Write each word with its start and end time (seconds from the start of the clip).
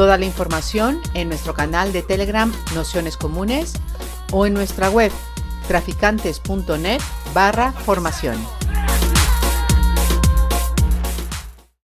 Toda 0.00 0.16
la 0.16 0.24
información 0.24 0.98
en 1.12 1.28
nuestro 1.28 1.52
canal 1.52 1.92
de 1.92 2.00
Telegram 2.00 2.50
Nociones 2.74 3.18
Comunes 3.18 3.74
o 4.32 4.46
en 4.46 4.54
nuestra 4.54 4.88
web 4.88 5.12
traficantes.net 5.68 7.02
barra 7.34 7.72
formación. 7.72 8.38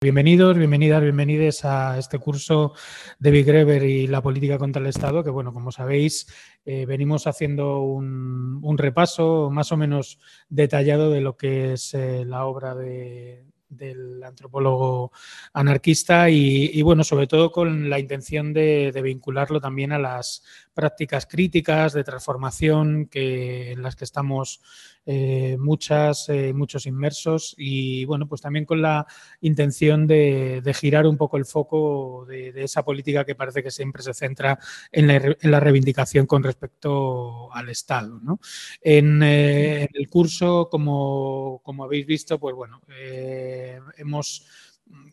Bienvenidos, 0.00 0.56
bienvenidas, 0.56 1.02
bienvenides 1.02 1.64
a 1.64 1.98
este 1.98 2.20
curso 2.20 2.74
de 3.19 3.32
Big 3.32 3.46
Greber 3.46 3.82
y 3.82 4.06
la 4.06 4.22
política 4.22 4.58
contra 4.58 4.80
el 4.80 4.86
Estado, 4.86 5.24
que 5.24 5.30
bueno, 5.30 5.52
como 5.52 5.72
sabéis, 5.72 6.33
eh, 6.64 6.86
venimos 6.86 7.27
haciendo 7.27 7.80
un, 7.80 8.60
un, 8.62 8.78
repaso 8.78 9.50
más 9.50 9.72
o 9.72 9.77
menos 9.77 10.20
detallado 10.48 11.10
de 11.10 11.20
lo 11.20 11.36
que 11.36 11.72
es 11.72 11.94
eh, 11.94 12.24
la 12.24 12.44
obra 12.44 12.77
de, 12.77 13.44
del 13.77 14.23
antropólogo 14.23 15.12
anarquista 15.52 16.30
y, 16.30 16.80
bueno, 16.83 17.05
sobre 17.05 17.27
todo 17.27 17.51
con 17.52 17.91
la 17.91 17.98
intención 17.98 18.53
de, 18.53 18.92
vincularlo 19.03 19.61
también 19.61 19.92
a 19.92 19.98
las 19.98 20.42
prácticas 20.75 21.27
críticas 21.27 21.92
de 21.92 22.05
transformación 22.05 23.06
que, 23.06 23.72
en 23.72 23.83
las 23.83 23.97
que 23.97 24.05
estamos 24.05 24.61
eh, 25.06 25.56
muchas, 25.58 26.28
eh, 26.28 26.53
muchos 26.53 26.86
inmersos 26.86 27.55
y 27.56 28.05
bueno, 28.06 28.27
pues 28.27 28.41
también 28.41 28.64
con 28.64 28.83
la 28.83 29.06
intención 29.41 30.06
de, 30.06 30.61
de 30.62 30.75
girar 30.75 31.06
un 31.06 31.16
poco 31.16 31.36
el 31.36 31.44
foco 31.44 32.25
de, 32.27 32.53
de, 32.53 32.64
esa 32.64 32.84
política 32.84 33.25
que 33.25 33.34
parece 33.34 33.62
que 33.62 33.70
siempre 33.70 34.03
se 34.03 34.14
centra 34.14 34.58
en 34.91 35.06
la, 35.06 35.16
en 35.16 35.50
la 35.50 35.61
reivindicación 35.61 36.27
con 36.27 36.42
respecto 36.42 37.53
al 37.53 37.69
Estado. 37.69 38.19
¿no? 38.22 38.41
En, 38.81 39.22
eh, 39.22 39.83
en, 39.83 39.88
el 39.94 40.09
curso, 40.09 40.69
como, 40.70 41.61
como, 41.62 41.84
habéis 41.84 42.06
visto, 42.06 42.38
pues 42.38 42.55
bueno, 42.55 42.81
eh, 42.98 43.78
hemos 43.97 44.47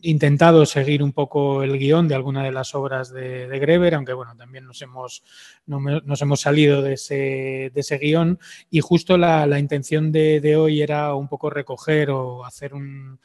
intentado 0.02 0.66
seguir 0.66 1.02
un 1.02 1.12
poco 1.12 1.62
el 1.62 1.78
guion 1.78 2.08
de 2.08 2.14
alguna 2.14 2.42
de 2.42 2.52
las 2.52 2.74
obras 2.74 3.12
de, 3.12 3.46
de 3.46 3.58
Greber, 3.58 3.94
aunque 3.94 4.12
bueno, 4.12 4.36
también 4.36 4.66
nos 4.66 4.82
hemos, 4.82 5.22
no 5.66 5.80
nos 5.80 6.20
hemos 6.22 6.40
salido 6.40 6.82
de 6.82 6.94
ese, 6.94 7.70
de 7.72 7.80
ese 7.80 7.98
guion. 7.98 8.38
Y 8.70 8.80
justo 8.80 9.16
la, 9.16 9.46
la 9.46 9.58
intención 9.58 10.10
de, 10.10 10.40
de, 10.40 10.56
hoy 10.56 10.82
era 10.82 11.14
un 11.14 11.28
poco 11.28 11.50
recoger 11.50 12.10
o 12.10 12.44
hacer 12.44 12.74
un, 12.74 13.20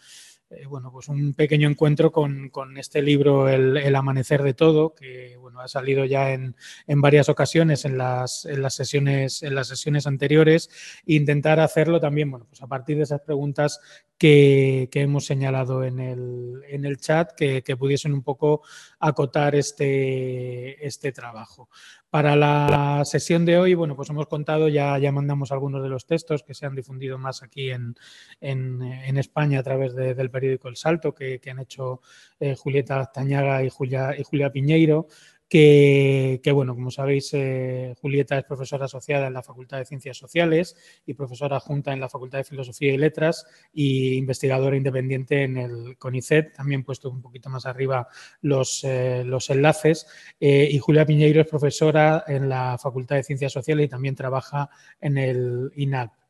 eh, 0.49 0.65
bueno, 0.65 0.91
pues 0.93 1.09
un 1.09 1.33
pequeño 1.33 1.69
encuentro 1.69 2.11
con, 2.11 2.49
este 2.77 3.01
libro 3.01 3.49
el, 3.49 3.95
Amanecer 3.95 4.43
de 4.43 4.53
Todo, 4.53 4.95
que 4.95 5.35
bueno, 5.37 5.59
ha 5.59 5.67
salido 5.67 6.05
ya 6.05 6.31
en, 6.31 6.55
en 6.87 7.01
varias 7.01 7.27
ocasiones 7.27 7.83
en 7.83 7.97
las, 7.97 8.47
sesiones, 8.69 9.43
en 9.43 9.55
las 9.55 9.67
sesiones 9.67 10.07
anteriores, 10.07 10.69
e 11.05 11.15
intentar 11.15 11.59
hacerlo 11.59 11.99
también 11.99 12.31
bueno, 12.31 12.45
pues 12.47 12.61
a 12.61 12.67
partir 12.67 12.95
de 12.95 13.03
esas 13.03 13.21
preguntas 13.21 13.81
que, 14.17 14.87
que 14.89 15.01
hemos 15.01 15.25
señalado 15.25 15.83
en 15.83 15.99
el, 15.99 16.61
en 16.69 16.85
el 16.85 16.97
chat, 16.97 17.33
que, 17.35 17.61
que, 17.61 17.75
pudiesen 17.75 18.13
un 18.13 18.23
poco 18.23 18.61
acotar 18.99 19.53
este, 19.53 20.85
este 20.85 21.11
trabajo. 21.11 21.69
Para 22.09 22.37
la 22.37 23.03
sesión 23.03 23.43
de 23.43 23.57
hoy, 23.57 23.73
bueno, 23.73 23.95
pues 23.97 24.09
hemos 24.09 24.27
contado, 24.27 24.69
ya, 24.69 24.97
ya 24.97 25.11
mandamos 25.11 25.51
algunos 25.51 25.83
de 25.83 25.89
los 25.89 26.05
textos 26.05 26.41
que 26.41 26.53
se 26.53 26.65
han 26.65 26.73
difundido 26.73 27.17
más 27.17 27.43
aquí 27.43 27.69
en, 27.69 27.95
en, 28.39 29.17
España 29.17 29.59
a 29.59 29.63
través 29.63 29.93
de, 29.93 30.15
del 30.15 30.31
periódico 30.31 30.69
El 30.69 30.77
Salto, 30.77 31.13
que, 31.13 31.39
que 31.39 31.51
han 31.51 31.59
hecho 31.59 32.01
eh, 32.39 32.55
Julieta 32.55 33.11
Tañaga 33.13 33.61
y 33.61 33.69
Julia, 33.69 34.15
y 34.17 34.23
Julia 34.23 34.51
Piñeiro. 34.51 35.07
Que, 35.49 36.41
bueno, 36.53 36.75
como 36.75 36.91
sabéis, 36.91 37.29
eh, 37.33 37.95
Julieta 38.01 38.37
es 38.37 38.43
profesora 38.43 38.85
asociada 38.85 39.27
en 39.27 39.33
la 39.33 39.43
Facultad 39.43 39.77
de 39.77 39.85
Ciencias 39.85 40.17
Sociales 40.17 40.75
y 41.05 41.13
profesora 41.13 41.59
junta 41.59 41.93
en 41.93 42.01
la 42.01 42.09
Facultad 42.09 42.39
de 42.39 42.43
Filosofía 42.43 42.93
y 42.93 42.97
Letras 42.97 43.45
y 43.73 44.15
investigadora 44.15 44.75
independiente 44.75 45.43
en 45.43 45.57
el 45.57 45.97
CONICET, 45.97 46.53
también 46.53 46.83
puesto 46.83 47.09
un 47.09 47.21
poquito 47.21 47.49
más 47.49 47.65
arriba 47.65 48.07
los, 48.41 48.83
eh, 48.83 49.23
los 49.25 49.49
enlaces. 49.49 50.07
Eh, 50.39 50.67
y 50.69 50.79
Julia 50.79 51.05
Piñeiro 51.05 51.41
es 51.41 51.47
profesora 51.47 52.25
en 52.27 52.49
la 52.49 52.77
Facultad 52.77 53.15
de 53.15 53.23
Ciencias 53.23 53.53
Sociales 53.53 53.85
y 53.85 53.89
también 53.89 54.15
trabaja 54.15 54.69
en 54.99 55.17
el 55.17 55.71
INAP. 55.75 56.26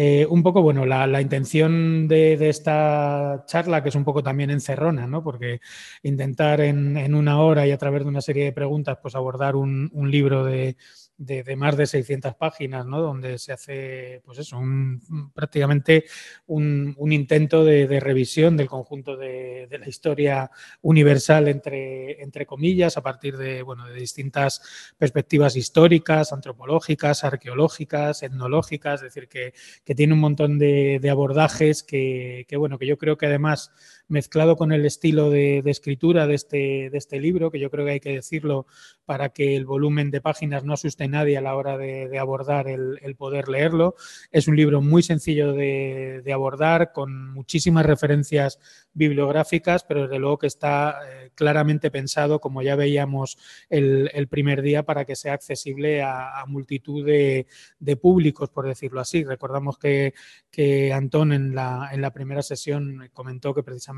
Eh, 0.00 0.24
un 0.30 0.44
poco, 0.44 0.62
bueno, 0.62 0.86
la, 0.86 1.08
la 1.08 1.20
intención 1.20 2.06
de, 2.06 2.34
esta 2.48 3.42
charla, 3.46 3.82
que 3.82 3.88
es 3.88 3.96
un 3.96 4.04
poco 4.04 4.22
también 4.22 4.48
encerrona, 4.48 5.08
¿no? 5.08 5.24
Porque 5.24 5.60
intentar 6.04 6.60
en, 6.60 6.96
en, 6.96 7.16
una 7.16 7.40
hora 7.40 7.66
y 7.66 7.72
a 7.72 7.78
través 7.78 8.04
de 8.04 8.08
una 8.08 8.20
serie 8.20 8.44
de 8.44 8.52
preguntas, 8.52 8.98
pues 9.02 9.16
abordar 9.16 9.56
un 9.56 9.90
libro 10.08 10.44
de, 10.44 10.76
de, 11.18 11.56
más 11.56 11.76
de 11.76 11.86
600 11.86 12.36
páginas, 12.36 12.86
¿no? 12.86 13.02
Donde 13.02 13.38
se 13.38 13.52
hace, 13.52 14.22
pues 14.24 14.38
eso, 14.38 14.56
un, 14.56 15.32
prácticamente 15.34 16.04
un, 16.46 16.94
intento 17.10 17.64
de, 17.64 17.88
de, 17.88 17.98
revisión 17.98 18.56
del 18.56 18.68
conjunto 18.68 19.16
de, 19.16 19.66
de, 19.68 19.78
la 19.78 19.88
historia 19.88 20.50
universal, 20.80 21.48
entre, 21.48 22.22
entre 22.22 22.46
comillas, 22.46 22.96
a 22.96 23.02
partir 23.02 23.36
de, 23.36 23.62
bueno, 23.62 23.86
de 23.88 23.94
distintas 23.94 24.62
perspectivas 24.96 25.56
históricas, 25.56 26.32
antropológicas, 26.32 27.24
arqueológicas, 27.24 28.22
etnológicas, 28.22 29.02
es 29.02 29.14
decir, 29.14 29.28
que, 29.28 29.54
que 29.84 29.94
tiene 29.96 30.14
un 30.14 30.20
montón 30.20 30.58
de, 30.58 31.00
abordajes 31.10 31.82
que, 31.82 32.44
que, 32.48 32.56
bueno, 32.56 32.78
que 32.78 32.86
yo 32.86 32.98
creo 32.98 33.16
que 33.16 33.26
además 33.26 33.72
mezclado 34.08 34.56
con 34.56 34.72
el 34.72 34.86
estilo 34.86 35.30
de, 35.30 35.62
escritura 35.66 36.26
de 36.26 36.34
este, 36.34 36.90
de 36.90 36.98
este 36.98 37.20
libro, 37.20 37.50
que 37.50 37.60
yo 37.60 37.70
creo 37.70 37.84
que 37.84 37.92
hay 37.92 38.00
que 38.00 38.14
decirlo 38.14 38.66
para 39.04 39.28
que 39.30 39.54
el 39.54 39.66
volumen 39.66 40.10
de 40.10 40.20
páginas 40.20 40.64
no 40.64 40.74
asuste 40.74 41.04
a 41.04 41.08
nadie 41.08 41.36
a 41.36 41.42
la 41.42 41.54
hora 41.54 41.76
de, 41.76 42.18
abordar 42.18 42.68
el, 42.68 42.98
poder 43.16 43.48
leerlo. 43.48 43.94
Es 44.30 44.48
un 44.48 44.56
libro 44.56 44.80
muy 44.80 45.02
sencillo 45.02 45.52
de, 45.52 46.22
abordar, 46.32 46.92
con 46.92 47.32
muchísimas 47.32 47.84
referencias 47.84 48.58
bibliográficas, 48.94 49.84
pero 49.84 50.02
desde 50.02 50.18
luego 50.18 50.38
que 50.38 50.46
está 50.46 51.00
eh, 51.08 51.30
claramente 51.34 51.90
pensado, 51.90 52.40
como 52.40 52.62
ya 52.62 52.76
veíamos 52.76 53.38
el, 53.68 54.28
primer 54.28 54.62
día, 54.62 54.82
para 54.82 55.04
que 55.04 55.16
sea 55.16 55.34
accesible 55.34 56.02
a, 56.02 56.44
multitud 56.46 57.04
de, 57.04 57.46
de, 57.78 57.96
públicos, 57.96 58.48
por 58.50 58.66
decirlo 58.66 59.00
así. 59.00 59.24
Recordamos 59.24 59.78
que, 59.78 60.14
que 60.50 60.92
Antón 60.92 61.32
en 61.32 61.54
la, 61.54 61.90
en 61.92 62.00
la 62.00 62.12
primera 62.12 62.42
sesión 62.42 63.10
comentó 63.12 63.54
que 63.54 63.62
precisamente 63.62 63.97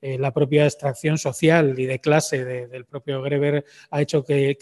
eh, 0.00 0.18
la 0.18 0.32
propia 0.32 0.64
extracción 0.64 1.18
social 1.18 1.78
y 1.78 1.86
de 1.86 2.00
clase 2.00 2.44
de, 2.44 2.66
del 2.66 2.84
propio 2.84 3.22
Greber 3.22 3.64
ha 3.90 4.00
hecho 4.00 4.24
que, 4.24 4.56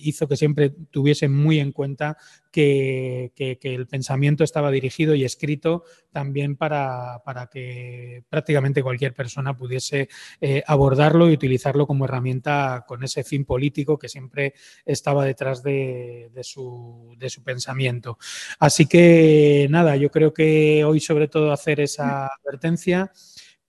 hizo 0.00 0.28
que 0.28 0.36
siempre 0.36 0.70
tuviese 0.90 1.28
muy 1.28 1.58
en 1.58 1.72
cuenta 1.72 2.16
que, 2.50 3.32
que, 3.34 3.58
que, 3.58 3.74
el 3.74 3.86
pensamiento 3.86 4.44
estaba 4.44 4.70
dirigido 4.70 5.14
y 5.14 5.24
escrito 5.24 5.84
también 6.12 6.56
para, 6.56 7.22
para 7.24 7.46
que 7.46 8.24
prácticamente 8.28 8.82
cualquier 8.82 9.14
persona 9.14 9.56
pudiese 9.56 10.08
eh, 10.40 10.62
abordarlo 10.66 11.30
y 11.30 11.32
utilizarlo 11.32 11.86
como 11.86 12.04
herramienta 12.04 12.84
con 12.86 13.02
ese 13.02 13.24
fin 13.24 13.44
político 13.44 13.98
que 13.98 14.08
siempre 14.08 14.54
estaba 14.84 15.24
detrás 15.24 15.62
de, 15.62 16.30
de, 16.34 16.44
su, 16.44 17.14
de 17.16 17.30
su 17.30 17.42
pensamiento. 17.42 18.18
Así 18.58 18.86
que 18.86 19.66
nada, 19.70 19.96
yo 19.96 20.10
creo 20.10 20.34
que 20.34 20.84
hoy 20.84 21.00
sobre 21.00 21.28
todo 21.28 21.52
hacer 21.52 21.80
esa 21.80 22.26
advertencia 22.26 23.10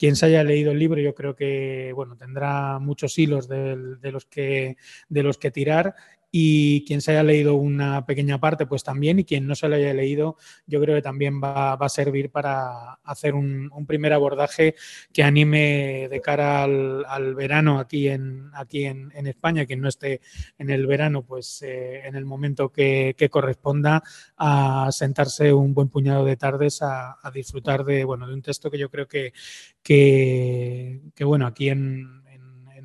quien 0.03 0.17
se 0.17 0.25
haya 0.25 0.43
leído 0.43 0.73
el 0.73 0.79
libro 0.79 0.99
yo 0.99 1.15
creo 1.15 1.33
que 1.33 1.93
bueno 1.95 2.17
tendrá 2.17 2.77
muchos 2.77 3.17
hilos 3.17 3.47
de, 3.47 3.95
de, 4.01 4.11
los 4.11 4.25
que 4.25 4.75
de 5.07 5.23
los 5.23 5.37
que 5.37 5.49
tirar 5.49 5.95
y 6.35 6.83
quien 6.85 6.99
se 6.99 7.11
haya 7.11 7.21
leído 7.21 7.53
una 7.53 8.07
pequeña 8.07 8.39
parte, 8.39 8.65
pues 8.65 8.83
también, 8.83 9.19
y 9.19 9.23
quien 9.23 9.45
no 9.45 9.53
se 9.53 9.69
lo 9.69 9.75
haya 9.75 9.93
leído, 9.93 10.35
yo 10.65 10.81
creo 10.81 10.95
que 10.95 11.03
también 11.03 11.39
va, 11.39 11.73
a 11.73 11.89
servir 11.89 12.31
para 12.31 12.93
hacer 13.03 13.35
un, 13.35 13.69
un, 13.71 13.85
primer 13.85 14.13
abordaje 14.13 14.73
que 15.13 15.21
anime 15.21 16.07
de 16.09 16.21
cara 16.21 16.63
al, 16.63 17.35
verano 17.35 17.77
aquí 17.77 18.07
en, 18.07 18.49
aquí 18.55 18.85
en, 18.85 19.11
España, 19.27 19.67
quien 19.67 19.81
no 19.81 19.89
esté 19.89 20.21
en 20.57 20.71
el 20.71 20.87
verano, 20.87 21.23
pues 21.23 21.61
eh, 21.61 22.01
en 22.07 22.15
el 22.15 22.25
momento 22.25 22.71
que, 22.71 23.15
corresponda 23.29 24.01
a 24.35 24.89
sentarse 24.91 25.53
un 25.53 25.75
buen 25.75 25.89
puñado 25.89 26.25
de 26.25 26.35
tardes 26.35 26.81
a, 26.81 27.19
a 27.21 27.29
disfrutar 27.29 27.85
de, 27.85 28.05
bueno, 28.05 28.27
de 28.27 28.33
un 28.33 28.41
texto 28.41 28.71
que 28.71 28.79
yo 28.79 28.89
creo 28.89 29.07
que, 29.07 29.33
que, 29.83 30.99
que 31.13 31.23
bueno, 31.23 31.45
aquí 31.45 31.69
en 31.69 32.22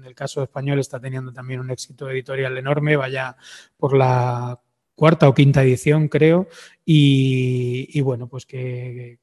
el 0.08 0.14
caso 0.14 0.42
español 0.42 0.78
está 0.80 0.98
teniendo 0.98 1.32
también 1.32 1.60
un 1.60 1.70
éxito 1.70 2.10
editorial 2.10 2.56
enorme, 2.58 2.96
vaya 2.96 3.36
por 3.76 3.96
la 3.96 4.60
cuarta 4.98 5.28
o 5.28 5.34
quinta 5.34 5.62
edición, 5.62 6.08
creo, 6.08 6.48
y, 6.84 8.00
bueno, 8.00 8.26
pues 8.28 8.46
que, 8.46 9.18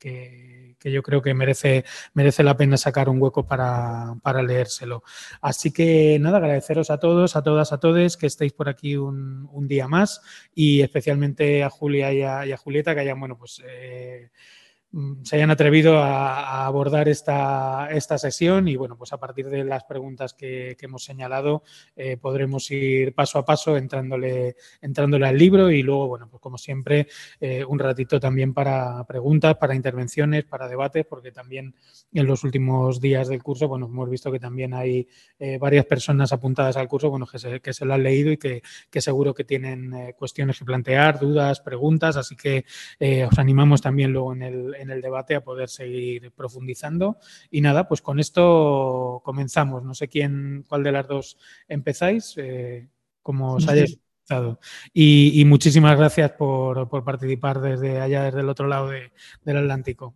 yo 0.82 1.04
creo 1.04 1.22
que 1.22 1.34
merece, 1.34 1.84
merece 2.14 2.44
la 2.44 2.56
pena 2.56 2.78
sacar 2.78 3.10
un 3.10 3.22
hueco 3.22 3.46
para, 3.46 4.16
leérselo. 4.42 5.04
Así 5.42 5.74
que 5.74 6.18
nada, 6.22 6.38
agradeceros 6.38 6.90
a 6.92 6.98
todos, 6.98 7.36
a 7.36 7.44
todas, 7.44 7.74
a 7.74 7.80
todos 7.80 8.16
que 8.16 8.28
estéis 8.28 8.54
por 8.54 8.70
aquí 8.70 8.96
un, 8.96 9.68
día 9.68 9.90
más 9.90 10.22
y 10.54 10.82
especialmente 10.82 11.64
a 11.64 11.70
Julia 11.70 12.14
y 12.14 12.22
a, 12.54 12.58
Julieta 12.58 12.94
que 12.96 13.02
hayan, 13.02 13.20
bueno, 13.20 13.38
pues... 13.38 13.62
Eh, 13.68 14.30
se 15.24 15.36
hayan 15.36 15.52
atrevido 15.52 16.00
a, 16.00 16.66
abordar 16.66 17.10
esta, 17.10 17.90
esta, 17.92 18.18
sesión 18.18 18.68
y 18.70 18.78
bueno, 18.78 18.98
pues 18.98 19.12
a 19.12 19.18
partir 19.18 19.50
de 19.50 19.66
las 19.66 19.84
preguntas 19.84 20.34
que, 20.34 20.78
hemos 20.80 21.04
señalado 21.04 21.64
eh, 21.96 22.16
podremos 22.16 22.70
ir 22.70 23.16
paso 23.16 23.40
a 23.40 23.46
paso 23.46 23.76
entrándole, 23.76 24.56
entrándole 24.82 25.26
al 25.28 25.36
libro 25.36 25.72
y 25.72 25.82
luego, 25.82 26.08
bueno, 26.08 26.30
pues 26.30 26.40
como 26.40 26.60
siempre, 26.60 27.08
eh, 27.40 27.66
un 27.66 27.80
ratito 27.80 28.20
también 28.20 28.54
para 28.54 29.04
preguntas, 29.06 29.56
para 29.58 29.74
intervenciones, 29.74 30.46
para 30.46 30.68
debates, 30.68 31.06
porque 31.08 31.32
también 31.32 31.74
en 32.14 32.26
los 32.28 32.44
últimos 32.44 33.02
días 33.02 33.28
del 33.28 33.42
curso, 33.42 33.68
bueno, 33.68 33.88
hemos 33.88 34.10
visto 34.10 34.32
que 34.32 34.40
también 34.40 34.76
hay 34.76 35.08
eh, 35.40 35.58
varias 35.58 35.86
personas 35.86 36.32
apuntadas 36.32 36.78
al 36.78 36.88
curso, 36.88 37.10
bueno, 37.10 37.26
que 37.26 37.40
se, 37.40 37.60
que 37.60 37.74
se 37.74 37.84
lo 37.84 37.96
han 37.96 38.04
leído 38.04 38.32
y 38.32 38.38
que, 38.38 38.62
que 38.92 39.02
seguro 39.02 39.34
que 39.34 39.44
tienen 39.44 40.14
cuestiones 40.16 40.60
que 40.60 40.66
plantear, 40.66 41.20
dudas, 41.20 41.62
preguntas, 41.62 42.16
así 42.16 42.36
que 42.36 42.64
os 43.28 43.40
animamos 43.40 43.82
también 43.82 44.14
luego 44.14 44.34
en 44.34 44.44
el 44.44 44.85
en 44.86 44.92
el 44.92 45.02
debate 45.02 45.36
a 45.36 45.44
poder 45.44 45.70
seguir 45.70 46.32
profundizando. 46.32 47.18
Y 47.52 47.62
nada, 47.62 47.88
pues 47.88 48.02
con 48.02 48.20
esto 48.20 49.22
comenzamos. 49.24 49.84
No 49.84 49.94
sé 49.94 50.08
quién, 50.08 50.64
cuál 50.68 50.84
de 50.84 50.92
las 50.92 51.08
dos 51.08 51.38
empezáis, 51.68 52.34
eh, 52.38 52.88
como 53.22 53.56
os 53.56 53.68
hayáis 53.68 54.00
empezado. 54.22 54.60
Y, 54.94 55.44
muchísimas 55.46 55.98
gracias 55.98 56.32
por, 56.32 56.88
participar 57.04 57.60
desde 57.60 58.00
allá, 58.00 58.24
desde 58.24 58.42
el 58.42 58.50
otro 58.50 58.68
lado 58.68 58.90
del 58.90 59.58
Atlántico. 59.58 60.16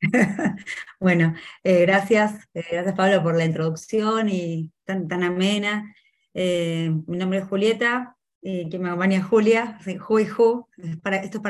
bueno, 1.00 1.34
eh, 1.62 1.80
gracias, 1.82 2.46
eh, 2.52 2.64
gracias 2.70 2.94
Pablo 2.94 3.22
por 3.22 3.36
la 3.36 3.44
introducción 3.44 4.28
y 4.28 4.70
tan, 4.84 5.08
tan 5.08 5.22
amena. 5.22 5.94
mi 6.34 7.16
nombre 7.16 7.38
es 7.38 7.44
Julieta, 7.46 8.16
eh, 8.46 8.68
que 8.68 8.78
me 8.78 8.88
acompaña 8.88 9.22
Julia, 9.22 9.78
Ju 9.98 10.20
y 10.20 10.22
esto 10.22 10.68
es 10.78 11.40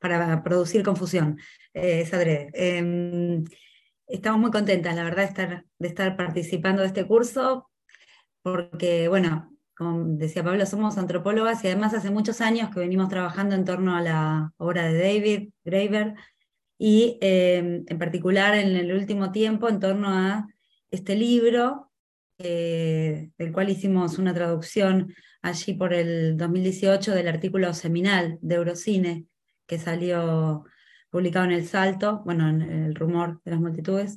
para, 0.00 0.42
producir 0.42 0.82
confusión, 0.82 1.38
eh. 1.74 2.08
Em, 2.54 3.44
estamos 4.06 4.40
muy 4.40 4.50
contentas, 4.50 4.96
la 4.96 5.04
verdad, 5.04 5.24
de 5.24 5.28
estar, 5.28 5.66
de 5.78 5.88
estar 5.88 6.16
participando 6.16 6.80
de 6.80 6.88
este 6.88 7.06
curso, 7.06 7.70
porque, 8.42 9.08
bueno, 9.08 9.54
como 9.76 10.04
decía 10.16 10.42
Pablo, 10.42 10.64
somos 10.64 10.96
antropólogas 10.96 11.62
y 11.62 11.66
además 11.66 11.92
hace 11.92 12.10
muchos 12.10 12.40
años 12.40 12.70
que 12.70 12.80
venimos 12.80 13.10
trabajando 13.10 13.54
en 13.54 13.66
torno 13.66 13.94
a 13.94 14.00
la 14.00 14.52
obra 14.56 14.84
de 14.84 14.98
David 14.98 15.50
Graeber 15.62 16.14
y 16.78 17.18
em, 17.20 17.84
en 17.86 17.98
particular 17.98 18.54
en 18.54 18.76
el 18.76 18.94
último 18.94 19.30
tiempo 19.30 19.68
en 19.68 19.78
torno 19.78 20.08
a 20.08 20.46
este 20.90 21.16
libro 21.16 21.90
eh, 22.38 23.30
del 23.36 23.52
cual 23.52 23.68
hicimos 23.68 24.18
una 24.18 24.32
traducción 24.32 25.14
allí 25.42 25.74
por 25.74 25.92
el 25.94 26.36
2018 26.36 27.14
del 27.14 27.28
artículo 27.28 27.72
seminal 27.74 28.38
de 28.42 28.54
Eurocine 28.56 29.26
que 29.66 29.78
salió 29.78 30.64
publicado 31.10 31.44
en 31.46 31.52
El 31.52 31.66
Salto, 31.66 32.22
bueno, 32.24 32.48
en 32.48 32.62
El 32.62 32.94
Rumor 32.94 33.40
de 33.44 33.50
las 33.52 33.60
Multitudes. 33.60 34.16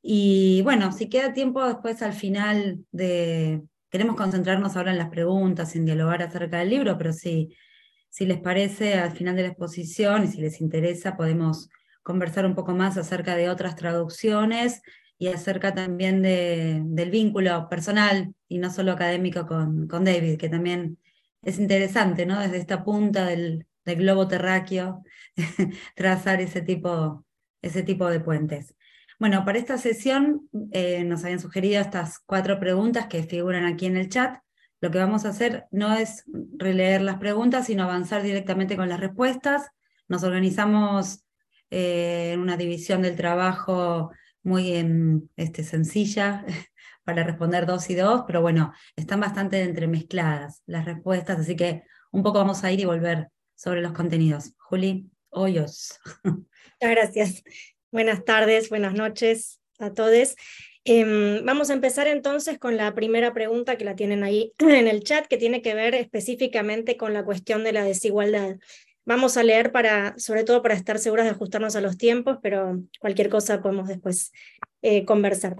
Y 0.00 0.62
bueno, 0.62 0.92
si 0.92 1.08
queda 1.08 1.32
tiempo 1.32 1.64
después 1.66 2.02
al 2.02 2.12
final 2.12 2.84
de... 2.90 3.62
Queremos 3.90 4.16
concentrarnos 4.16 4.76
ahora 4.76 4.92
en 4.92 4.98
las 4.98 5.10
preguntas, 5.10 5.76
en 5.76 5.84
dialogar 5.84 6.22
acerca 6.22 6.58
del 6.58 6.70
libro, 6.70 6.96
pero 6.96 7.12
si, 7.12 7.54
si 8.08 8.24
les 8.24 8.40
parece, 8.40 8.94
al 8.94 9.12
final 9.12 9.36
de 9.36 9.42
la 9.42 9.48
exposición 9.48 10.24
y 10.24 10.28
si 10.28 10.40
les 10.40 10.60
interesa, 10.60 11.16
podemos 11.16 11.68
conversar 12.02 12.46
un 12.46 12.54
poco 12.54 12.74
más 12.74 12.96
acerca 12.96 13.36
de 13.36 13.50
otras 13.50 13.76
traducciones 13.76 14.82
y 15.22 15.28
acerca 15.28 15.72
también 15.72 16.20
de, 16.20 16.82
del 16.84 17.12
vínculo 17.12 17.68
personal 17.68 18.34
y 18.48 18.58
no 18.58 18.70
solo 18.70 18.90
académico 18.90 19.46
con, 19.46 19.86
David, 19.86 20.36
que 20.36 20.48
también 20.48 20.98
es 21.42 21.60
interesante, 21.60 22.26
¿no? 22.26 22.40
Desde 22.40 22.56
esta 22.56 22.82
punta 22.82 23.26
del, 23.26 23.64
del 23.84 23.98
globo 23.98 24.26
terráqueo, 24.26 25.04
trazar 25.94 26.40
ese 26.40 26.60
tipo, 26.60 27.24
ese 27.62 27.84
tipo 27.84 28.10
de 28.10 28.18
puentes. 28.18 28.74
Bueno, 29.20 29.44
para 29.44 29.58
esta 29.58 29.78
sesión 29.78 30.48
eh, 30.72 31.04
nos 31.04 31.22
habían 31.22 31.38
sugerido 31.38 31.80
estas 31.80 32.18
cuatro 32.26 32.58
preguntas 32.58 33.06
que 33.06 33.22
figuran 33.22 33.64
aquí 33.64 33.86
en 33.86 33.98
el 33.98 34.08
chat. 34.08 34.38
Lo 34.80 34.90
que 34.90 34.98
vamos 34.98 35.24
a 35.24 35.28
hacer 35.28 35.66
no 35.70 35.94
es 35.94 36.24
releer 36.58 37.00
las 37.00 37.18
preguntas, 37.18 37.66
sino 37.66 37.84
avanzar 37.84 38.24
directamente 38.24 38.76
con 38.76 38.88
las 38.88 38.98
respuestas. 38.98 39.70
Nos 40.08 40.24
organizamos 40.24 41.24
eh, 41.70 42.32
en 42.32 42.40
una 42.40 42.56
división 42.56 43.02
del 43.02 43.14
trabajo 43.14 44.10
muy 44.42 44.72
em, 44.74 45.28
este, 45.36 45.64
sencilla 45.64 46.44
para 47.04 47.24
responder 47.24 47.66
dos 47.66 47.88
y 47.90 47.94
dos, 47.94 48.24
pero 48.26 48.40
bueno, 48.40 48.72
están 48.96 49.20
bastante 49.20 49.62
entremezcladas 49.62 50.62
las 50.66 50.84
respuestas, 50.84 51.40
así 51.40 51.56
que 51.56 51.82
un 52.10 52.22
poco 52.22 52.38
vamos 52.38 52.62
a 52.64 52.72
ir 52.72 52.80
y 52.80 52.84
volver 52.84 53.28
sobre 53.54 53.80
los 53.80 53.92
contenidos. 53.92 54.52
Juli, 54.58 55.10
hoyos. 55.30 55.98
Muchas 56.24 56.46
gracias. 56.80 57.44
Buenas 57.90 58.24
tardes, 58.24 58.68
buenas 58.68 58.94
noches 58.94 59.60
a 59.78 59.92
todos. 59.92 60.36
Em, 60.84 61.44
vamos 61.44 61.70
a 61.70 61.74
empezar 61.74 62.08
entonces 62.08 62.58
con 62.58 62.76
la 62.76 62.92
primera 62.92 63.32
pregunta 63.32 63.76
que 63.76 63.84
la 63.84 63.94
tienen 63.94 64.24
ahí 64.24 64.52
en 64.58 64.88
el 64.88 65.04
chat, 65.04 65.26
que 65.26 65.36
tiene 65.36 65.62
que 65.62 65.74
ver 65.74 65.94
específicamente 65.94 66.96
con 66.96 67.12
la 67.12 67.24
cuestión 67.24 67.64
de 67.64 67.72
la 67.72 67.84
desigualdad. 67.84 68.56
Vamos 69.04 69.36
a 69.36 69.42
leer 69.42 69.72
para, 69.72 70.16
sobre 70.18 70.44
todo 70.44 70.62
para 70.62 70.74
estar 70.74 70.98
seguras 70.98 71.26
de 71.26 71.32
ajustarnos 71.32 71.74
a 71.74 71.80
los 71.80 71.98
tiempos, 71.98 72.38
pero 72.42 72.82
cualquier 73.00 73.28
cosa 73.28 73.60
podemos 73.60 73.88
después 73.88 74.32
eh, 74.80 75.04
conversar. 75.04 75.56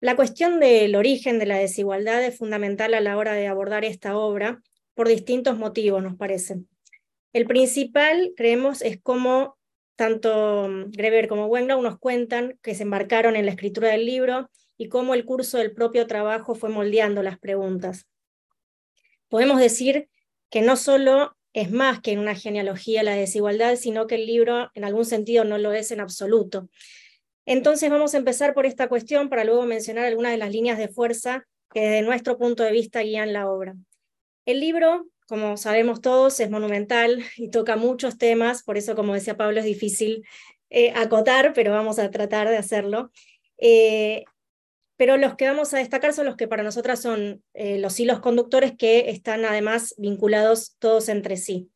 La 0.00 0.16
cuestión 0.16 0.60
del 0.60 0.96
origen 0.96 1.38
de 1.38 1.46
la 1.46 1.56
desigualdad 1.56 2.22
es 2.24 2.36
fundamental 2.36 2.94
a 2.94 3.00
la 3.00 3.16
hora 3.16 3.32
de 3.32 3.46
abordar 3.46 3.84
esta 3.84 4.16
obra 4.16 4.62
por 4.94 5.08
distintos 5.08 5.58
motivos, 5.58 6.02
nos 6.02 6.16
parece. 6.16 6.60
El 7.32 7.46
principal, 7.46 8.32
creemos, 8.36 8.80
es 8.82 9.00
cómo 9.02 9.58
tanto 9.96 10.68
Greber 10.88 11.28
como 11.28 11.46
Wenglau 11.46 11.82
nos 11.82 11.98
cuentan 11.98 12.58
que 12.62 12.74
se 12.74 12.82
embarcaron 12.82 13.36
en 13.36 13.46
la 13.46 13.52
escritura 13.52 13.88
del 13.88 14.06
libro 14.06 14.50
y 14.76 14.88
cómo 14.88 15.14
el 15.14 15.24
curso 15.24 15.58
del 15.58 15.72
propio 15.72 16.06
trabajo 16.06 16.54
fue 16.54 16.68
moldeando 16.68 17.22
las 17.22 17.38
preguntas. 17.38 18.06
Podemos 19.28 19.58
decir 19.58 20.08
que 20.50 20.62
no 20.62 20.76
solo 20.76 21.36
es 21.54 21.70
más 21.70 22.00
que 22.00 22.10
en 22.10 22.18
una 22.18 22.34
genealogía 22.34 23.02
la 23.02 23.14
desigualdad, 23.14 23.76
sino 23.76 24.06
que 24.06 24.16
el 24.16 24.26
libro 24.26 24.70
en 24.74 24.84
algún 24.84 25.06
sentido 25.06 25.44
no 25.44 25.56
lo 25.56 25.72
es 25.72 25.92
en 25.92 26.00
absoluto. 26.00 26.68
Entonces 27.46 27.90
vamos 27.90 28.14
a 28.14 28.18
empezar 28.18 28.54
por 28.54 28.66
esta 28.66 28.88
cuestión 28.88 29.28
para 29.28 29.44
luego 29.44 29.62
mencionar 29.64 30.04
algunas 30.04 30.32
de 30.32 30.38
las 30.38 30.50
líneas 30.50 30.78
de 30.78 30.88
fuerza 30.88 31.46
que 31.72 31.80
desde 31.80 32.02
nuestro 32.02 32.38
punto 32.38 32.64
de 32.64 32.72
vista 32.72 33.00
guían 33.00 33.32
la 33.32 33.48
obra. 33.48 33.76
El 34.46 34.60
libro, 34.60 35.06
como 35.28 35.56
sabemos 35.56 36.00
todos, 36.00 36.38
es 36.40 36.50
monumental 36.50 37.22
y 37.36 37.50
toca 37.50 37.76
muchos 37.76 38.18
temas, 38.18 38.64
por 38.64 38.76
eso, 38.76 38.96
como 38.96 39.14
decía 39.14 39.36
Pablo, 39.36 39.60
es 39.60 39.66
difícil 39.66 40.24
eh, 40.70 40.92
acotar, 40.96 41.52
pero 41.54 41.70
vamos 41.70 42.00
a 42.00 42.10
tratar 42.10 42.48
de 42.48 42.56
hacerlo. 42.56 43.12
Eh, 43.58 44.24
pero 44.96 45.16
los 45.16 45.34
que 45.36 45.48
vamos 45.48 45.74
a 45.74 45.78
destacar 45.78 46.12
son 46.12 46.26
los 46.26 46.36
que 46.36 46.48
para 46.48 46.62
nosotras 46.62 47.02
son 47.02 47.42
eh, 47.52 47.78
los 47.78 47.98
hilos 47.98 48.20
conductores 48.20 48.72
que 48.76 49.10
están 49.10 49.44
además 49.44 49.94
vinculados 49.98 50.76
todos 50.78 51.08
entre 51.08 51.36
sí. 51.36 51.70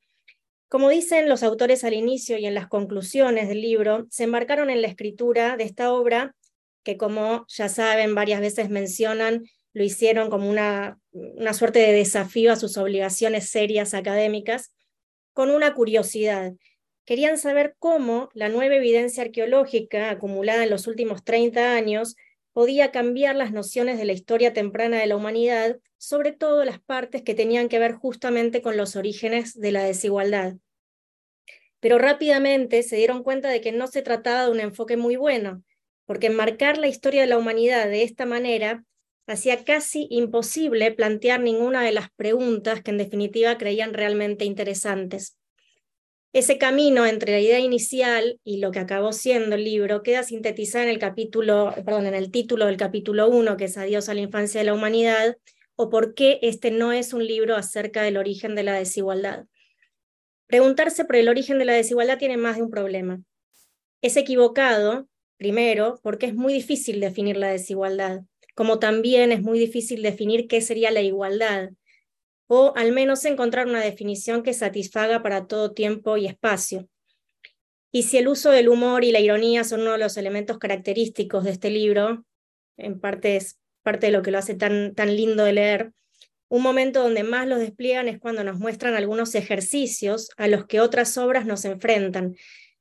Como 0.68 0.90
dicen 0.90 1.28
los 1.28 1.42
autores 1.42 1.82
al 1.82 1.94
inicio 1.94 2.38
y 2.38 2.46
en 2.46 2.54
las 2.54 2.68
conclusiones 2.68 3.48
del 3.48 3.62
libro, 3.62 4.06
se 4.10 4.24
embarcaron 4.24 4.70
en 4.70 4.82
la 4.82 4.88
escritura 4.88 5.56
de 5.56 5.64
esta 5.64 5.92
obra, 5.92 6.36
que 6.84 6.96
como 6.96 7.46
ya 7.48 7.68
saben, 7.68 8.14
varias 8.14 8.40
veces 8.40 8.68
mencionan, 8.68 9.44
lo 9.72 9.82
hicieron 9.82 10.30
como 10.30 10.48
una, 10.48 10.98
una 11.12 11.54
suerte 11.54 11.78
de 11.80 11.92
desafío 11.92 12.52
a 12.52 12.56
sus 12.56 12.76
obligaciones 12.76 13.48
serias 13.48 13.94
académicas, 13.94 14.74
con 15.32 15.50
una 15.50 15.72
curiosidad. 15.74 16.52
Querían 17.04 17.38
saber 17.38 17.74
cómo 17.78 18.28
la 18.34 18.48
nueva 18.48 18.74
evidencia 18.74 19.22
arqueológica 19.22 20.10
acumulada 20.10 20.64
en 20.64 20.70
los 20.70 20.86
últimos 20.86 21.24
30 21.24 21.74
años 21.74 22.14
podía 22.58 22.90
cambiar 22.90 23.36
las 23.36 23.52
nociones 23.52 23.98
de 23.98 24.04
la 24.04 24.14
historia 24.14 24.52
temprana 24.52 24.98
de 24.98 25.06
la 25.06 25.14
humanidad, 25.14 25.78
sobre 25.96 26.32
todo 26.32 26.64
las 26.64 26.80
partes 26.80 27.22
que 27.22 27.36
tenían 27.36 27.68
que 27.68 27.78
ver 27.78 27.92
justamente 27.92 28.62
con 28.62 28.76
los 28.76 28.96
orígenes 28.96 29.54
de 29.54 29.70
la 29.70 29.84
desigualdad. 29.84 30.56
Pero 31.78 31.98
rápidamente 31.98 32.82
se 32.82 32.96
dieron 32.96 33.22
cuenta 33.22 33.48
de 33.48 33.60
que 33.60 33.70
no 33.70 33.86
se 33.86 34.02
trataba 34.02 34.46
de 34.46 34.50
un 34.50 34.58
enfoque 34.58 34.96
muy 34.96 35.14
bueno, 35.14 35.62
porque 36.04 36.26
enmarcar 36.26 36.78
la 36.78 36.88
historia 36.88 37.20
de 37.20 37.28
la 37.28 37.38
humanidad 37.38 37.86
de 37.86 38.02
esta 38.02 38.26
manera 38.26 38.84
hacía 39.28 39.62
casi 39.62 40.08
imposible 40.10 40.90
plantear 40.90 41.38
ninguna 41.38 41.84
de 41.84 41.92
las 41.92 42.10
preguntas 42.10 42.82
que 42.82 42.90
en 42.90 42.98
definitiva 42.98 43.56
creían 43.56 43.94
realmente 43.94 44.44
interesantes. 44.44 45.36
Ese 46.34 46.58
camino 46.58 47.06
entre 47.06 47.32
la 47.32 47.40
idea 47.40 47.58
inicial 47.58 48.38
y 48.44 48.58
lo 48.58 48.70
que 48.70 48.80
acabó 48.80 49.12
siendo 49.12 49.56
el 49.56 49.64
libro 49.64 50.02
queda 50.02 50.22
sintetizado 50.22 50.84
en 50.84 50.90
el 50.90 50.98
capítulo, 50.98 51.72
perdón, 51.86 52.06
en 52.06 52.14
el 52.14 52.30
título 52.30 52.66
del 52.66 52.76
capítulo 52.76 53.28
1, 53.30 53.56
que 53.56 53.64
es 53.64 53.78
Adiós 53.78 54.10
a 54.10 54.14
la 54.14 54.20
infancia 54.20 54.60
de 54.60 54.66
la 54.66 54.74
humanidad, 54.74 55.38
o 55.74 55.88
por 55.88 56.14
qué 56.14 56.38
este 56.42 56.70
no 56.70 56.92
es 56.92 57.14
un 57.14 57.26
libro 57.26 57.56
acerca 57.56 58.02
del 58.02 58.18
origen 58.18 58.54
de 58.54 58.62
la 58.62 58.74
desigualdad. 58.74 59.46
Preguntarse 60.46 61.06
por 61.06 61.16
el 61.16 61.30
origen 61.30 61.58
de 61.58 61.64
la 61.64 61.72
desigualdad 61.72 62.18
tiene 62.18 62.36
más 62.36 62.56
de 62.56 62.62
un 62.62 62.70
problema. 62.70 63.22
Es 64.02 64.16
equivocado, 64.18 65.08
primero, 65.38 65.98
porque 66.02 66.26
es 66.26 66.34
muy 66.34 66.52
difícil 66.52 67.00
definir 67.00 67.38
la 67.38 67.48
desigualdad, 67.48 68.20
como 68.54 68.78
también 68.78 69.32
es 69.32 69.40
muy 69.40 69.58
difícil 69.58 70.02
definir 70.02 70.46
qué 70.46 70.60
sería 70.60 70.90
la 70.90 71.00
igualdad, 71.00 71.70
o 72.48 72.72
al 72.76 72.92
menos 72.92 73.24
encontrar 73.24 73.66
una 73.66 73.80
definición 73.80 74.42
que 74.42 74.54
satisfaga 74.54 75.22
para 75.22 75.46
todo 75.46 75.72
tiempo 75.72 76.16
y 76.16 76.26
espacio. 76.26 76.88
Y 77.92 78.02
si 78.02 78.18
el 78.18 78.28
uso 78.28 78.50
del 78.50 78.68
humor 78.68 79.04
y 79.04 79.12
la 79.12 79.20
ironía 79.20 79.64
son 79.64 79.82
uno 79.82 79.92
de 79.92 79.98
los 79.98 80.16
elementos 80.16 80.58
característicos 80.58 81.44
de 81.44 81.50
este 81.50 81.70
libro, 81.70 82.24
en 82.76 83.00
parte 83.00 83.36
es 83.36 83.58
parte 83.82 84.06
de 84.06 84.12
lo 84.12 84.22
que 84.22 84.30
lo 84.30 84.38
hace 84.38 84.54
tan, 84.54 84.94
tan 84.94 85.16
lindo 85.16 85.44
de 85.44 85.52
leer, 85.52 85.92
un 86.48 86.62
momento 86.62 87.02
donde 87.02 87.22
más 87.22 87.46
los 87.46 87.58
despliegan 87.58 88.08
es 88.08 88.18
cuando 88.18 88.42
nos 88.42 88.58
muestran 88.58 88.94
algunos 88.94 89.34
ejercicios 89.34 90.30
a 90.38 90.48
los 90.48 90.66
que 90.66 90.80
otras 90.80 91.16
obras 91.18 91.44
nos 91.44 91.64
enfrentan, 91.66 92.36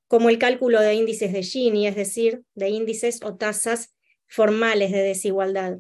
como 0.08 0.30
el 0.30 0.38
cálculo 0.38 0.80
de 0.80 0.94
índices 0.94 1.34
de 1.34 1.44
Gini, 1.44 1.86
es 1.86 1.96
decir, 1.96 2.44
de 2.56 2.70
índices 2.70 3.20
o 3.24 3.36
tasas 3.36 3.94
formales 4.26 4.92
de 4.92 5.02
desigualdad. 5.02 5.80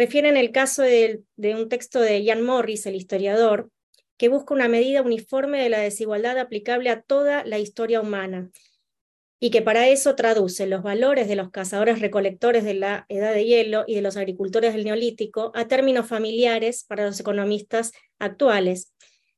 Refieren 0.00 0.38
el 0.38 0.50
caso 0.50 0.80
de, 0.80 1.24
un 1.36 1.68
texto 1.68 2.00
de 2.00 2.24
Ian 2.24 2.40
Morris, 2.40 2.86
el 2.86 2.94
historiador, 2.94 3.68
que 4.16 4.30
busca 4.30 4.54
una 4.54 4.66
medida 4.66 5.02
uniforme 5.02 5.62
de 5.62 5.68
la 5.68 5.80
desigualdad 5.80 6.38
aplicable 6.38 6.88
a 6.88 7.02
toda 7.02 7.44
la 7.44 7.58
historia 7.58 8.00
humana 8.00 8.50
y 9.40 9.50
que 9.50 9.60
para 9.60 9.88
eso 9.88 10.14
traduce 10.14 10.66
los 10.66 10.82
valores 10.82 11.28
de 11.28 11.36
los 11.36 11.50
cazadores 11.50 12.00
recolectores 12.00 12.64
de 12.64 12.72
la 12.72 13.04
edad 13.10 13.34
de 13.34 13.44
hielo 13.44 13.84
y 13.86 13.94
de 13.94 14.00
los 14.00 14.16
agricultores 14.16 14.72
del 14.72 14.86
neolítico 14.86 15.52
a 15.54 15.68
términos 15.68 16.06
familiares 16.06 16.82
para 16.88 17.04
los 17.04 17.20
economistas 17.20 17.92
actuales. 18.18 18.94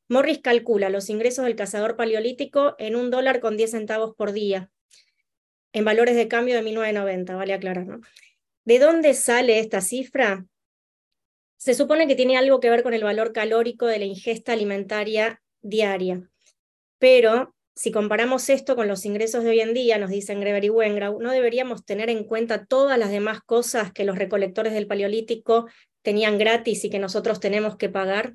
Morris 0.09 0.43
calcula 0.45 0.91
los 0.91 1.11
ingresos 1.11 1.45
del 1.45 1.57
cazador 1.57 1.97
paleolítico 1.97 2.77
en 2.79 2.95
un 2.95 3.11
dólar 3.11 3.41
con 3.41 3.57
10 3.57 3.73
centavos 3.73 4.15
por 4.15 4.31
día, 4.31 4.71
en 5.73 5.85
valores 5.85 6.15
de 6.15 6.29
cambio 6.29 6.55
de 6.55 6.63
1990, 6.63 7.35
vale 7.35 7.53
aclarar. 7.53 7.99
¿De 8.65 8.79
dónde 8.79 9.15
sale 9.15 9.59
esta 9.59 9.81
cifra? 9.81 10.47
Se 11.63 11.75
supone 11.75 12.09
que 12.09 12.17
tiene 12.17 12.37
algo 12.37 12.59
que 12.59 12.71
ver 12.71 12.83
con 12.83 12.93
el 12.93 13.05
valor 13.05 13.33
calórico 13.33 13.87
de 13.87 14.01
la 14.01 14.05
ingesta 14.05 14.53
alimentaria 14.53 15.41
diaria, 15.61 16.29
pero 16.99 17.55
si 17.77 17.93
comparamos 17.93 18.49
esto 18.49 18.75
con 18.75 18.89
los 18.89 19.05
ingresos 19.05 19.45
de 19.45 19.51
hoy 19.51 19.61
en 19.61 19.73
día, 19.73 19.97
nos 19.97 20.11
dicen 20.11 20.41
Greber 20.41 20.65
y 20.65 20.71
Wengrau, 20.71 21.23
no 21.23 21.31
deberíamos 21.31 21.85
tener 21.85 22.11
en 22.11 22.25
cuenta 22.25 22.67
todas 22.67 22.99
las 22.99 23.11
demás 23.13 23.43
cosas 23.43 23.93
que 23.93 24.03
los 24.03 24.19
recolectores 24.19 24.73
del 24.73 24.89
Paleolítico 24.89 25.69
tenían 26.03 26.37
gratis 26.37 26.85
y 26.85 26.91
que 26.91 26.99
nosotros 26.99 27.39
tenemos 27.39 27.77
que 27.77 27.89
pagar. 27.89 28.35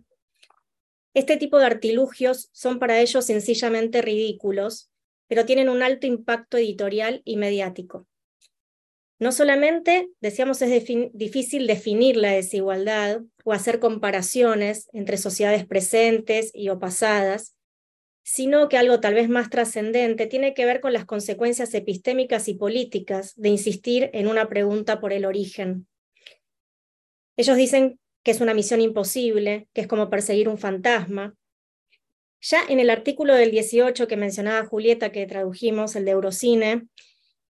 Este 1.14 1.36
tipo 1.36 1.60
de 1.60 1.66
artilugios 1.66 2.48
son 2.54 2.80
para 2.80 3.02
ellos 3.02 3.26
sencillamente 3.26 4.02
ridículos, 4.02 4.90
pero 5.28 5.46
tienen 5.46 5.68
un 5.68 5.84
alto 5.84 6.08
impacto 6.08 6.56
editorial 6.56 7.24
y 7.26 7.36
mediático. 7.36 8.08
No 9.20 9.32
solamente, 9.32 10.10
decíamos, 10.22 10.62
es 10.62 10.86
difícil 11.14 11.66
definir 11.66 12.18
la 12.18 12.32
desigualdad 12.32 13.22
o 13.44 13.52
hacer 13.52 13.80
comparaciones 13.80 14.90
entre 14.94 15.18
sociedades 15.18 15.66
presentes 15.66 16.52
y 16.54 16.70
o 16.70 16.78
pasadas, 16.78 17.56
sino 18.22 18.70
que 18.70 18.78
algo 18.78 19.00
tal 19.00 19.16
vez 19.16 19.30
más 19.30 19.50
trascendente 19.50 20.28
tiene 20.28 20.54
que 20.54 20.66
ver 20.66 20.82
con 20.82 20.94
las 20.94 21.06
consecuencias 21.06 21.74
epistémicas 21.74 22.48
y 22.48 22.54
políticas 22.54 23.34
de 23.38 23.50
insistir 23.50 24.10
en 24.14 24.28
una 24.28 24.50
pregunta 24.50 25.00
por 25.00 25.14
el 25.14 25.26
origen. 25.26 25.88
Ellos 27.38 27.56
dicen 27.56 28.00
que 28.24 28.32
es 28.32 28.42
una 28.42 28.54
misión 28.54 28.82
imposible, 28.82 29.68
que 29.74 29.82
es 29.82 29.88
como 29.88 30.10
perseguir 30.10 30.50
un 30.50 30.58
fantasma. 30.58 31.36
Ya 32.42 32.60
en 32.68 32.80
el 32.80 32.90
artículo 32.90 33.34
del 33.34 33.50
18 33.50 34.08
que 34.08 34.18
mencionaba 34.18 34.68
Julieta, 34.68 35.12
que 35.12 35.26
tradujimos, 35.26 35.96
el 35.96 36.06
de 36.06 36.12
Eurocine, 36.12 36.88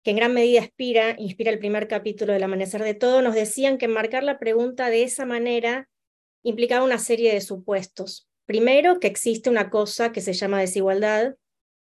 que 0.02 0.10
en 0.10 0.16
gran 0.16 0.34
medida 0.34 0.60
inspira, 0.60 1.16
inspira 1.18 1.50
el 1.50 1.58
primer 1.58 1.86
capítulo 1.86 2.32
del 2.32 2.42
Amanecer 2.42 2.82
de 2.82 2.94
Todo, 2.94 3.22
nos 3.22 3.34
decían 3.34 3.78
que 3.78 3.88
marcar 3.88 4.24
la 4.24 4.38
pregunta 4.38 4.90
de 4.90 5.04
esa 5.04 5.26
manera 5.26 5.88
implicaba 6.42 6.84
una 6.84 6.98
serie 6.98 7.32
de 7.32 7.40
supuestos. 7.40 8.28
Primero, 8.46 8.98
que 8.98 9.06
existe 9.06 9.48
una 9.48 9.70
cosa 9.70 10.10
que 10.12 10.20
se 10.20 10.32
llama 10.32 10.60
desigualdad. 10.60 11.36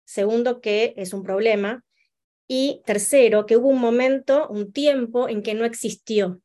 Segundo, 0.05 0.59
que 0.59 0.93
es 0.97 1.13
un 1.13 1.23
problema. 1.23 1.85
Y 2.47 2.81
tercero, 2.85 3.45
que 3.45 3.55
hubo 3.55 3.69
un 3.69 3.79
momento, 3.79 4.47
un 4.49 4.73
tiempo 4.73 5.29
en 5.29 5.41
que 5.41 5.53
no 5.53 5.65
existió. 5.65 6.41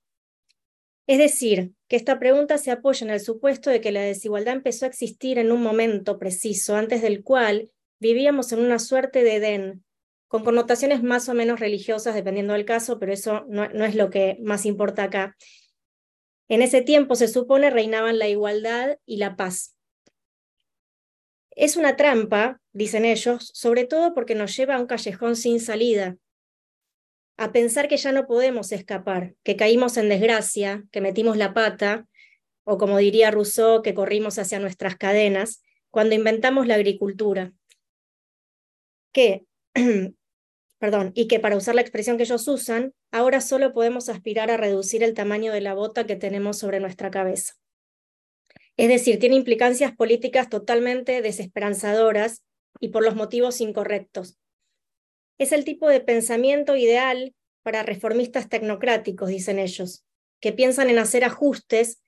Es 1.07 1.19
decir, 1.19 1.73
que 1.89 1.97
esta 1.97 2.19
pregunta 2.19 2.57
se 2.57 2.71
apoya 2.71 3.05
en 3.05 3.13
el 3.13 3.21
supuesto 3.21 3.71
de 3.71 3.81
que 3.81 3.93
la 3.93 4.03
desigualdad 4.03 4.55
empezó 4.55 4.85
a 4.85 4.89
existir 4.89 5.39
en 5.39 5.51
un 5.51 5.63
momento 5.63 6.19
preciso, 6.19 6.77
antes 6.77 7.03
del 7.03 7.23
cual 7.23 7.73
vivíamos 8.01 8.53
en 8.53 8.61
una 8.61 8.79
suerte 8.79 9.23
de 9.23 9.37
Edén, 9.37 9.85
con 10.29 10.45
connotaciones 10.45 11.03
más 11.03 11.29
o 11.29 11.35
menos 11.35 11.61
religiosas, 11.61 12.15
dependiendo 12.15 12.55
del 12.55 12.65
caso, 12.65 12.99
pero 12.99 13.13
eso 13.13 13.45
no, 13.49 13.65
es 13.65 13.95
lo 13.95 14.11
que 14.11 14.39
más 14.43 14.67
importa 14.67 15.05
acá. 15.05 15.37
En 16.49 16.63
ese 16.63 16.83
tiempo, 16.83 17.15
se 17.15 17.29
supone, 17.29 17.71
reinaban 17.71 18.19
la 18.19 18.29
igualdad 18.29 18.99
y 19.07 19.17
la 19.19 19.37
paz. 19.37 19.77
Es 21.51 21.77
una 21.77 21.97
trampa, 21.97 22.61
dicen 22.73 23.05
ellos, 23.05 23.51
sobre 23.55 23.85
todo 23.85 24.13
porque 24.13 24.35
nos 24.35 24.57
lleva 24.57 24.75
a 24.75 24.81
un 24.81 24.87
callejón 24.87 25.37
sin 25.37 25.61
salida, 25.61 26.17
a 27.37 27.53
pensar 27.53 27.89
que 27.89 27.97
ya 27.97 28.13
no 28.13 28.27
podemos 28.27 28.73
escapar, 28.73 29.35
que 29.43 29.57
caímos 29.57 29.97
en 29.97 30.09
desgracia, 30.09 30.85
que 30.91 31.01
metimos 31.01 31.37
la 31.37 31.55
pata, 31.55 32.07
o 32.65 32.79
como 32.79 32.99
diría 32.99 33.31
Rousseau, 33.31 33.83
que 33.83 33.95
corrimos 33.95 34.39
hacia 34.39 34.59
nuestras 34.59 34.97
cadenas, 34.97 35.63
cuando 35.91 36.15
inventamos 36.15 36.67
la 36.67 36.75
agricultura. 36.75 37.53
Que, 39.13 39.45
perdón, 40.79 41.13
y 41.15 41.29
que 41.29 41.41
para 41.41 41.57
usar 41.57 41.75
la 41.75 41.81
expresión 41.81 42.17
que 42.17 42.25
ellos 42.25 42.47
usan, 42.49 42.93
ahora 43.11 43.41
solo 43.41 43.73
podemos 43.73 44.09
aspirar 44.09 44.51
a 44.51 44.57
reducir 44.57 45.03
el 45.03 45.15
tamaño 45.15 45.53
de 45.53 45.61
la 45.61 45.75
bota 45.75 46.07
que 46.07 46.17
tenemos 46.17 46.59
sobre 46.59 46.81
nuestra 46.81 47.11
cabeza. 47.11 47.55
Es 48.77 48.89
decir, 48.89 49.19
tiene 49.19 49.37
implicancias 49.37 49.95
políticas 49.95 50.49
totalmente 50.49 51.23
desesperanzadoras 51.23 52.43
y 52.81 52.89
por 52.89 53.05
los 53.05 53.15
motivos 53.15 53.61
incorrectos. 53.61 54.37
Es 55.39 55.53
el 55.53 55.65
tipo 55.65 55.89
de 55.89 56.01
pensamiento 56.01 56.77
ideal 56.77 57.35
para 57.63 57.83
reformistas 57.83 58.49
tecnocráticos, 58.49 59.29
dicen 59.29 59.59
ellos, 59.59 60.05
que 60.41 60.53
piensan 60.53 60.91
en 60.91 60.99
hacer 60.99 61.25
ajustes 61.25 62.03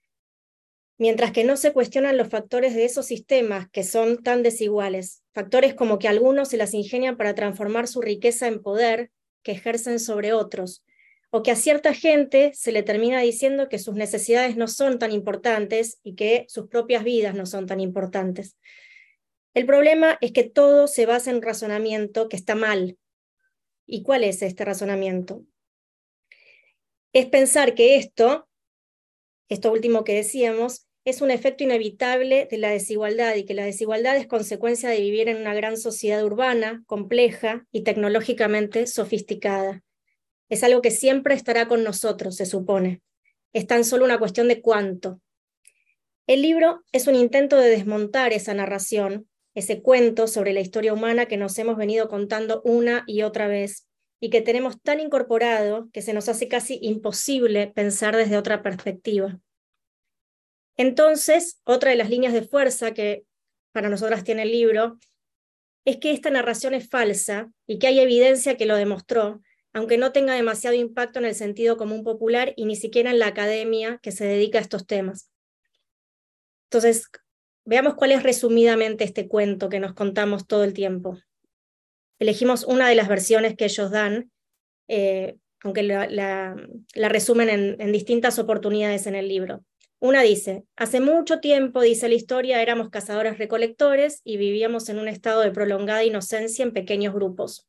mientras 0.98 1.32
que 1.32 1.44
no 1.44 1.56
se 1.56 1.72
cuestionan 1.72 2.16
los 2.16 2.28
factores 2.28 2.74
de 2.74 2.84
esos 2.84 3.06
sistemas 3.06 3.68
que 3.70 3.84
son 3.84 4.22
tan 4.22 4.42
desiguales, 4.42 5.22
factores 5.32 5.74
como 5.74 5.98
que 5.98 6.08
algunos 6.08 6.48
se 6.48 6.56
las 6.56 6.74
ingenian 6.74 7.16
para 7.16 7.34
transformar 7.34 7.86
su 7.86 8.00
riqueza 8.00 8.46
en 8.46 8.62
poder 8.62 9.10
que 9.42 9.52
ejercen 9.52 10.00
sobre 10.00 10.32
otros, 10.32 10.84
o 11.30 11.42
que 11.42 11.50
a 11.50 11.56
cierta 11.56 11.92
gente 11.92 12.52
se 12.54 12.72
le 12.72 12.82
termina 12.82 13.20
diciendo 13.20 13.68
que 13.68 13.78
sus 13.78 13.94
necesidades 13.94 14.56
no 14.56 14.68
son 14.68 14.98
tan 14.98 15.12
importantes 15.12 15.98
y 16.02 16.14
que 16.14 16.46
sus 16.48 16.68
propias 16.68 17.04
vidas 17.04 17.34
no 17.34 17.46
son 17.46 17.66
tan 17.66 17.80
importantes. 17.80 18.56
El 19.54 19.66
problema 19.66 20.18
es 20.20 20.32
que 20.32 20.44
todo 20.44 20.86
se 20.86 21.06
basa 21.06 21.30
en 21.30 21.42
razonamiento 21.42 22.28
que 22.28 22.36
está 22.36 22.54
mal. 22.54 22.98
¿Y 23.86 24.02
cuál 24.02 24.24
es 24.24 24.42
este 24.42 24.64
razonamiento? 24.64 25.44
Es 27.12 27.26
pensar 27.26 27.74
que 27.74 27.96
esto, 27.96 28.48
esto 29.48 29.72
último 29.72 30.04
que 30.04 30.14
decíamos, 30.14 30.85
es 31.06 31.20
un 31.20 31.30
efecto 31.30 31.62
inevitable 31.62 32.48
de 32.50 32.58
la 32.58 32.70
desigualdad 32.70 33.36
y 33.36 33.44
que 33.44 33.54
la 33.54 33.64
desigualdad 33.64 34.16
es 34.16 34.26
consecuencia 34.26 34.90
de 34.90 35.00
vivir 35.00 35.28
en 35.28 35.36
una 35.36 35.54
gran 35.54 35.76
sociedad 35.76 36.22
urbana, 36.24 36.82
compleja 36.86 37.64
y 37.70 37.84
tecnológicamente 37.84 38.88
sofisticada. 38.88 39.84
Es 40.48 40.64
algo 40.64 40.82
que 40.82 40.90
siempre 40.90 41.36
estará 41.36 41.68
con 41.68 41.84
nosotros, 41.84 42.34
se 42.34 42.44
supone. 42.44 43.02
Es 43.52 43.68
tan 43.68 43.84
solo 43.84 44.04
una 44.04 44.18
cuestión 44.18 44.48
de 44.48 44.60
cuánto. 44.60 45.20
El 46.26 46.42
libro 46.42 46.82
es 46.90 47.06
un 47.06 47.14
intento 47.14 47.56
de 47.56 47.70
desmontar 47.70 48.32
esa 48.32 48.52
narración, 48.52 49.28
ese 49.54 49.82
cuento 49.82 50.26
sobre 50.26 50.52
la 50.52 50.60
historia 50.60 50.92
humana 50.92 51.26
que 51.26 51.36
nos 51.36 51.56
hemos 51.60 51.76
venido 51.76 52.08
contando 52.08 52.62
una 52.64 53.04
y 53.06 53.22
otra 53.22 53.46
vez 53.46 53.86
y 54.18 54.30
que 54.30 54.40
tenemos 54.40 54.82
tan 54.82 54.98
incorporado 54.98 55.88
que 55.92 56.02
se 56.02 56.12
nos 56.14 56.28
hace 56.28 56.48
casi 56.48 56.80
imposible 56.82 57.68
pensar 57.68 58.16
desde 58.16 58.36
otra 58.36 58.60
perspectiva. 58.60 59.38
Entonces, 60.76 61.60
otra 61.64 61.90
de 61.90 61.96
las 61.96 62.10
líneas 62.10 62.32
de 62.32 62.42
fuerza 62.42 62.92
que 62.92 63.24
para 63.72 63.88
nosotras 63.88 64.24
tiene 64.24 64.42
el 64.42 64.52
libro 64.52 64.98
es 65.84 65.98
que 65.98 66.10
esta 66.10 66.30
narración 66.30 66.74
es 66.74 66.88
falsa 66.88 67.50
y 67.66 67.78
que 67.78 67.86
hay 67.86 68.00
evidencia 68.00 68.56
que 68.56 68.66
lo 68.66 68.76
demostró, 68.76 69.40
aunque 69.72 69.98
no 69.98 70.12
tenga 70.12 70.34
demasiado 70.34 70.74
impacto 70.74 71.18
en 71.18 71.26
el 71.26 71.34
sentido 71.34 71.76
común 71.76 72.02
popular 72.02 72.52
y 72.56 72.66
ni 72.66 72.76
siquiera 72.76 73.10
en 73.10 73.18
la 73.18 73.28
academia 73.28 73.98
que 74.02 74.12
se 74.12 74.24
dedica 74.26 74.58
a 74.58 74.62
estos 74.62 74.86
temas. 74.86 75.30
Entonces, 76.70 77.08
veamos 77.64 77.94
cuál 77.94 78.12
es 78.12 78.22
resumidamente 78.22 79.04
este 79.04 79.28
cuento 79.28 79.68
que 79.68 79.80
nos 79.80 79.94
contamos 79.94 80.46
todo 80.46 80.64
el 80.64 80.72
tiempo. 80.72 81.18
Elegimos 82.18 82.64
una 82.64 82.88
de 82.88 82.94
las 82.94 83.08
versiones 83.08 83.56
que 83.56 83.66
ellos 83.66 83.90
dan, 83.90 84.32
eh, 84.88 85.36
aunque 85.62 85.82
la, 85.82 86.56
resumen 86.94 87.76
en 87.78 87.92
distintas 87.92 88.38
oportunidades 88.38 89.06
en 89.06 89.14
el 89.14 89.28
libro. 89.28 89.64
Una 89.98 90.22
dice, 90.22 90.64
hace 90.76 91.00
mucho 91.00 91.40
tiempo, 91.40 91.80
dice 91.80 92.08
la 92.08 92.14
historia, 92.14 92.60
éramos 92.60 92.90
cazadores 92.90 93.38
recolectores 93.38 94.20
y 94.24 94.36
vivíamos 94.36 94.88
en 94.90 94.98
un 94.98 95.08
estado 95.08 95.40
de 95.40 95.50
prolongada 95.50 96.04
inocencia 96.04 96.62
en 96.62 96.72
pequeños 96.72 97.14
grupos. 97.14 97.66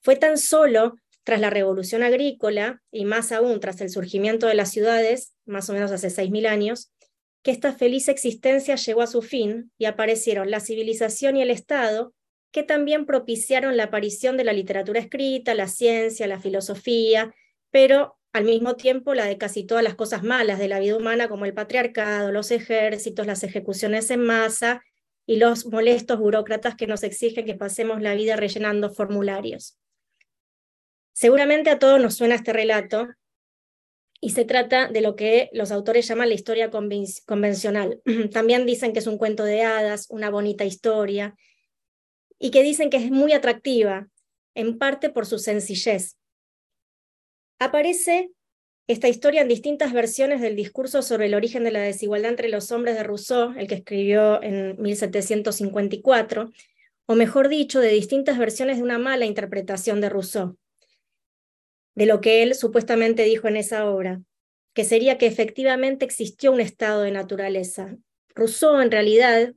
Fue 0.00 0.14
tan 0.14 0.38
solo 0.38 0.94
tras 1.24 1.40
la 1.40 1.50
revolución 1.50 2.02
agrícola 2.02 2.82
y 2.92 3.04
más 3.04 3.32
aún 3.32 3.58
tras 3.58 3.80
el 3.80 3.90
surgimiento 3.90 4.46
de 4.46 4.54
las 4.54 4.70
ciudades, 4.70 5.34
más 5.44 5.68
o 5.70 5.72
menos 5.72 5.90
hace 5.90 6.08
6.000 6.08 6.46
años, 6.46 6.92
que 7.42 7.50
esta 7.50 7.72
feliz 7.72 8.08
existencia 8.08 8.76
llegó 8.76 9.02
a 9.02 9.06
su 9.06 9.20
fin 9.20 9.72
y 9.76 9.86
aparecieron 9.86 10.50
la 10.50 10.60
civilización 10.60 11.36
y 11.36 11.42
el 11.42 11.50
Estado, 11.50 12.14
que 12.52 12.62
también 12.62 13.06
propiciaron 13.06 13.76
la 13.76 13.84
aparición 13.84 14.36
de 14.36 14.44
la 14.44 14.52
literatura 14.52 15.00
escrita, 15.00 15.54
la 15.54 15.66
ciencia, 15.66 16.28
la 16.28 16.38
filosofía, 16.38 17.34
pero 17.70 18.16
al 18.34 18.44
mismo 18.44 18.74
tiempo 18.74 19.14
la 19.14 19.26
de 19.26 19.38
casi 19.38 19.62
todas 19.62 19.84
las 19.84 19.94
cosas 19.94 20.24
malas 20.24 20.58
de 20.58 20.66
la 20.66 20.80
vida 20.80 20.96
humana, 20.96 21.28
como 21.28 21.44
el 21.44 21.54
patriarcado, 21.54 22.32
los 22.32 22.50
ejércitos, 22.50 23.28
las 23.28 23.44
ejecuciones 23.44 24.10
en 24.10 24.24
masa 24.24 24.82
y 25.24 25.36
los 25.36 25.66
molestos 25.66 26.18
burócratas 26.18 26.74
que 26.74 26.88
nos 26.88 27.04
exigen 27.04 27.46
que 27.46 27.54
pasemos 27.54 28.02
la 28.02 28.14
vida 28.14 28.34
rellenando 28.34 28.90
formularios. 28.90 29.78
Seguramente 31.12 31.70
a 31.70 31.78
todos 31.78 32.00
nos 32.00 32.16
suena 32.16 32.34
este 32.34 32.52
relato 32.52 33.06
y 34.20 34.30
se 34.30 34.44
trata 34.44 34.88
de 34.88 35.00
lo 35.00 35.14
que 35.14 35.48
los 35.52 35.70
autores 35.70 36.08
llaman 36.08 36.28
la 36.28 36.34
historia 36.34 36.70
convencional. 36.70 38.00
También 38.32 38.66
dicen 38.66 38.92
que 38.92 38.98
es 38.98 39.06
un 39.06 39.16
cuento 39.16 39.44
de 39.44 39.62
hadas, 39.62 40.08
una 40.10 40.28
bonita 40.30 40.64
historia, 40.64 41.36
y 42.40 42.50
que 42.50 42.64
dicen 42.64 42.90
que 42.90 42.96
es 42.96 43.12
muy 43.12 43.32
atractiva, 43.32 44.08
en 44.54 44.76
parte 44.76 45.08
por 45.08 45.24
su 45.24 45.38
sencillez. 45.38 46.16
Aparece 47.64 48.30
esta 48.86 49.08
historia 49.08 49.40
en 49.40 49.48
distintas 49.48 49.94
versiones 49.94 50.42
del 50.42 50.54
discurso 50.54 51.00
sobre 51.00 51.26
el 51.26 51.34
origen 51.34 51.64
de 51.64 51.70
la 51.70 51.80
desigualdad 51.80 52.30
entre 52.30 52.50
los 52.50 52.70
hombres 52.72 52.94
de 52.94 53.02
Rousseau, 53.02 53.54
el 53.56 53.66
que 53.66 53.76
escribió 53.76 54.42
en 54.42 54.80
1754, 54.80 56.50
o 57.06 57.14
mejor 57.14 57.48
dicho, 57.48 57.80
de 57.80 57.88
distintas 57.88 58.36
versiones 58.36 58.76
de 58.76 58.82
una 58.82 58.98
mala 58.98 59.24
interpretación 59.24 60.02
de 60.02 60.10
Rousseau 60.10 60.58
de 61.94 62.06
lo 62.06 62.20
que 62.20 62.42
él 62.42 62.54
supuestamente 62.54 63.22
dijo 63.22 63.48
en 63.48 63.56
esa 63.56 63.88
obra, 63.88 64.20
que 64.74 64.84
sería 64.84 65.16
que 65.16 65.26
efectivamente 65.26 66.04
existió 66.04 66.52
un 66.52 66.60
estado 66.60 67.02
de 67.02 67.12
naturaleza. 67.12 67.96
Rousseau 68.34 68.80
en 68.80 68.90
realidad 68.90 69.54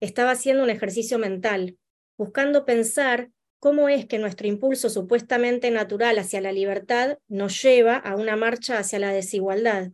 estaba 0.00 0.30
haciendo 0.30 0.62
un 0.62 0.70
ejercicio 0.70 1.18
mental, 1.18 1.76
buscando 2.16 2.64
pensar 2.64 3.30
cómo 3.60 3.88
es 3.88 4.06
que 4.06 4.18
nuestro 4.18 4.48
impulso 4.48 4.88
supuestamente 4.90 5.70
natural 5.70 6.18
hacia 6.18 6.40
la 6.40 6.50
libertad 6.50 7.18
nos 7.28 7.62
lleva 7.62 7.96
a 7.96 8.16
una 8.16 8.34
marcha 8.34 8.78
hacia 8.78 8.98
la 8.98 9.12
desigualdad. 9.12 9.90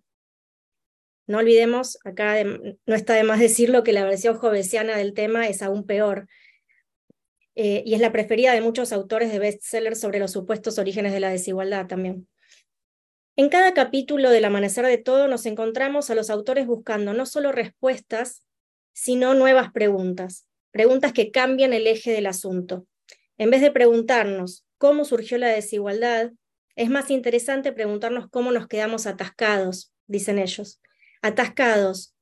No 1.26 1.38
olvidemos, 1.38 1.98
acá 2.04 2.36
no 2.44 2.94
está 2.94 3.14
de 3.14 3.24
más 3.24 3.40
decirlo, 3.40 3.82
que 3.82 3.92
la 3.92 4.04
versión 4.04 4.36
jovesiana 4.36 4.96
del 4.96 5.12
tema 5.12 5.48
es 5.48 5.60
aún 5.60 5.84
peor, 5.84 6.28
eh, 7.56 7.82
y 7.84 7.94
es 7.94 8.00
la 8.00 8.12
preferida 8.12 8.52
de 8.52 8.60
muchos 8.60 8.92
autores 8.92 9.32
de 9.32 9.40
bestsellers 9.40 9.98
sobre 9.98 10.20
los 10.20 10.30
supuestos 10.30 10.78
orígenes 10.78 11.12
de 11.12 11.20
la 11.20 11.30
desigualdad 11.30 11.88
también. 11.88 12.28
En 13.34 13.48
cada 13.48 13.74
capítulo 13.74 14.30
del 14.30 14.44
Amanecer 14.44 14.86
de 14.86 14.98
Todo 14.98 15.26
nos 15.26 15.44
encontramos 15.44 16.08
a 16.08 16.14
los 16.14 16.30
autores 16.30 16.66
buscando 16.66 17.12
no 17.12 17.26
solo 17.26 17.50
respuestas, 17.50 18.44
sino 18.92 19.34
nuevas 19.34 19.72
preguntas, 19.72 20.46
preguntas 20.70 21.12
que 21.12 21.32
cambian 21.32 21.72
el 21.72 21.86
eje 21.88 22.12
del 22.12 22.26
asunto. 22.26 22.86
En 23.38 23.50
vez 23.50 23.60
de 23.60 23.70
preguntarnos 23.70 24.64
cómo 24.78 25.04
surgió 25.04 25.38
la 25.38 25.48
desigualdad, 25.48 26.32
es 26.74 26.90
más 26.90 27.10
interesante 27.10 27.72
preguntarnos 27.72 28.28
cómo 28.30 28.52
nos 28.52 28.66
quedamos 28.66 29.06
atascados, 29.06 29.92
dicen 30.06 30.38
ellos, 30.38 30.80
atascados 31.22 32.14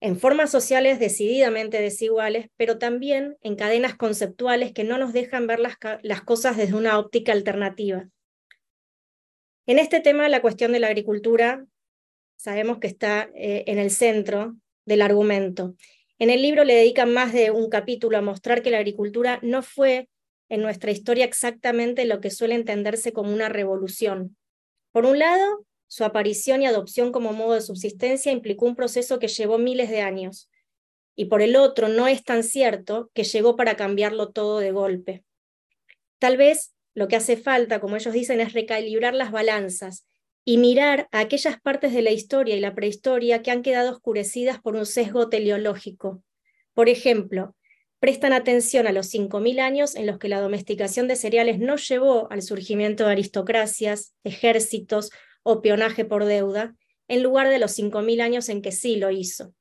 en 0.00 0.18
formas 0.18 0.50
sociales 0.50 0.98
decididamente 0.98 1.80
desiguales, 1.80 2.48
pero 2.56 2.78
también 2.78 3.36
en 3.40 3.54
cadenas 3.54 3.94
conceptuales 3.94 4.72
que 4.72 4.82
no 4.82 4.98
nos 4.98 5.12
dejan 5.12 5.46
ver 5.46 5.60
las, 5.60 5.76
cosas 6.22 6.56
desde 6.56 6.74
una 6.74 6.98
óptica 6.98 7.30
alternativa. 7.30 8.08
En 9.64 9.78
este 9.78 10.00
tema, 10.00 10.28
la 10.28 10.42
cuestión 10.42 10.72
de 10.72 10.80
la 10.80 10.88
agricultura 10.88 11.64
sabemos 12.36 12.78
que 12.78 12.88
está 12.88 13.30
eh, 13.36 13.62
en 13.68 13.78
el 13.78 13.92
centro 13.92 14.56
del 14.84 15.02
argumento. 15.02 15.76
En 16.18 16.30
el 16.30 16.42
libro 16.42 16.64
le 16.64 16.74
dedican 16.74 17.12
más 17.12 17.32
de 17.32 17.52
un 17.52 17.70
capítulo 17.70 18.18
a 18.18 18.22
mostrar 18.22 18.62
que 18.62 18.70
la 18.70 18.78
agricultura 18.78 19.38
no 19.42 19.62
fue 19.62 20.08
en 20.52 20.60
nuestra 20.60 20.90
historia 20.90 21.24
exactamente 21.24 22.04
lo 22.04 22.20
que 22.20 22.30
suele 22.30 22.54
entenderse 22.54 23.14
como 23.14 23.32
una 23.32 23.48
revolución. 23.48 24.36
Por 24.90 25.06
un 25.06 25.18
lado, 25.18 25.64
su 25.86 26.04
aparición 26.04 26.60
y 26.60 26.66
adopción 26.66 27.10
como 27.10 27.32
modo 27.32 27.54
de 27.54 27.62
subsistencia 27.62 28.32
implicó 28.32 28.66
un 28.66 28.76
proceso 28.76 29.18
que 29.18 29.28
llevó 29.28 29.56
miles 29.56 29.88
de 29.88 30.02
años. 30.02 30.50
Y 31.16 31.24
por 31.24 31.40
el 31.40 31.56
otro, 31.56 31.88
no 31.88 32.06
es 32.06 32.22
tan 32.22 32.42
cierto 32.42 33.10
que 33.14 33.24
llegó 33.24 33.56
para 33.56 33.76
cambiarlo 33.76 34.28
todo 34.28 34.58
de 34.58 34.72
golpe. 34.72 35.24
Tal 36.18 36.36
vez 36.36 36.74
lo 36.92 37.08
que 37.08 37.16
hace 37.16 37.38
falta, 37.38 37.80
como 37.80 37.96
ellos 37.96 38.12
dicen, 38.12 38.38
es 38.42 38.52
recalibrar 38.52 39.14
las 39.14 39.32
balanzas 39.32 40.06
y 40.44 40.58
mirar 40.58 41.08
a 41.12 41.20
aquellas 41.20 41.58
partes 41.62 41.94
de 41.94 42.02
la 42.02 42.10
historia 42.10 42.56
y 42.56 42.60
la 42.60 42.74
prehistoria 42.74 43.40
que 43.40 43.52
han 43.52 43.62
quedado 43.62 43.90
oscurecidas 43.90 44.60
por 44.60 44.76
un 44.76 44.84
sesgo 44.84 45.30
teleológico. 45.30 46.22
Por 46.74 46.90
ejemplo, 46.90 47.56
prestan 48.02 48.32
atención 48.32 48.88
a 48.88 48.92
los 48.92 49.14
5.000 49.14 49.60
años 49.60 49.94
en 49.94 50.08
los 50.08 50.18
que 50.18 50.28
la 50.28 50.40
domesticación 50.40 51.06
de 51.06 51.14
cereales 51.14 51.60
no 51.60 51.76
llevó 51.76 52.26
al 52.32 52.42
surgimiento 52.42 53.06
de 53.06 53.12
aristocracias, 53.12 54.12
ejércitos 54.24 55.12
o 55.44 55.62
pionaje 55.62 56.04
por 56.04 56.24
deuda, 56.24 56.74
en 57.06 57.22
lugar 57.22 57.48
de 57.48 57.60
los 57.60 57.78
5.000 57.78 58.20
años 58.20 58.48
en 58.48 58.60
que 58.60 58.72
sí 58.72 58.96
lo 58.96 59.12
hizo. 59.12 59.54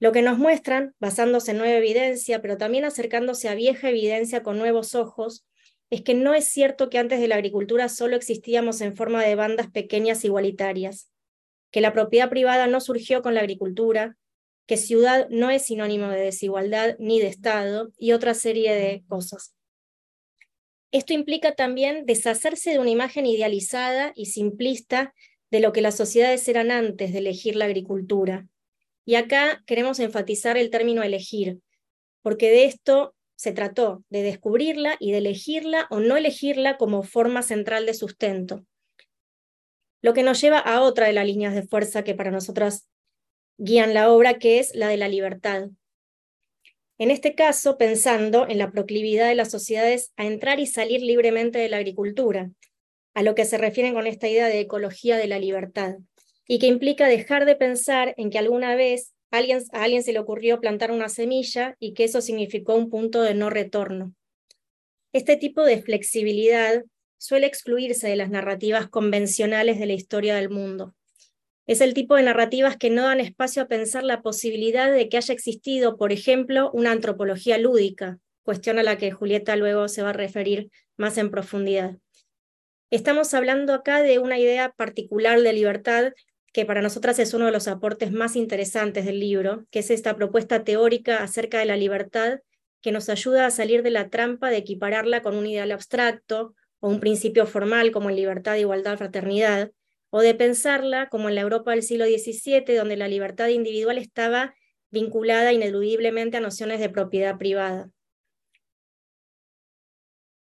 Lo 0.00 0.12
que 0.12 0.20
nos 0.20 0.36
muestran, 0.36 0.94
basándose 1.00 1.52
en 1.52 1.56
nueva 1.56 1.78
evidencia, 1.78 2.42
pero 2.42 2.58
también 2.58 2.84
acercándose 2.84 3.48
a 3.48 3.54
vieja 3.54 3.88
evidencia 3.88 4.42
con 4.42 4.58
nuevos 4.58 4.94
ojos, 4.94 5.46
es 5.88 6.02
que 6.02 6.12
no 6.12 6.34
es 6.34 6.48
cierto 6.48 6.90
que 6.90 6.98
antes 6.98 7.20
de 7.20 7.28
la 7.28 7.36
agricultura 7.36 7.88
solo 7.88 8.16
existíamos 8.16 8.82
en 8.82 8.94
forma 8.94 9.24
de 9.24 9.34
bandas 9.34 9.70
pequeñas 9.70 10.26
igualitarias, 10.26 11.10
que 11.70 11.80
la 11.80 11.94
propiedad 11.94 12.28
privada 12.28 12.66
no 12.66 12.82
surgió 12.82 13.22
con 13.22 13.32
la 13.32 13.40
agricultura, 13.40 14.18
que 14.66 14.76
ciudad 14.76 15.28
no 15.30 15.50
es 15.50 15.66
sinónimo 15.66 16.08
de 16.08 16.20
desigualdad 16.20 16.96
ni 16.98 17.20
de 17.20 17.28
Estado 17.28 17.92
y 17.98 18.12
otra 18.12 18.34
serie 18.34 18.74
de 18.74 19.04
cosas. 19.08 19.54
Esto 20.90 21.12
implica 21.12 21.54
también 21.54 22.06
deshacerse 22.06 22.70
de 22.70 22.78
una 22.78 22.90
imagen 22.90 23.26
idealizada 23.26 24.12
y 24.14 24.26
simplista 24.26 25.12
de 25.50 25.60
lo 25.60 25.72
que 25.72 25.80
las 25.80 25.96
sociedades 25.96 26.46
eran 26.48 26.70
antes 26.70 27.12
de 27.12 27.18
elegir 27.18 27.56
la 27.56 27.64
agricultura. 27.64 28.46
Y 29.04 29.16
acá 29.16 29.62
queremos 29.66 29.98
enfatizar 29.98 30.56
el 30.56 30.70
término 30.70 31.02
elegir, 31.02 31.58
porque 32.22 32.48
de 32.48 32.64
esto 32.64 33.14
se 33.36 33.52
trató, 33.52 34.04
de 34.08 34.22
descubrirla 34.22 34.96
y 34.98 35.10
de 35.12 35.18
elegirla 35.18 35.86
o 35.90 36.00
no 36.00 36.16
elegirla 36.16 36.76
como 36.76 37.02
forma 37.02 37.42
central 37.42 37.86
de 37.86 37.94
sustento. 37.94 38.64
Lo 40.00 40.14
que 40.14 40.22
nos 40.22 40.40
lleva 40.40 40.58
a 40.58 40.80
otra 40.80 41.06
de 41.06 41.12
las 41.12 41.26
líneas 41.26 41.54
de 41.54 41.66
fuerza 41.66 42.04
que 42.04 42.14
para 42.14 42.30
nosotras 42.30 42.88
guían 43.58 43.94
la 43.94 44.10
obra, 44.10 44.38
que 44.38 44.58
es 44.58 44.74
la 44.74 44.88
de 44.88 44.96
la 44.96 45.08
libertad. 45.08 45.68
En 46.98 47.10
este 47.10 47.34
caso, 47.34 47.76
pensando 47.76 48.46
en 48.48 48.58
la 48.58 48.70
proclividad 48.70 49.28
de 49.28 49.34
las 49.34 49.50
sociedades 49.50 50.12
a 50.16 50.26
entrar 50.26 50.60
y 50.60 50.66
salir 50.66 51.02
libremente 51.02 51.58
de 51.58 51.68
la 51.68 51.78
agricultura, 51.78 52.50
a 53.14 53.22
lo 53.22 53.34
que 53.34 53.44
se 53.44 53.58
refieren 53.58 53.94
con 53.94 54.06
esta 54.06 54.28
idea 54.28 54.46
de 54.46 54.60
ecología 54.60 55.16
de 55.16 55.26
la 55.26 55.38
libertad, 55.38 55.96
y 56.46 56.58
que 56.58 56.66
implica 56.66 57.08
dejar 57.08 57.46
de 57.46 57.56
pensar 57.56 58.14
en 58.16 58.30
que 58.30 58.38
alguna 58.38 58.74
vez 58.76 59.12
alguien, 59.30 59.62
a 59.72 59.82
alguien 59.82 60.02
se 60.02 60.12
le 60.12 60.18
ocurrió 60.18 60.60
plantar 60.60 60.92
una 60.92 61.08
semilla 61.08 61.76
y 61.80 61.94
que 61.94 62.04
eso 62.04 62.20
significó 62.20 62.74
un 62.76 62.90
punto 62.90 63.22
de 63.22 63.34
no 63.34 63.50
retorno. 63.50 64.14
Este 65.12 65.36
tipo 65.36 65.64
de 65.64 65.80
flexibilidad 65.80 66.84
suele 67.18 67.46
excluirse 67.46 68.08
de 68.08 68.16
las 68.16 68.30
narrativas 68.30 68.88
convencionales 68.88 69.78
de 69.78 69.86
la 69.86 69.92
historia 69.94 70.36
del 70.36 70.50
mundo. 70.50 70.94
Es 71.66 71.80
el 71.80 71.94
tipo 71.94 72.14
de 72.14 72.22
narrativas 72.22 72.76
que 72.76 72.90
no 72.90 73.04
dan 73.04 73.20
espacio 73.20 73.62
a 73.62 73.68
pensar 73.68 74.04
la 74.04 74.20
posibilidad 74.20 74.92
de 74.92 75.08
que 75.08 75.16
haya 75.16 75.32
existido, 75.32 75.96
por 75.96 76.12
ejemplo, 76.12 76.70
una 76.72 76.90
antropología 76.90 77.56
lúdica, 77.56 78.18
cuestión 78.42 78.78
a 78.78 78.82
la 78.82 78.98
que 78.98 79.12
Julieta 79.12 79.56
luego 79.56 79.88
se 79.88 80.02
va 80.02 80.10
a 80.10 80.14
referir 80.14 80.70
más 80.96 81.16
en 81.16 81.30
profundidad. 81.30 81.96
Estamos 82.90 83.32
hablando 83.32 83.72
acá 83.72 84.02
de 84.02 84.18
una 84.18 84.38
idea 84.38 84.70
particular 84.70 85.40
de 85.40 85.52
libertad 85.54 86.12
que 86.52 86.66
para 86.66 86.82
nosotras 86.82 87.18
es 87.18 87.34
uno 87.34 87.46
de 87.46 87.52
los 87.52 87.66
aportes 87.66 88.12
más 88.12 88.36
interesantes 88.36 89.06
del 89.06 89.18
libro, 89.18 89.64
que 89.70 89.80
es 89.80 89.90
esta 89.90 90.14
propuesta 90.14 90.62
teórica 90.62 91.22
acerca 91.22 91.58
de 91.58 91.64
la 91.64 91.76
libertad 91.76 92.40
que 92.80 92.92
nos 92.92 93.08
ayuda 93.08 93.46
a 93.46 93.50
salir 93.50 93.82
de 93.82 93.90
la 93.90 94.10
trampa 94.10 94.50
de 94.50 94.58
equipararla 94.58 95.22
con 95.22 95.34
un 95.34 95.46
ideal 95.46 95.72
abstracto 95.72 96.54
o 96.78 96.90
un 96.90 97.00
principio 97.00 97.46
formal 97.46 97.90
como 97.90 98.10
en 98.10 98.16
libertad, 98.16 98.56
igualdad, 98.56 98.98
fraternidad, 98.98 99.72
o 100.16 100.20
de 100.20 100.32
pensarla 100.32 101.08
como 101.08 101.28
en 101.28 101.34
la 101.34 101.40
Europa 101.40 101.72
del 101.72 101.82
siglo 101.82 102.04
XVII, 102.04 102.76
donde 102.76 102.96
la 102.96 103.08
libertad 103.08 103.48
individual 103.48 103.98
estaba 103.98 104.54
vinculada 104.90 105.52
ineludiblemente 105.52 106.36
a 106.36 106.40
nociones 106.40 106.78
de 106.78 106.88
propiedad 106.88 107.36
privada. 107.36 107.90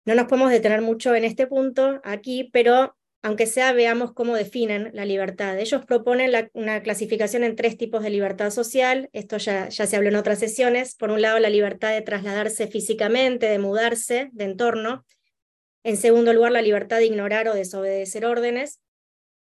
No 0.05 0.15
nos 0.15 0.27
podemos 0.27 0.51
detener 0.51 0.83
mucho 0.83 1.15
en 1.15 1.25
este 1.25 1.47
punto 1.47 2.03
aquí, 2.05 2.51
pero 2.53 2.95
aunque 3.23 3.47
sea 3.47 3.73
veamos 3.73 4.13
cómo 4.13 4.37
definen 4.37 4.91
la 4.93 5.07
libertad. 5.07 5.59
Ellos 5.59 5.87
proponen 5.87 6.51
una 6.53 6.83
clasificación 6.83 7.43
en 7.43 7.57
tres 7.57 7.79
tipos 7.79 8.03
de 8.03 8.11
libertad 8.11 8.51
social, 8.51 9.09
esto 9.15 9.39
ya, 9.39 9.71
ya 9.71 9.87
se 9.87 9.97
habló 9.97 10.11
en 10.11 10.17
otras 10.17 10.41
sesiones. 10.41 10.95
Por 10.95 11.11
un 11.11 11.23
lado, 11.23 11.39
la 11.39 11.49
libertad 11.49 11.91
de 11.91 12.03
trasladarse 12.03 12.67
físicamente, 12.67 13.47
de 13.47 13.59
mudarse 13.59 14.29
de 14.33 14.45
entorno. 14.45 15.07
En 15.85 15.97
segundo 15.97 16.35
lugar, 16.35 16.53
la 16.53 16.61
libertad 16.61 16.99
de 16.99 17.07
ignorar 17.07 17.49
o 17.49 17.55
desobedecer 17.55 18.27
órdenes. 18.27 18.83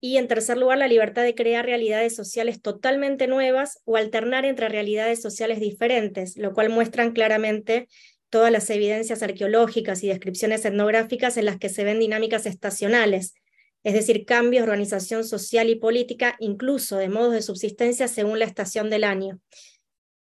Y 0.01 0.17
en 0.17 0.29
tercer 0.29 0.59
lugar, 0.59 0.79
la 0.79 0.87
libertad 0.87 1.25
de 1.25 1.35
crear 1.35 1.65
realidades 1.65 2.15
sociales 2.15 2.63
totalmente 2.63 3.27
nuevas 3.27 3.81
o 3.85 3.97
alternar 3.97 4.45
entre 4.45 4.69
realidades 4.69 5.21
sociales 5.21 5.59
diferentes, 5.59 6.37
lo 6.37 6.53
cual 6.53 6.71
muestran 6.71 7.13
claramente 7.13 7.89
todas 8.31 8.53
las 8.53 8.69
evidencias 8.71 9.23
arqueológicas 9.23 10.05
y 10.05 10.09
descripciones 10.09 10.65
etnográficas 10.65 11.37
en 11.37 11.47
las 11.47 11.59
que 11.59 11.69
se 11.69 11.83
ven 11.83 11.99
dinámicas 11.99 12.47
estacionales, 12.47 13.35
es 13.83 13.95
decir, 13.95 14.25
cambios 14.25 14.65
de 14.65 14.71
organización 14.71 15.25
social 15.25 15.71
y 15.71 15.77
política, 15.77 16.37
incluso 16.39 16.97
de 16.97 17.09
modos 17.09 17.33
de 17.33 17.43
subsistencia 17.43 18.07
según 18.07 18.39
la 18.39 18.45
estación 18.45 18.91
del 18.91 19.05
año. 19.05 19.41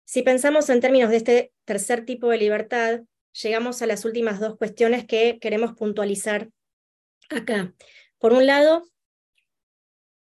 Si 0.04 0.22
pensamos 0.22 0.70
en 0.70 0.82
términos 0.82 1.10
de 1.10 1.18
este 1.18 1.52
tercer 1.64 2.06
tipo 2.06 2.30
de 2.30 2.38
libertad, 2.38 3.02
llegamos 3.42 3.82
a 3.82 3.88
las 3.88 4.06
últimas 4.06 4.40
dos 4.40 4.58
cuestiones 4.58 5.06
que 5.06 5.40
queremos 5.40 5.74
puntualizar 5.74 6.50
acá. 7.30 7.74
Por 8.20 8.34
un 8.34 8.46
lado, 8.46 8.84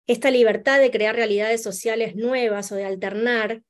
esta 0.06 0.30
libertad 0.30 0.80
de 0.80 0.90
crear 0.90 1.16
realidades 1.16 1.62
sociales 1.62 2.16
nuevas 2.16 2.70
o 2.72 2.76
de 2.76 2.84
alternar 2.84 3.62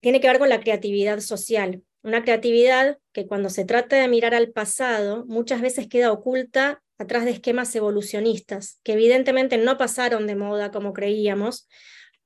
tiene 0.00 0.20
que 0.20 0.28
ver 0.28 0.38
con 0.38 0.48
la 0.48 0.60
creatividad 0.60 1.20
social. 1.20 1.82
Una 2.02 2.22
creatividad 2.22 2.98
que 3.12 3.26
cuando 3.26 3.48
se 3.48 3.64
trata 3.64 3.96
de 3.96 4.08
mirar 4.08 4.34
al 4.34 4.52
pasado 4.52 5.24
muchas 5.26 5.62
veces 5.62 5.88
queda 5.88 6.12
oculta 6.12 6.82
atrás 6.98 7.24
de 7.24 7.30
esquemas 7.32 7.74
evolucionistas, 7.74 8.80
que 8.84 8.92
evidentemente 8.92 9.56
no 9.56 9.78
pasaron 9.78 10.26
de 10.26 10.36
moda 10.36 10.70
como 10.70 10.92
creíamos, 10.92 11.66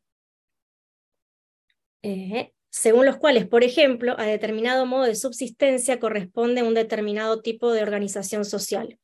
eh, 2.03 2.53
según 2.71 3.07
los 3.07 3.17
cuales, 3.17 3.47
por 3.47 3.65
ejemplo, 3.65 4.15
a 4.19 4.25
determinado 4.25 4.87
modo 4.87 5.05
de 5.05 5.17
subsistencia 5.17 5.99
corresponde 5.99 6.63
un 6.63 6.75
determinado 6.75 7.41
tipo 7.41 7.73
de 7.73 7.83
organización 7.83 8.45
social. 8.45 8.99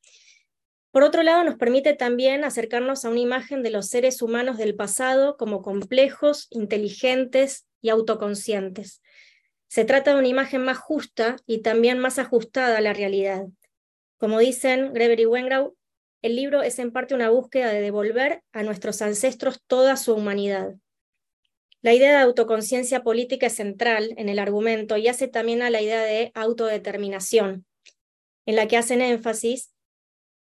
Por 0.93 1.01
otro 1.01 1.23
lado, 1.23 1.43
nos 1.43 1.55
permite 1.55 1.93
también 1.95 2.43
acercarnos 2.43 3.03
a 3.03 3.09
una 3.09 3.19
imagen 3.19 3.63
de 3.63 3.71
los 3.71 3.89
seres 3.89 4.21
humanos 4.21 4.59
del 4.59 4.75
pasado 4.75 5.37
como 5.37 5.63
complejos, 5.63 6.45
inteligentes 6.51 7.65
y 7.81 7.89
autoconscientes. 7.89 9.01
Se 9.67 9.85
trata 9.85 10.13
de 10.13 10.19
una 10.19 10.27
imagen 10.27 10.63
más 10.63 10.77
justa 10.77 11.37
y 11.47 11.63
también 11.63 11.97
más 11.97 12.19
ajustada 12.19 12.77
a 12.77 12.81
la 12.81 12.93
realidad, 12.93 13.47
como 14.19 14.37
dicen 14.37 14.93
Greber 14.93 15.19
y 15.19 15.25
Wengrau, 15.25 15.75
el 16.21 16.35
libro 16.35 16.61
es 16.61 16.77
en 16.77 16.91
parte 16.91 17.15
una 17.15 17.31
búsqueda 17.31 17.73
de 17.73 17.81
devolver 17.81 18.43
a 18.51 18.61
nuestros 18.61 19.01
ancestros 19.01 19.61
toda 19.65 19.97
su 19.97 20.13
humanidad. 20.13 20.75
La 21.81 21.93
idea 21.93 22.11
de 22.11 22.23
autoconciencia 22.23 23.01
política 23.01 23.47
es 23.47 23.55
central 23.55 24.13
en 24.15 24.29
el 24.29 24.37
argumento 24.37 24.95
y 24.95 25.07
hace 25.07 25.27
también 25.27 25.63
a 25.63 25.71
la 25.71 25.81
idea 25.81 26.03
de 26.03 26.31
autodeterminación, 26.35 27.65
en 28.45 28.55
la 28.55 28.67
que 28.67 28.77
hacen 28.77 29.01
énfasis 29.01 29.72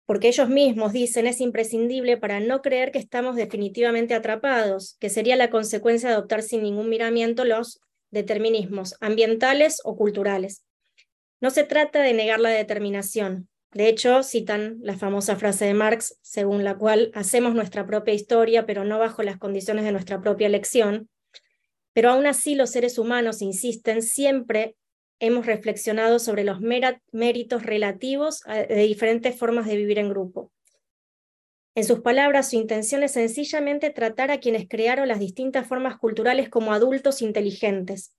porque 0.06 0.28
ellos 0.28 0.48
mismos 0.48 0.92
dicen 0.92 1.26
es 1.26 1.40
imprescindible 1.40 2.16
para 2.16 2.40
no 2.40 2.62
creer 2.62 2.92
que 2.92 2.98
estamos 2.98 3.36
definitivamente 3.36 4.14
atrapados, 4.14 4.96
que 5.00 5.10
sería 5.10 5.36
la 5.36 5.50
consecuencia 5.50 6.08
de 6.08 6.14
adoptar 6.14 6.42
sin 6.42 6.62
ningún 6.62 6.88
miramiento 6.88 7.44
los 7.44 7.80
determinismos 8.10 8.96
ambientales 9.00 9.80
o 9.84 9.96
culturales. 9.96 10.64
No 11.40 11.50
se 11.50 11.64
trata 11.64 12.02
de 12.02 12.12
negar 12.12 12.40
la 12.40 12.50
determinación, 12.50 13.48
de 13.72 13.88
hecho, 13.88 14.22
citan 14.22 14.78
la 14.82 14.98
famosa 14.98 15.36
frase 15.36 15.64
de 15.64 15.72
Marx, 15.72 16.18
según 16.20 16.62
la 16.62 16.76
cual 16.76 17.10
hacemos 17.14 17.54
nuestra 17.54 17.86
propia 17.86 18.12
historia, 18.12 18.66
pero 18.66 18.84
no 18.84 18.98
bajo 18.98 19.22
las 19.22 19.38
condiciones 19.38 19.84
de 19.84 19.92
nuestra 19.92 20.20
propia 20.20 20.46
elección. 20.46 21.08
Pero 21.94 22.10
aún 22.10 22.26
así 22.26 22.54
los 22.54 22.70
seres 22.70 22.98
humanos, 22.98 23.40
insisten, 23.40 24.02
siempre 24.02 24.76
hemos 25.22 25.46
reflexionado 25.46 26.18
sobre 26.18 26.42
los 26.42 26.60
méritos 26.60 27.62
relativos 27.62 28.42
de 28.42 28.82
diferentes 28.82 29.38
formas 29.38 29.66
de 29.66 29.76
vivir 29.76 30.00
en 30.00 30.08
grupo. 30.08 30.50
En 31.76 31.84
sus 31.84 32.00
palabras, 32.00 32.50
su 32.50 32.56
intención 32.56 33.04
es 33.04 33.12
sencillamente 33.12 33.90
tratar 33.90 34.32
a 34.32 34.40
quienes 34.40 34.68
crearon 34.68 35.06
las 35.06 35.20
distintas 35.20 35.68
formas 35.68 35.96
culturales 35.96 36.48
como 36.48 36.72
adultos 36.72 37.22
inteligentes, 37.22 38.16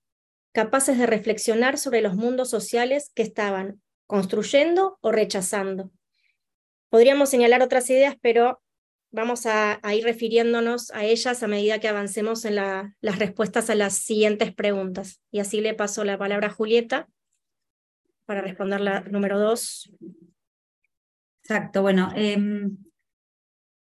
capaces 0.52 0.96
de 0.96 1.04
reflexionar 1.04 1.76
sobre 1.76 2.00
los 2.00 2.14
mundos 2.14 2.48
sociales 2.48 3.12
que 3.14 3.22
estaban 3.22 3.82
construyendo 4.06 4.96
o 5.02 5.12
rechazando. 5.12 5.90
Podríamos 6.88 7.28
señalar 7.28 7.62
otras 7.62 7.88
ideas, 7.90 8.16
pero 8.22 8.62
vamos 9.14 9.46
a, 9.46 9.80
ir 9.94 10.04
refiriéndonos 10.04 10.90
a 10.90 11.04
ellas 11.04 11.42
a 11.42 11.46
medida 11.46 11.78
que 11.78 11.88
avancemos 11.88 12.44
en 12.44 12.56
las 12.56 13.18
respuestas 13.18 13.70
a 13.70 13.74
las 13.74 13.94
siguientes 13.94 14.54
preguntas. 14.54 15.22
Y 15.30 15.38
así 15.38 15.60
le 15.60 15.74
paso 15.74 16.04
la 16.04 16.18
palabra 16.18 16.48
a 16.48 16.52
Julieta 16.52 17.08
para 18.26 18.42
responder 18.42 18.80
la 18.80 19.00
número 19.00 19.38
dos. 19.38 19.90
Exacto, 21.42 21.82
bueno, 21.82 22.10
em, 22.14 22.76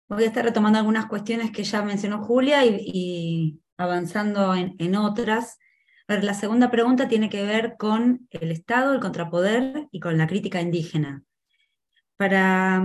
voy 0.07 0.23
a 0.23 0.27
estar 0.27 0.43
retomando 0.43 0.79
algunas 0.79 1.05
cuestiones 1.05 1.51
que 1.51 1.63
ya 1.63 1.81
mencionó 1.83 2.23
Julia 2.23 2.65
y, 2.65 3.59
avanzando 3.77 4.53
en 4.55 4.95
otras 4.95 5.57
la 6.19 6.33
segunda 6.33 6.69
pregunta 6.69 7.07
tiene 7.07 7.29
que 7.29 7.45
ver 7.45 7.75
con 7.77 8.27
el 8.31 8.51
Estado, 8.51 8.93
el 8.93 8.99
contrapoder 8.99 9.87
y 9.91 9.99
con 9.99 10.17
la 10.17 10.27
crítica 10.27 10.59
indígena. 10.59 11.23
Para, 12.17 12.83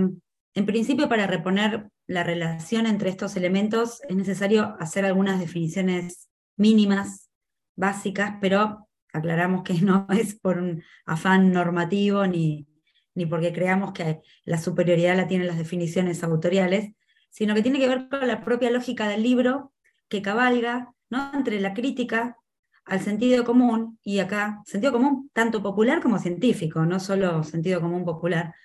en 0.53 0.65
principio, 0.65 1.09
para 1.09 1.27
reponer 1.27 1.89
la 2.07 2.23
relación 2.23 2.87
entre 2.87 3.09
estos 3.09 3.35
elementos 3.35 4.01
es 4.07 4.15
necesario 4.15 4.75
hacer 4.79 5.05
algunas 5.05 5.39
definiciones 5.39 6.29
mínimas, 6.55 7.29
básicas, 7.75 8.35
pero 8.41 8.87
aclaramos 9.13 9.63
que 9.63 9.73
no 9.81 10.07
es 10.09 10.39
por 10.39 10.57
un 10.57 10.83
afán 11.05 11.51
normativo 11.51 12.25
ni, 12.25 12.67
ni 13.13 13.25
porque 13.25 13.53
creamos 13.53 13.91
que 13.91 14.21
la 14.45 14.57
superioridad 14.57 15.17
la 15.17 15.27
tienen 15.27 15.47
las 15.47 15.57
definiciones 15.57 16.23
autoriales, 16.23 16.93
sino 17.29 17.53
que 17.53 17.61
tiene 17.61 17.79
que 17.79 17.87
ver 17.87 18.07
con 18.09 18.27
la 18.27 18.43
propia 18.43 18.71
lógica 18.71 19.07
del 19.07 19.23
libro 19.23 19.73
que 20.07 20.21
cabalga 20.21 20.93
¿no? 21.09 21.31
entre 21.33 21.59
la 21.59 21.73
crítica 21.73 22.37
al 22.85 23.01
sentido 23.01 23.43
común, 23.43 23.99
y 24.01 24.19
acá 24.19 24.61
sentido 24.65 24.93
común 24.93 25.29
tanto 25.33 25.61
popular 25.61 26.01
como 26.01 26.19
científico, 26.19 26.85
no 26.85 27.01
solo 27.01 27.43
sentido 27.43 27.81
común 27.81 28.05
popular, 28.05 28.55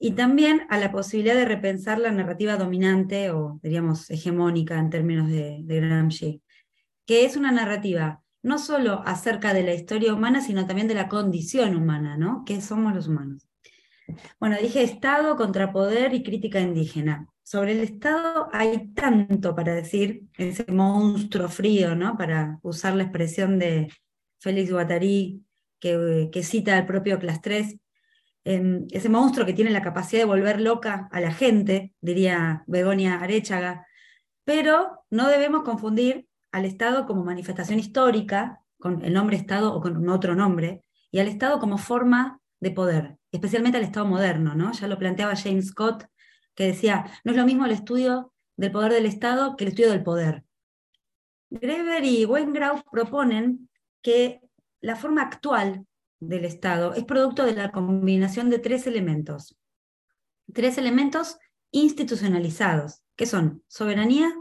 y 0.00 0.12
también 0.12 0.62
a 0.68 0.78
la 0.78 0.90
posibilidad 0.90 1.36
de 1.36 1.44
repensar 1.44 2.00
la 2.00 2.10
narrativa 2.10 2.56
dominante 2.56 3.30
o, 3.30 3.60
diríamos, 3.62 4.10
hegemónica 4.10 4.78
en 4.78 4.90
términos 4.90 5.28
de, 5.28 5.60
de 5.62 5.80
Gramsci, 5.80 6.42
que 7.06 7.24
es 7.24 7.36
una 7.36 7.52
narrativa 7.52 8.22
no 8.42 8.58
solo 8.58 9.02
acerca 9.06 9.54
de 9.54 9.62
la 9.62 9.74
historia 9.74 10.12
humana, 10.12 10.40
sino 10.40 10.66
también 10.66 10.88
de 10.88 10.94
la 10.94 11.08
condición 11.08 11.76
humana, 11.76 12.16
¿no? 12.16 12.42
¿Qué 12.44 12.60
somos 12.60 12.94
los 12.94 13.06
humanos? 13.06 13.46
Bueno, 14.40 14.56
dije 14.60 14.82
Estado, 14.82 15.36
contrapoder 15.36 16.14
y 16.14 16.24
crítica 16.24 16.58
indígena 16.58 17.28
sobre 17.50 17.72
el 17.72 17.80
Estado 17.80 18.48
hay 18.52 18.92
tanto 18.94 19.56
para 19.56 19.74
decir, 19.74 20.22
ese 20.38 20.64
monstruo 20.70 21.48
frío, 21.48 21.96
¿no? 21.96 22.16
para 22.16 22.60
usar 22.62 22.94
la 22.94 23.02
expresión 23.02 23.58
de 23.58 23.92
Félix 24.38 24.70
Guattari, 24.70 25.42
que, 25.80 26.42
cita 26.44 26.78
al 26.78 26.86
propio 26.86 27.18
Clastres, 27.18 27.76
ese 28.44 29.08
monstruo 29.08 29.46
que 29.46 29.52
tiene 29.52 29.70
la 29.70 29.82
capacidad 29.82 30.22
de 30.22 30.26
volver 30.26 30.60
loca 30.60 31.08
a 31.12 31.20
la 31.20 31.32
gente, 31.32 31.94
diría 32.00 32.64
Begonia 32.66 33.20
Arechaga, 33.20 33.86
pero 34.44 35.04
no 35.10 35.28
debemos 35.28 35.62
confundir 35.62 36.26
al 36.52 36.64
Estado 36.64 37.06
como 37.06 37.24
manifestación 37.24 37.78
histórica, 37.78 38.62
con 38.78 39.04
el 39.04 39.12
nombre 39.12 39.36
Estado 39.36 39.74
o 39.74 39.80
con 39.80 40.08
otro 40.08 40.34
nombre, 40.34 40.82
y 41.10 41.18
al 41.18 41.28
Estado 41.28 41.58
como 41.60 41.78
forma 41.78 42.40
de 42.60 42.70
poder, 42.70 43.18
especialmente 43.30 43.78
al 43.78 43.84
Estado 43.84 44.06
moderno, 44.06 44.54
¿no? 44.54 44.72
Ya 44.72 44.88
lo 44.88 44.98
planteaba 44.98 45.36
James 45.36 45.68
Scott 45.68 46.06
que 46.54 46.66
decía, 46.66 47.06
no 47.24 47.32
es 47.32 47.38
lo 47.38 47.46
mismo 47.46 47.64
el 47.64 47.72
estudio 47.72 48.32
del 48.56 48.72
poder 48.72 48.92
del 48.92 49.06
Estado 49.06 49.56
que 49.56 49.64
el 49.64 49.68
estudio 49.68 49.90
del 49.90 50.02
poder. 50.02 50.44
Greber 51.50 52.04
y 52.04 52.24
Wengrau 52.24 52.82
proponen 52.90 53.68
que 54.02 54.40
la 54.80 54.96
forma 54.96 55.22
actual 55.22 55.86
del 56.20 56.44
Estado 56.44 56.94
es 56.94 57.04
producto 57.04 57.44
de 57.44 57.54
la 57.54 57.72
combinación 57.72 58.50
de 58.50 58.58
tres 58.58 58.86
elementos. 58.86 59.58
Tres 60.52 60.78
elementos 60.78 61.38
institucionalizados, 61.70 63.02
que 63.16 63.26
son 63.26 63.64
soberanía, 63.68 64.32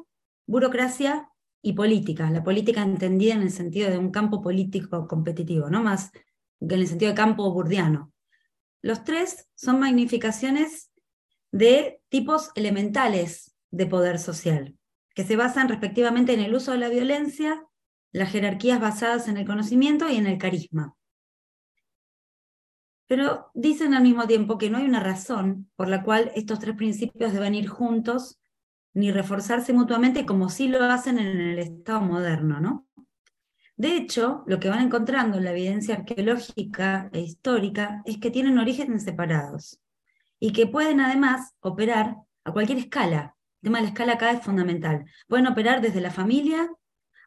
burocracia 0.45 1.29
y 1.61 1.73
política. 1.73 2.29
La 2.31 2.43
política 2.43 2.81
entendida 2.81 3.33
en 3.33 3.41
el 3.41 3.51
sentido 3.51 3.89
de 3.89 3.97
un 3.97 4.11
campo 4.11 4.41
político 4.41 5.07
competitivo, 5.07 5.69
no 5.69 5.83
más 5.83 6.11
que 6.11 6.75
en 6.75 6.81
el 6.81 6.87
sentido 6.87 7.11
de 7.11 7.15
campo 7.15 7.51
burdiano. 7.51 8.11
Los 8.81 9.03
tres 9.03 9.49
son 9.55 9.79
magnificaciones 9.79 10.91
de 11.51 12.01
tipos 12.09 12.51
elementales 12.55 13.55
de 13.71 13.85
poder 13.85 14.19
social, 14.19 14.75
que 15.13 15.23
se 15.23 15.35
basan 15.35 15.69
respectivamente 15.69 16.33
en 16.33 16.39
el 16.39 16.55
uso 16.55 16.71
de 16.71 16.77
la 16.77 16.89
violencia, 16.89 17.65
las 18.11 18.31
jerarquías 18.31 18.79
basadas 18.79 19.27
en 19.27 19.37
el 19.37 19.45
conocimiento 19.45 20.09
y 20.09 20.15
en 20.15 20.27
el 20.27 20.37
carisma. 20.37 20.95
Pero 23.09 23.49
dicen 23.55 23.95
al 23.95 24.03
mismo 24.03 24.27
tiempo 24.27 24.59
que 24.59 24.69
no 24.69 24.77
hay 24.77 24.85
una 24.85 24.99
razón 24.99 25.67
por 25.75 25.87
la 25.87 26.03
cual 26.03 26.31
estos 26.35 26.59
tres 26.59 26.75
principios 26.75 27.33
deben 27.33 27.55
ir 27.55 27.67
juntos 27.67 28.39
ni 28.93 29.11
reforzarse 29.11 29.73
mutuamente 29.73 30.27
como 30.27 30.47
sí 30.47 30.67
lo 30.67 30.83
hacen 30.83 31.17
en 31.17 31.41
el 31.41 31.57
Estado 31.57 32.01
moderno, 32.01 32.59
¿no? 32.59 32.87
De 33.75 33.97
hecho, 33.97 34.43
lo 34.45 34.59
que 34.59 34.69
van 34.69 34.81
encontrando 34.81 35.39
en 35.39 35.45
la 35.45 35.51
evidencia 35.51 35.95
arqueológica 35.95 37.09
e 37.11 37.21
histórica 37.21 38.03
es 38.05 38.19
que 38.19 38.29
tienen 38.29 38.59
orígenes 38.59 39.05
separados 39.05 39.79
y 40.39 40.53
que 40.53 40.67
pueden 40.67 40.99
además 40.99 41.55
operar 41.61 42.15
a 42.43 42.53
cualquier 42.53 42.77
escala. 42.77 43.35
El 43.63 43.69
tema 43.69 43.79
de 43.79 43.85
la 43.85 43.89
escala 43.89 44.13
acá 44.13 44.29
es 44.31 44.43
fundamental. 44.43 45.05
Pueden 45.27 45.47
operar 45.47 45.81
desde 45.81 45.99
la 45.99 46.11
familia 46.11 46.69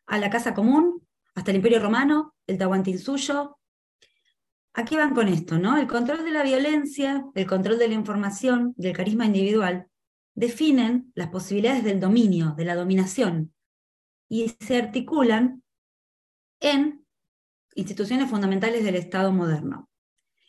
a 0.07 0.19
la 0.19 0.31
casa 0.31 0.55
común, 0.55 1.05
hasta 1.35 1.51
el 1.51 1.57
Imperio 1.57 1.81
Romano, 1.81 2.37
el 2.47 2.57
Tahuantinsuyo. 2.57 3.59
Aquí 4.75 4.97
van 4.97 5.15
con 5.15 5.29
esto, 5.29 5.59
¿no? 5.59 5.77
El 5.77 5.87
control 5.87 6.25
de 6.25 6.31
la 6.31 6.43
violencia, 6.43 7.27
el 7.35 7.47
control 7.47 7.79
de 7.79 7.89
la 7.89 7.95
información, 7.95 8.73
del 8.77 8.97
carisma 8.97 9.27
individual, 9.27 9.87
definen 10.35 11.13
las 11.15 11.29
posibilidades 11.29 11.85
del 11.85 12.01
dominio, 12.01 12.55
de 12.57 12.65
la 12.65 12.75
dominación, 12.75 13.53
y 14.29 14.49
se 14.61 14.79
articulan 14.79 15.63
en 16.61 17.05
instituciones 17.75 18.31
fundamentales 18.31 18.83
del 18.83 18.95
Estado 18.95 19.31
moderno. 19.31 19.91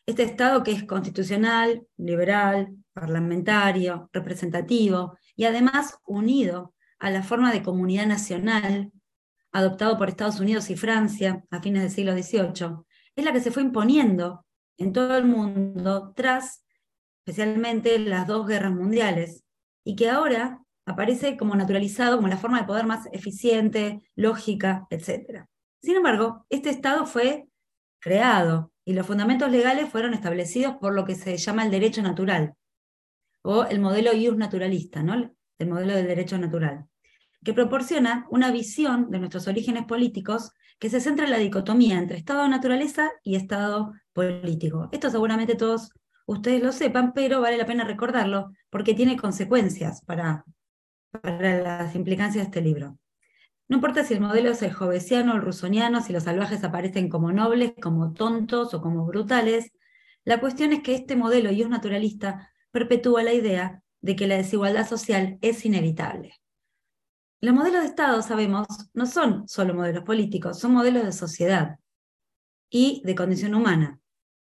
Este 0.06 0.24
Estado 0.24 0.64
que 0.64 0.72
es 0.72 0.84
constitucional, 0.86 1.86
liberal, 1.98 2.76
parlamentario, 2.94 4.10
representativo 4.14 5.18
y 5.36 5.46
además 5.46 5.98
unido 6.06 6.74
a 7.00 7.10
la 7.10 7.24
forma 7.24 7.52
de 7.52 7.64
comunidad 7.64 8.06
nacional 8.06 8.92
adoptado 9.52 9.98
por 9.98 10.10
Estados 10.10 10.40
Unidos 10.40 10.70
y 10.70 10.76
Francia 10.76 11.44
a 11.50 11.62
fines 11.62 11.84
del 11.84 11.92
siglo 11.92 12.14
XVIII, 12.14 12.86
es 13.16 13.26
la 13.26 13.34
que 13.34 13.40
se 13.40 13.52
fue 13.52 13.64
imponiendo 13.64 14.46
en 14.78 14.94
todo 14.94 15.18
el 15.18 15.26
mundo 15.26 16.14
tras 16.16 16.64
especialmente 17.26 18.00
las 18.00 18.28
dos 18.28 18.48
guerras 18.48 18.74
mundiales 18.74 19.44
y 19.86 19.96
que 19.96 20.10
ahora 20.10 20.62
aparece 20.86 21.38
como 21.38 21.56
naturalizado 21.56 22.18
como 22.18 22.28
la 22.28 22.38
forma 22.38 22.60
de 22.60 22.68
poder 22.68 22.86
más 22.86 23.08
eficiente, 23.14 24.02
lógica, 24.16 24.88
etc. 24.90 25.46
Sin 25.82 25.96
embargo, 25.96 26.46
este 26.50 26.70
Estado 26.70 27.06
fue 27.06 27.48
creado 28.00 28.72
y 28.86 28.94
los 28.94 29.08
fundamentos 29.08 29.50
legales 29.50 29.90
fueron 29.90 30.14
establecidos 30.14 30.76
por 30.82 30.94
lo 30.94 31.06
que 31.06 31.16
se 31.16 31.38
llama 31.38 31.64
el 31.64 31.72
derecho 31.72 32.02
natural, 32.02 32.56
o 33.44 33.66
el 33.66 33.80
modelo 33.80 34.14
ius 34.14 34.36
naturalista, 34.36 35.04
¿no? 35.04 35.34
el 35.60 35.70
modelo 35.70 35.94
del 35.94 36.08
derecho 36.08 36.38
natural, 36.38 36.86
que 37.44 37.54
proporciona 37.54 38.26
una 38.30 38.52
visión 38.52 39.10
de 39.12 39.20
nuestros 39.20 39.48
orígenes 39.48 39.86
políticos 39.86 40.52
que 40.84 40.90
se 40.90 41.00
centra 41.00 41.24
en 41.24 41.32
la 41.32 41.38
dicotomía 41.38 41.98
entre 41.98 42.18
Estado-naturaleza 42.18 43.10
y 43.24 43.38
Estado 43.38 43.94
político. 44.12 44.90
Esto 44.92 45.10
seguramente 45.10 45.56
todos 45.56 45.94
ustedes 46.26 46.62
lo 46.62 46.74
sepan, 46.74 47.14
pero 47.14 47.40
vale 47.40 47.56
la 47.56 47.66
pena 47.66 47.86
recordarlo 47.86 48.52
porque 48.70 48.94
tiene 48.94 49.16
consecuencias 49.16 50.02
para, 50.04 50.44
para 51.10 51.62
las 51.62 51.96
implicancias 51.96 52.44
de 52.44 52.50
este 52.50 52.62
libro. 52.62 52.98
No 53.70 53.78
importa 53.78 54.04
si 54.04 54.14
el 54.14 54.20
modelo 54.20 54.52
es 54.52 54.62
el 54.62 54.74
jovesiano 54.74 55.32
o 55.32 55.36
el 55.38 55.42
rusoniano, 55.42 56.02
si 56.02 56.12
los 56.12 56.24
salvajes 56.24 56.66
aparecen 56.66 57.08
como 57.08 57.32
nobles, 57.32 57.72
como 57.82 58.12
tontos 58.12 58.74
o 58.74 58.82
como 58.82 59.06
brutales, 59.06 59.72
la 60.26 60.42
cuestión 60.42 60.74
es 60.74 60.84
que 60.84 60.96
este 60.96 61.16
modelo 61.16 61.50
y 61.50 61.62
es 61.62 61.70
naturalista 61.70 62.52
perpetúa 62.72 63.24
la 63.24 63.32
idea 63.32 63.82
de 64.02 64.18
que 64.18 64.28
la 64.28 64.36
desigualdad 64.36 64.86
social 64.86 65.38
es 65.40 65.64
inevitable. 65.64 66.34
Los 67.44 67.54
modelos 67.54 67.82
de 67.82 67.88
Estado, 67.90 68.22
sabemos, 68.22 68.66
no 68.94 69.06
son 69.06 69.50
solo 69.50 69.74
modelos 69.74 70.06
políticos, 70.06 70.58
son 70.58 70.72
modelos 70.72 71.04
de 71.04 71.12
sociedad 71.12 71.78
y 72.70 73.02
de 73.04 73.16
condición 73.16 73.54
humana, 73.54 74.00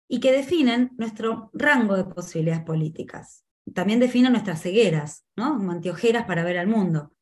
y 0.08 0.20
que 0.20 0.30
definen 0.30 0.92
nuestro 0.96 1.50
rango 1.52 1.96
de 1.96 2.04
posibilidades 2.04 2.64
políticas. 2.64 3.44
También 3.74 3.98
definen 3.98 4.30
nuestras 4.30 4.62
cegueras, 4.62 5.26
¿no? 5.34 5.68
antiojeras 5.68 6.26
para 6.26 6.44
ver 6.44 6.58
al 6.58 6.68
mundo. 6.68 7.12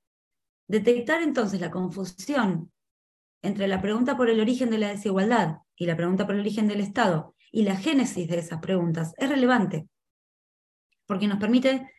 Detectar 0.68 1.22
entonces 1.22 1.62
la 1.62 1.70
confusión 1.70 2.70
entre 3.40 3.66
la 3.66 3.80
pregunta 3.80 4.18
por 4.18 4.28
el 4.28 4.40
origen 4.40 4.68
de 4.68 4.76
la 4.76 4.88
desigualdad 4.88 5.60
y 5.76 5.86
la 5.86 5.96
pregunta 5.96 6.26
por 6.26 6.34
el 6.34 6.42
origen 6.42 6.68
del 6.68 6.82
Estado 6.82 7.34
y 7.50 7.62
la 7.62 7.76
génesis 7.76 8.28
de 8.28 8.38
esas 8.38 8.60
preguntas 8.60 9.14
es 9.16 9.30
relevante, 9.30 9.88
porque 11.06 11.26
nos 11.26 11.38
permite 11.38 11.90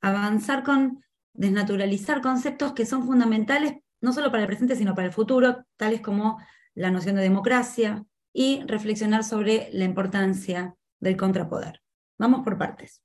avanzar 0.00 0.62
con 0.62 1.02
desnaturalizar 1.36 2.20
conceptos 2.20 2.72
que 2.72 2.86
son 2.86 3.06
fundamentales 3.06 3.74
no 4.00 4.12
solo 4.12 4.30
para 4.30 4.42
el 4.42 4.46
presente, 4.46 4.76
sino 4.76 4.94
para 4.94 5.08
el 5.08 5.12
futuro, 5.12 5.64
tales 5.76 6.00
como 6.00 6.38
la 6.74 6.90
noción 6.90 7.16
de 7.16 7.22
democracia 7.22 8.04
y 8.32 8.62
reflexionar 8.66 9.24
sobre 9.24 9.70
la 9.72 9.84
importancia 9.84 10.76
del 11.00 11.16
contrapoder. 11.16 11.82
Vamos 12.18 12.42
por 12.44 12.58
partes. 12.58 13.02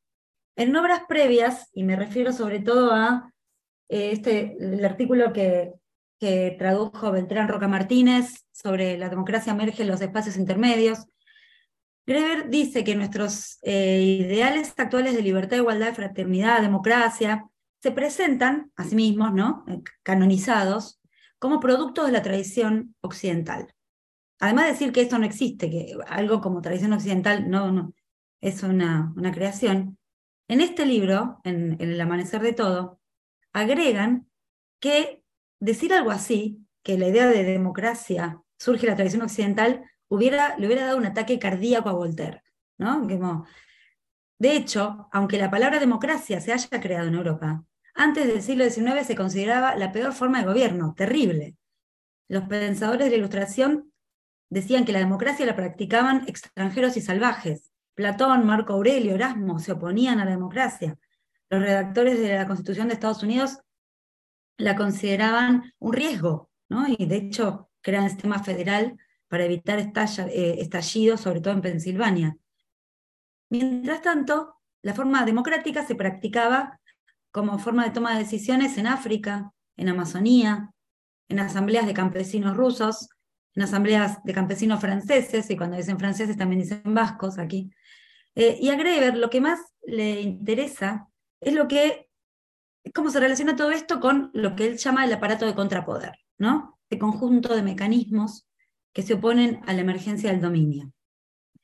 En 0.56 0.76
obras 0.76 1.04
previas, 1.08 1.70
y 1.74 1.84
me 1.84 1.96
refiero 1.96 2.34
sobre 2.34 2.60
todo 2.60 2.92
a 2.94 3.34
eh, 3.90 4.12
este, 4.12 4.58
el 4.60 4.84
artículo 4.84 5.32
que, 5.32 5.74
que 6.20 6.56
tradujo 6.60 7.12
Beltrán 7.12 7.48
Roca 7.48 7.68
Martínez 7.68 8.46
sobre 8.52 8.98
la 8.98 9.10
democracia 9.10 9.54
emerge 9.54 9.84
en 9.84 9.90
los 9.90 10.02
espacios 10.02 10.38
intermedios. 10.38 11.08
Greber 12.06 12.50
dice 12.50 12.84
que 12.84 12.96
nuestros 12.96 13.60
eh, 13.62 14.02
ideales 14.20 14.74
actuales 14.78 15.16
de 15.16 15.22
libertad, 15.22 15.58
igualdad, 15.58 15.94
fraternidad, 15.94 16.62
democracia, 16.62 17.46
se 17.82 17.92
presentan 17.92 18.72
a 18.76 18.84
sí 18.84 18.96
mismos, 18.96 19.34
¿no? 19.34 19.66
Eh, 19.68 19.82
canonizados, 20.04 21.02
como 21.40 21.60
productos 21.60 22.06
de 22.06 22.12
la 22.12 22.22
tradición 22.22 22.96
occidental. 23.02 23.74
Además 24.40 24.66
de 24.66 24.72
decir 24.72 24.92
que 24.92 25.02
esto 25.02 25.18
no 25.18 25.26
existe, 25.26 25.70
que 25.70 25.96
algo 26.08 26.42
como 26.42 26.62
tradición 26.62 26.94
occidental 26.94 27.50
no, 27.50 27.72
no 27.72 27.94
es 28.42 28.64
una, 28.64 29.14
una 29.16 29.32
creación, 29.32 29.98
en 30.48 30.60
este 30.60 30.86
libro, 30.86 31.40
en 31.44 31.78
El 31.80 32.00
Amanecer 32.02 32.42
de 32.42 32.52
Todo, 32.52 33.00
agregan 33.54 34.30
que 34.82 35.24
decir 35.60 35.94
algo 35.94 36.12
así, 36.12 36.66
que 36.84 36.98
la 36.98 37.08
idea 37.08 37.28
de 37.28 37.44
democracia 37.44 38.42
surge 38.58 38.82
de 38.82 38.88
la 38.88 38.96
tradición 38.96 39.22
occidental, 39.22 39.86
hubiera, 40.10 40.58
le 40.58 40.68
hubiera 40.68 40.86
dado 40.86 40.98
un 40.98 41.06
ataque 41.06 41.40
cardíaco 41.40 41.90
a 41.90 41.94
Voltaire. 41.94 42.44
¿no? 42.78 43.08
de 44.40 44.56
hecho, 44.56 45.08
aunque 45.12 45.38
la 45.38 45.52
palabra 45.52 45.80
democracia 45.80 46.42
se 46.42 46.52
haya 46.52 46.82
creado 46.82 47.08
en 47.08 47.14
Europa, 47.14 47.64
antes 47.94 48.28
del 48.28 48.42
siglo 48.42 48.70
XIX 48.70 49.06
se 49.06 49.16
consideraba 49.16 49.76
la 49.76 49.92
peor 49.92 50.14
forma 50.14 50.40
de 50.40 50.48
gobierno, 50.48 50.94
terrible. 50.96 51.56
Los 52.28 52.44
pensadores 52.44 53.06
de 53.06 53.12
la 53.12 53.18
Ilustración 53.18 53.92
decían 54.50 54.86
que 54.86 54.94
la 54.94 55.00
democracia 55.00 55.46
la 55.46 55.56
practicaban 55.56 56.24
extranjeros 56.28 56.98
y 56.98 57.02
salvajes. 57.02 57.72
Platón, 57.94 58.46
Marco 58.46 58.74
Aurelio, 58.74 59.16
Erasmo 59.16 59.60
se 59.60 59.74
oponían 59.74 60.20
a 60.20 60.26
la 60.26 60.32
democracia 60.32 60.98
los 61.52 61.62
redactores 61.62 62.20
de 62.20 62.34
la 62.34 62.48
Constitución 62.48 62.88
de 62.88 62.94
Estados 62.94 63.22
Unidos 63.24 63.60
la 64.58 64.76
consideraban 64.76 65.74
un 65.80 65.94
riesgo, 65.94 66.50
¿no? 66.70 66.86
y 66.88 67.06
de 67.06 67.18
hecho 67.18 67.70
crean 67.82 68.06
el 68.06 68.12
sistema 68.12 68.42
federal 68.42 68.98
para 69.28 69.44
evitar 69.44 69.78
eh, 69.80 70.56
estallidos, 70.60 71.22
sobre 71.22 71.42
todo 71.42 71.54
en 71.54 71.62
Pensilvania. 71.62 72.38
Mientras 73.50 74.02
tanto, 74.02 74.56
la 74.82 74.94
forma 74.94 75.26
democrática 75.26 75.86
se 75.86 75.96
practicaba 75.96 76.80
como 77.32 77.60
forma 77.60 77.86
de 77.86 77.92
toma 77.92 78.14
de 78.14 78.20
decisiones 78.20 78.78
en 78.78 78.88
África, 78.88 79.52
en 79.78 79.90
Amazonía, 79.90 80.72
en 81.30 81.40
asambleas 81.40 81.88
de 81.88 81.94
campesinos 81.94 82.56
rusos, 82.56 83.10
en 83.56 83.64
asambleas 83.64 84.24
de 84.24 84.34
campesinos 84.34 84.80
franceses, 84.80 85.50
y 85.50 85.58
cuando 85.58 85.78
dicen 85.78 86.00
franceses 86.00 86.38
también 86.38 86.62
dicen 86.62 86.82
vascos 86.86 87.38
aquí. 87.38 87.72
Eh, 88.36 88.58
y 88.62 88.70
a 88.70 88.76
Greber 88.76 89.18
lo 89.18 89.30
que 89.30 89.42
más 89.42 89.60
le 89.84 90.22
interesa 90.22 91.08
es 91.42 91.54
lo 91.54 91.68
que, 91.68 92.10
cómo 92.94 93.10
se 93.10 93.20
relaciona 93.20 93.56
todo 93.56 93.72
esto 93.72 94.00
con 94.00 94.30
lo 94.34 94.56
que 94.56 94.68
él 94.68 94.78
llama 94.78 95.06
el 95.06 95.14
aparato 95.14 95.46
de 95.46 95.56
contrapoder, 95.56 96.14
¿no? 96.38 96.80
Este 96.84 97.00
conjunto 97.00 97.56
de 97.56 97.64
mecanismos 97.64 98.48
que 98.94 99.04
se 99.04 99.16
oponen 99.16 99.62
a 99.68 99.74
la 99.74 99.82
emergencia 99.82 100.32
del 100.32 100.42
dominio. 100.42 100.92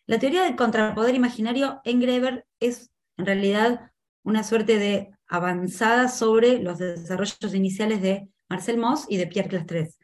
La 0.06 0.19
teoría 0.19 0.43
del 0.43 0.56
contrapoder 0.56 1.15
imaginario 1.15 1.82
en 1.84 1.99
Greber 1.99 2.45
es 2.62 2.91
en 3.17 3.25
realidad 3.25 3.91
una 4.23 4.43
suerte 4.43 4.77
de 4.77 5.16
avanzada 5.27 6.07
sobre 6.07 6.59
los 6.59 6.77
desarrollos 6.77 7.53
iniciales 7.53 8.01
de 8.01 8.29
Marcel 8.49 8.77
Mauss 8.77 9.05
y 9.09 9.17
de 9.17 9.27
Pierre 9.27 9.49
Clastres, 9.49 9.99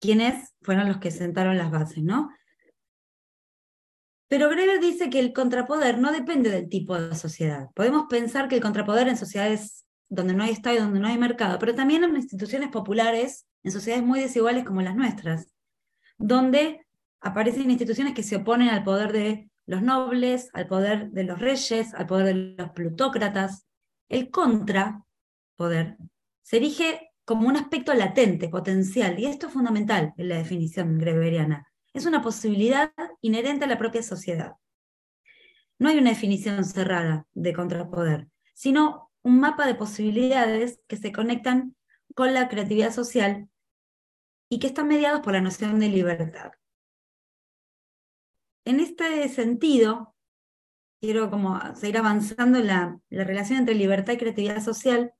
quienes 0.00 0.54
fueron 0.62 0.88
los 0.88 0.98
que 0.98 1.10
sentaron 1.10 1.56
las 1.56 1.70
bases, 1.70 2.02
¿no? 2.02 2.30
Pero 4.28 4.50
Greber 4.50 4.80
dice 4.80 5.08
que 5.08 5.20
el 5.20 5.32
contrapoder 5.32 5.98
no 5.98 6.12
depende 6.12 6.50
del 6.50 6.68
tipo 6.68 6.98
de 6.98 7.14
sociedad. 7.14 7.68
Podemos 7.74 8.06
pensar 8.08 8.48
que 8.48 8.56
el 8.56 8.60
contrapoder 8.60 9.08
en 9.08 9.16
sociedades 9.16 9.86
donde 10.08 10.34
no 10.34 10.44
hay 10.44 10.50
Estado 10.50 10.76
y 10.76 10.80
donde 10.80 11.00
no 11.00 11.08
hay 11.08 11.18
mercado, 11.18 11.58
pero 11.58 11.74
también 11.74 12.04
en 12.04 12.16
instituciones 12.16 12.70
populares, 12.70 13.46
en 13.62 13.72
sociedades 13.72 14.04
muy 14.04 14.20
desiguales 14.20 14.64
como 14.64 14.82
las 14.82 14.96
nuestras, 14.96 15.52
donde 16.18 16.86
aparecen 17.20 17.70
instituciones 17.70 18.14
que 18.14 18.22
se 18.22 18.36
oponen 18.36 18.68
al 18.68 18.84
poder 18.84 19.12
de 19.12 19.50
los 19.66 19.82
nobles, 19.82 20.50
al 20.54 20.66
poder 20.66 21.10
de 21.10 21.24
los 21.24 21.40
reyes, 21.40 21.94
al 21.94 22.06
poder 22.06 22.26
de 22.26 22.34
los 22.56 22.70
plutócratas. 22.70 23.65
El 24.08 24.30
contrapoder 24.30 25.96
se 26.42 26.56
erige 26.56 27.10
como 27.24 27.48
un 27.48 27.56
aspecto 27.56 27.92
latente, 27.94 28.48
potencial, 28.48 29.18
y 29.18 29.26
esto 29.26 29.48
es 29.48 29.52
fundamental 29.52 30.14
en 30.16 30.28
la 30.28 30.36
definición 30.36 30.98
greberiana 30.98 31.66
es 31.96 32.04
una 32.04 32.22
posibilidad 32.22 32.92
inherente 33.22 33.64
a 33.64 33.68
la 33.68 33.78
propia 33.78 34.02
sociedad. 34.02 34.56
no 35.78 35.88
hay 35.88 35.98
una 35.98 36.10
definición 36.10 36.64
cerrada 36.64 37.26
de 37.34 37.52
contrapoder, 37.52 38.28
sino 38.54 39.10
un 39.22 39.40
mapa 39.40 39.66
de 39.66 39.74
posibilidades 39.74 40.80
que 40.88 40.96
se 40.96 41.12
conectan 41.12 41.76
con 42.14 42.32
la 42.32 42.48
creatividad 42.48 42.92
social 42.92 43.48
y 44.48 44.58
que 44.58 44.68
están 44.68 44.88
mediados 44.88 45.20
por 45.20 45.34
la 45.34 45.42
noción 45.42 45.78
de 45.80 45.88
libertad. 45.88 46.52
En 48.64 48.80
este 48.80 49.28
sentido, 49.28 50.15
quiero 51.00 51.30
como 51.30 51.60
seguir 51.74 51.98
avanzando 51.98 52.58
en 52.58 52.66
la, 52.66 52.98
la 53.10 53.24
relación 53.24 53.58
entre 53.58 53.74
libertad 53.74 54.14
y 54.14 54.18
creatividad 54.18 54.62
social, 54.62 55.12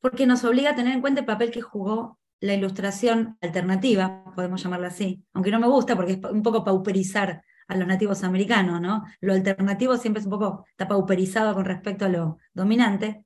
porque 0.00 0.26
nos 0.26 0.44
obliga 0.44 0.70
a 0.70 0.74
tener 0.74 0.94
en 0.94 1.00
cuenta 1.00 1.20
el 1.20 1.26
papel 1.26 1.50
que 1.50 1.62
jugó 1.62 2.18
la 2.40 2.54
ilustración 2.54 3.38
alternativa, 3.40 4.24
podemos 4.34 4.62
llamarla 4.62 4.88
así, 4.88 5.24
aunque 5.32 5.52
no 5.52 5.60
me 5.60 5.68
gusta 5.68 5.94
porque 5.94 6.12
es 6.14 6.18
un 6.24 6.42
poco 6.42 6.64
pauperizar 6.64 7.44
a 7.68 7.76
los 7.76 7.86
nativos 7.86 8.24
americanos, 8.24 8.80
¿no? 8.80 9.04
Lo 9.20 9.32
alternativo 9.32 9.96
siempre 9.96 10.20
es 10.20 10.26
un 10.26 10.32
poco, 10.32 10.64
está 10.68 10.88
pauperizado 10.88 11.54
con 11.54 11.64
respecto 11.64 12.04
a 12.04 12.08
lo 12.08 12.38
dominante, 12.52 13.24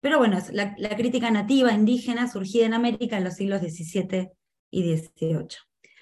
pero 0.00 0.18
bueno, 0.18 0.36
es 0.36 0.52
la, 0.52 0.74
la 0.78 0.96
crítica 0.96 1.30
nativa 1.30 1.72
indígena 1.72 2.28
surgida 2.28 2.66
en 2.66 2.74
América 2.74 3.16
en 3.16 3.24
los 3.24 3.34
siglos 3.34 3.60
XVII 3.60 4.30
y 4.70 4.96
XVIII. 4.96 5.48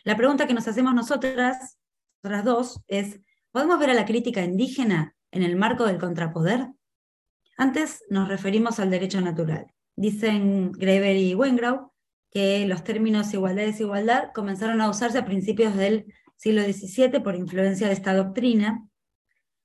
La 0.05 0.17
pregunta 0.17 0.47
que 0.47 0.55
nos 0.55 0.67
hacemos 0.67 0.95
nosotras, 0.95 1.79
nosotras 2.23 2.45
dos, 2.45 2.81
es, 2.89 3.21
¿podemos 3.55 3.79
ver 3.79 3.91
a 3.91 3.95
la 3.95 4.05
crítica 4.05 4.43
indígena 4.43 5.15
en 5.31 5.45
el 5.45 5.55
marco 5.55 5.85
del 5.85 5.99
contrapoder? 5.99 6.71
Antes 7.57 8.03
nos 8.11 8.27
referimos 8.29 8.81
al 8.81 8.91
derecho 8.91 9.21
natural. 9.21 9.73
Dicen 9.95 10.73
Greber 10.73 11.17
y 11.17 11.37
Wengrau 11.37 11.93
que 12.33 12.67
los 12.67 12.83
términos 12.83 13.33
igualdad 13.33 13.63
y 13.63 13.67
desigualdad 13.67 14.33
comenzaron 14.35 14.81
a 14.81 14.91
usarse 14.91 15.19
a 15.19 15.25
principios 15.25 15.77
del 15.77 16.13
siglo 16.35 16.63
XVII 16.65 17.21
por 17.21 17.37
influencia 17.37 17.87
de 17.87 17.93
esta 17.93 18.13
doctrina, 18.13 18.89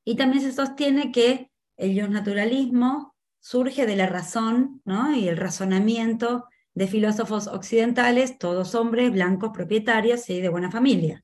y 0.06 0.16
también 0.16 0.44
se 0.44 0.52
sostiene 0.52 1.12
que 1.12 1.50
el 1.76 2.12
naturalismo 2.12 3.16
surge 3.40 3.88
de 3.88 3.96
la 3.96 4.06
razón 4.06 4.84
¿no? 4.86 5.16
y 5.16 5.28
el 5.28 5.38
razonamiento 5.38 6.46
de 6.76 6.86
filósofos 6.86 7.48
occidentales, 7.48 8.38
todos 8.38 8.76
hombres 8.76 9.12
blancos, 9.12 9.50
propietarios 9.52 10.30
y 10.30 10.42
de 10.42 10.50
buena 10.50 10.70
familia. 10.70 11.24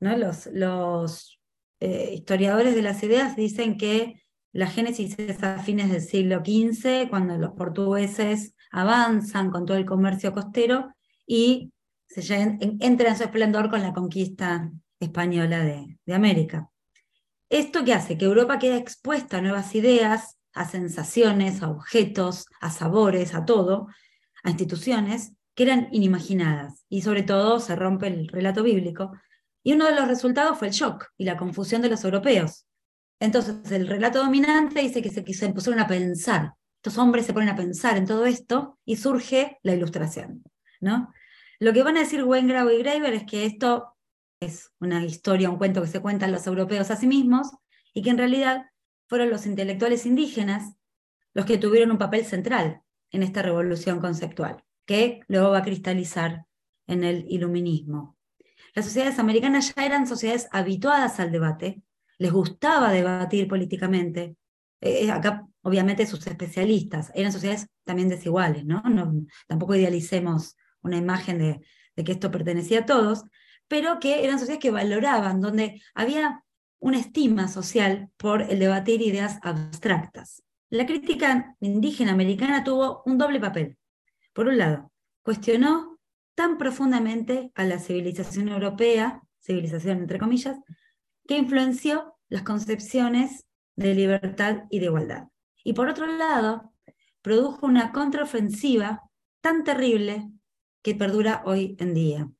¿no? 0.00 0.16
Los, 0.16 0.46
los 0.46 1.35
eh, 1.80 2.12
historiadores 2.14 2.74
de 2.74 2.82
las 2.82 3.02
ideas 3.02 3.36
dicen 3.36 3.76
que 3.76 4.22
la 4.52 4.66
génesis 4.66 5.18
es 5.18 5.42
a 5.42 5.58
fines 5.58 5.90
del 5.90 6.00
siglo 6.00 6.38
XV, 6.38 7.08
cuando 7.10 7.36
los 7.36 7.52
portugueses 7.52 8.54
avanzan 8.70 9.50
con 9.50 9.66
todo 9.66 9.76
el 9.76 9.84
comercio 9.84 10.32
costero 10.32 10.94
y 11.26 11.72
se 12.08 12.58
entra 12.80 13.10
en 13.10 13.16
su 13.16 13.24
esplendor 13.24 13.68
con 13.68 13.82
la 13.82 13.92
conquista 13.92 14.70
española 14.98 15.60
de, 15.60 15.98
de 16.06 16.14
América. 16.14 16.70
¿Esto 17.50 17.84
qué 17.84 17.92
hace? 17.92 18.16
Que 18.16 18.24
Europa 18.24 18.58
queda 18.58 18.76
expuesta 18.76 19.38
a 19.38 19.40
nuevas 19.42 19.74
ideas, 19.74 20.38
a 20.54 20.66
sensaciones, 20.66 21.62
a 21.62 21.68
objetos, 21.68 22.46
a 22.60 22.70
sabores, 22.70 23.34
a 23.34 23.44
todo, 23.44 23.88
a 24.42 24.50
instituciones 24.50 25.32
que 25.54 25.64
eran 25.64 25.88
inimaginadas. 25.92 26.84
Y 26.88 27.02
sobre 27.02 27.22
todo 27.22 27.60
se 27.60 27.76
rompe 27.76 28.08
el 28.08 28.28
relato 28.28 28.62
bíblico. 28.62 29.12
Y 29.66 29.72
uno 29.72 29.86
de 29.86 29.96
los 29.96 30.06
resultados 30.06 30.58
fue 30.58 30.68
el 30.68 30.74
shock 30.74 31.08
y 31.16 31.24
la 31.24 31.36
confusión 31.36 31.82
de 31.82 31.88
los 31.88 32.04
europeos. 32.04 32.66
Entonces 33.18 33.72
el 33.72 33.88
relato 33.88 34.20
dominante 34.20 34.80
dice 34.80 35.02
que 35.02 35.10
se, 35.10 35.24
que 35.24 35.48
pusieron 35.48 35.80
a 35.80 35.88
pensar 35.88 36.52
estos 36.86 36.98
hombres 36.98 37.26
se 37.26 37.32
ponen 37.32 37.48
a 37.48 37.56
pensar 37.56 37.96
en 37.96 38.06
todo 38.06 38.26
esto 38.26 38.78
y 38.84 38.94
surge 38.94 39.58
la 39.64 39.74
ilustración. 39.74 40.44
¿no? 40.80 41.12
Lo 41.58 41.72
que 41.72 41.82
van 41.82 41.96
a 41.96 42.00
decir 42.00 42.22
Wengrau 42.22 42.70
y 42.70 42.78
Graeber 42.78 43.12
es 43.12 43.24
que 43.24 43.44
esto 43.44 43.96
es 44.38 44.70
una 44.78 45.04
historia, 45.04 45.50
un 45.50 45.58
cuento 45.58 45.82
que 45.82 45.88
se 45.88 46.00
cuentan 46.00 46.30
los 46.30 46.46
europeos 46.46 46.92
a 46.92 46.96
sí 46.96 47.08
mismos 47.08 47.48
y 47.92 48.02
que 48.02 48.10
en 48.10 48.18
realidad 48.18 48.66
fueron 49.08 49.30
los 49.30 49.46
intelectuales 49.46 50.06
indígenas 50.06 50.76
los 51.34 51.44
que 51.44 51.58
tuvieron 51.58 51.90
un 51.90 51.98
papel 51.98 52.24
central 52.24 52.82
en 53.10 53.24
esta 53.24 53.42
revolución 53.42 53.98
conceptual, 53.98 54.62
que 54.86 55.22
luego 55.26 55.50
va 55.50 55.58
a 55.58 55.64
cristalizar 55.64 56.46
en 56.86 57.02
el 57.02 57.26
iluminismo. 57.28 58.15
Las 58.76 58.84
sociedades 58.84 59.18
americanas 59.18 59.74
ya 59.74 59.86
eran 59.86 60.06
sociedades 60.06 60.48
habituadas 60.52 61.18
al 61.18 61.32
debate, 61.32 61.82
les 62.18 62.30
gustaba 62.30 62.92
debatir 62.92 63.48
políticamente. 63.48 64.36
Eh, 64.82 65.10
acá 65.10 65.46
obviamente 65.62 66.06
sus 66.06 66.26
especialistas, 66.26 67.10
eran 67.14 67.32
sociedades 67.32 67.68
también 67.84 68.10
desiguales, 68.10 68.66
¿no? 68.66 68.82
tampoco 69.48 69.74
idealicemos 69.74 70.56
una 70.82 70.98
imagen 70.98 71.38
de, 71.38 71.60
de 71.96 72.04
que 72.04 72.12
esto 72.12 72.30
pertenecía 72.30 72.80
a 72.80 72.86
todos, 72.86 73.24
pero 73.66 73.98
que 73.98 74.24
eran 74.24 74.38
sociedades 74.38 74.62
que 74.62 74.70
valoraban, 74.70 75.40
donde 75.40 75.82
había 75.94 76.44
una 76.78 76.98
estima 76.98 77.48
social 77.48 78.10
por 78.18 78.42
el 78.42 78.58
debatir 78.58 79.00
ideas 79.00 79.38
abstractas. 79.42 80.42
La 80.68 80.84
crítica 80.84 81.56
indígena 81.60 82.12
americana 82.12 82.62
tuvo 82.62 83.02
un 83.06 83.16
doble 83.16 83.40
papel. 83.40 83.78
Por 84.34 84.48
un 84.48 84.58
lado, 84.58 84.92
cuestionó 85.22 85.95
tan 86.36 86.58
profundamente 86.58 87.50
a 87.54 87.64
la 87.64 87.80
civilización 87.80 88.48
europea, 88.48 89.22
civilización 89.40 89.98
entre 89.98 90.18
comillas, 90.18 90.58
que 91.26 91.38
influenció 91.38 92.14
las 92.28 92.42
concepciones 92.42 93.46
de 93.74 93.94
libertad 93.94 94.64
y 94.70 94.78
de 94.78 94.86
igualdad. 94.86 95.28
Y 95.64 95.72
por 95.72 95.88
otro 95.88 96.06
lado, 96.06 96.72
produjo 97.22 97.66
una 97.66 97.90
contraofensiva 97.90 99.02
tan 99.40 99.64
terrible 99.64 100.30
que 100.82 100.94
perdura 100.94 101.42
hoy 101.44 101.74
en 101.80 101.94
día 101.94 102.30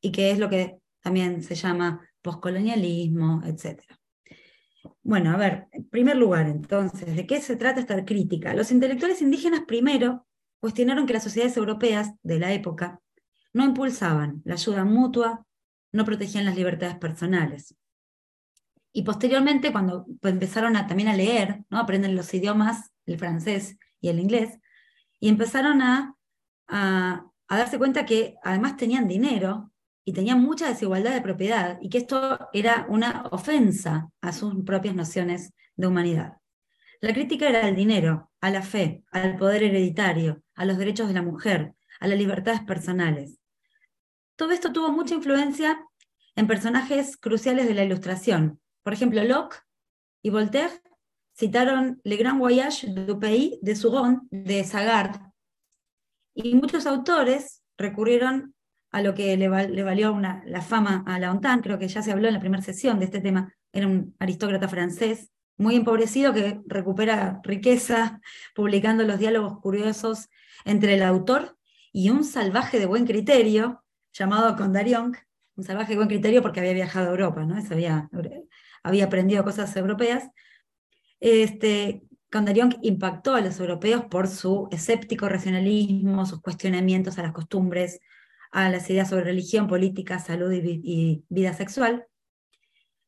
y 0.00 0.12
que 0.12 0.30
es 0.30 0.38
lo 0.38 0.50
que 0.50 0.78
también 1.00 1.42
se 1.42 1.54
llama 1.54 2.06
poscolonialismo, 2.20 3.42
etc. 3.44 3.82
Bueno, 5.02 5.30
a 5.30 5.36
ver, 5.36 5.68
en 5.72 5.88
primer 5.88 6.16
lugar, 6.16 6.48
entonces, 6.48 7.14
¿de 7.16 7.26
qué 7.26 7.40
se 7.40 7.56
trata 7.56 7.80
esta 7.80 8.04
crítica? 8.04 8.52
Los 8.52 8.72
intelectuales 8.72 9.22
indígenas 9.22 9.62
primero 9.66 10.26
cuestionaron 10.60 11.06
que 11.06 11.14
las 11.14 11.22
sociedades 11.22 11.56
europeas 11.56 12.12
de 12.22 12.38
la 12.40 12.52
época 12.52 13.00
no 13.58 13.64
impulsaban 13.64 14.40
la 14.44 14.54
ayuda 14.54 14.84
mutua, 14.84 15.44
no 15.90 16.04
protegían 16.04 16.44
las 16.44 16.54
libertades 16.54 16.96
personales. 16.96 17.74
Y 18.92 19.02
posteriormente, 19.02 19.72
cuando 19.72 20.06
empezaron 20.22 20.76
a, 20.76 20.86
también 20.86 21.08
a 21.08 21.16
leer, 21.16 21.64
¿no? 21.68 21.80
aprenden 21.80 22.14
los 22.14 22.32
idiomas, 22.32 22.92
el 23.04 23.18
francés 23.18 23.76
y 24.00 24.10
el 24.10 24.20
inglés, 24.20 24.60
y 25.18 25.28
empezaron 25.28 25.82
a, 25.82 26.14
a, 26.68 27.26
darse 27.48 27.78
cuenta 27.78 28.06
que 28.06 28.36
además 28.44 28.76
tenían 28.76 29.08
dinero 29.08 29.72
y 30.04 30.12
tenían 30.12 30.40
mucha 30.40 30.68
desigualdad 30.68 31.12
de 31.12 31.20
propiedad, 31.20 31.78
y 31.82 31.88
que 31.88 31.98
esto 31.98 32.38
era 32.52 32.86
una 32.88 33.24
ofensa 33.32 34.08
a 34.20 34.32
sus 34.32 34.54
propias 34.64 34.94
nociones 34.94 35.52
de 35.74 35.86
humanidad. 35.88 36.36
La 37.00 37.12
crítica 37.12 37.48
era 37.48 37.66
al 37.66 37.74
dinero, 37.74 38.30
a 38.40 38.50
la 38.50 38.62
fe, 38.62 39.02
al 39.10 39.36
poder 39.36 39.64
hereditario, 39.64 40.44
a 40.54 40.64
los 40.64 40.78
derechos 40.78 41.08
de 41.08 41.14
la 41.14 41.22
mujer, 41.22 41.74
a 41.98 42.06
las 42.06 42.18
libertades 42.18 42.60
personales. 42.60 43.37
Todo 44.38 44.52
esto 44.52 44.72
tuvo 44.72 44.92
mucha 44.92 45.16
influencia 45.16 45.84
en 46.36 46.46
personajes 46.46 47.16
cruciales 47.16 47.66
de 47.66 47.74
la 47.74 47.82
Ilustración, 47.82 48.60
por 48.84 48.92
ejemplo, 48.92 49.24
Locke 49.24 49.56
y 50.22 50.30
Voltaire 50.30 50.80
citaron 51.36 52.00
Le 52.04 52.16
Grand 52.16 52.38
Voyage 52.38 52.86
du 52.86 53.18
Pays 53.18 53.58
de 53.62 53.74
Sougon 53.74 54.28
de 54.30 54.62
Sagard, 54.62 55.20
y 56.34 56.54
muchos 56.54 56.86
autores 56.86 57.64
recurrieron 57.76 58.54
a 58.92 59.02
lo 59.02 59.12
que 59.12 59.36
le, 59.36 59.48
valió 59.48 60.16
la 60.20 60.62
fama 60.62 61.02
a 61.08 61.18
Laontan, 61.18 61.60
creo 61.60 61.80
que 61.80 61.88
ya 61.88 62.02
se 62.02 62.12
habló 62.12 62.28
en 62.28 62.34
la 62.34 62.40
primera 62.40 62.62
sesión 62.62 63.00
de 63.00 63.06
este 63.06 63.20
tema, 63.20 63.52
era 63.72 63.88
un 63.88 64.14
aristócrata 64.20 64.68
francés 64.68 65.32
muy 65.56 65.74
empobrecido 65.74 66.32
que 66.32 66.60
recupera 66.66 67.40
riqueza 67.42 68.20
publicando 68.54 69.02
los 69.02 69.18
diálogos 69.18 69.58
curiosos 69.58 70.28
entre 70.64 70.94
el 70.94 71.02
autor 71.02 71.58
y 71.90 72.10
un 72.10 72.22
salvaje 72.22 72.78
de 72.78 72.86
buen 72.86 73.04
criterio 73.04 73.82
llamado 74.18 74.56
Condarion, 74.56 75.16
un 75.56 75.64
salvaje 75.64 75.96
buen 75.96 76.08
criterio 76.08 76.42
porque 76.42 76.60
había 76.60 76.72
viajado 76.72 77.08
a 77.08 77.10
Europa, 77.10 77.44
¿no? 77.44 77.56
había 78.82 79.04
aprendido 79.04 79.44
cosas 79.44 79.74
europeas, 79.76 80.28
este, 81.20 82.02
impactó 82.82 83.34
a 83.34 83.40
los 83.40 83.58
europeos 83.58 84.04
por 84.04 84.28
su 84.28 84.68
escéptico 84.70 85.28
racionalismo, 85.28 86.26
sus 86.26 86.40
cuestionamientos 86.40 87.18
a 87.18 87.22
las 87.22 87.32
costumbres, 87.32 88.00
a 88.50 88.68
las 88.70 88.88
ideas 88.90 89.08
sobre 89.08 89.24
religión, 89.24 89.66
política, 89.66 90.18
salud 90.18 90.52
y, 90.52 91.24
vida 91.28 91.52
sexual. 91.54 92.06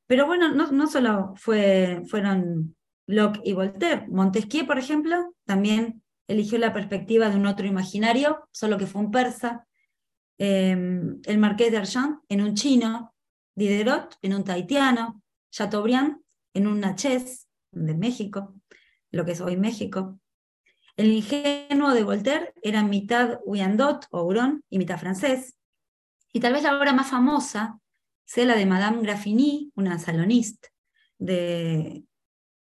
Pero 0.07 0.27
bueno, 0.27 0.53
no, 0.53 0.73
no 0.73 0.87
solo 0.89 1.35
fue, 1.37 2.03
fueron 2.07 2.75
Locke 3.07 3.41
y 3.45 3.53
Voltaire. 3.53 4.07
Montesquieu, 4.09 4.67
por 4.67 4.79
ejemplo, 4.79 5.35
también 5.45 6.03
eligió 6.27 6.59
la 6.59 6.73
perspectiva 6.73 7.29
de 7.29 7.37
un 7.37 7.47
otro 7.47 7.67
imaginario, 7.67 8.49
solo 8.53 8.77
que 8.77 8.87
fue 8.87 9.03
un 9.03 9.11
persa. 9.11 9.67
Em, 10.43 11.21
el 11.27 11.37
marqués 11.37 11.71
de 11.71 11.83
en 12.31 12.41
un 12.41 12.55
chino, 12.55 13.15
Diderot 13.55 14.17
en 14.23 14.33
un 14.33 14.43
taitiano, 14.43 15.23
Chateaubriand 15.53 16.17
en 16.55 16.67
un 16.67 16.81
Nachés 16.81 17.47
de 17.73 17.95
México, 17.95 18.55
lo 19.11 19.27
que 19.27 19.33
es 19.33 19.43
hoy 19.43 19.59
México. 19.59 20.19
El 20.97 21.13
ingenuo 21.13 21.93
de 21.93 22.05
Voltaire 22.05 22.55
era 22.63 22.83
mitad 22.83 23.41
Wyandot 23.45 24.07
o 24.13 24.23
Huron 24.23 24.65
y 24.71 24.79
mitad 24.79 24.99
francés. 24.99 25.59
Y 26.33 26.41
tal 26.41 26.55
vez 26.55 26.63
la 26.63 26.75
obra 26.75 26.95
más 26.95 27.11
famosa 27.11 27.79
sea 28.25 28.47
la 28.47 28.57
de 28.57 28.65
Madame 28.65 29.03
Graffigny, 29.03 29.71
una 29.75 29.99
saloniste, 29.99 30.71
de 31.19 32.03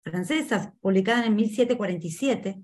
francesa, 0.03 0.73
publicada 0.81 1.27
en 1.27 1.35
1747, 1.35 2.59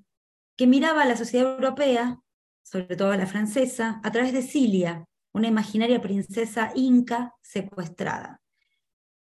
que 0.57 0.65
miraba 0.65 1.03
a 1.03 1.05
la 1.05 1.17
sociedad 1.17 1.53
europea, 1.53 2.19
sobre 2.63 2.95
todo 2.95 3.11
a 3.11 3.17
la 3.17 3.27
francesa, 3.27 4.01
a 4.03 4.11
través 4.11 4.33
de 4.33 4.41
Cilia, 4.41 5.05
una 5.33 5.47
imaginaria 5.47 6.01
princesa 6.01 6.71
inca 6.75 7.35
secuestrada. 7.41 8.41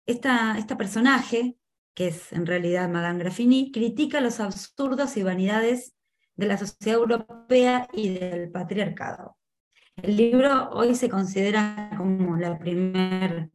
Esta, 0.06 0.58
esta 0.58 0.78
personaje, 0.78 1.58
que 1.94 2.08
es 2.08 2.32
en 2.34 2.46
realidad 2.46 2.90
Madame 2.90 3.20
Graffini, 3.20 3.72
critica 3.72 4.22
los 4.22 4.40
absurdos 4.40 5.16
y 5.18 5.24
vanidades 5.24 5.94
de 6.36 6.48
la 6.48 6.58
sociedad 6.58 7.00
europea 7.00 7.88
y 7.94 8.10
del 8.10 8.52
patriarcado. 8.52 9.38
El 9.96 10.18
libro 10.18 10.70
hoy 10.72 10.96
se 10.96 11.10
considera 11.10 11.92
como 11.98 12.38
la 12.38 12.58
primera, 12.58 13.50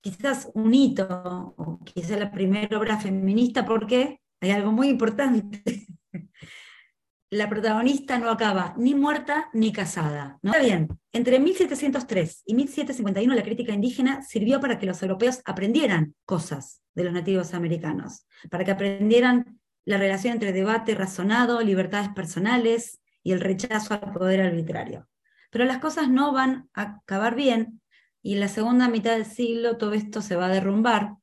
quizás 0.00 0.50
un 0.54 0.74
hito, 0.74 1.54
o 1.56 1.78
quizás 1.84 2.18
la 2.18 2.30
primera 2.30 2.78
obra 2.78 2.98
feminista, 2.98 3.64
porque 3.64 4.20
hay 4.40 4.50
algo 4.50 4.72
muy 4.72 4.88
importante. 4.88 5.85
La 7.30 7.48
protagonista 7.48 8.18
no 8.18 8.30
acaba 8.30 8.74
ni 8.76 8.94
muerta 8.94 9.48
ni 9.52 9.72
casada. 9.72 10.38
¿no? 10.42 10.52
Está 10.52 10.64
bien, 10.64 10.88
entre 11.12 11.40
1703 11.40 12.42
y 12.46 12.54
1751 12.54 13.34
la 13.34 13.42
crítica 13.42 13.72
indígena 13.72 14.22
sirvió 14.22 14.60
para 14.60 14.78
que 14.78 14.86
los 14.86 15.02
europeos 15.02 15.40
aprendieran 15.44 16.14
cosas 16.24 16.82
de 16.94 17.04
los 17.04 17.12
nativos 17.12 17.52
americanos, 17.54 18.26
para 18.50 18.64
que 18.64 18.70
aprendieran 18.70 19.60
la 19.84 19.98
relación 19.98 20.34
entre 20.34 20.52
debate 20.52 20.94
razonado, 20.94 21.60
libertades 21.60 22.10
personales 22.10 23.00
y 23.22 23.32
el 23.32 23.40
rechazo 23.40 23.94
al 23.94 24.12
poder 24.12 24.40
arbitrario. 24.40 25.08
Pero 25.50 25.64
las 25.64 25.78
cosas 25.78 26.08
no 26.08 26.32
van 26.32 26.68
a 26.74 27.00
acabar 27.00 27.34
bien 27.34 27.80
y 28.22 28.34
en 28.34 28.40
la 28.40 28.48
segunda 28.48 28.88
mitad 28.88 29.12
del 29.12 29.26
siglo 29.26 29.76
todo 29.78 29.94
esto 29.94 30.22
se 30.22 30.36
va 30.36 30.46
a 30.46 30.50
derrumbar. 30.50 31.14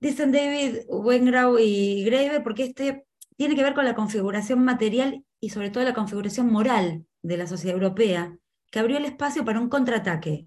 Dicen 0.00 0.30
David 0.30 0.80
Wengrau 0.88 1.58
y 1.58 2.04
Graeber 2.04 2.42
porque 2.42 2.64
este 2.64 3.05
tiene 3.36 3.54
que 3.54 3.62
ver 3.62 3.74
con 3.74 3.84
la 3.84 3.94
configuración 3.94 4.64
material 4.64 5.24
y 5.40 5.50
sobre 5.50 5.70
todo 5.70 5.84
la 5.84 5.94
configuración 5.94 6.50
moral 6.50 7.06
de 7.22 7.36
la 7.36 7.46
sociedad 7.46 7.74
europea, 7.74 8.36
que 8.70 8.78
abrió 8.78 8.96
el 8.96 9.04
espacio 9.04 9.44
para 9.44 9.60
un 9.60 9.68
contraataque. 9.68 10.46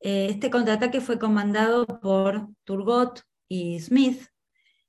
Eh, 0.00 0.26
este 0.30 0.50
contraataque 0.50 1.00
fue 1.00 1.18
comandado 1.18 1.86
por 1.86 2.48
Turgot 2.64 3.22
y 3.48 3.80
Smith 3.80 4.26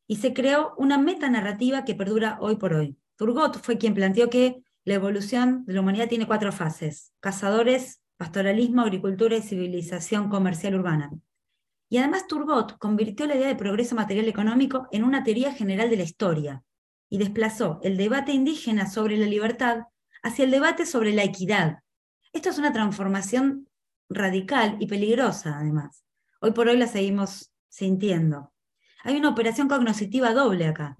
y 0.07 0.17
se 0.17 0.33
creó 0.33 0.73
una 0.77 0.97
metanarrativa 0.97 1.85
que 1.85 1.95
perdura 1.95 2.37
hoy 2.41 2.55
por 2.57 2.73
hoy. 2.73 2.97
Turgot 3.15 3.57
fue 3.57 3.77
quien 3.77 3.93
planteó 3.93 4.29
que 4.29 4.63
la 4.83 4.95
evolución 4.95 5.65
de 5.65 5.73
la 5.73 5.81
humanidad 5.81 6.07
tiene 6.07 6.27
cuatro 6.27 6.51
fases, 6.51 7.11
cazadores, 7.19 8.01
pastoralismo, 8.15 8.81
agricultura 8.81 9.35
y 9.37 9.41
civilización 9.41 10.29
comercial 10.29 10.75
urbana. 10.75 11.11
Y 11.89 11.97
además 11.97 12.27
Turgot 12.27 12.77
convirtió 12.77 13.27
la 13.27 13.35
idea 13.35 13.47
de 13.47 13.55
progreso 13.55 13.95
material 13.95 14.27
económico 14.27 14.87
en 14.91 15.03
una 15.03 15.23
teoría 15.23 15.53
general 15.53 15.89
de 15.89 15.97
la 15.97 16.03
historia, 16.03 16.63
y 17.09 17.17
desplazó 17.17 17.79
el 17.83 17.97
debate 17.97 18.31
indígena 18.31 18.89
sobre 18.89 19.17
la 19.17 19.25
libertad 19.25 19.83
hacia 20.23 20.45
el 20.45 20.51
debate 20.51 20.85
sobre 20.85 21.13
la 21.13 21.23
equidad. 21.23 21.79
Esto 22.33 22.49
es 22.49 22.57
una 22.57 22.73
transformación 22.73 23.67
radical 24.09 24.77
y 24.79 24.87
peligrosa, 24.87 25.57
además. 25.57 26.03
Hoy 26.41 26.51
por 26.51 26.67
hoy 26.67 26.77
la 26.77 26.87
seguimos 26.87 27.51
sintiendo. 27.69 28.53
Hay 29.03 29.15
una 29.15 29.29
operación 29.29 29.67
cognoscitiva 29.67 30.33
doble 30.33 30.67
acá. 30.67 30.95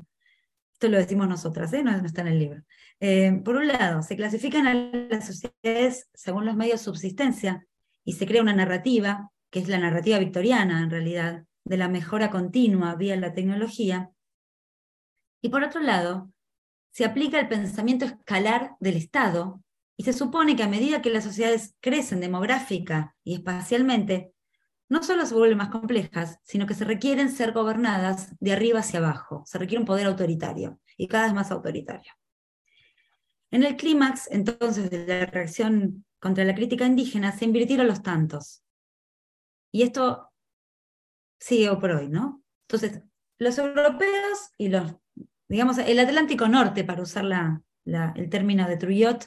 Esto 0.74 0.90
lo 0.90 0.98
decimos 0.98 1.28
nosotras, 1.28 1.74
¿eh? 1.74 1.84
no, 1.84 1.92
está 2.06 2.22
en 2.22 2.28
el 2.28 2.40
libro. 2.40 2.64
Eh, 3.00 3.42
por 3.44 3.56
un 3.56 3.68
lado, 3.68 4.04
se 4.04 4.16
clasifican 4.16 4.68
a 4.68 4.74
las 4.74 5.26
sociedades 5.26 6.10
según 6.14 6.46
los 6.46 6.56
medios 6.56 6.80
de 6.80 6.86
subsistencia 6.86 7.66
y 8.04 8.14
se 8.14 8.26
crea 8.28 8.42
una 8.42 8.54
narrativa, 8.54 9.32
que 9.50 9.60
es 9.60 9.68
la 9.68 9.80
narrativa 9.80 10.20
victoriana 10.20 10.82
en 10.82 10.90
realidad, 10.90 11.44
de 11.64 11.78
la 11.78 11.90
mejora 11.90 12.30
continua 12.30 12.96
vía 12.96 13.16
la 13.18 13.34
tecnología, 13.34 14.12
y 15.42 15.50
por 15.50 15.64
otro 15.64 15.82
lado, 15.82 16.32
se 16.92 17.06
aplica 17.06 17.40
el 17.40 17.48
pensamiento 17.48 18.06
escalar 18.06 18.76
del 18.80 18.98
Estado 18.98 19.62
y 19.96 20.04
se 20.04 20.14
supone 20.14 20.56
que 20.56 20.64
a 20.64 20.68
medida 20.68 21.02
que 21.02 21.10
las 21.10 21.24
sociedades 21.24 21.76
crecen 21.80 22.20
demográfica 22.20 23.16
y 23.24 23.36
espacialmente, 23.36 24.34
no 24.90 25.04
solo 25.04 25.26
se 25.26 25.36
vuelven 25.36 25.58
más 25.58 25.70
complejas, 25.70 26.40
sino 26.44 26.66
que 26.66 26.74
se 26.74 26.86
requieren 26.86 27.30
ser 27.30 27.52
gobernadas 27.52 28.36
de 28.40 28.54
arriba 28.54 28.80
hacia 28.80 29.00
abajo, 29.00 29.44
se 29.46 29.58
requiere 29.58 29.82
un 29.82 29.88
poder 29.88 30.08
autoritario 30.08 30.80
y 30.96 31.08
cada 31.08 31.26
vez 31.26 31.34
más 31.34 31.52
autoritario. 31.52 32.14
En 33.52 33.64
el 33.64 33.76
clímax, 33.76 34.30
entonces, 34.32 34.90
de 34.90 35.06
la 35.06 35.26
reacción 35.26 36.06
contra 36.20 36.44
la 36.44 36.56
crítica 36.56 36.86
indígena, 36.86 37.32
se 37.32 37.46
invirtieron 37.46 37.88
los 37.88 38.02
tantos. 38.02 38.64
Y 39.72 39.84
esto 39.84 40.32
sigue 41.40 41.74
por 41.78 41.92
hoy, 41.92 42.10
¿no? 42.10 42.44
Entonces, 42.68 43.02
los 43.38 43.58
europeos 43.58 44.52
y 44.58 44.70
los 44.70 44.96
digamos, 45.48 45.78
el 45.78 46.00
Atlántico 46.00 46.48
Norte, 46.48 46.84
para 46.84 47.02
usar 47.02 47.26
el 47.86 48.30
término 48.30 48.68
de 48.68 48.78
Trujillo, 48.78 49.18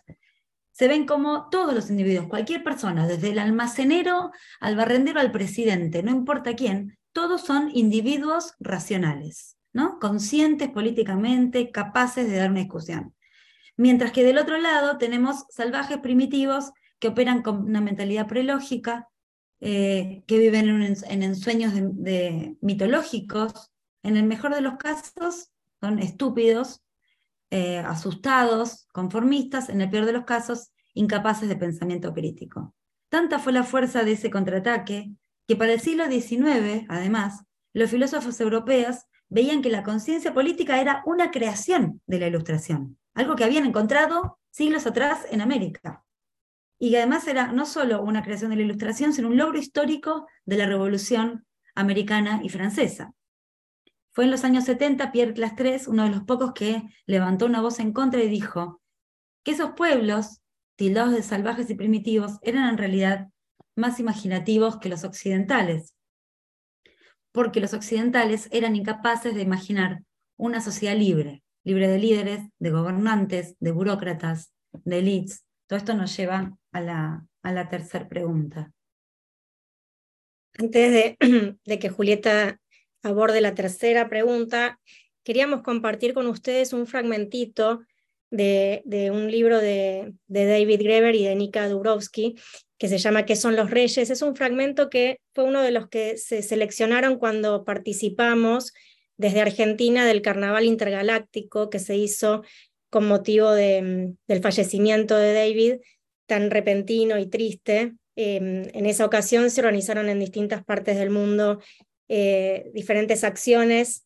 se 0.73 0.89
ven 0.89 1.07
como 1.07 1.49
todos 1.51 1.75
los 1.75 1.91
individuos, 1.91 2.29
cualquier 2.29 2.63
persona, 2.63 3.07
desde 3.07 3.31
el 3.31 3.39
almacenero 3.39 4.31
al 4.61 4.77
barrendero 4.77 5.21
al 5.21 5.33
presidente, 5.33 6.03
no 6.03 6.11
importa 6.11 6.55
quién, 6.55 6.97
todos 7.13 7.43
son 7.43 7.71
individuos 7.75 8.55
racionales, 8.61 9.57
¿no? 9.73 9.99
conscientes 9.99 10.69
políticamente, 10.71 11.71
capaces 11.71 12.29
de 12.29 12.37
dar 12.37 12.51
una 12.51 12.61
discusión. 12.61 13.15
Mientras 13.77 14.13
que 14.13 14.25
del 14.25 14.39
otro 14.39 14.59
lado 14.59 14.99
tenemos 14.99 15.45
salvajes 15.49 15.99
primitivos 15.99 16.73
que 16.99 17.09
operan 17.09 17.43
con 17.43 17.65
una 17.65 17.81
mentalidad 17.81 18.27
prelógica, 18.27 19.09
eh, 19.61 20.23
que 20.27 20.39
viven 20.39 20.83
en, 20.83 21.23
ensueños 21.23 21.75
mitológicos, 22.61 23.71
en 24.03 24.17
el 24.17 24.25
mejor 24.25 24.55
de 24.55 24.63
los 24.63 24.77
casos, 24.77 25.51
son 25.81 25.99
estúpidos, 25.99 26.83
eh, 27.51 27.79
asustados, 27.79 28.87
conformistas, 28.93 29.69
en 29.69 29.81
el 29.81 29.91
peor 29.91 30.07
de 30.07 30.13
los 30.13 30.25
casos, 30.25 30.73
incapaces 30.95 31.49
de 31.49 31.57
pensamiento 31.57 32.13
crítico. 32.13 32.75
Tanta 33.09 33.39
fue 33.39 33.53
la 33.53 33.65
fuerza 33.65 34.05
de 34.05 34.13
ese 34.13 34.31
contraataque 34.31 35.11
que 35.49 35.57
para 35.57 35.73
el 35.73 35.81
siglo 35.81 36.07
XIX, 36.07 36.87
además, 36.89 37.45
los 37.73 37.91
filósofos 37.91 38.41
europeos 38.41 38.99
veían 39.29 39.63
que 39.63 39.71
la 39.71 39.83
conciencia 39.83 40.33
política 40.33 40.81
era 40.81 41.03
una 41.07 41.31
creación 41.31 42.01
de 42.07 42.21
la 42.21 42.29
ilustración, 42.29 42.99
algo 43.15 43.35
que 43.35 43.45
habían 43.45 43.67
encontrado 43.67 44.39
siglos 44.51 44.87
atrás 44.87 45.27
en 45.31 45.41
América. 45.41 46.05
Y 46.79 46.91
que 46.91 46.99
además 46.99 47.27
era 47.27 47.53
no 47.53 47.67
solo 47.67 48.03
una 48.03 48.23
creación 48.23 48.51
de 48.51 48.57
la 48.57 48.63
ilustración, 48.63 49.13
sino 49.13 49.29
un 49.29 49.37
logro 49.37 49.59
histórico 49.59 50.27
de 50.45 50.57
la 50.57 50.67
revolución 50.67 51.45
americana 51.75 52.41
y 52.43 52.49
francesa. 52.49 53.13
Fue 54.13 54.25
en 54.25 54.31
los 54.31 54.45
años 54.45 54.65
70 54.65 55.13
Pierre 55.13 55.35
Clastres, 55.35 55.87
uno 55.87 56.05
de 56.05 56.11
los 56.11 56.25
pocos 56.25 56.53
que 56.53 56.83
levantó 57.07 57.47
una 57.47 57.61
voz 57.61 57.79
en 57.79 57.93
contra 57.93 58.23
y 58.23 58.29
dijo 58.29 58.81
que 59.45 59.53
esos 59.53 59.71
pueblos, 59.73 60.41
tildados 60.77 61.15
de 61.15 61.23
salvajes 61.23 61.71
y 61.71 61.75
primitivos, 61.75 62.39
eran 62.43 62.69
en 62.69 62.79
realidad 62.79 63.29
más 63.77 64.01
imaginativos 64.01 64.79
que 64.79 64.89
los 64.89 65.05
occidentales, 65.05 65.95
porque 67.33 67.61
los 67.61 67.73
occidentales 67.73 68.49
eran 68.51 68.75
incapaces 68.75 69.35
de 69.35 69.43
imaginar 69.43 70.03
una 70.37 70.61
sociedad 70.61 70.97
libre, 70.97 71.43
libre 71.65 71.87
de 71.89 71.99
líderes, 71.99 72.41
de 72.59 72.71
gobernantes, 72.71 73.55
de 73.61 73.71
burócratas, 73.71 74.53
de 74.73 74.99
elites. 74.99 75.45
Todo 75.67 75.79
esto 75.79 75.95
nos 75.95 76.17
lleva 76.17 76.57
a 76.73 76.81
la, 76.81 77.27
a 77.43 77.53
la 77.53 77.69
tercera 77.69 78.09
pregunta. 78.09 78.73
Antes 80.59 81.17
de, 81.21 81.59
de 81.65 81.79
que 81.79 81.91
Julieta 81.91 82.61
aborde 83.03 83.41
la 83.41 83.55
tercera 83.55 84.09
pregunta, 84.09 84.81
queríamos 85.25 85.63
compartir 85.63 86.15
con 86.15 86.27
ustedes 86.27 86.73
un 86.73 86.87
fragmentito 86.87 87.81
de, 88.31 89.11
un 89.13 89.31
libro 89.31 89.59
de, 89.59 90.15
David 90.29 90.83
Greber 90.83 91.15
y 91.15 91.25
de 91.25 91.35
Nika 91.35 91.69
Dubrovsky 91.69 92.37
que 92.79 92.89
se 92.89 92.99
llama 92.99 93.27
¿Qué 93.27 93.37
son 93.37 93.57
los 93.57 93.71
reyes? 93.71 94.11
Es 94.11 94.23
un 94.23 94.35
fragmento 94.35 94.89
que 94.89 95.21
fue 95.35 95.45
uno 95.45 95.61
de 95.61 95.71
los 95.71 95.89
que 95.89 96.17
se 96.17 96.43
seleccionaron 96.43 97.19
cuando 97.19 97.65
participamos 97.65 98.73
desde 99.19 99.43
Argentina 99.43 100.07
del 100.07 100.23
Carnaval 100.23 100.65
Intergaláctico 100.65 101.69
que 101.69 101.79
se 101.79 101.97
hizo 101.97 102.43
con 102.89 103.07
motivo 103.07 103.53
del 103.53 104.17
fallecimiento 104.43 105.17
de 105.17 105.35
David, 105.35 105.75
tan 106.27 106.51
repentino 106.51 107.19
y 107.19 107.27
triste. 107.27 107.93
Em, 108.17 108.63
en 108.73 108.87
esa 108.87 109.05
ocasión 109.05 109.51
se 109.51 109.61
organizaron 109.61 110.09
en 110.09 110.19
distintas 110.19 110.65
partes 110.65 110.97
del 110.97 111.11
mundo 111.11 111.61
eh, 112.13 112.73
diferentes 112.75 113.23
acciones. 113.23 114.05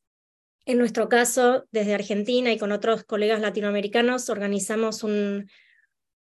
En 0.66 0.76
nuestro 0.76 1.08
caso, 1.08 1.64
desde 1.72 1.94
Argentina 1.94 2.52
y 2.52 2.58
con 2.58 2.70
otros 2.70 3.02
colegas 3.02 3.40
latinoamericanos, 3.40 4.28
organizamos 4.28 5.02
un, 5.02 5.48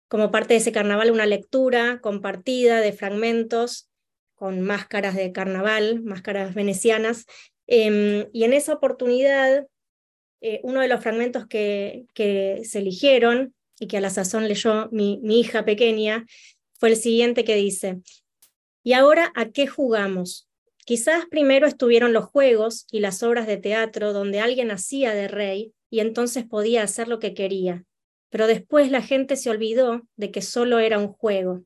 como 0.06 0.30
parte 0.30 0.52
de 0.52 0.58
ese 0.58 0.72
carnaval 0.72 1.10
una 1.10 1.24
lectura 1.24 2.02
compartida 2.02 2.80
de 2.82 2.92
fragmentos 2.92 3.88
con 4.34 4.60
máscaras 4.60 5.14
de 5.14 5.32
carnaval, 5.32 6.02
máscaras 6.02 6.54
venecianas. 6.54 7.24
Em, 7.66 8.28
y 8.34 8.44
en 8.44 8.52
esa 8.52 8.74
oportunidad, 8.74 9.66
eh, 10.42 10.60
uno 10.62 10.82
de 10.82 10.88
los 10.88 11.00
fragmentos 11.00 11.46
que, 11.46 12.04
se 12.14 12.78
eligieron 12.78 13.54
y 13.78 13.86
que 13.86 13.96
a 13.96 14.02
la 14.02 14.10
sazón 14.10 14.48
leyó 14.48 14.90
mi, 14.92 15.18
mi 15.22 15.40
hija 15.40 15.64
pequeña 15.64 16.26
fue 16.74 16.90
el 16.90 16.96
siguiente 16.96 17.42
que 17.42 17.54
dice, 17.54 18.00
¿y 18.82 18.92
ahora 18.92 19.32
a 19.34 19.48
qué 19.48 19.66
jugamos? 19.66 20.49
Quizás 20.90 21.26
primero 21.30 21.68
estuvieron 21.68 22.12
los 22.12 22.24
juegos 22.24 22.88
y 22.90 22.98
las 22.98 23.22
obras 23.22 23.46
de 23.46 23.58
teatro 23.58 24.12
donde 24.12 24.40
alguien 24.40 24.72
hacía 24.72 25.14
de 25.14 25.28
rey 25.28 25.72
y 25.88 26.00
entonces 26.00 26.44
podía 26.44 26.82
hacer 26.82 27.06
lo 27.06 27.20
que 27.20 27.32
quería, 27.32 27.84
pero 28.28 28.48
después 28.48 28.90
la 28.90 29.00
gente 29.00 29.36
se 29.36 29.50
olvidó 29.50 30.02
de 30.16 30.32
que 30.32 30.42
solo 30.42 30.80
era 30.80 30.98
un 30.98 31.06
juego. 31.06 31.62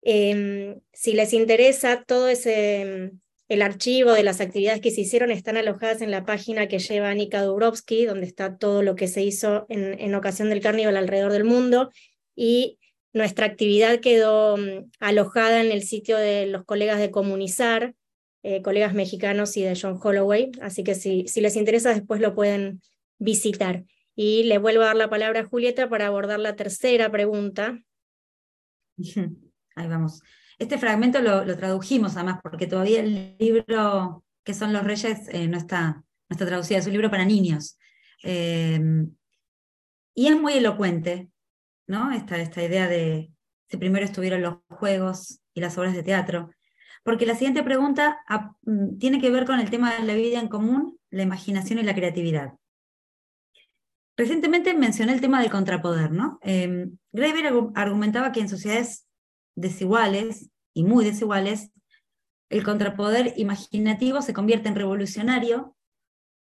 Em, 0.00 0.80
si 0.94 1.12
les 1.12 1.34
interesa, 1.34 2.04
todo 2.04 2.30
ese, 2.30 3.12
el 3.50 3.60
archivo 3.60 4.12
de 4.12 4.22
las 4.22 4.40
actividades 4.40 4.80
que 4.80 4.92
se 4.92 5.02
hicieron 5.02 5.30
están 5.30 5.58
alojadas 5.58 6.00
en 6.00 6.10
la 6.10 6.24
página 6.24 6.68
que 6.68 6.78
lleva 6.78 7.10
Anika 7.10 7.42
Dubrovsky, 7.42 8.06
donde 8.06 8.24
está 8.24 8.56
todo 8.56 8.80
lo 8.80 8.96
que 8.96 9.08
se 9.08 9.22
hizo 9.22 9.66
en, 9.68 10.00
en 10.00 10.14
ocasión 10.14 10.48
del 10.48 10.62
carnaval 10.62 10.96
alrededor 10.96 11.32
del 11.32 11.44
mundo. 11.44 11.90
Y 12.34 12.78
nuestra 13.12 13.44
actividad 13.44 14.00
quedó 14.00 14.56
mm, 14.56 14.90
alojada 15.00 15.60
en 15.60 15.70
el 15.70 15.82
sitio 15.82 16.16
de 16.16 16.46
los 16.46 16.64
colegas 16.64 16.98
de 16.98 17.10
Comunizar, 17.10 17.94
eh, 18.48 18.62
colegas 18.62 18.94
mexicanos 18.94 19.56
y 19.56 19.62
de 19.62 19.76
John 19.76 19.98
Holloway. 20.00 20.52
Así 20.62 20.84
que 20.84 20.94
si, 20.94 21.24
les 21.40 21.56
interesa, 21.56 21.92
después 21.92 22.20
lo 22.20 22.32
pueden 22.32 22.80
visitar. 23.18 23.82
Y 24.14 24.44
le 24.44 24.58
vuelvo 24.58 24.82
a 24.82 24.86
dar 24.86 24.96
la 24.96 25.10
palabra 25.10 25.40
a 25.40 25.46
Julieta 25.46 25.88
para 25.88 26.06
abordar 26.06 26.38
la 26.38 26.54
tercera 26.54 27.10
pregunta. 27.10 27.82
Ahí 29.74 29.88
vamos. 29.88 30.22
Este 30.60 30.78
fragmento 30.78 31.20
lo, 31.20 31.44
tradujimos 31.56 32.14
además, 32.14 32.38
porque 32.40 32.68
todavía 32.68 33.00
el 33.00 33.34
libro 33.40 34.24
que 34.44 34.54
son 34.54 34.72
los 34.72 34.84
reyes 34.84 35.28
eh, 35.32 35.48
no, 35.48 35.58
está, 35.58 36.04
no 36.28 36.34
está 36.34 36.46
traducido, 36.46 36.78
es 36.78 36.86
un 36.86 36.92
libro 36.92 37.10
para 37.10 37.24
niños. 37.24 37.80
Eh, 38.22 38.80
y 40.14 40.28
es 40.28 40.40
muy 40.40 40.52
elocuente, 40.52 41.30
¿no? 41.88 42.12
Esta, 42.12 42.40
esta 42.40 42.62
idea 42.62 42.86
de 42.86 43.32
si 43.68 43.76
primero 43.76 44.04
estuvieron 44.04 44.40
los 44.40 44.58
juegos 44.68 45.40
y 45.52 45.60
las 45.60 45.76
obras 45.78 45.94
de 45.94 46.04
teatro. 46.04 46.50
Porque 47.06 47.24
la 47.24 47.34
siguiente 47.34 47.62
pregunta 47.62 48.18
mm, 48.62 48.98
tiene 48.98 49.20
que 49.20 49.30
ver 49.30 49.46
con 49.46 49.60
el 49.60 49.70
tema 49.70 49.94
de 49.94 50.02
la 50.02 50.14
vida 50.14 50.40
en 50.40 50.48
común, 50.48 50.98
la 51.08 51.22
imaginación 51.22 51.78
y 51.78 51.84
la 51.84 51.94
creatividad. 51.94 52.54
Recientemente 54.16 54.74
mencioné 54.74 55.12
el 55.12 55.20
tema 55.20 55.40
del 55.40 55.52
contrapoder, 55.52 56.10
¿no? 56.10 56.40
Eh, 56.42 56.88
argumentaba 57.76 58.32
que 58.32 58.40
en 58.40 58.48
sociedades 58.48 59.06
desiguales 59.54 60.50
y 60.74 60.82
muy 60.82 61.04
desiguales, 61.04 61.70
el 62.50 62.64
contrapoder 62.64 63.34
imaginativo 63.36 64.20
se 64.20 64.32
convierte 64.32 64.68
en 64.68 64.74
revolucionario 64.74 65.76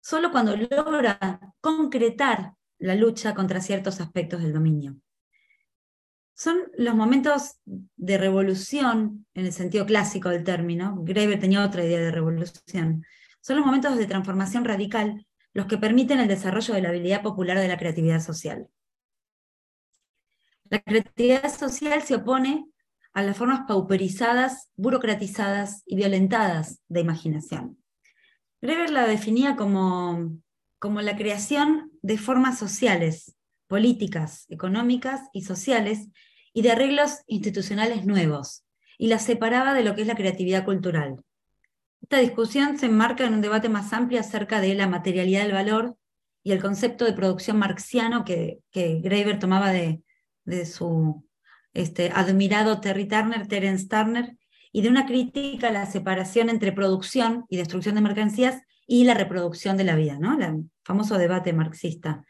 solo 0.01 0.30
cuando 0.30 0.57
logra 0.57 1.39
concretar 1.62 2.55
la 2.80 2.95
lucha 2.95 3.34
contra 3.34 3.62
ciertos 3.62 4.01
aspectos 4.01 4.41
del 4.41 4.51
dominio. 4.51 4.97
Son 6.39 6.71
los 6.77 6.95
momentos 6.95 7.59
de 7.65 8.17
revolución, 8.17 9.25
en 9.33 9.45
el 9.45 9.51
sentido 9.51 9.85
clásico 9.85 10.29
del 10.29 10.45
término, 10.45 10.95
Graeber 11.03 11.37
tenía 11.37 11.65
otra 11.65 11.83
idea 11.83 11.99
de 11.99 12.11
revolución, 12.11 13.03
son 13.41 13.57
los 13.57 13.65
momentos 13.65 13.97
de 13.97 14.05
transformación 14.05 14.63
radical 14.63 15.27
los 15.51 15.65
que 15.65 15.77
permiten 15.77 16.21
el 16.21 16.29
desarrollo 16.29 16.73
de 16.73 16.81
la 16.81 16.89
habilidad 16.89 17.23
popular 17.23 17.59
de 17.59 17.67
la 17.67 17.77
creatividad 17.77 18.21
social. 18.21 18.69
La 20.69 20.79
creatividad 20.79 21.53
social 21.53 22.03
se 22.03 22.15
opone 22.15 22.65
a 23.11 23.21
las 23.21 23.35
formas 23.35 23.67
pauperizadas, 23.67 24.69
burocratizadas 24.77 25.83
y 25.85 25.97
violentadas 25.97 26.79
de 26.87 27.01
imaginación. 27.01 27.83
Greber 28.61 28.91
la 28.91 29.05
definía 29.05 29.57
como, 29.57 30.37
como 30.79 31.01
la 31.01 31.17
creación 31.17 31.91
de 32.01 32.17
formas 32.17 32.57
sociales, 32.57 33.35
políticas, 33.67 34.45
económicas 34.47 35.23
y 35.33 35.41
sociales 35.41 36.07
y 36.53 36.61
de 36.61 36.71
arreglos 36.71 37.19
institucionales 37.27 38.05
nuevos, 38.05 38.63
y 38.97 39.07
la 39.07 39.19
separaba 39.19 39.73
de 39.73 39.83
lo 39.83 39.95
que 39.95 40.01
es 40.01 40.07
la 40.07 40.15
creatividad 40.15 40.65
cultural. 40.65 41.23
Esta 42.01 42.17
discusión 42.17 42.77
se 42.77 42.87
enmarca 42.87 43.25
en 43.25 43.33
un 43.33 43.41
debate 43.41 43.69
más 43.69 43.93
amplio 43.93 44.19
acerca 44.19 44.61
de 44.61 44.73
la 44.75 44.87
materialidad 44.87 45.43
del 45.43 45.53
valor 45.53 45.95
y 46.43 46.51
el 46.51 46.61
concepto 46.61 47.05
de 47.05 47.13
producción 47.13 47.57
marxiano 47.57 48.23
que, 48.23 48.59
que 48.71 48.99
Graeber 49.01 49.39
tomaba 49.39 49.71
de, 49.71 50.01
de 50.45 50.65
su 50.65 51.25
este, 51.73 52.11
admirado 52.13 52.81
Terry 52.81 53.07
Turner, 53.07 53.47
Terence 53.47 53.87
Turner, 53.87 54.37
y 54.71 54.81
de 54.81 54.89
una 54.89 55.05
crítica 55.05 55.69
a 55.69 55.71
la 55.71 55.85
separación 55.85 56.49
entre 56.49 56.71
producción 56.71 57.45
y 57.49 57.57
destrucción 57.57 57.95
de 57.95 58.01
mercancías 58.01 58.61
y 58.85 59.03
la 59.03 59.13
reproducción 59.13 59.77
de 59.77 59.83
la 59.83 59.95
vida, 59.95 60.17
¿no? 60.19 60.39
El 60.39 60.69
famoso 60.83 61.17
debate 61.17 61.53
marxista. 61.53 62.23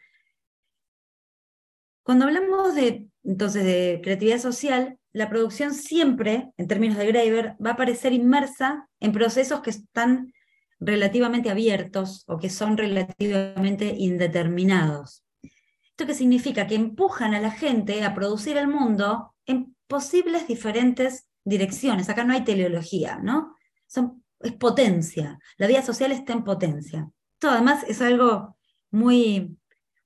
Cuando 2.02 2.26
hablamos 2.26 2.74
de, 2.74 3.09
entonces, 3.24 3.64
de 3.64 4.00
creatividad 4.02 4.38
social, 4.38 4.98
la 5.12 5.28
producción 5.28 5.74
siempre, 5.74 6.50
en 6.56 6.68
términos 6.68 6.96
de 6.96 7.06
Graeber, 7.06 7.56
va 7.64 7.70
a 7.70 7.72
aparecer 7.74 8.12
inmersa 8.12 8.88
en 9.00 9.12
procesos 9.12 9.60
que 9.60 9.70
están 9.70 10.32
relativamente 10.78 11.50
abiertos 11.50 12.24
o 12.26 12.38
que 12.38 12.48
son 12.48 12.76
relativamente 12.76 13.94
indeterminados. 13.98 15.24
¿Esto 15.42 16.06
qué 16.06 16.14
significa? 16.14 16.66
Que 16.66 16.76
empujan 16.76 17.34
a 17.34 17.40
la 17.40 17.50
gente 17.50 18.04
a 18.04 18.14
producir 18.14 18.56
el 18.56 18.68
mundo 18.68 19.34
en 19.44 19.76
posibles 19.86 20.46
diferentes 20.46 21.28
direcciones. 21.44 22.08
Acá 22.08 22.24
no 22.24 22.32
hay 22.32 22.44
teleología, 22.44 23.18
¿no? 23.22 23.56
Son, 23.86 24.24
es 24.40 24.52
potencia. 24.52 25.38
La 25.58 25.66
vida 25.66 25.82
social 25.82 26.12
está 26.12 26.32
en 26.32 26.44
potencia. 26.44 27.10
Esto 27.34 27.50
además 27.50 27.84
es 27.88 28.00
algo 28.00 28.56
muy, 28.90 29.58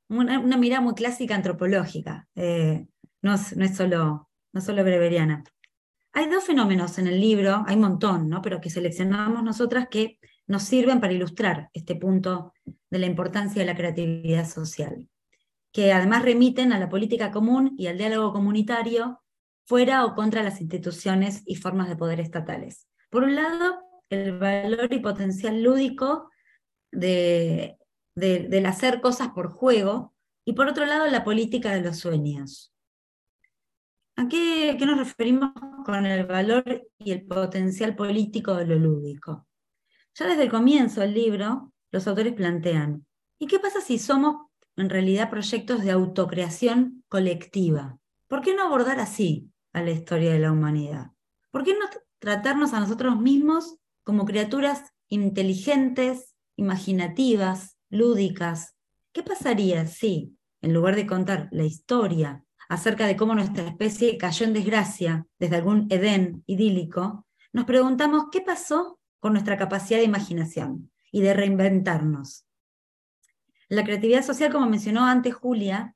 una, 0.08 0.40
mirada 0.56 0.80
muy 0.80 0.94
clásica 0.94 1.34
antropológica. 1.34 2.26
Eh, 2.34 2.86
no, 3.24 3.34
es, 3.34 3.56
no, 3.56 3.64
es, 3.64 3.76
solo, 3.76 4.30
no 4.52 4.60
solo 4.60 4.84
breveriana. 4.84 5.42
Hay 6.12 6.28
dos 6.28 6.44
fenómenos 6.44 6.98
en 6.98 7.08
el 7.08 7.20
libro, 7.20 7.64
hay 7.66 7.74
un 7.74 7.82
montón, 7.82 8.28
¿no? 8.28 8.40
pero 8.40 8.60
que 8.60 8.70
seleccionamos 8.70 9.42
nosotras 9.42 9.88
que 9.90 10.20
nos 10.46 10.62
sirven 10.62 11.00
para 11.00 11.12
ilustrar 11.12 11.70
este 11.72 11.96
punto 11.96 12.52
de 12.64 12.98
la 13.00 13.06
importancia 13.06 13.60
de 13.60 13.66
la 13.66 13.74
creatividad 13.74 14.48
social 14.48 15.08
que 15.74 15.92
además 15.92 16.22
remiten 16.22 16.72
a 16.72 16.78
la 16.78 16.88
política 16.88 17.32
común 17.32 17.74
y 17.76 17.88
al 17.88 17.98
diálogo 17.98 18.32
comunitario 18.32 19.20
fuera 19.66 20.04
o 20.04 20.14
contra 20.14 20.44
las 20.44 20.60
instituciones 20.60 21.42
y 21.46 21.56
formas 21.56 21.88
de 21.88 21.96
poder 21.96 22.20
estatales. 22.20 22.86
Por 23.10 23.24
un 23.24 23.34
lado, 23.34 23.80
el 24.08 24.38
valor 24.38 24.92
y 24.92 25.00
potencial 25.00 25.64
lúdico 25.64 26.30
de, 26.92 27.76
del 28.14 28.66
hacer 28.66 29.00
cosas 29.00 29.30
por 29.30 29.50
juego, 29.50 30.14
y 30.44 30.52
por 30.52 30.68
otro 30.68 30.86
lado, 30.86 31.08
la 31.08 31.24
política 31.24 31.74
de 31.74 31.80
los 31.80 31.98
sueños. 31.98 32.73
¿A 34.16 34.28
qué, 34.28 34.76
nos 34.86 34.98
referimos 34.98 35.52
con 35.84 36.06
el 36.06 36.26
valor 36.26 36.88
y 36.98 37.12
el 37.12 37.26
potencial 37.26 37.96
político 37.96 38.54
de 38.54 38.66
lo 38.66 38.76
lúdico? 38.76 39.46
Ya 40.14 40.28
desde 40.28 40.44
el 40.44 40.50
comienzo 40.50 41.00
del 41.00 41.14
libro, 41.14 41.72
los 41.90 42.06
autores 42.06 42.34
plantean, 42.34 43.06
¿y 43.38 43.46
qué 43.46 43.58
pasa 43.58 43.80
si 43.80 43.98
somos 43.98 44.46
en 44.76 44.90
realidad 44.90 45.30
proyectos 45.30 45.82
de 45.82 45.92
autocreación 45.92 47.04
colectiva. 47.08 47.98
¿Por 48.28 48.40
qué 48.40 48.54
no 48.54 48.64
abordar 48.64 48.98
así 49.00 49.50
a 49.72 49.82
la 49.82 49.90
historia 49.90 50.32
de 50.32 50.40
la 50.40 50.52
humanidad? 50.52 51.12
¿Por 51.50 51.64
qué 51.64 51.74
no 51.74 51.86
tratarnos 52.18 52.72
a 52.72 52.80
nosotros 52.80 53.18
mismos 53.20 53.76
como 54.02 54.24
criaturas 54.24 54.92
inteligentes, 55.08 56.34
imaginativas, 56.56 57.76
lúdicas? 57.88 58.74
¿Qué 59.12 59.22
pasaría 59.22 59.86
si, 59.86 60.36
en 60.60 60.74
lugar 60.74 60.96
de 60.96 61.06
contar 61.06 61.48
la 61.52 61.64
historia 61.64 62.43
acerca 62.68 63.06
de 63.06 63.16
cómo 63.16 63.34
nuestra 63.34 63.66
especie 63.66 64.16
cayó 64.18 64.46
en 64.46 64.52
desgracia 64.52 65.26
desde 65.38 65.56
algún 65.56 65.86
Edén 65.90 66.42
idílico, 66.46 67.26
nos 67.52 67.64
preguntamos 67.64 68.26
qué 68.32 68.40
pasó 68.40 68.98
con 69.20 69.32
nuestra 69.32 69.56
capacidad 69.56 69.98
de 69.98 70.04
imaginación 70.04 70.90
y 71.10 71.20
de 71.20 71.34
reinventarnos? 71.34 72.46
La 73.68 73.84
creatividad 73.84 74.22
social, 74.22 74.52
como 74.52 74.66
mencionó 74.66 75.06
antes 75.06 75.34
Julia, 75.34 75.94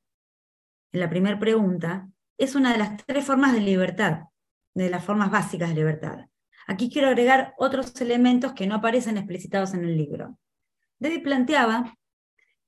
en 0.93 1.01
la 1.01 1.11
primera 1.11 1.39
pregunta, 1.39 2.09
es 2.39 2.55
una 2.55 2.73
de 2.73 2.79
las 2.79 3.05
tres 3.05 3.25
formas 3.25 3.53
de 3.53 3.61
libertad, 3.61 4.23
de 4.75 4.91
las 4.91 5.05
formas 5.05 5.31
básicas 5.31 5.69
de 5.69 5.75
libertad. 5.75 6.27
Aquí 6.67 6.91
quiero 6.91 7.09
agregar 7.09 7.55
otros 7.59 7.99
elementos 8.01 8.53
que 8.53 8.67
no 8.67 8.77
aparecen 8.77 9.17
explicitados 9.17 9.75
en 9.75 9.85
el 9.85 9.97
libro. 9.97 10.39
David 10.99 11.23
planteaba 11.23 11.97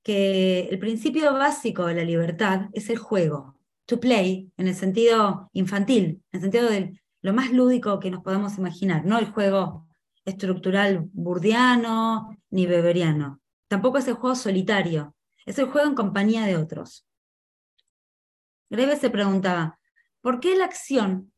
que 0.02 0.68
el 0.70 0.78
principio 0.78 1.32
básico 1.34 1.86
de 1.86 1.94
la 1.94 2.04
libertad 2.04 2.68
es 2.72 2.90
el 2.90 2.98
juego, 2.98 3.59
to 3.90 3.98
play, 3.98 4.52
en 4.56 4.68
el 4.68 4.76
sentido 4.76 5.50
infantil, 5.52 6.22
en 6.30 6.38
el 6.38 6.40
sentido 6.40 6.70
de 6.70 7.02
lo 7.22 7.34
más 7.34 7.50
lúdico 7.50 7.98
que 7.98 8.10
nos 8.12 8.22
podemos 8.22 8.56
imaginar, 8.56 9.04
no 9.04 9.18
el 9.18 9.26
juego 9.26 9.88
estructural 10.24 11.08
burdiano 11.12 12.36
ni 12.50 12.66
beberiano. 12.66 13.40
Tampoco 13.66 13.98
es 13.98 14.06
el 14.06 14.14
juego 14.14 14.36
solitario, 14.36 15.16
es 15.44 15.58
el 15.58 15.66
juego 15.66 15.88
en 15.88 15.96
compañía 15.96 16.46
de 16.46 16.56
otros. 16.56 17.04
Greve 18.70 18.96
se 18.96 19.10
preguntaba, 19.10 19.80
¿por 20.20 20.38
qué 20.38 20.56
la 20.56 20.66
acción 20.66 21.32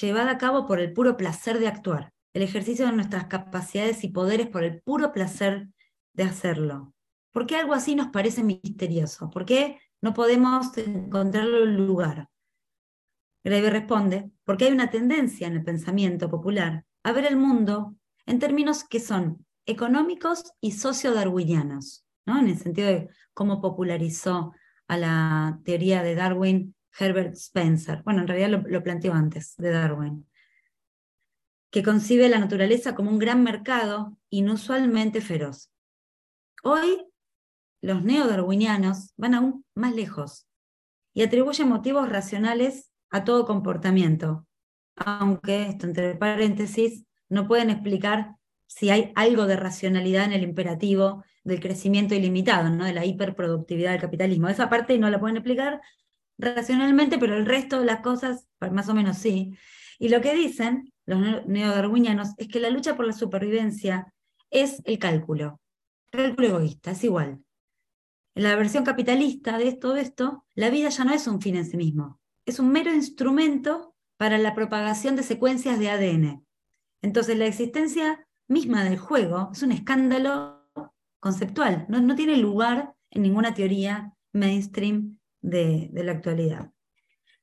llevada 0.00 0.30
a 0.30 0.38
cabo 0.38 0.64
por 0.64 0.78
el 0.78 0.92
puro 0.92 1.16
placer 1.16 1.58
de 1.58 1.66
actuar, 1.66 2.12
el 2.34 2.42
ejercicio 2.42 2.86
de 2.86 2.92
nuestras 2.92 3.26
capacidades 3.26 4.04
y 4.04 4.08
poderes 4.10 4.46
por 4.46 4.62
el 4.62 4.80
puro 4.80 5.12
placer 5.12 5.66
de 6.12 6.22
hacerlo? 6.22 6.94
¿Por 7.32 7.48
qué 7.48 7.56
algo 7.56 7.74
así 7.74 7.96
nos 7.96 8.08
parece 8.08 8.44
misterioso? 8.44 9.28
¿Por 9.28 9.44
qué 9.44 9.80
no 10.06 10.14
podemos 10.14 10.68
encontrarlo 10.78 11.64
en 11.64 11.84
lugar? 11.84 12.28
Greve 13.42 13.70
responde, 13.70 14.30
porque 14.44 14.66
hay 14.66 14.72
una 14.72 14.88
tendencia 14.88 15.48
en 15.48 15.54
el 15.54 15.64
pensamiento 15.64 16.30
popular 16.30 16.84
a 17.02 17.10
ver 17.10 17.24
el 17.24 17.36
mundo 17.36 17.96
en 18.24 18.38
términos 18.38 18.84
que 18.84 19.00
son 19.00 19.44
económicos 19.66 20.52
y 20.60 20.70
sociodarwinianos, 20.70 22.06
¿no? 22.24 22.38
en 22.38 22.46
el 22.46 22.56
sentido 22.56 22.86
de 22.86 23.08
cómo 23.34 23.60
popularizó 23.60 24.52
a 24.86 24.96
la 24.96 25.58
teoría 25.64 26.04
de 26.04 26.14
Darwin 26.14 26.76
Herbert 26.96 27.34
Spencer. 27.34 28.04
Bueno, 28.04 28.20
en 28.20 28.28
realidad 28.28 28.50
lo, 28.50 28.68
lo 28.68 28.84
planteó 28.84 29.12
antes 29.12 29.56
de 29.56 29.70
Darwin 29.70 30.24
que 31.72 31.82
concibe 31.82 32.28
la 32.28 32.38
naturaleza 32.38 32.94
como 32.94 33.10
un 33.10 33.18
gran 33.18 33.42
mercado 33.42 34.16
inusualmente 34.30 35.20
feroz. 35.20 35.72
Hoy, 36.62 37.08
los 37.80 38.02
neodarwinianos 38.02 39.12
van 39.16 39.34
aún 39.34 39.64
más 39.74 39.94
lejos 39.94 40.46
y 41.14 41.22
atribuyen 41.22 41.68
motivos 41.68 42.08
racionales 42.08 42.90
a 43.10 43.24
todo 43.24 43.46
comportamiento, 43.46 44.46
aunque, 44.96 45.68
esto 45.68 45.86
entre 45.86 46.14
paréntesis, 46.14 47.04
no 47.28 47.46
pueden 47.46 47.70
explicar 47.70 48.36
si 48.66 48.90
hay 48.90 49.12
algo 49.14 49.46
de 49.46 49.56
racionalidad 49.56 50.24
en 50.24 50.32
el 50.32 50.42
imperativo 50.42 51.24
del 51.44 51.60
crecimiento 51.60 52.14
ilimitado, 52.14 52.70
¿no? 52.70 52.84
de 52.84 52.92
la 52.92 53.04
hiperproductividad 53.04 53.92
del 53.92 54.00
capitalismo. 54.00 54.48
Esa 54.48 54.68
parte 54.68 54.98
no 54.98 55.08
la 55.08 55.20
pueden 55.20 55.36
explicar 55.36 55.80
racionalmente, 56.38 57.18
pero 57.18 57.36
el 57.36 57.46
resto 57.46 57.78
de 57.78 57.86
las 57.86 58.00
cosas 58.00 58.48
más 58.60 58.88
o 58.88 58.94
menos 58.94 59.18
sí. 59.18 59.56
Y 59.98 60.08
lo 60.08 60.20
que 60.20 60.34
dicen 60.34 60.92
los 61.06 61.46
neodarwinianos 61.46 62.30
es 62.36 62.48
que 62.48 62.60
la 62.60 62.70
lucha 62.70 62.96
por 62.96 63.06
la 63.06 63.12
supervivencia 63.12 64.12
es 64.50 64.82
el 64.84 64.98
cálculo, 64.98 65.60
cálculo 66.10 66.48
egoísta, 66.48 66.90
es 66.90 67.04
igual. 67.04 67.45
En 68.36 68.42
la 68.42 68.54
versión 68.54 68.84
capitalista 68.84 69.56
de 69.56 69.72
todo 69.72 69.96
esto, 69.96 70.44
la 70.54 70.68
vida 70.68 70.90
ya 70.90 71.04
no 71.04 71.14
es 71.14 71.26
un 71.26 71.40
fin 71.40 71.56
en 71.56 71.64
sí 71.64 71.78
mismo, 71.78 72.20
es 72.44 72.58
un 72.58 72.70
mero 72.70 72.92
instrumento 72.92 73.94
para 74.18 74.36
la 74.36 74.54
propagación 74.54 75.16
de 75.16 75.22
secuencias 75.22 75.78
de 75.78 75.88
ADN. 75.88 76.44
Entonces 77.00 77.38
la 77.38 77.46
existencia 77.46 78.28
misma 78.46 78.84
del 78.84 78.98
juego 78.98 79.48
es 79.54 79.62
un 79.62 79.72
escándalo 79.72 80.68
conceptual, 81.18 81.86
no, 81.88 82.14
tiene 82.14 82.36
lugar 82.36 82.92
en 83.10 83.22
ninguna 83.22 83.54
teoría 83.54 84.12
mainstream 84.34 85.18
de, 85.40 85.90
la 85.94 86.12
actualidad. 86.12 86.70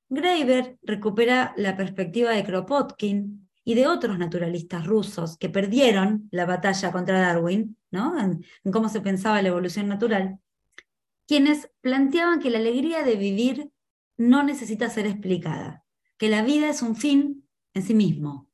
Graeber 0.10 0.78
recupera 0.84 1.56
la 1.58 1.76
perspectiva 1.76 2.30
de 2.34 2.44
Kropotkin 2.44 3.50
y 3.64 3.74
de 3.74 3.88
otros 3.88 4.20
naturalistas 4.20 4.86
rusos 4.86 5.40
que 5.40 5.50
perdieron 5.50 6.28
la 6.30 6.46
batalla 6.46 6.92
contra 6.92 7.20
Darwin, 7.20 7.78
¿no? 7.90 8.16
en, 8.20 8.46
cómo 8.72 8.90
se 8.90 9.02
pensaba 9.02 9.42
la 9.42 9.48
evolución 9.48 9.88
natural, 9.88 10.38
quienes 11.28 11.70
planteaban 11.82 12.40
que 12.40 12.50
la 12.50 12.60
alegría 12.60 13.04
de 13.04 13.16
vivir 13.16 13.72
no 14.18 14.44
necesita 14.44 14.90
ser 14.90 15.08
explicada, 15.08 15.84
que 16.18 16.30
la 16.30 16.44
vida 16.44 16.70
es 16.70 16.82
un 16.82 16.96
fin 16.96 17.48
en 17.74 17.84
sí 17.84 17.94
mismo. 17.94 18.50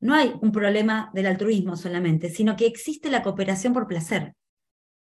No 0.00 0.14
hay 0.14 0.34
un 0.42 0.52
problema 0.52 1.10
del 1.14 1.26
altruismo 1.26 1.76
solamente, 1.76 2.28
sino 2.28 2.56
que 2.56 2.66
existe 2.66 3.10
la 3.10 3.22
cooperación 3.22 3.72
por 3.72 3.86
placer. 3.86 4.34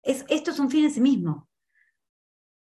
Es, 0.03 0.25
esto 0.29 0.51
es 0.51 0.59
un 0.59 0.71
fin 0.71 0.85
en 0.85 0.91
sí 0.93 1.01
mismo. 1.01 1.49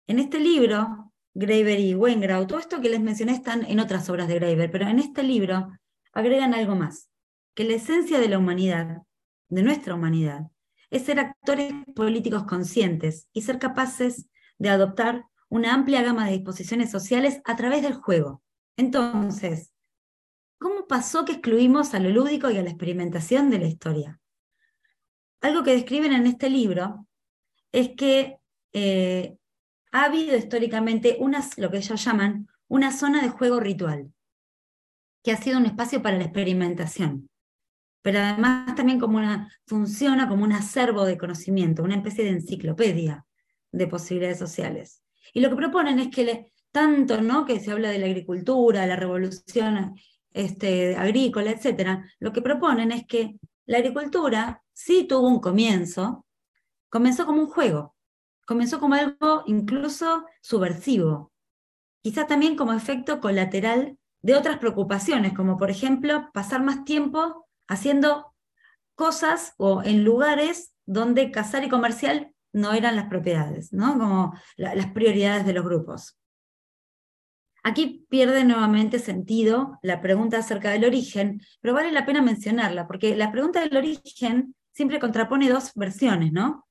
En 0.08 0.20
este 0.20 0.40
libro, 0.40 1.12
Graeber 1.34 1.80
y 1.80 1.96
Wengrau, 1.96 2.46
todo 2.48 2.60
esto 2.60 2.82
que 2.82 2.90
les 2.90 3.00
mencioné 3.00 3.34
están 3.34 3.66
en 3.66 3.80
otras 3.80 4.10
obras 4.10 4.28
de 4.28 4.36
Graeber, 4.36 4.70
pero 4.72 4.88
en 4.88 5.00
este 5.00 5.24
libro 5.24 5.72
agregan 6.12 6.54
algo 6.54 6.76
más, 6.76 7.10
que 7.56 7.64
la 7.64 7.76
esencia 7.76 8.20
de 8.20 8.30
la 8.30 8.38
humanidad, 8.38 9.04
de 9.50 9.64
nuestra 9.64 9.96
humanidad, 9.96 10.48
es 10.92 11.04
ser 11.04 11.20
actores 11.20 11.74
políticos 11.96 12.44
conscientes 12.44 13.28
y 13.34 13.44
ser 13.44 13.60
capaces 13.60 14.28
de 14.58 14.70
adoptar 14.70 15.26
una 15.50 15.74
amplia 15.74 16.02
gama 16.02 16.26
de 16.26 16.34
disposiciones 16.34 16.92
sociales 16.92 17.42
a 17.46 17.56
través 17.56 17.82
del 17.82 17.94
juego. 17.94 18.44
Entonces, 18.78 19.72
¿cómo 20.58 20.88
pasó 20.88 21.26
que 21.26 21.34
excluimos 21.34 21.94
a 21.94 22.00
lo 22.00 22.10
lúdico 22.10 22.50
y 22.50 22.58
a 22.58 22.64
la 22.64 22.70
experimentación 22.70 23.50
de 23.50 23.60
la 23.60 23.68
historia? 23.68 24.20
Algo 25.42 25.64
que 25.64 25.72
describen 25.72 26.14
en 26.14 26.28
este 26.28 26.50
libro 26.50 27.08
es 27.72 27.90
que 27.96 28.38
eh, 28.74 29.38
ha 29.92 30.06
habido 30.06 30.36
históricamente 30.36 31.18
unas, 31.20 31.58
lo 31.58 31.72
que 31.72 31.78
ellos 31.78 32.04
llaman 32.04 32.48
una 32.68 32.92
zona 32.92 33.22
de 33.22 33.30
juego 33.30 33.60
ritual, 33.60 34.14
que 35.24 35.32
ha 35.32 35.38
sido 35.38 35.58
un 35.58 35.66
espacio 35.66 36.02
para 36.02 36.18
la 36.18 36.26
experimentación, 36.26 37.29
pero 38.10 38.26
además 38.26 38.74
también 38.74 39.00
como 39.00 39.20
una, 39.20 39.54
funciona 39.68 40.28
como 40.28 40.44
un 40.44 40.52
acervo 40.52 41.06
de 41.06 41.16
conocimiento, 41.16 41.84
una 41.84 41.94
especie 41.94 42.24
de 42.24 42.32
enciclopedia 42.32 43.24
de 43.72 43.86
posibilidades 43.86 44.40
sociales. 44.40 45.04
Y 45.32 45.42
lo 45.42 45.52
que 45.52 45.56
proponen 45.56 46.00
es 46.00 46.08
que 46.08 46.52
tanto 46.72 47.22
¿no? 47.22 47.46
que 47.46 47.60
se 47.60 47.72
habla 47.72 47.92
de 47.92 48.00
la 48.00 48.08
agricultura, 48.08 48.88
la 48.88 48.96
revolución 48.96 49.94
este, 50.34 50.96
agrícola, 50.96 51.52
etc., 51.52 52.00
lo 52.20 52.34
que 52.34 52.42
proponen 52.42 52.92
es 52.92 53.06
que 53.06 53.38
la 53.68 53.78
agricultura 53.78 54.64
sí 54.74 55.06
tuvo 55.08 55.28
un 55.28 55.40
comienzo, 55.40 56.26
comenzó 56.90 57.28
como 57.28 57.44
un 57.44 57.48
juego, 57.48 57.96
comenzó 58.48 58.80
como 58.80 58.96
algo 58.96 59.44
incluso 59.46 60.26
subversivo, 60.42 61.32
quizá 62.02 62.26
también 62.26 62.56
como 62.56 62.74
efecto 62.74 63.20
colateral 63.20 64.00
de 64.24 64.34
otras 64.34 64.58
preocupaciones, 64.58 65.34
como 65.36 65.58
por 65.58 65.70
ejemplo 65.70 66.32
pasar 66.34 66.64
más 66.64 66.84
tiempo 66.86 67.46
haciendo 67.70 68.36
cosas 68.96 69.54
o 69.58 69.82
en 69.84 70.04
lugares 70.04 70.74
donde 70.86 71.32
cazar 71.32 71.64
y 71.64 71.70
comercial 71.70 72.34
no 72.52 72.74
eran 72.74 72.96
las 72.96 73.06
propiedades, 73.06 73.72
¿no? 73.72 73.98
como 73.98 74.34
las 74.58 74.92
prioridades 74.92 75.46
de 75.46 75.54
los 75.54 75.64
grupos. 75.64 76.20
Aquí 77.64 78.06
pierde 78.10 78.44
nuevamente 78.44 79.00
sentido 79.00 79.78
la 79.84 80.02
pregunta 80.02 80.40
acerca 80.40 80.72
del 80.72 80.86
origen, 80.86 81.42
pero 81.62 81.74
vale 81.74 81.92
la 81.92 82.06
pena 82.06 82.22
mencionarla, 82.22 82.88
porque 82.88 83.16
la 83.16 83.32
pregunta 83.32 83.62
del 83.62 83.78
origen 83.78 84.56
siempre 84.72 85.00
contrapone 85.00 85.50
dos 85.50 85.72
versiones, 85.76 86.32
¿no? 86.32 86.68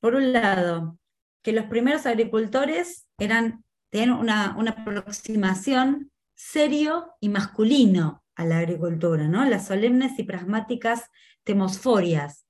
Por 0.00 0.14
un 0.14 0.32
lado, 0.32 0.98
que 1.42 1.52
los 1.52 1.66
primeros 1.66 2.04
agricultores 2.04 3.08
eran, 3.18 3.64
tenían 3.88 4.12
una, 4.12 4.54
una 4.58 4.72
aproximación 4.72 6.10
serio 6.34 7.14
y 7.20 7.30
masculino 7.30 8.22
a 8.36 8.44
la 8.44 8.58
agricultura, 8.58 9.26
¿no? 9.28 9.44
las 9.44 9.66
solemnes 9.66 10.18
y 10.18 10.24
pragmáticas 10.24 11.10
temosforias. 11.42 12.46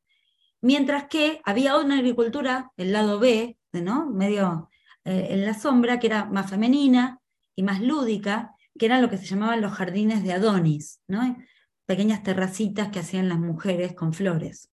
Mientras 0.60 1.04
que 1.04 1.40
había 1.44 1.76
una 1.78 1.98
agricultura, 1.98 2.72
el 2.76 2.92
lado 2.92 3.18
B, 3.18 3.56
¿no? 3.72 4.10
medio 4.10 4.68
eh, 5.04 5.28
en 5.30 5.46
la 5.46 5.54
sombra, 5.54 5.98
que 5.98 6.08
era 6.08 6.24
más 6.24 6.50
femenina 6.50 7.20
y 7.54 7.62
más 7.62 7.80
lúdica, 7.80 8.54
que 8.78 8.86
eran 8.86 9.00
lo 9.00 9.08
que 9.08 9.18
se 9.18 9.26
llamaban 9.26 9.60
los 9.60 9.72
jardines 9.72 10.24
de 10.24 10.32
Adonis, 10.32 11.00
¿no? 11.06 11.36
pequeñas 11.86 12.24
terracitas 12.24 12.88
que 12.88 12.98
hacían 12.98 13.28
las 13.28 13.38
mujeres 13.38 13.94
con 13.94 14.12
flores. 14.12 14.70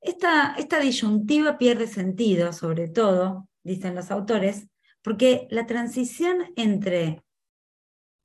Esta, 0.00 0.54
esta 0.56 0.78
disyuntiva 0.78 1.58
pierde 1.58 1.88
sentido, 1.88 2.52
sobre 2.52 2.88
todo, 2.88 3.48
dicen 3.64 3.96
los 3.96 4.10
autores, 4.10 4.68
porque 5.02 5.48
la 5.50 5.66
transición 5.66 6.52
entre 6.56 7.23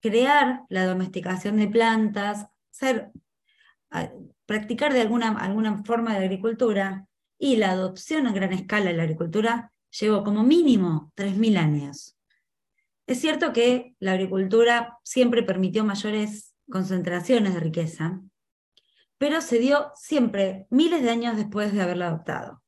crear 0.01 0.63
la 0.69 0.85
domesticación 0.85 1.57
de 1.57 1.67
plantas, 1.67 2.47
practicar 4.45 4.93
de 4.93 5.01
alguna, 5.01 5.37
alguna 5.37 5.83
forma 5.83 6.13
de 6.13 6.25
agricultura 6.25 7.07
y 7.37 7.57
la 7.57 7.71
adopción 7.71 8.27
a 8.27 8.33
gran 8.33 8.53
escala 8.53 8.85
de 8.85 8.97
la 8.97 9.03
agricultura 9.03 9.71
llevó 9.89 10.23
como 10.23 10.43
mínimo 10.43 11.11
3.000 11.15 11.57
años. 11.57 12.17
Es 13.07 13.19
cierto 13.19 13.53
que 13.53 13.95
la 13.99 14.11
agricultura 14.11 14.99
siempre 15.03 15.41
permitió 15.41 15.83
mayores 15.83 16.53
concentraciones 16.69 17.55
de 17.55 17.59
riqueza, 17.59 18.21
pero 19.17 19.41
se 19.41 19.59
dio 19.59 19.91
siempre 19.95 20.67
miles 20.69 21.01
de 21.01 21.09
años 21.09 21.35
después 21.35 21.73
de 21.73 21.81
haberla 21.81 22.07
adoptado. 22.07 22.61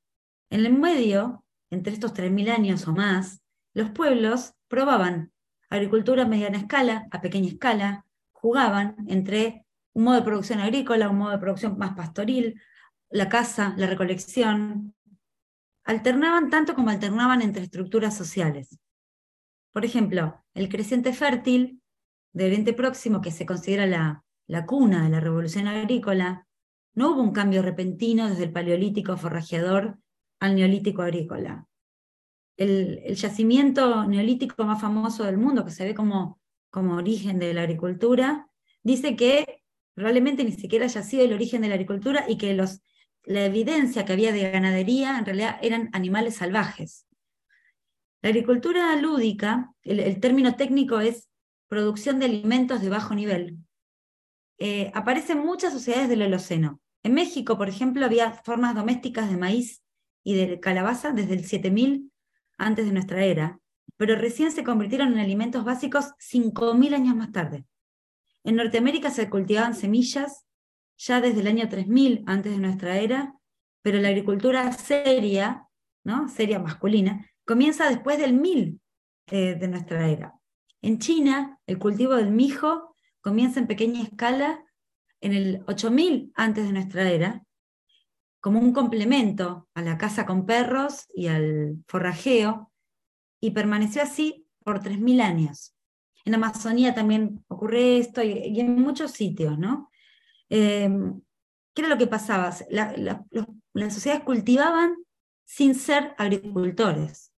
En 0.50 0.66
el 0.66 0.74
medio, 0.74 1.46
entre 1.70 1.94
estos 1.94 2.14
3.000 2.14 2.50
años 2.50 2.88
o 2.88 2.94
más, 2.94 3.42
los 3.74 3.92
pueblos 3.92 4.54
probaban 4.68 5.32
agricultura 5.72 6.24
a 6.24 6.28
mediana 6.28 6.58
escala, 6.58 7.08
a 7.10 7.22
pequeña 7.22 7.48
escala, 7.48 8.06
jugaban 8.32 8.96
entre 9.08 9.66
un 9.94 10.04
modo 10.04 10.18
de 10.18 10.24
producción 10.24 10.60
agrícola, 10.60 11.10
un 11.10 11.18
modo 11.18 11.32
de 11.32 11.40
producción 11.40 11.78
más 11.78 11.96
pastoril, 11.96 12.62
la 13.10 13.30
caza, 13.30 13.74
la 13.78 13.88
recolección. 13.88 14.94
Alternaban 15.86 16.50
tanto 16.50 16.76
como 16.76 16.90
alternaban 16.90 17.42
entre 17.42 17.64
estructuras 17.64 18.16
sociales. 18.16 18.78
Por 19.72 19.86
ejemplo, 19.86 20.44
el 20.54 20.70
creciente 20.70 21.14
fértil 21.14 21.82
de 22.34 22.46
Oriente 22.46 22.74
Próximo, 22.74 23.22
que 23.22 23.32
se 23.32 23.46
considera 23.46 23.86
la, 23.88 24.24
la 24.48 24.66
cuna 24.66 25.04
de 25.04 25.10
la 25.10 25.20
revolución 25.22 25.68
agrícola, 25.68 26.48
no 26.94 27.12
hubo 27.12 27.22
un 27.22 27.32
cambio 27.32 27.62
repentino 27.62 28.30
desde 28.30 28.44
el 28.44 28.52
paleolítico 28.52 29.16
forrajeador 29.16 29.98
al 30.40 30.56
neolítico 30.56 31.02
agrícola 31.02 31.68
el, 32.62 33.16
yacimiento 33.16 34.06
neolítico 34.06 34.64
más 34.64 34.80
famoso 34.80 35.24
del 35.24 35.38
mundo, 35.38 35.66
que 35.66 35.72
se 35.72 35.86
ve 35.86 35.96
como, 35.96 36.40
como 36.70 36.96
origen 36.96 37.40
de 37.40 37.54
la 37.54 37.62
agricultura, 37.62 38.48
dice 38.84 39.16
que 39.16 39.64
probablemente 39.94 40.44
ni 40.44 40.52
siquiera 40.52 40.86
haya 40.86 41.04
sido 41.04 41.26
el 41.26 41.34
origen 41.34 41.62
de 41.62 41.70
la 41.70 41.74
agricultura 41.76 42.26
y 42.28 42.38
que 42.38 42.54
los, 42.54 42.82
la 43.24 43.46
evidencia 43.46 44.06
que 44.06 44.14
había 44.14 44.32
de 44.32 44.52
ganadería 44.52 45.18
en 45.18 45.26
realidad 45.26 45.58
eran 45.62 45.90
animales 45.94 46.36
salvajes. 46.36 47.08
La 48.22 48.30
agricultura 48.30 48.96
lúdica, 48.96 49.74
el, 49.82 50.20
término 50.20 50.56
técnico 50.56 51.00
es 51.00 51.30
producción 51.68 52.20
de 52.20 52.26
alimentos 52.26 52.82
de 52.82 52.90
bajo 52.90 53.16
nivel. 53.16 53.58
eh, 54.60 54.92
aparecen 54.94 55.40
muchas 55.40 55.74
sociedades 55.74 56.10
del 56.10 56.22
Holoceno. 56.22 56.80
En 57.04 57.16
México, 57.16 57.58
por 57.58 57.68
ejemplo, 57.68 58.06
había 58.06 58.32
formas 58.32 58.76
domésticas 58.76 59.32
de 59.32 59.38
maíz 59.38 59.82
y 60.24 60.36
de 60.36 60.60
calabaza 60.60 61.12
desde 61.12 61.34
el 61.34 61.46
7000 61.46 62.12
antes 62.62 62.86
de 62.86 62.92
nuestra 62.92 63.24
era, 63.26 63.60
pero 63.98 64.16
recién 64.16 64.52
se 64.52 64.64
convirtieron 64.64 65.14
en 65.14 65.20
alimentos 65.20 65.64
básicos 65.64 66.12
5000 66.20 66.94
años 66.94 67.16
más 67.16 67.32
tarde. 67.32 67.66
En 68.44 68.56
Norteamérica 68.56 69.10
se 69.12 69.30
cultivaban 69.30 69.76
semillas 69.76 70.46
ya 70.98 71.22
desde 71.22 71.42
el 71.42 71.48
año 71.48 71.68
3000 71.68 72.24
antes 72.28 72.52
de 72.52 72.60
nuestra 72.60 72.98
era, 72.98 73.36
pero 73.82 74.00
la 74.00 74.10
agricultura 74.10 74.72
seria, 74.72 75.68
¿no? 76.04 76.30
seria 76.30 76.60
masculina, 76.60 77.28
comienza 77.46 77.90
después 77.90 78.18
del 78.20 78.34
1000 78.34 78.80
eh, 79.28 79.56
de 79.56 79.68
nuestra 79.68 80.08
era. 80.08 80.36
En 80.82 81.00
China, 81.00 81.60
el 81.68 81.78
cultivo 81.78 82.16
del 82.16 82.32
mijo 82.32 82.96
comienza 83.22 83.60
en 83.60 83.68
pequeña 83.68 84.02
escala 84.02 84.64
en 85.22 85.34
el 85.34 85.64
8000 85.68 86.32
antes 86.36 86.66
de 86.66 86.74
nuestra 86.74 87.10
era, 87.10 87.44
como 88.42 88.60
un 88.60 88.74
complemento 88.74 89.70
a 89.76 89.82
la 89.82 89.98
caza 89.98 90.26
con 90.26 90.46
perros 90.46 91.06
y 91.14 91.28
al 91.28 91.78
forrajeo, 91.88 92.72
y 93.40 93.52
permaneció 93.52 94.02
así 94.02 94.48
por 94.64 94.82
3000 94.82 95.22
años. 95.22 95.76
En 96.26 96.36
Amazonía 96.36 96.94
también 96.94 97.44
ocurre 97.48 97.98
esto 97.98 98.22
y, 98.22 98.60
en 98.60 98.80
muchos 98.80 99.12
sitios, 99.12 99.58
¿no? 99.58 99.90
Em, 100.50 101.22
¿Qué 101.74 101.82
era 101.82 101.90
lo 101.90 101.98
que 101.98 102.08
pasaba? 102.08 102.54
las 102.70 103.94
sociedades 103.94 104.24
cultivaban 104.26 104.96
sin 105.46 105.74
ser 105.74 106.14
agricultores, 106.18 107.32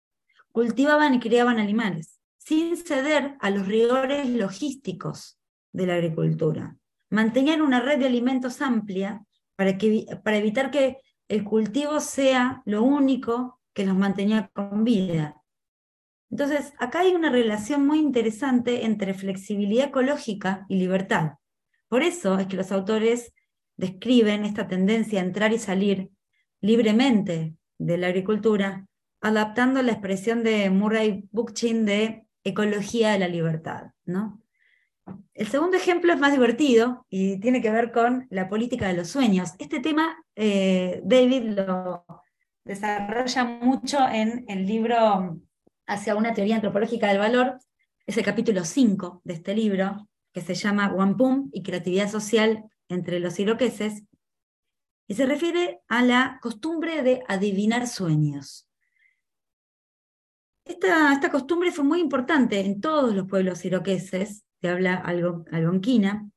cultivaban 0.52 1.14
y 1.14 1.20
criaban 1.20 1.60
animales, 1.60 2.20
sin 2.38 2.76
ceder 2.76 3.38
a 3.40 3.50
los 3.52 3.68
rigores 3.68 4.28
logísticos 4.30 5.40
de 5.72 5.88
la 5.88 5.96
agricultura. 5.96 6.76
Mantenían 7.10 7.62
una 7.62 7.80
red 7.80 8.00
de 8.00 8.08
alimentos 8.08 8.62
amplia 8.62 9.24
para, 9.56 9.78
que, 9.78 10.06
para 10.24 10.38
evitar 10.38 10.72
que 10.72 10.98
el 11.28 11.44
cultivo 11.44 12.00
sea 12.00 12.62
lo 12.66 12.84
único 12.84 13.60
que 13.74 13.86
los 13.86 13.96
mantenía 13.96 14.50
con 14.54 14.84
vida. 14.84 15.42
Entonces, 16.30 16.74
acá 16.80 17.02
hay 17.02 17.14
una 17.14 17.30
relación 17.30 17.86
muy 17.86 18.00
interesante 18.00 18.86
entre 18.86 19.14
flexibilidad 19.14 19.88
ecológica 19.88 20.66
y 20.68 20.78
libertad. 20.78 21.34
Por 21.88 22.02
eso 22.02 22.40
es 22.40 22.48
que 22.48 22.56
los 22.56 22.72
autores 22.72 23.34
describen 23.78 24.46
esta 24.46 24.68
tendencia 24.68 25.20
a 25.20 25.26
entrar 25.26 25.54
y 25.54 25.60
salir 25.60 26.10
libremente 26.60 27.56
de 27.78 27.98
la 27.98 28.08
agricultura, 28.08 28.88
adaptando 29.22 29.82
la 29.82 29.92
expresión 29.92 30.44
de 30.44 30.70
Murray 30.70 31.28
Bookchin 31.32 31.86
de 31.86 32.26
ecología 32.44 33.12
de 33.12 33.20
la 33.20 33.28
libertad. 33.28 33.92
¿no? 34.06 34.43
El 35.34 35.48
segundo 35.48 35.78
ejemplo 35.78 36.14
es 36.14 36.20
más 36.20 36.32
divertido 36.32 37.06
y 37.10 37.40
tiene 37.40 37.62
que 37.62 37.72
ver 37.72 37.92
con 37.92 38.28
la 38.30 38.48
política 38.48 38.88
de 38.88 38.94
los 38.94 39.10
sueños. 39.10 39.54
Este 39.58 39.80
tema 39.80 40.24
eh, 40.36 41.02
David 41.04 41.44
lo 41.44 42.06
desarrolla 42.64 43.44
mucho 43.44 43.98
en 44.08 44.46
el 44.48 44.66
libro 44.66 45.40
Hacia 45.86 46.16
una 46.16 46.34
teoría 46.34 46.56
antropológica 46.56 47.10
del 47.10 47.18
valor. 47.18 47.60
Es 48.06 48.16
el 48.18 48.24
capítulo 48.24 48.64
5 48.64 49.22
de 49.26 49.34
este 49.34 49.54
libro, 49.54 50.08
que 50.32 50.40
se 50.40 50.56
llama 50.56 50.94
Wampum 50.94 51.50
y 51.52 51.62
creatividad 51.62 52.10
social 52.10 52.64
entre 52.88 53.20
los 53.20 53.38
iroqueses, 53.40 54.04
y 55.08 55.16
se 55.16 55.26
refiere 55.26 55.82
a 55.90 56.04
la 56.04 56.40
costumbre 56.42 57.04
de 57.04 57.22
adivinar 57.28 57.88
sueños. 57.88 58.70
Esta, 60.64 61.12
esta 61.12 61.30
costumbre 61.30 61.72
fue 61.74 61.84
muy 61.84 62.00
importante 62.00 62.62
en 62.62 62.80
todos 62.80 63.14
los 63.14 63.28
pueblos 63.28 63.66
iroqueses 63.66 64.46
que 64.64 64.70
habla 64.70 64.96
algonquina, 64.96 66.32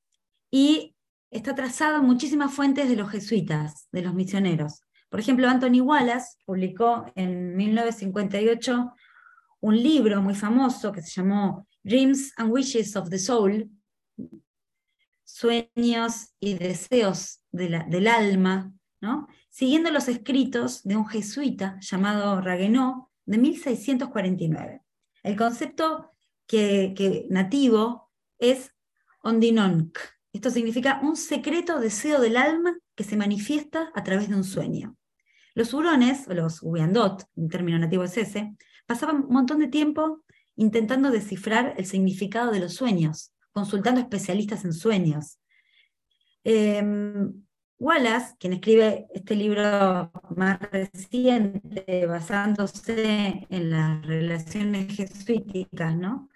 y 0.50 0.96
está 1.30 1.54
trazado 1.54 2.02
muchísimas 2.02 2.52
fuentes 2.52 2.88
de 2.88 2.96
los 2.96 3.08
jesuitas, 3.08 3.86
de 3.92 4.02
los 4.02 4.14
misioneros. 4.14 4.80
Por 5.08 5.20
ejemplo, 5.20 5.48
Anthony 5.48 5.80
Wallace 5.80 6.36
publicó 6.44 7.06
en 7.14 7.54
1958 7.54 8.92
un 9.60 9.76
libro 9.80 10.20
muy 10.22 10.34
famoso 10.34 10.90
que 10.90 11.02
se 11.02 11.20
llamó 11.20 11.68
Dreams 11.84 12.32
and 12.36 12.50
Wishes 12.50 12.96
of 12.96 13.10
the 13.10 13.18
Soul, 13.20 13.70
Sueños 15.22 16.34
y 16.40 16.54
Deseos 16.54 17.44
del 17.52 18.08
alma, 18.08 18.72
¿no? 19.00 19.28
siguiendo 19.50 19.92
los 19.92 20.08
escritos 20.08 20.82
de 20.82 20.96
un 20.96 21.06
jesuita 21.06 21.78
llamado 21.80 22.40
Raguenot 22.40 23.06
de 23.24 23.38
1649. 23.38 24.82
El 25.22 25.36
concepto 25.36 26.10
que 26.48 27.26
nativo 27.30 28.05
es 28.38 28.72
ondinonk. 29.22 29.98
Esto 30.32 30.50
significa 30.50 31.00
un 31.02 31.16
secreto 31.16 31.80
deseo 31.80 32.20
del 32.20 32.36
alma 32.36 32.76
que 32.94 33.04
se 33.04 33.16
manifiesta 33.16 33.90
a 33.94 34.04
través 34.04 34.28
de 34.28 34.34
un 34.34 34.44
sueño. 34.44 34.96
Los 35.54 35.72
hurones, 35.72 36.28
o 36.28 36.34
los 36.34 36.62
huiandot, 36.62 37.24
un 37.34 37.48
término 37.48 37.78
nativo 37.78 38.04
es 38.04 38.16
ese, 38.18 38.54
pasaban 38.86 39.24
un 39.24 39.32
montón 39.32 39.60
de 39.60 39.68
tiempo 39.68 40.22
intentando 40.56 41.10
descifrar 41.10 41.74
el 41.78 41.86
significado 41.86 42.50
de 42.52 42.60
los 42.60 42.74
sueños, 42.74 43.32
consultando 43.52 44.00
especialistas 44.00 44.64
en 44.64 44.72
sueños. 44.72 45.38
Em, 46.44 47.32
Wallace, 47.78 48.36
quien 48.38 48.54
escribe 48.54 49.06
este 49.12 49.34
libro 49.34 50.10
más 50.36 50.58
reciente, 50.70 52.06
basándose 52.06 53.46
en 53.50 53.70
las 53.70 54.04
relaciones 54.04 54.94
jesuíticas, 54.94 55.96
¿no? 55.96 56.28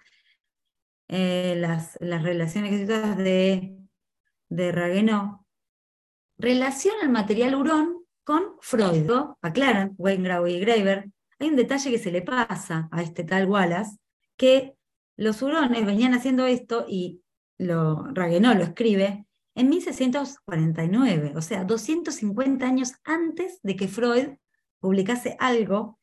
Eh, 1.13 1.55
las, 1.57 1.97
las, 1.99 2.23
relaciones 2.23 2.87
de, 2.87 3.77
de 4.47 4.71
Raguenot, 4.71 5.41
relaciona 6.37 7.03
el 7.03 7.09
material 7.09 7.55
hurón 7.55 8.05
con 8.23 8.55
Freud. 8.61 9.11
Aclaran, 9.41 9.93
Weingrau 9.97 10.47
y 10.47 10.61
Graeber, 10.61 11.11
hay 11.37 11.49
un 11.49 11.57
detalle 11.57 11.91
que 11.91 11.99
se 11.99 12.11
le 12.11 12.21
pasa 12.21 12.87
a 12.93 13.01
este 13.01 13.25
tal 13.25 13.49
Wallace, 13.49 13.97
que 14.37 14.73
los 15.17 15.41
hurones 15.41 15.85
venían 15.85 16.13
haciendo 16.13 16.45
esto 16.45 16.85
y 16.87 17.21
lo, 17.57 18.05
Raguenot 18.13 18.55
lo 18.55 18.63
escribe 18.63 19.25
en 19.53 19.67
1649, 19.67 21.33
o 21.35 21.41
sea, 21.41 21.65
250 21.65 22.65
años 22.65 22.93
antes 23.03 23.59
de 23.63 23.75
que 23.75 23.89
Freud 23.89 24.37
publicase 24.79 25.35
algo 25.39 25.99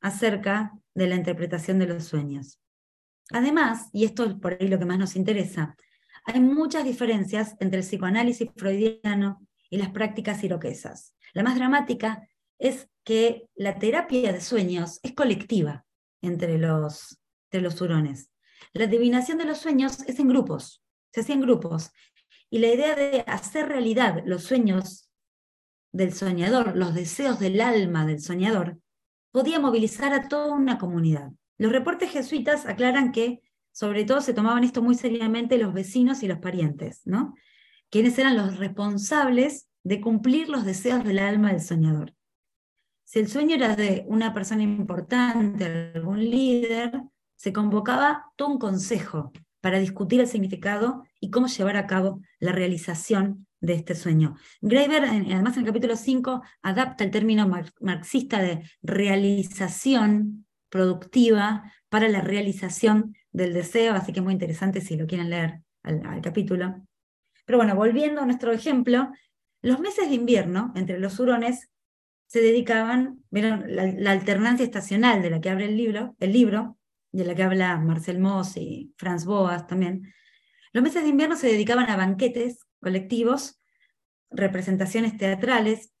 acerca 0.00 0.72
de 0.94 1.08
la 1.08 1.16
interpretación 1.16 1.80
de 1.80 1.88
los 1.88 2.04
sueños. 2.04 2.61
Además, 3.32 3.88
y 3.92 4.04
esto 4.04 4.24
es 4.24 4.34
por 4.34 4.54
ahí 4.54 4.68
lo 4.68 4.78
que 4.78 4.84
más 4.84 4.98
nos 4.98 5.16
interesa, 5.16 5.76
hay 6.24 6.40
muchas 6.40 6.84
diferencias 6.84 7.56
entre 7.60 7.80
el 7.80 7.84
psicoanálisis 7.84 8.50
freudiano 8.56 9.46
y 9.70 9.78
las 9.78 9.90
prácticas 9.90 10.44
iroquesas. 10.44 11.14
La 11.32 11.42
más 11.42 11.56
dramática 11.56 12.28
es 12.58 12.88
que 13.04 13.48
la 13.54 13.78
terapia 13.78 14.32
de 14.32 14.40
sueños 14.40 15.00
es 15.02 15.14
colectiva 15.14 15.84
entre 16.20 16.58
los, 16.58 17.18
entre 17.46 17.60
los 17.60 17.80
hurones. 17.80 18.30
La 18.72 18.84
adivinación 18.84 19.38
de 19.38 19.46
los 19.46 19.58
sueños 19.58 20.02
es 20.06 20.20
en 20.20 20.28
grupos, 20.28 20.82
se 21.12 21.20
hacía 21.20 21.34
en 21.34 21.40
grupos. 21.40 21.90
Y 22.50 22.58
la 22.58 22.68
idea 22.68 22.94
de 22.94 23.24
hacer 23.26 23.68
realidad 23.68 24.22
los 24.26 24.44
sueños 24.44 25.10
del 25.90 26.12
soñador, 26.12 26.76
los 26.76 26.94
deseos 26.94 27.40
del 27.40 27.60
alma 27.60 28.06
del 28.06 28.20
soñador, 28.20 28.78
podía 29.30 29.58
movilizar 29.58 30.12
a 30.12 30.28
toda 30.28 30.54
una 30.54 30.78
comunidad. 30.78 31.32
Los 31.62 31.70
reportes 31.70 32.10
jesuitas 32.10 32.66
aclaran 32.66 33.12
que 33.12 33.40
sobre 33.70 34.04
todo 34.04 34.20
se 34.20 34.34
tomaban 34.34 34.64
esto 34.64 34.82
muy 34.82 34.96
seriamente 34.96 35.58
los 35.58 35.72
vecinos 35.72 36.24
y 36.24 36.26
los 36.26 36.38
parientes, 36.38 37.02
¿no? 37.04 37.36
Quienes 37.88 38.18
eran 38.18 38.36
los 38.36 38.58
responsables 38.58 39.68
de 39.84 40.00
cumplir 40.00 40.48
los 40.48 40.64
deseos 40.64 41.04
del 41.04 41.20
alma 41.20 41.52
del 41.52 41.60
soñador. 41.60 42.16
Si 43.04 43.20
el 43.20 43.28
sueño 43.28 43.54
era 43.54 43.76
de 43.76 44.04
una 44.08 44.34
persona 44.34 44.64
importante, 44.64 45.92
algún 45.94 46.18
líder, 46.18 47.00
se 47.36 47.52
convocaba 47.52 48.24
todo 48.34 48.48
un 48.48 48.58
consejo 48.58 49.30
para 49.60 49.78
discutir 49.78 50.18
el 50.20 50.26
significado 50.26 51.04
y 51.20 51.30
cómo 51.30 51.46
llevar 51.46 51.76
a 51.76 51.86
cabo 51.86 52.22
la 52.40 52.50
realización 52.50 53.46
de 53.60 53.74
este 53.74 53.94
sueño. 53.94 54.34
Graeber, 54.62 55.04
además 55.04 55.54
en 55.54 55.60
el 55.60 55.66
capítulo 55.66 55.94
5, 55.94 56.42
adapta 56.60 57.04
el 57.04 57.12
término 57.12 57.48
marxista 57.78 58.42
de 58.42 58.68
realización 58.82 60.44
productiva 60.72 61.70
para 61.90 62.08
la 62.08 62.22
realización 62.22 63.14
del 63.30 63.52
deseo, 63.52 63.92
así 63.92 64.10
que 64.10 64.20
es 64.20 64.24
muy 64.24 64.32
interesante 64.32 64.80
si 64.80 64.96
lo 64.96 65.06
quieren 65.06 65.28
leer 65.28 65.60
al, 65.82 66.22
capítulo. 66.22 66.82
Pero 67.44 67.58
bueno, 67.58 67.76
volviendo 67.76 68.22
a 68.22 68.26
nuestro 68.26 68.52
ejemplo, 68.52 69.10
los 69.60 69.80
meses 69.80 70.08
de 70.08 70.14
invierno 70.14 70.72
entre 70.74 70.98
los 70.98 71.20
hurones 71.20 71.70
se 72.26 72.40
dedicaban, 72.40 73.22
vieron 73.28 73.64
la, 73.68 74.10
alternancia 74.10 74.64
estacional 74.64 75.20
de 75.20 75.28
la 75.28 75.42
que 75.42 75.50
habla 75.50 75.66
el 75.66 75.76
libro, 75.76 76.16
el 76.18 76.32
libro, 76.32 76.78
de 77.10 77.26
la 77.26 77.34
que 77.34 77.42
habla 77.42 77.76
Marcel 77.76 78.18
Moss 78.18 78.56
y 78.56 78.94
Franz 78.96 79.26
Boas 79.26 79.66
también. 79.66 80.10
Los 80.72 80.82
meses 80.82 81.02
de 81.02 81.10
invierno 81.10 81.36
se 81.36 81.48
dedicaban 81.48 81.90
a 81.90 81.96
banquetes 81.98 82.60
colectivos, 82.80 83.60
representaciones 84.30 85.18
teatrales 85.18 85.92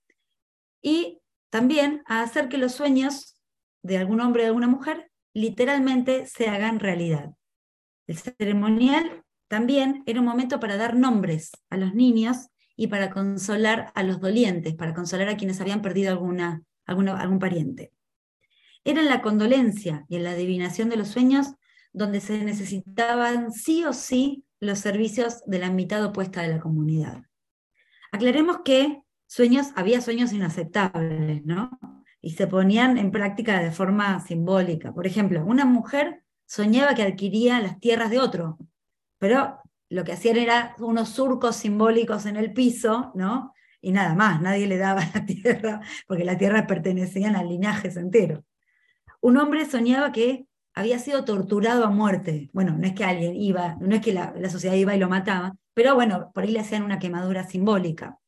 y 0.80 1.20
también 1.50 2.02
a 2.06 2.22
hacer 2.22 2.48
que 2.48 2.56
los 2.56 2.72
sueños 2.72 3.41
de 3.82 3.98
algún 3.98 4.20
hombre 4.20 4.42
o 4.42 4.44
de 4.44 4.48
alguna 4.48 4.68
mujer 4.68 5.10
literalmente 5.34 6.26
se 6.26 6.48
hagan 6.48 6.80
realidad. 6.80 7.32
El 8.06 8.18
ceremonial 8.18 9.24
también 9.48 10.02
era 10.06 10.20
un 10.20 10.26
momento 10.26 10.60
para 10.60 10.76
dar 10.76 10.96
nombres 10.96 11.52
a 11.70 11.76
los 11.76 11.94
niños 11.94 12.48
y 12.76 12.86
para 12.88 13.10
consolar 13.10 13.92
a 13.94 14.02
los 14.02 14.20
dolientes, 14.20 14.74
para 14.74 14.94
consolar 14.94 15.28
a 15.28 15.36
quienes 15.36 15.60
habían 15.60 15.82
perdido 15.82 16.10
alguna, 16.10 16.62
algún 16.86 17.38
pariente. 17.38 17.92
Era 18.84 19.00
en 19.00 19.08
la 19.08 19.22
condolencia 19.22 20.04
y 20.08 20.16
en 20.16 20.24
la 20.24 20.32
adivinación 20.32 20.88
de 20.88 20.96
los 20.96 21.08
sueños 21.08 21.54
donde 21.92 22.20
se 22.20 22.42
necesitaban 22.42 23.52
sí 23.52 23.84
o 23.84 23.92
sí 23.92 24.44
los 24.60 24.78
servicios 24.78 25.42
de 25.46 25.58
la 25.58 25.70
mitad 25.70 26.04
opuesta 26.04 26.42
de 26.42 26.48
la 26.48 26.60
comunidad. 26.60 27.22
Aclaremos 28.10 28.60
que 28.64 29.02
sueños, 29.26 29.68
había 29.76 30.00
sueños 30.00 30.32
inaceptables, 30.32 31.44
¿no? 31.44 31.78
Y 32.22 32.30
se 32.30 32.46
ponían 32.46 32.96
en 32.96 33.10
práctica 33.10 33.60
de 33.60 33.72
forma 33.72 34.20
simbólica. 34.20 34.94
Por 34.94 35.06
ejemplo, 35.06 35.44
una 35.44 35.66
mujer 35.66 36.22
soñaba 36.46 36.94
que 36.94 37.02
adquiría 37.02 37.60
las 37.60 37.80
tierras 37.80 38.10
de 38.10 38.20
otro, 38.20 38.58
pero 39.18 39.58
lo 39.90 40.04
que 40.04 40.12
hacían 40.12 40.38
era 40.38 40.74
unos 40.78 41.10
surcos 41.10 41.56
simbólicos 41.56 42.24
en 42.24 42.36
el 42.36 42.52
piso, 42.52 43.12
¿no? 43.14 43.52
Y 43.80 43.92
nada 43.92 44.14
más, 44.14 44.40
nadie 44.40 44.66
le 44.66 44.78
daba 44.78 45.02
la 45.14 45.26
tierra, 45.26 45.80
porque 46.06 46.24
las 46.24 46.38
tierras 46.38 46.66
pertenecían 46.66 47.36
al 47.36 47.48
linaje 47.48 47.88
entero. 47.88 48.44
Un 49.20 49.36
hombre 49.36 49.66
soñaba 49.66 50.12
que 50.12 50.46
había 50.74 50.98
sido 50.98 51.24
torturado 51.24 51.84
a 51.84 51.90
muerte. 51.90 52.48
Bueno, 52.52 52.76
no 52.78 52.86
es 52.86 52.94
que 52.94 53.04
alguien 53.04 53.36
iba, 53.36 53.76
no 53.80 53.94
es 53.94 54.00
que 54.00 54.12
la, 54.12 54.32
la 54.38 54.48
sociedad 54.48 54.76
iba 54.76 54.94
y 54.94 54.98
lo 54.98 55.08
mataba, 55.08 55.56
pero 55.74 55.94
bueno, 55.94 56.30
por 56.32 56.44
ahí 56.44 56.52
le 56.52 56.60
hacían 56.60 56.82
una 56.82 56.98
quemadura 56.98 57.44
simbólica. 57.44 58.18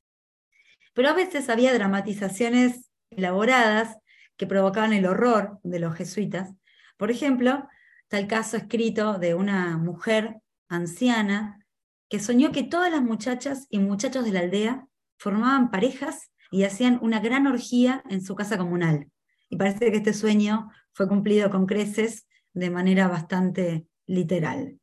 Pero 0.93 1.09
a 1.09 1.15
veces 1.15 1.49
había 1.49 1.73
dramatizaciones 1.73 2.91
elaboradas 3.11 3.97
que 4.37 4.47
provocaban 4.47 4.93
el 4.93 5.07
horror 5.07 5.59
de 5.63 5.79
los 5.79 5.95
jesuitas. 5.95 6.53
Por 6.97 7.11
ejemplo, 7.11 7.69
está 8.03 8.19
el 8.19 8.27
caso 8.27 8.57
escrito 8.57 9.19
de 9.19 9.35
una 9.35 9.77
mujer 9.79 10.37
anciana, 10.69 11.61
que 12.09 12.21
soñó 12.21 12.53
que 12.53 12.63
todas 12.63 12.91
las 12.91 13.03
muchachas 13.03 13.67
y 13.71 13.79
muchachos 13.79 14.25
de 14.25 14.33
la 14.33 14.41
aldea 14.41 14.87
formaban 15.19 15.71
parejas 15.71 16.31
y 16.51 16.65
hacían 16.65 16.99
una 17.03 17.21
gran 17.21 17.47
orgía 17.47 18.05
en 18.09 18.23
su 18.23 18.35
casa 18.35 18.59
comunal. 18.59 19.11
Y 19.49 19.57
parece 19.57 19.91
que 19.91 19.99
este 19.99 20.15
sueño 20.15 20.71
fue 20.93 21.09
cumplido 21.09 21.51
con 21.51 21.67
creces 21.67 22.27
de 22.53 22.71
manera 22.71 23.09
bastante 23.09 23.87
literal. 24.07 24.79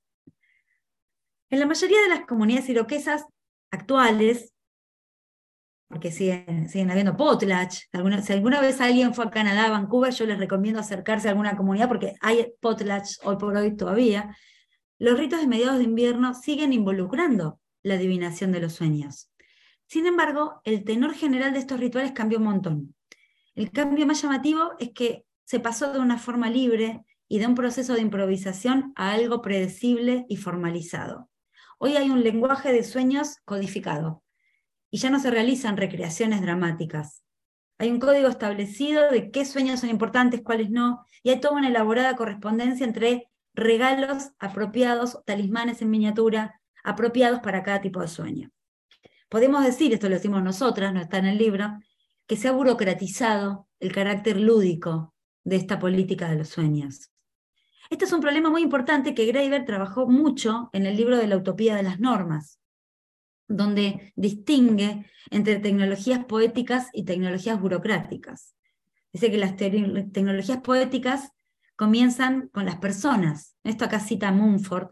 En 1.50 1.60
la 1.60 1.66
mayoría 1.66 2.02
de 2.02 2.10
las 2.10 2.26
comunidades 2.26 2.70
iroquesas 2.70 3.26
actuales, 3.72 4.54
porque 5.92 6.12
siguen, 6.12 6.70
siguen 6.70 6.90
habiendo 6.90 7.16
potlatch, 7.16 7.84
si 8.24 8.34
alguna 8.34 8.62
vez 8.62 8.82
alguien 8.82 9.14
fue 9.14 9.26
a 9.26 9.30
Canadá, 9.30 9.66
a 9.66 9.70
Vancouver, 9.72 10.14
yo 10.14 10.26
les 10.26 10.40
recomiendo 10.40 10.80
acercarse 10.80 11.28
a 11.28 11.32
alguna 11.32 11.56
comunidad 11.56 11.88
porque 11.88 12.14
hay 12.22 12.54
potlatch 12.60 13.18
hoy 13.24 13.36
por 13.38 13.56
hoy 13.56 13.76
todavía, 13.76 14.36
los 14.98 15.18
ritos 15.20 15.42
de 15.42 15.48
mediados 15.48 15.78
de 15.78 15.84
invierno 15.84 16.34
siguen 16.34 16.74
involucrando 16.74 17.60
la 17.84 17.96
adivinación 17.96 18.52
de 18.52 18.62
los 18.62 18.74
sueños. 18.74 19.32
Sin 19.88 20.06
embargo, 20.06 20.62
el 20.64 20.84
tenor 20.84 21.14
general 21.14 21.54
de 21.54 21.60
estos 21.60 21.80
rituales 21.80 22.14
cambió 22.14 22.38
un 22.38 22.46
montón. 22.46 22.96
El 23.54 23.72
cambio 23.72 24.08
más 24.08 24.22
llamativo 24.22 24.72
es 24.80 24.92
que 24.94 25.26
se 25.44 25.60
pasó 25.60 25.92
de 25.92 26.00
una 26.00 26.18
forma 26.18 26.50
libre 26.50 27.04
y 27.28 27.40
de 27.40 27.48
un 27.48 27.56
proceso 27.56 27.94
de 27.94 28.02
improvisación 28.02 28.94
a 28.96 29.12
algo 29.12 29.42
predecible 29.42 30.26
y 30.30 30.38
formalizado. 30.38 31.30
Hoy 31.78 31.98
hay 31.98 32.10
un 32.10 32.24
lenguaje 32.24 32.72
de 32.72 32.84
sueños 32.84 33.38
codificado 33.44 34.21
y 34.92 34.98
ya 34.98 35.10
no 35.10 35.20
se 35.20 35.32
realizan 35.32 35.78
recreaciones 35.78 36.42
dramáticas. 36.42 37.24
Hay 37.80 37.90
un 37.90 38.00
código 38.00 38.28
establecido 38.28 39.10
de 39.10 39.32
qué 39.32 39.46
sueños 39.46 39.80
son 39.80 39.90
importantes, 39.90 40.42
cuáles 40.44 40.70
no, 40.70 41.04
y 41.24 41.32
hay 41.32 41.40
toda 41.40 41.56
una 41.56 41.70
elaborada 41.70 42.16
correspondencia 42.16 42.86
entre 42.86 43.32
regalos 43.56 44.32
apropiados, 44.38 45.20
talismanes 45.26 45.82
en 45.82 45.90
miniatura, 45.90 46.62
apropiados 46.84 47.40
para 47.40 47.64
cada 47.64 47.82
tipo 47.82 48.02
de 48.02 48.08
sueño. 48.08 48.52
Podemos 49.30 49.64
decir, 49.64 49.94
esto 49.94 50.10
lo 50.10 50.16
decimos 50.16 50.44
nosotras, 50.44 50.94
no 50.94 51.02
está 51.02 51.18
en 51.18 51.26
el 51.26 51.38
libro, 51.38 51.80
que 52.28 52.36
se 52.36 52.50
ha 52.50 52.52
burocratizado 52.52 53.68
el 53.80 53.92
carácter 53.92 54.40
lúdico 54.40 55.16
de 55.44 55.56
esta 55.56 55.80
política 55.80 56.30
de 56.30 56.38
los 56.38 56.50
sueños. 56.50 57.12
Este 57.90 58.06
es 58.06 58.14
un 58.14 58.22
problema 58.22 58.50
muy 58.50 58.62
importante 58.62 59.16
que 59.16 59.26
Graeber 59.26 59.66
trabajó 59.66 60.08
mucho 60.08 60.70
en 60.72 60.86
el 60.86 60.96
libro 60.96 61.18
de 61.18 61.28
la 61.28 61.38
utopía 61.38 61.76
de 61.76 61.84
las 61.84 62.00
normas, 62.00 62.61
donde 63.56 64.14
distingue 64.16 65.06
entre 65.30 65.60
tecnologías 65.60 66.26
poéticas 66.26 66.90
y 66.94 67.04
tecnologías 67.04 67.60
burocráticas. 67.60 68.56
Dice 69.14 69.30
que 69.30 69.38
las 69.38 69.56
tecnologías 69.56 70.62
poéticas 70.62 71.32
comienzan 71.76 72.50
con 72.50 72.66
las 72.66 72.78
personas. 72.78 73.56
Esto 73.64 73.86
acá 73.86 74.00
cita 74.00 74.32
Mumford. 74.32 74.90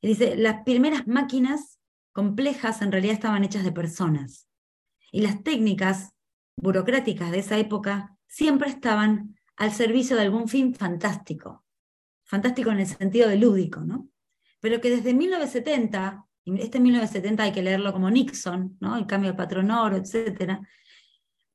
Y 0.00 0.08
dice, 0.08 0.36
las 0.36 0.62
primeras 0.64 1.06
máquinas 1.06 1.78
complejas 2.12 2.82
en 2.82 2.92
realidad 2.92 3.14
estaban 3.14 3.44
hechas 3.44 3.64
de 3.64 3.72
personas. 3.72 4.48
Y 5.10 5.22
las 5.22 5.42
técnicas 5.42 6.12
burocráticas 6.56 7.30
de 7.30 7.38
esa 7.38 7.58
época 7.58 8.16
siempre 8.26 8.68
estaban 8.68 9.36
al 9.56 9.72
servicio 9.72 10.16
de 10.16 10.22
algún 10.22 10.48
fin 10.48 10.74
fantástico. 10.74 11.64
Fantástico 12.24 12.70
en 12.70 12.80
el 12.80 12.86
sentido 12.86 13.28
de 13.28 13.36
lúdico, 13.36 13.80
¿no? 13.80 14.08
Pero 14.60 14.80
que 14.80 14.90
desde 14.90 15.14
1970, 15.14 16.26
y 16.44 16.60
este 16.60 16.78
1970 16.78 17.42
hay 17.42 17.52
que 17.52 17.62
leerlo 17.62 17.92
como 17.92 18.10
Nixon. 18.10 18.78
El 18.96 19.06
cambio 19.06 19.30
de 19.30 19.36
patrón 19.36 19.70
oro, 19.70 19.96
etc., 19.96 20.58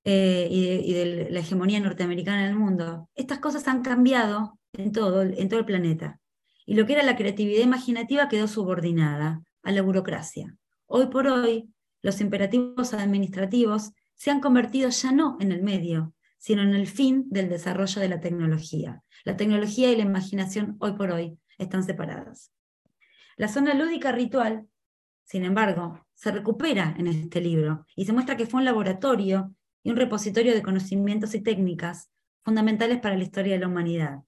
eh, 0.05 0.47
y, 0.49 0.93
de, 0.93 1.27
la 1.29 1.39
hegemonía 1.41 1.79
norteamericana 1.79 2.45
en 2.45 2.49
el 2.49 2.55
mundo, 2.55 3.09
estas 3.15 3.39
cosas 3.39 3.67
han 3.67 3.83
cambiado 3.83 4.57
en 4.73 4.91
todo, 4.91 5.21
en 5.21 5.49
todo 5.49 5.59
el 5.59 5.65
planeta. 5.65 6.19
Y 6.65 6.75
lo 6.75 6.85
que 6.85 6.93
era 6.93 7.03
la 7.03 7.15
creatividad 7.15 7.63
imaginativa 7.63 8.29
quedó 8.29 8.47
subordinada 8.47 9.43
a 9.61 9.71
la 9.71 9.81
burocracia. 9.81 10.55
Hoy 10.85 11.07
por 11.07 11.27
hoy, 11.27 11.69
los 12.01 12.21
imperativos 12.21 12.93
administrativos 12.93 13.91
se 14.15 14.31
han 14.31 14.39
convertido 14.39 14.89
ya 14.89 15.11
no 15.11 15.37
en 15.39 15.51
el 15.51 15.61
medio, 15.61 16.13
sino 16.37 16.61
en 16.63 16.73
el 16.73 16.87
fin 16.87 17.25
del 17.29 17.49
desarrollo 17.49 18.01
de 18.01 18.09
la 18.09 18.21
tecnología. 18.21 19.03
La 19.25 19.35
tecnología 19.35 19.91
y 19.91 19.97
la 19.97 20.03
imaginación 20.03 20.77
hoy 20.79 20.93
por 20.93 21.11
hoy 21.11 21.37
están 21.57 21.83
separadas. 21.83 22.51
La 23.35 23.47
zona 23.47 23.73
lúdica 23.73 24.11
ritual, 24.11 24.67
sin 25.29 25.45
embargo, 25.45 26.03
se 26.15 26.31
recupera 26.31 26.95
en 26.97 27.05
este 27.05 27.39
libro 27.39 27.85
y 27.95 28.05
se 28.05 28.13
muestra 28.13 28.35
que 28.35 28.47
fue 28.47 28.61
un 28.61 28.65
laboratorio 28.65 29.53
y 29.83 29.91
un 29.91 29.95
repositorio 29.95 30.55
de 30.55 30.63
conocimientos 30.63 31.35
y 31.35 31.41
técnicas 31.41 32.09
fundamentales 32.41 32.99
para 32.99 33.15
la 33.15 33.25
historia 33.25 33.53
de 33.53 33.59
la 33.59 33.67
humanidad 33.67 34.23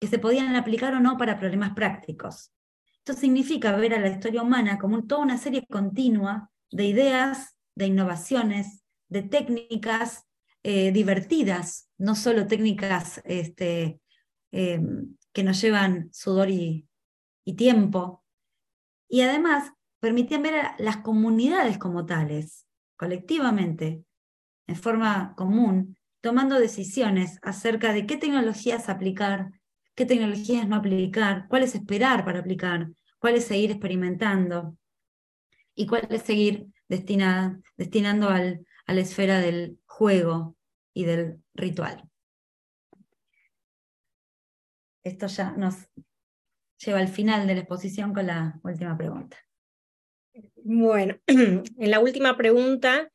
que 0.00 0.06
se 0.06 0.18
podían 0.18 0.56
aplicar 0.56 0.94
o 0.94 1.00
no 1.00 1.18
para 1.18 1.38
problemas 1.38 1.74
prácticos. 1.74 2.50
Esto 2.96 3.12
significa 3.12 3.76
ver 3.76 3.92
a 3.92 4.00
la 4.00 4.08
historia 4.08 4.40
humana 4.40 4.78
como 4.78 5.04
toda 5.04 5.20
una 5.20 5.36
serie 5.36 5.66
continua 5.66 6.50
de 6.70 6.86
ideas, 6.86 7.58
de 7.74 7.88
innovaciones, 7.88 8.84
de 9.08 9.24
técnicas 9.24 10.24
eh, 10.62 10.92
divertidas, 10.92 11.90
no 11.98 12.14
solo 12.14 12.46
técnicas 12.46 13.20
este, 13.26 14.00
em, 14.50 15.14
que 15.34 15.42
nos 15.42 15.60
llevan 15.60 16.08
sudor 16.10 16.48
y 16.48 16.86
tiempo. 17.54 18.24
Y 19.10 19.20
además 19.22 19.72
permitían 20.00 20.42
ver 20.42 20.54
a 20.54 20.76
las 20.78 20.98
comunidades 20.98 21.78
como 21.78 22.06
tales, 22.06 22.66
colectivamente, 22.96 24.04
en 24.66 24.76
forma 24.76 25.34
común, 25.36 25.96
tomando 26.20 26.58
decisiones 26.58 27.38
acerca 27.42 27.92
de 27.92 28.06
qué 28.06 28.16
tecnologías 28.16 28.88
aplicar, 28.88 29.50
qué 29.94 30.04
tecnologías 30.04 30.68
no 30.68 30.76
aplicar, 30.76 31.46
cuáles 31.48 31.74
esperar 31.74 32.24
para 32.24 32.40
aplicar, 32.40 32.88
cuáles 33.18 33.46
seguir 33.46 33.70
experimentando 33.70 34.76
y 35.74 35.86
cuáles 35.86 36.22
seguir 36.22 36.66
destinando 36.88 38.28
al, 38.28 38.64
a 38.86 38.94
la 38.94 39.00
esfera 39.00 39.40
del 39.40 39.78
juego 39.86 40.56
y 40.94 41.04
del 41.04 41.42
ritual. 41.54 42.08
Esto 45.02 45.26
ya 45.26 45.52
nos 45.52 45.88
lleva 46.78 46.98
al 46.98 47.08
final 47.08 47.46
de 47.46 47.54
la 47.54 47.60
exposición 47.60 48.12
con 48.12 48.26
la 48.26 48.60
última 48.62 48.96
pregunta. 48.96 49.36
Bueno, 50.56 51.18
en 51.26 51.90
la 51.90 52.00
última 52.00 52.36
pregunta, 52.36 53.10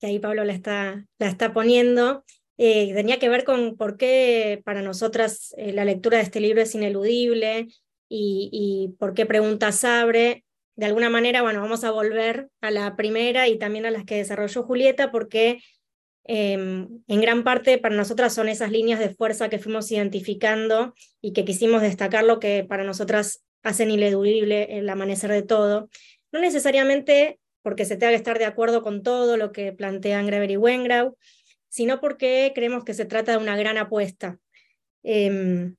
que 0.00 0.06
ahí 0.06 0.18
Pablo 0.18 0.44
la 0.44 0.52
está, 0.52 1.06
la 1.18 1.28
está 1.28 1.52
poniendo, 1.52 2.24
eh, 2.56 2.92
tenía 2.94 3.18
que 3.18 3.28
ver 3.28 3.44
con 3.44 3.76
por 3.76 3.96
qué 3.96 4.62
para 4.64 4.82
nosotras 4.82 5.54
eh, 5.58 5.72
la 5.72 5.84
lectura 5.84 6.18
de 6.18 6.24
este 6.24 6.40
libro 6.40 6.62
es 6.62 6.74
ineludible 6.74 7.68
y, 8.08 8.94
por 8.98 9.14
qué 9.14 9.26
preguntas 9.26 9.82
abre. 9.84 10.44
De 10.76 10.86
alguna 10.86 11.10
manera, 11.10 11.42
bueno, 11.42 11.60
vamos 11.60 11.84
a 11.84 11.90
volver 11.90 12.48
a 12.60 12.70
la 12.70 12.96
primera 12.96 13.48
y 13.48 13.58
también 13.58 13.86
a 13.86 13.90
las 13.90 14.04
que 14.04 14.16
desarrolló 14.16 14.62
Julieta, 14.62 15.10
porque 15.10 15.60
em, 16.24 17.02
en 17.08 17.20
gran 17.20 17.44
parte 17.44 17.78
para 17.78 17.96
nosotras 17.96 18.34
son 18.34 18.48
esas 18.48 18.70
líneas 18.70 19.00
de 19.00 19.14
fuerza 19.14 19.48
que 19.48 19.58
fuimos 19.58 19.90
identificando 19.90 20.94
y 21.20 21.32
que 21.32 21.44
quisimos 21.44 21.82
destacar 21.82 22.24
lo 22.24 22.38
que 22.38 22.64
para 22.68 22.84
nosotras 22.84 23.44
hacen 23.64 23.90
ineludible 23.90 24.78
el 24.78 24.88
amanecer 24.88 25.30
de 25.32 25.42
todo. 25.42 25.88
No 26.34 26.40
necesariamente 26.40 27.38
porque 27.62 27.84
se 27.84 27.96
tenga 27.96 28.10
que 28.10 28.16
estar 28.16 28.40
de 28.40 28.44
acuerdo 28.44 28.82
con 28.82 29.04
todo 29.04 29.36
lo 29.36 29.52
que 29.52 29.72
plantean 29.72 30.26
Greber 30.26 30.50
y 30.50 30.56
Wengrau, 30.56 31.16
sino 31.68 32.00
porque 32.00 32.50
creemos 32.56 32.82
que 32.82 32.92
se 32.92 33.04
trata 33.04 33.30
de 33.30 33.38
una 33.38 33.56
gran 33.56 33.78
apuesta, 33.78 34.40
em, 35.04 35.76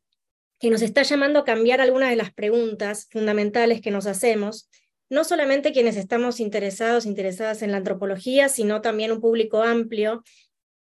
que 0.58 0.70
nos 0.70 0.82
está 0.82 1.04
llamando 1.04 1.40
a 1.40 1.44
cambiar 1.44 1.82
algunas 1.82 2.10
de 2.10 2.16
las 2.16 2.34
preguntas 2.34 3.10
fundamentales 3.12 3.82
que 3.82 3.92
nos 3.92 4.08
hacemos, 4.08 4.70
no 5.10 5.26
solamente 5.26 5.74
quienes 5.74 5.98
estamos 5.98 6.40
interesados, 6.40 7.06
interesadas 7.06 7.62
en 7.62 7.72
la 7.72 7.78
antropología, 7.78 8.48
sino 8.48 8.80
también 8.80 9.12
un 9.12 9.20
público 9.20 9.62
amplio, 9.62 10.24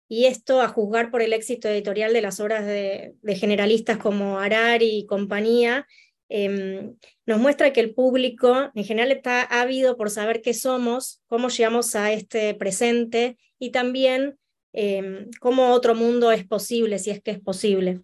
y 0.07 0.26
esto 0.26 0.61
a 0.61 0.67
juzgar 0.67 1.09
por 1.09 1.24
el 1.24 1.34
éxito 1.34 1.67
editorial 1.67 2.13
de 2.13 2.21
las 2.21 2.39
obras 2.39 2.63
de, 2.67 3.15
generalistas 3.36 3.97
como 3.97 4.39
Harari 4.39 4.99
y 4.99 5.07
compañía, 5.07 5.88
em, 6.36 6.95
nos 7.27 7.39
muestra 7.39 7.73
que 7.73 7.79
el 7.79 7.93
público 7.93 8.71
en 8.73 8.84
general 8.84 9.11
está 9.11 9.43
ávido 9.43 9.95
por 9.95 10.09
saber 10.09 10.41
qué 10.41 10.55
somos, 10.55 11.21
cómo 11.27 11.49
llegamos 11.49 11.95
a 11.95 12.11
este 12.11 12.55
presente 12.55 13.38
y 13.59 13.69
también 13.69 14.39
em, 14.73 15.29
cómo 15.39 15.71
otro 15.73 15.93
mundo 15.93 16.31
es 16.31 16.43
posible, 16.43 16.97
si 16.97 17.11
es 17.11 17.21
que 17.21 17.29
es 17.29 17.39
posible. 17.39 18.01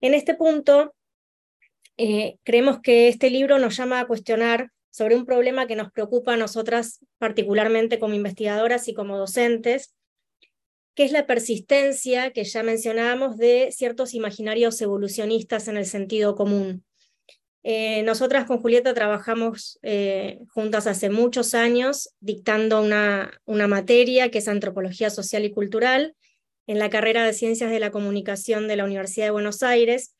En 0.00 0.14
este 0.14 0.34
punto, 0.34 0.94
eh, 1.98 2.38
creemos 2.44 2.80
que 2.80 3.08
este 3.08 3.28
libro 3.28 3.58
nos 3.58 3.76
llama 3.76 4.00
a 4.00 4.06
cuestionar 4.06 4.70
sobre 4.88 5.14
un 5.14 5.26
problema 5.26 5.66
que 5.66 5.76
nos 5.76 5.92
preocupa 5.92 6.32
a 6.32 6.38
nosotras 6.38 7.00
particularmente 7.18 7.98
como 7.98 8.14
investigadoras 8.14 8.88
y 8.88 8.94
como 8.94 9.18
docentes, 9.18 9.94
que 10.94 11.04
es 11.04 11.12
la 11.12 11.26
persistencia 11.26 12.30
que 12.30 12.44
ya 12.44 12.62
mencionábamos 12.62 13.36
de 13.36 13.68
ciertos 13.70 14.14
imaginarios 14.14 14.80
evolucionistas 14.80 15.68
en 15.68 15.76
el 15.76 15.84
sentido 15.84 16.34
común. 16.34 16.84
Eh, 17.62 18.02
nosotras 18.04 18.46
con 18.46 18.58
Julieta 18.58 18.94
trabajamos 18.94 19.78
eh, 19.82 20.38
juntas 20.48 20.86
hace 20.86 21.10
muchos 21.10 21.54
años 21.54 22.14
dictando 22.20 22.80
una, 22.80 23.38
una 23.44 23.68
materia 23.68 24.30
que 24.30 24.38
es 24.38 24.48
Antropología 24.48 25.10
Social 25.10 25.44
y 25.44 25.52
Cultural 25.52 26.16
en 26.66 26.78
la 26.78 26.88
carrera 26.88 27.24
de 27.24 27.34
Ciencias 27.34 27.70
de 27.70 27.80
la 27.80 27.90
Comunicación 27.90 28.66
de 28.66 28.76
la 28.76 28.84
Universidad 28.84 29.26
de 29.26 29.32
Buenos 29.32 29.62
Aires. 29.62 30.14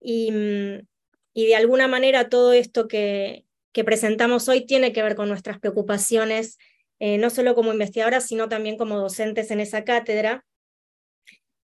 Y, 0.00 0.32
mm, 0.32 0.86
y 1.34 1.46
de 1.46 1.56
alguna 1.56 1.88
manera 1.88 2.28
todo 2.28 2.52
esto 2.52 2.88
que, 2.88 3.44
que 3.72 3.84
presentamos 3.84 4.48
hoy 4.48 4.66
tiene 4.66 4.92
que 4.92 5.02
ver 5.02 5.14
con 5.14 5.28
nuestras 5.28 5.58
preocupaciones, 5.58 6.58
eh, 6.98 7.18
no 7.18 7.30
solo 7.30 7.54
como 7.54 7.72
investigadoras, 7.72 8.26
sino 8.26 8.48
también 8.48 8.76
como 8.76 8.98
docentes 8.98 9.50
en 9.50 9.60
esa 9.60 9.84
cátedra, 9.84 10.44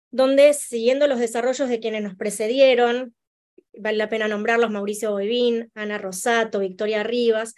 donde 0.09 0.53
siguiendo 0.53 1.07
los 1.07 1.19
desarrollos 1.19 1.69
de 1.69 1.79
quienes 1.79 2.03
nos 2.03 2.15
precedieron, 2.15 3.15
vale 3.73 3.97
la 3.97 4.09
pena 4.09 4.27
nombrarlos, 4.27 4.71
Mauricio 4.71 5.11
Boivín, 5.11 5.71
Ana 5.75 5.97
Rosato, 5.97 6.59
Victoria 6.59 7.03
Rivas, 7.03 7.55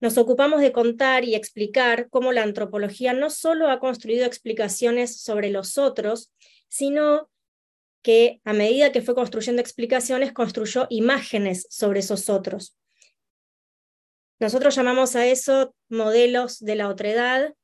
nos 0.00 0.18
ocupamos 0.18 0.60
de 0.60 0.72
contar 0.72 1.24
y 1.24 1.34
explicar 1.34 2.08
cómo 2.10 2.32
la 2.32 2.42
antropología 2.42 3.14
no 3.14 3.30
solo 3.30 3.70
ha 3.70 3.80
construido 3.80 4.26
explicaciones 4.26 5.20
sobre 5.20 5.50
los 5.50 5.78
otros, 5.78 6.32
sino 6.68 7.30
que 8.02 8.40
a 8.44 8.52
medida 8.52 8.92
que 8.92 9.02
fue 9.02 9.14
construyendo 9.14 9.60
explicaciones, 9.60 10.32
construyó 10.32 10.86
imágenes 10.90 11.66
sobre 11.70 12.00
esos 12.00 12.28
otros. 12.28 12.76
Nosotros 14.38 14.76
llamamos 14.76 15.16
a 15.16 15.26
eso 15.26 15.74
modelos 15.88 16.60
de 16.60 16.76
la 16.76 16.88
otredad 16.88 17.54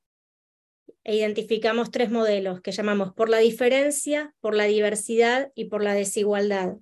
e 1.04 1.16
identificamos 1.16 1.90
tres 1.90 2.10
modelos 2.10 2.60
que 2.62 2.72
llamamos 2.72 3.12
por 3.12 3.28
la 3.28 3.38
diferencia, 3.38 4.34
por 4.40 4.56
la 4.56 4.64
diversidad 4.64 5.52
y 5.54 5.66
por 5.66 5.82
la 5.84 5.94
desigualdad, 5.94 6.76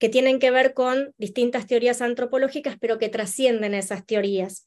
que 0.00 0.08
tienen 0.08 0.38
que 0.38 0.50
ver 0.50 0.72
con 0.72 1.14
distintas 1.18 1.66
teorías 1.66 2.00
antropológicas, 2.00 2.76
pero 2.80 2.98
que 2.98 3.10
trascienden 3.10 3.74
esas 3.74 4.06
teorías. 4.06 4.66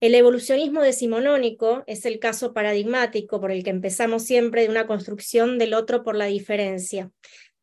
El 0.00 0.14
evolucionismo 0.14 0.80
decimonónico 0.80 1.84
es 1.86 2.06
el 2.06 2.18
caso 2.18 2.54
paradigmático 2.54 3.38
por 3.38 3.52
el 3.52 3.62
que 3.62 3.68
empezamos 3.68 4.24
siempre 4.24 4.62
de 4.62 4.70
una 4.70 4.86
construcción 4.86 5.58
del 5.58 5.74
otro 5.74 6.02
por 6.02 6.16
la 6.16 6.24
diferencia. 6.24 7.10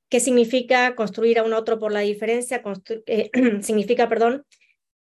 ¿Qué 0.07 0.19
significa 0.19 0.93
construir 0.95 1.39
a 1.39 1.43
un 1.43 1.53
otro 1.53 1.79
por 1.79 1.91
la 1.91 2.01
diferencia? 2.01 2.61
Eh, 3.07 3.31
significa, 3.63 4.07
perdón, 4.07 4.45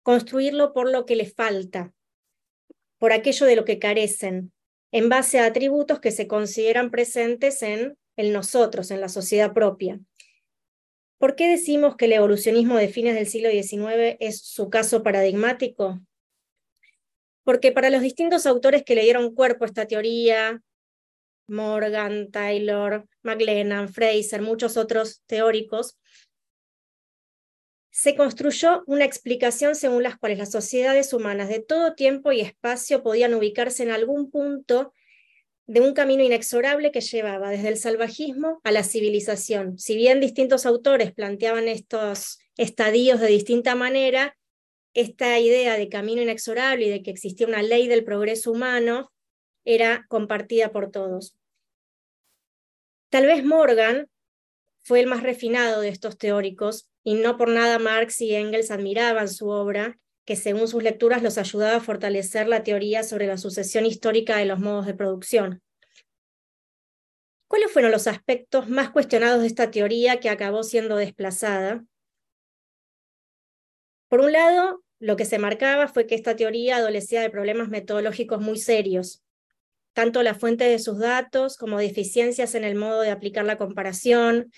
construirlo 0.02 0.72
por 0.72 0.90
lo 0.90 1.04
que 1.04 1.14
le 1.14 1.26
falta, 1.26 1.92
por 2.98 3.12
aquello 3.12 3.44
de 3.44 3.54
lo 3.54 3.66
que 3.66 3.78
carecen, 3.78 4.50
en 4.92 5.10
base 5.10 5.40
a 5.40 5.44
atributos 5.44 6.00
que 6.00 6.10
se 6.10 6.26
consideran 6.26 6.90
presentes 6.90 7.62
en 7.62 7.98
el 8.16 8.32
nosotros, 8.32 8.90
en 8.90 9.02
la 9.02 9.10
sociedad 9.10 9.52
propia. 9.52 10.00
¿Por 11.18 11.34
qué 11.34 11.48
decimos 11.48 11.96
que 11.96 12.04
el 12.04 12.12
evolucionismo 12.12 12.76
de 12.76 12.88
fines 12.88 13.14
del 13.14 13.26
siglo 13.26 13.50
XIX 13.50 14.16
es 14.20 14.40
su 14.40 14.68
caso 14.68 15.02
paradigmático? 15.02 16.00
Porque 17.42 17.72
para 17.72 17.90
los 17.90 18.02
distintos 18.02 18.44
autores 18.44 18.82
que 18.84 18.94
le 18.94 19.02
dieron 19.02 19.34
cuerpo 19.34 19.64
a 19.64 19.68
esta 19.68 19.86
teoría, 19.86 20.60
Morgan, 21.46 22.30
Taylor, 22.30 23.06
McLennan, 23.22 23.88
Fraser, 23.88 24.42
muchos 24.42 24.76
otros 24.76 25.22
teóricos, 25.26 25.96
se 27.90 28.14
construyó 28.14 28.84
una 28.86 29.06
explicación 29.06 29.74
según 29.74 30.02
las 30.02 30.18
cuales 30.18 30.36
las 30.36 30.50
sociedades 30.50 31.14
humanas 31.14 31.48
de 31.48 31.60
todo 31.60 31.94
tiempo 31.94 32.30
y 32.30 32.42
espacio 32.42 33.02
podían 33.02 33.32
ubicarse 33.32 33.84
en 33.84 33.90
algún 33.90 34.30
punto 34.30 34.92
de 35.66 35.80
un 35.80 35.94
camino 35.94 36.22
inexorable 36.22 36.92
que 36.92 37.00
llevaba 37.00 37.50
desde 37.50 37.68
el 37.68 37.76
salvajismo 37.76 38.60
a 38.62 38.70
la 38.70 38.84
civilización. 38.84 39.78
Si 39.78 39.96
bien 39.96 40.20
distintos 40.20 40.64
autores 40.64 41.12
planteaban 41.12 41.68
estos 41.68 42.38
estadios 42.56 43.20
de 43.20 43.26
distinta 43.26 43.74
manera, 43.74 44.36
esta 44.94 45.38
idea 45.38 45.76
de 45.76 45.88
camino 45.88 46.22
inexorable 46.22 46.86
y 46.86 46.90
de 46.90 47.02
que 47.02 47.10
existía 47.10 47.46
una 47.46 47.62
ley 47.62 47.88
del 47.88 48.04
progreso 48.04 48.52
humano 48.52 49.12
era 49.64 50.06
compartida 50.08 50.70
por 50.70 50.90
todos. 50.90 51.36
Tal 53.10 53.26
vez 53.26 53.44
Morgan 53.44 54.08
fue 54.82 55.00
el 55.00 55.06
más 55.06 55.22
refinado 55.22 55.80
de 55.80 55.88
estos 55.88 56.16
teóricos, 56.16 56.88
y 57.02 57.14
no 57.14 57.36
por 57.36 57.48
nada 57.48 57.78
Marx 57.78 58.20
y 58.20 58.34
Engels 58.34 58.70
admiraban 58.70 59.28
su 59.28 59.48
obra, 59.48 59.98
que 60.26 60.36
según 60.36 60.68
sus 60.68 60.82
lecturas 60.82 61.22
los 61.22 61.38
ayudaba 61.38 61.76
a 61.76 61.80
fortalecer 61.80 62.48
la 62.48 62.64
teoría 62.64 63.04
sobre 63.04 63.28
la 63.28 63.38
sucesión 63.38 63.86
histórica 63.86 64.36
de 64.36 64.44
los 64.44 64.58
modos 64.58 64.84
de 64.84 64.94
producción. 64.94 65.62
¿Cuáles 67.48 67.70
fueron 67.70 67.92
los 67.92 68.08
aspectos 68.08 68.68
más 68.68 68.90
cuestionados 68.90 69.40
de 69.40 69.46
esta 69.46 69.70
teoría 69.70 70.18
que 70.18 70.28
acabó 70.28 70.64
siendo 70.64 70.96
desplazada? 70.96 71.84
Por 74.08 74.20
un 74.20 74.32
lado, 74.32 74.82
lo 74.98 75.16
que 75.16 75.24
se 75.24 75.38
marcaba 75.38 75.86
fue 75.86 76.08
que 76.08 76.16
esta 76.16 76.34
teoría 76.34 76.76
adolecía 76.76 77.20
de 77.20 77.30
problemas 77.30 77.68
metodológicos 77.68 78.40
muy 78.40 78.58
serios, 78.58 79.22
tanto 79.92 80.24
la 80.24 80.34
fuente 80.34 80.64
de 80.64 80.80
sus 80.80 80.98
datos 80.98 81.56
como 81.56 81.78
deficiencias 81.78 82.56
en 82.56 82.64
el 82.64 82.74
modo 82.74 83.00
de 83.02 83.10
aplicar 83.10 83.44
la 83.44 83.56
comparación, 83.56 84.50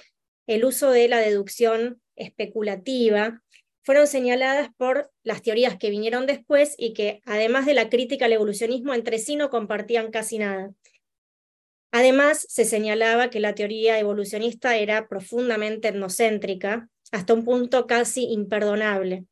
el 0.46 0.64
uso 0.64 0.90
de 0.90 1.08
la 1.08 1.18
deducción 1.18 2.00
especulativa, 2.16 3.42
fueron 3.88 4.06
señaladas 4.06 4.68
por 4.76 5.10
las 5.22 5.40
teorías 5.40 5.78
que 5.78 5.88
vinieron 5.88 6.26
después 6.26 6.74
y 6.76 6.92
que, 6.92 7.22
además 7.24 7.64
de 7.64 7.72
la 7.72 7.88
crítica 7.88 8.26
al 8.26 8.34
evolucionismo, 8.34 8.92
entre 8.92 9.18
sí 9.18 9.34
no 9.34 9.48
compartían 9.48 10.10
casi 10.10 10.36
nada. 10.36 10.74
Además, 11.90 12.44
se 12.50 12.66
señalaba 12.66 13.30
que 13.30 13.40
la 13.40 13.54
teoría 13.54 13.98
evolucionista 13.98 14.76
era 14.76 15.08
profundamente 15.08 15.88
etnocéntrica, 15.88 16.90
hasta 17.12 17.32
un 17.32 17.46
punto 17.46 17.86
casi 17.86 18.30
imperdonable, 18.30 19.24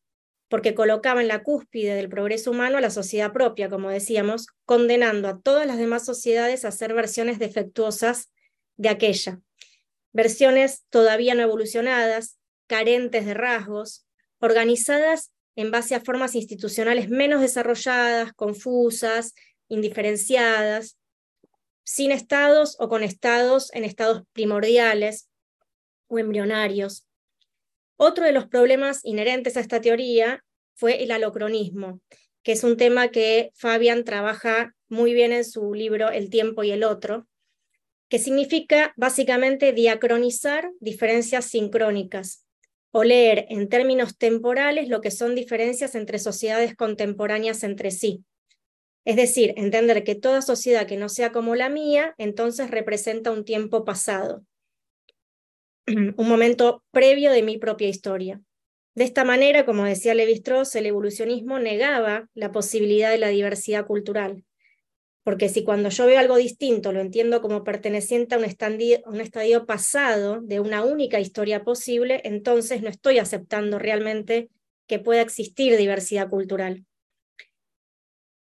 porque 0.48 0.74
colocaba 0.74 1.20
en 1.20 1.28
la 1.28 1.42
cúspide 1.42 1.94
del 1.94 2.08
progreso 2.08 2.50
humano 2.50 2.78
a 2.78 2.80
la 2.80 2.88
sociedad 2.88 3.34
propia, 3.34 3.68
como 3.68 3.90
decíamos, 3.90 4.46
condenando 4.64 5.28
a 5.28 5.38
todas 5.38 5.66
las 5.66 5.76
demás 5.76 6.06
sociedades 6.06 6.64
a 6.64 6.70
ser 6.70 6.94
versiones 6.94 7.38
defectuosas 7.38 8.32
de 8.78 8.88
aquella. 8.88 9.38
Versiones 10.14 10.86
todavía 10.88 11.34
no 11.34 11.42
evolucionadas, 11.42 12.38
carentes 12.66 13.26
de 13.26 13.34
rasgos, 13.34 14.05
organizadas 14.40 15.32
en 15.56 15.70
base 15.70 15.94
a 15.94 16.00
formas 16.00 16.34
institucionales 16.34 17.08
menos 17.08 17.40
desarrolladas, 17.40 18.32
confusas, 18.34 19.34
indiferenciadas, 19.68 20.98
sin 21.84 22.12
estados 22.12 22.76
o 22.78 22.88
con 22.88 23.02
estados 23.02 23.72
en 23.72 23.84
estados 23.84 24.22
primordiales 24.32 25.28
o 26.08 26.18
embrionarios. 26.18 27.06
Otro 27.96 28.24
de 28.24 28.32
los 28.32 28.46
problemas 28.46 29.04
inherentes 29.04 29.56
a 29.56 29.60
esta 29.60 29.80
teoría 29.80 30.44
fue 30.74 31.02
el 31.02 31.10
alocronismo, 31.10 32.00
que 32.42 32.52
es 32.52 32.62
un 32.62 32.76
tema 32.76 33.08
que 33.08 33.50
Fabian 33.54 34.04
trabaja 34.04 34.74
muy 34.88 35.14
bien 35.14 35.32
en 35.32 35.44
su 35.44 35.74
libro 35.74 36.10
El 36.10 36.28
tiempo 36.28 36.62
y 36.62 36.70
el 36.70 36.84
otro, 36.84 37.26
que 38.08 38.18
significa 38.18 38.92
básicamente 38.96 39.72
diacronizar 39.72 40.70
diferencias 40.80 41.46
sincrónicas, 41.46 42.45
o 42.96 43.04
leer 43.04 43.44
en 43.50 43.68
términos 43.68 44.16
temporales 44.16 44.88
lo 44.88 45.02
que 45.02 45.10
son 45.10 45.34
diferencias 45.34 45.94
entre 45.94 46.18
sociedades 46.18 46.74
contemporáneas 46.74 47.62
entre 47.62 47.90
sí. 47.90 48.24
Es 49.04 49.16
decir, 49.16 49.52
entender 49.58 50.02
que 50.02 50.14
toda 50.14 50.40
sociedad 50.40 50.86
que 50.86 50.96
no 50.96 51.10
sea 51.10 51.30
como 51.30 51.54
la 51.56 51.68
mía, 51.68 52.14
entonces 52.16 52.70
representa 52.70 53.32
un 53.32 53.44
tiempo 53.44 53.84
pasado, 53.84 54.46
un 55.86 56.26
momento 56.26 56.84
previo 56.90 57.32
de 57.32 57.42
mi 57.42 57.58
propia 57.58 57.86
historia. 57.86 58.40
De 58.94 59.04
esta 59.04 59.24
manera, 59.24 59.66
como 59.66 59.84
decía 59.84 60.14
Levi 60.14 60.32
Strauss, 60.32 60.74
el 60.74 60.86
evolucionismo 60.86 61.58
negaba 61.58 62.30
la 62.32 62.50
posibilidad 62.50 63.10
de 63.10 63.18
la 63.18 63.28
diversidad 63.28 63.86
cultural. 63.86 64.42
Porque 65.26 65.48
si 65.48 65.64
cuando 65.64 65.88
yo 65.88 66.06
veo 66.06 66.20
algo 66.20 66.36
distinto 66.36 66.92
lo 66.92 67.00
entiendo 67.00 67.42
como 67.42 67.64
perteneciente 67.64 68.36
a 68.36 68.38
un, 68.38 68.44
estadio, 68.44 69.66
pasado 69.66 70.40
de 70.40 70.60
una 70.60 70.84
única 70.84 71.18
historia 71.18 71.64
posible, 71.64 72.20
entonces 72.22 72.80
no 72.80 72.88
estoy 72.88 73.18
aceptando 73.18 73.80
realmente 73.80 74.50
que 74.86 75.00
pueda 75.00 75.22
existir 75.22 75.76
diversidad 75.76 76.28
cultural. 76.28 76.84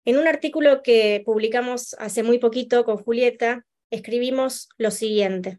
En 0.05 0.16
un 0.16 0.29
artículo 0.29 0.85
que 0.85 1.25
publicamos 1.27 1.97
hace 1.99 2.23
muy 2.23 2.39
poquito 2.39 2.85
con 2.85 2.99
Julieta, 2.99 3.66
escribimos 3.91 4.68
lo 4.79 4.93
siguiente. 4.93 5.59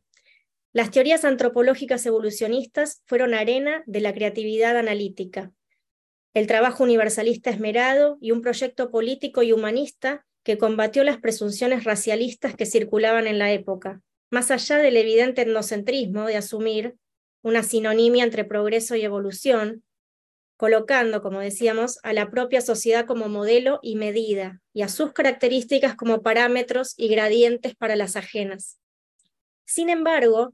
Las 0.72 0.92
teorías 0.92 1.26
antropológicas 1.26 2.06
evolucionistas 2.06 3.02
fueron 3.06 3.34
arena 3.34 3.84
de 3.86 4.00
la 4.00 4.14
creatividad 4.14 4.78
analítica, 4.78 5.52
el 6.34 6.48
trabajo 6.48 6.86
universalista 6.86 7.50
esmerado 7.50 8.18
y 8.22 8.32
un 8.32 8.42
proyecto 8.42 8.92
político 8.92 9.44
y 9.44 9.52
humanista 9.52 10.26
que 10.44 10.58
combatió 10.58 11.04
las 11.04 11.20
presunciones 11.20 11.84
racialistas 11.84 12.56
que 12.56 12.66
circulaban 12.66 13.28
en 13.28 13.40
la 13.40 13.52
época, 13.52 14.02
más 14.30 14.52
allá 14.52 14.78
del 14.78 14.98
evidente 14.98 15.42
etnocentrismo 15.44 16.26
de 16.26 16.38
asumir 16.38 16.96
una 17.44 17.64
sinonimia 17.64 18.24
entre 18.24 18.46
progreso 18.46 18.96
y 18.96 19.04
evolución, 19.04 19.84
colocando, 20.58 21.24
como 21.24 21.40
decíamos, 21.40 22.00
a 22.04 22.14
la 22.14 22.30
propia 22.30 22.62
sociedad 22.62 23.06
como 23.06 23.30
modelo 23.30 23.80
y 23.82 23.96
medida, 23.96 24.62
y 24.74 24.84
a 24.84 24.90
sus 24.90 25.12
características 25.12 25.96
como 25.96 26.22
parámetros 26.22 26.94
y 26.98 27.08
gradientes 27.08 27.76
para 27.76 27.96
las 27.96 28.16
ajenas. 28.16 28.80
Sin 29.66 29.90
embargo, 29.90 30.54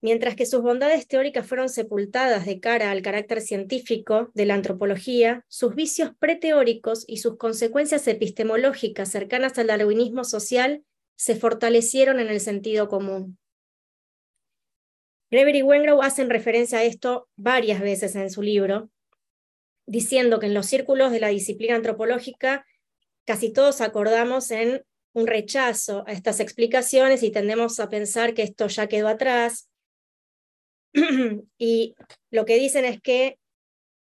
mientras 0.00 0.34
que 0.34 0.46
sus 0.46 0.62
bondades 0.62 1.06
teóricas 1.06 1.46
fueron 1.46 1.68
sepultadas 1.68 2.46
de 2.46 2.60
cara 2.60 2.90
al 2.90 3.02
carácter 3.02 3.40
científico 3.40 4.30
de 4.34 4.46
la 4.46 4.54
antropología, 4.54 5.44
sus 5.48 5.74
vicios 5.74 6.12
preteóricos 6.18 7.04
y 7.06 7.18
sus 7.18 7.36
consecuencias 7.36 8.06
epistemológicas 8.08 9.10
cercanas 9.10 9.58
al 9.58 9.66
darwinismo 9.66 10.24
social 10.24 10.84
se 11.16 11.36
fortalecieron 11.36 12.18
en 12.18 12.28
el 12.28 12.40
sentido 12.40 12.88
común. 12.88 13.38
Greber 15.30 15.62
Wengrow 15.62 16.02
hacen 16.02 16.28
referencia 16.28 16.78
a 16.78 16.84
esto 16.84 17.28
varias 17.36 17.80
veces 17.80 18.16
en 18.16 18.30
su 18.30 18.42
libro, 18.42 18.90
diciendo 19.86 20.40
que 20.40 20.46
en 20.46 20.54
los 20.54 20.66
círculos 20.66 21.12
de 21.12 21.20
la 21.20 21.28
disciplina 21.28 21.76
antropológica 21.76 22.66
casi 23.24 23.52
todos 23.52 23.80
acordamos 23.80 24.50
en 24.50 24.84
un 25.12 25.26
rechazo 25.26 26.04
a 26.06 26.12
estas 26.12 26.40
explicaciones 26.40 27.22
y 27.22 27.30
tendemos 27.30 27.78
a 27.80 27.88
pensar 27.88 28.34
que 28.34 28.42
esto 28.42 28.66
ya 28.66 28.88
quedó 28.88 29.08
atrás, 29.08 29.69
y 31.58 31.94
lo 32.30 32.44
que 32.44 32.56
dicen 32.56 32.84
es 32.84 33.00
que 33.00 33.38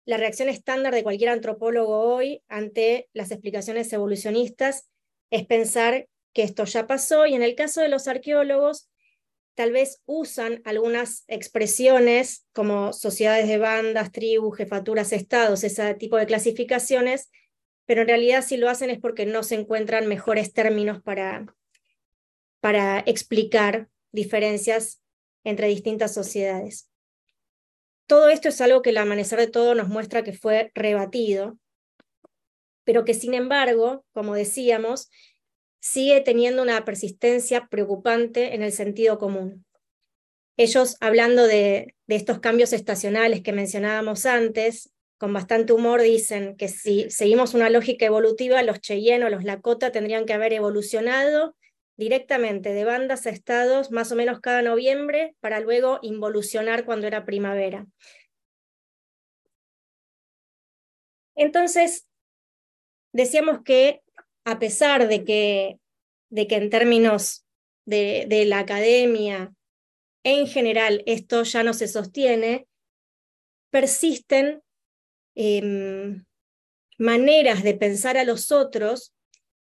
la 0.05 0.17
reacción 0.17 0.47
estándar 0.47 0.93
de 0.93 1.03
cualquier 1.03 1.29
antropólogo 1.29 1.99
hoy 1.99 2.41
ante 2.47 3.09
las 3.13 3.31
explicaciones 3.31 3.91
evolucionistas 3.91 4.89
es 5.29 5.45
pensar 5.45 6.07
que 6.33 6.43
esto 6.43 6.63
ya 6.63 6.87
pasó 6.87 7.25
y 7.25 7.35
en 7.35 7.43
el 7.43 7.55
caso 7.55 7.81
de 7.81 7.89
los 7.89 8.07
arqueólogos 8.07 8.89
tal 9.55 9.71
vez 9.71 10.01
usan 10.05 10.61
algunas 10.65 11.23
expresiones 11.27 12.45
como 12.53 12.93
sociedades 12.93 13.47
de 13.47 13.57
bandas, 13.57 14.11
tribus, 14.11 14.55
jefaturas, 14.55 15.11
estados, 15.11 15.63
ese 15.63 15.95
tipo 15.95 16.15
de 16.15 16.27
clasificaciones, 16.27 17.31
pero 17.85 18.01
en 18.01 18.07
realidad 18.07 18.45
si 18.45 18.55
lo 18.55 18.69
hacen 18.69 18.91
es 18.91 18.99
porque 18.99 19.25
no 19.25 19.41
se 19.41 19.55
encuentran 19.55 20.05
mejores 20.05 20.53
términos 20.53 21.01
para, 21.01 21.47
para 22.61 22.99
explicar 22.99 23.89
diferencias 24.11 25.01
entre 25.47 25.69
distintas 25.69 26.13
sociedades. 26.13 26.89
Todo 28.05 28.27
esto 28.27 28.49
es 28.49 28.59
algo 28.59 28.81
que 28.81 28.89
el 28.89 28.97
amanecer 28.97 29.39
de 29.39 29.47
todo 29.47 29.75
nos 29.75 29.87
muestra 29.87 30.23
que 30.23 30.33
fue 30.33 30.71
rebatido, 30.75 31.57
pero 32.83 33.05
que 33.05 33.13
sin 33.13 33.33
embargo, 33.33 34.05
como 34.11 34.35
decíamos, 34.35 35.09
sigue 35.79 36.19
teniendo 36.19 36.61
una 36.61 36.83
persistencia 36.83 37.67
preocupante 37.67 38.55
en 38.55 38.61
el 38.61 38.73
sentido 38.73 39.17
común. 39.17 39.65
Ellos, 40.57 40.97
hablando 40.99 41.47
de, 41.47 41.95
estos 42.07 42.39
cambios 42.39 42.73
estacionales 42.73 43.41
que 43.41 43.53
mencionábamos 43.53 44.25
antes, 44.25 44.91
con 45.17 45.31
bastante 45.31 45.71
humor 45.71 46.01
dicen 46.01 46.57
que 46.57 46.67
si 46.67 47.09
seguimos 47.09 47.53
una 47.53 47.69
lógica 47.69 48.05
evolutiva, 48.05 48.63
los 48.63 48.81
Cheyenne 48.81 49.25
o 49.25 49.29
los 49.29 49.45
Lakota 49.45 49.91
tendrían 49.91 50.25
que 50.25 50.33
haber 50.33 50.51
evolucionado 50.51 51.55
directamente 51.97 52.73
de 52.73 52.85
bandas 52.85 53.25
a 53.25 53.31
estados 53.31 53.91
más 53.91 54.11
o 54.11 54.15
menos 54.15 54.39
cada 54.39 54.61
noviembre 54.61 55.35
para 55.39 55.59
luego 55.59 55.99
involucionar 56.03 56.85
cuando 56.85 57.07
era 57.07 57.25
primavera. 57.25 57.87
Entonces, 61.35 62.07
decíamos 63.11 63.63
que 63.63 64.01
a 64.45 64.59
pesar 64.59 65.07
de 65.07 65.23
que, 65.25 65.79
de 66.29 66.47
que 66.47 66.55
en 66.55 66.69
términos 66.69 67.45
de, 67.85 68.45
la 68.47 68.59
academia, 68.59 69.53
en 70.23 70.47
general 70.47 71.03
esto 71.05 71.43
ya 71.43 71.63
no 71.63 71.73
se 71.73 71.87
sostiene, 71.87 72.67
persisten 73.69 74.61
em, 75.35 76.25
maneras 76.97 77.63
de 77.63 77.73
pensar 77.73 78.17
a 78.17 78.23
los 78.23 78.51
otros 78.51 79.13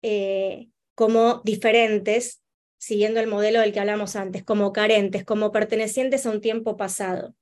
eh, 0.02 0.68
como 0.94 1.40
diferentes, 1.44 2.42
siguiendo 2.78 3.20
el 3.20 3.26
modelo 3.26 3.60
del 3.60 3.72
que 3.72 3.80
hablamos 3.80 4.16
antes, 4.16 4.44
como 4.44 4.72
carentes, 4.72 5.24
como 5.24 5.52
pertenecientes 5.52 6.26
a 6.26 6.30
un 6.30 6.40
tiempo 6.40 6.76
pasado. 6.76 7.34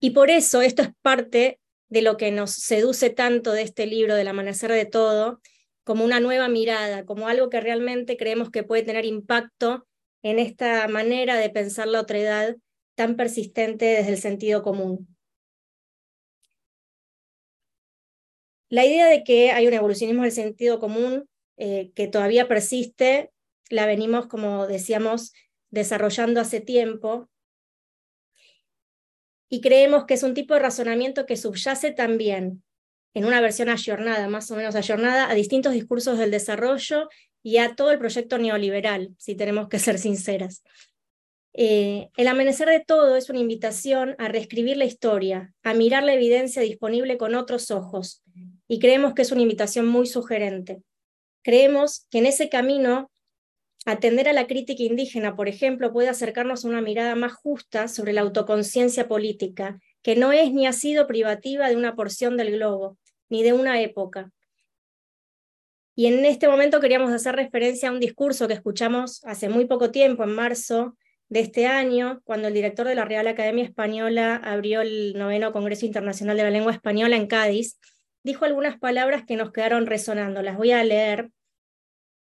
Y 0.00 0.10
por 0.10 0.30
eso 0.30 0.62
esto 0.62 0.82
es 0.82 0.90
parte 1.00 1.60
de 1.88 2.02
lo 2.02 2.16
que 2.16 2.30
nos 2.32 2.50
seduce 2.50 3.10
tanto 3.10 3.52
de 3.52 3.62
este 3.62 3.86
libro, 3.86 4.14
del 4.14 4.28
amanecer 4.28 4.72
de 4.72 4.86
todo, 4.86 5.40
como 5.84 6.04
una 6.04 6.20
nueva 6.20 6.48
mirada, 6.48 7.04
como 7.04 7.28
algo 7.28 7.50
que 7.50 7.60
realmente 7.60 8.16
creemos 8.16 8.50
que 8.50 8.62
puede 8.62 8.82
tener 8.82 9.04
impacto 9.04 9.86
en 10.22 10.38
esta 10.38 10.88
manera 10.88 11.36
de 11.36 11.50
pensar 11.50 11.88
la 11.88 12.00
otredad 12.00 12.56
tan 12.94 13.16
persistente 13.16 13.84
desde 13.84 14.12
el 14.12 14.18
sentido 14.18 14.62
común. 14.62 15.08
La 18.68 18.86
idea 18.86 19.06
de 19.06 19.22
que 19.22 19.50
hay 19.50 19.66
un 19.66 19.74
evolucionismo 19.74 20.22
del 20.22 20.32
sentido 20.32 20.78
común 20.78 21.28
eh, 21.56 21.92
que 21.94 22.08
todavía 22.08 22.48
persiste, 22.48 23.30
la 23.68 23.86
venimos, 23.86 24.26
como 24.26 24.66
decíamos, 24.66 25.32
desarrollando 25.70 26.40
hace 26.40 26.60
tiempo. 26.60 27.28
Y 29.48 29.60
creemos 29.60 30.04
que 30.04 30.14
es 30.14 30.22
un 30.22 30.34
tipo 30.34 30.54
de 30.54 30.60
razonamiento 30.60 31.26
que 31.26 31.36
subyace 31.36 31.92
también 31.92 32.62
en 33.14 33.24
una 33.24 33.40
versión 33.40 33.68
ayornada, 33.68 34.28
más 34.28 34.50
o 34.50 34.56
menos 34.56 34.74
ayornada, 34.74 35.30
a 35.30 35.34
distintos 35.34 35.72
discursos 35.72 36.18
del 36.18 36.30
desarrollo 36.30 37.08
y 37.42 37.58
a 37.58 37.74
todo 37.74 37.90
el 37.90 37.98
proyecto 37.98 38.38
neoliberal, 38.38 39.14
si 39.18 39.34
tenemos 39.34 39.68
que 39.68 39.78
ser 39.78 39.98
sinceras. 39.98 40.62
Eh, 41.54 42.08
el 42.16 42.28
amanecer 42.28 42.68
de 42.68 42.80
todo 42.80 43.16
es 43.16 43.28
una 43.28 43.40
invitación 43.40 44.14
a 44.18 44.28
reescribir 44.28 44.78
la 44.78 44.86
historia, 44.86 45.52
a 45.62 45.74
mirar 45.74 46.02
la 46.02 46.14
evidencia 46.14 46.62
disponible 46.62 47.18
con 47.18 47.34
otros 47.34 47.70
ojos, 47.70 48.22
y 48.68 48.78
creemos 48.78 49.12
que 49.12 49.22
es 49.22 49.32
una 49.32 49.42
invitación 49.42 49.86
muy 49.86 50.06
sugerente. 50.06 50.82
Creemos 51.42 52.06
que 52.10 52.18
en 52.18 52.26
ese 52.26 52.48
camino, 52.48 53.10
atender 53.84 54.28
a 54.28 54.32
la 54.32 54.46
crítica 54.46 54.82
indígena, 54.82 55.34
por 55.34 55.48
ejemplo, 55.48 55.92
puede 55.92 56.08
acercarnos 56.08 56.64
a 56.64 56.68
una 56.68 56.80
mirada 56.80 57.14
más 57.16 57.32
justa 57.32 57.88
sobre 57.88 58.12
la 58.12 58.20
autoconciencia 58.20 59.08
política, 59.08 59.80
que 60.02 60.16
no 60.16 60.32
es 60.32 60.52
ni 60.52 60.66
ha 60.66 60.72
sido 60.72 61.06
privativa 61.06 61.68
de 61.68 61.76
una 61.76 61.94
porción 61.94 62.36
del 62.36 62.52
globo, 62.52 62.98
ni 63.28 63.42
de 63.42 63.52
una 63.52 63.80
época. 63.80 64.30
Y 65.94 66.06
en 66.06 66.24
este 66.24 66.48
momento 66.48 66.80
queríamos 66.80 67.12
hacer 67.12 67.36
referencia 67.36 67.88
a 67.88 67.92
un 67.92 68.00
discurso 68.00 68.48
que 68.48 68.54
escuchamos 68.54 69.22
hace 69.24 69.48
muy 69.48 69.66
poco 69.66 69.90
tiempo, 69.90 70.24
en 70.24 70.34
marzo 70.34 70.96
de 71.28 71.40
este 71.40 71.66
año, 71.66 72.20
cuando 72.24 72.48
el 72.48 72.54
director 72.54 72.86
de 72.86 72.94
la 72.94 73.04
Real 73.04 73.26
Academia 73.26 73.64
Española 73.64 74.36
abrió 74.36 74.82
el 74.82 75.14
noveno 75.16 75.52
Congreso 75.52 75.86
Internacional 75.86 76.36
de 76.36 76.42
la 76.44 76.50
Lengua 76.50 76.72
Española 76.72 77.16
en 77.16 77.26
Cádiz, 77.26 77.78
dijo 78.22 78.44
algunas 78.44 78.78
palabras 78.78 79.24
que 79.24 79.36
nos 79.36 79.52
quedaron 79.52 79.86
resonando. 79.86 80.42
Las 80.42 80.56
voy 80.56 80.72
a 80.72 80.84
leer. 80.84 81.30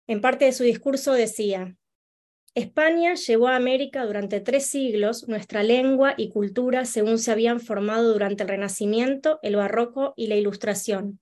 En 0.07 0.21
parte 0.21 0.45
de 0.45 0.51
su 0.51 0.63
discurso 0.63 1.13
decía, 1.13 1.75
España 2.53 3.15
llevó 3.15 3.49
a 3.49 3.57
América 3.57 4.05
durante 4.05 4.39
tres 4.39 4.65
siglos 4.67 5.27
nuestra 5.27 5.61
lengua 5.61 6.13
y 6.15 6.29
cultura 6.29 6.85
según 6.85 7.19
se 7.19 7.31
habían 7.31 7.59
formado 7.59 8.13
durante 8.13 8.43
el 8.43 8.49
Renacimiento, 8.49 9.39
el 9.41 9.57
Barroco 9.57 10.13
y 10.15 10.27
la 10.27 10.35
Ilustración, 10.35 11.19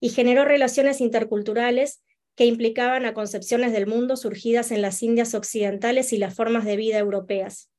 y 0.00 0.08
generó 0.08 0.44
relaciones 0.44 1.00
interculturales 1.00 2.02
que 2.34 2.46
implicaban 2.46 3.04
a 3.04 3.14
concepciones 3.14 3.72
del 3.72 3.86
mundo 3.86 4.16
surgidas 4.16 4.72
en 4.72 4.82
las 4.82 5.02
Indias 5.02 5.34
occidentales 5.34 6.12
y 6.12 6.18
las 6.18 6.34
formas 6.34 6.64
de 6.64 6.76
vida 6.76 6.98
europeas. 6.98 7.70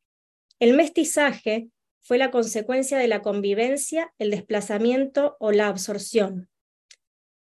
El 0.59 0.73
mestizaje 0.73 1.67
fue 2.01 2.17
la 2.17 2.31
consecuencia 2.31 2.97
de 2.97 3.07
la 3.07 3.21
convivencia, 3.21 4.13
el 4.17 4.31
desplazamiento 4.31 5.35
o 5.39 5.51
la 5.51 5.67
absorción. 5.67 6.49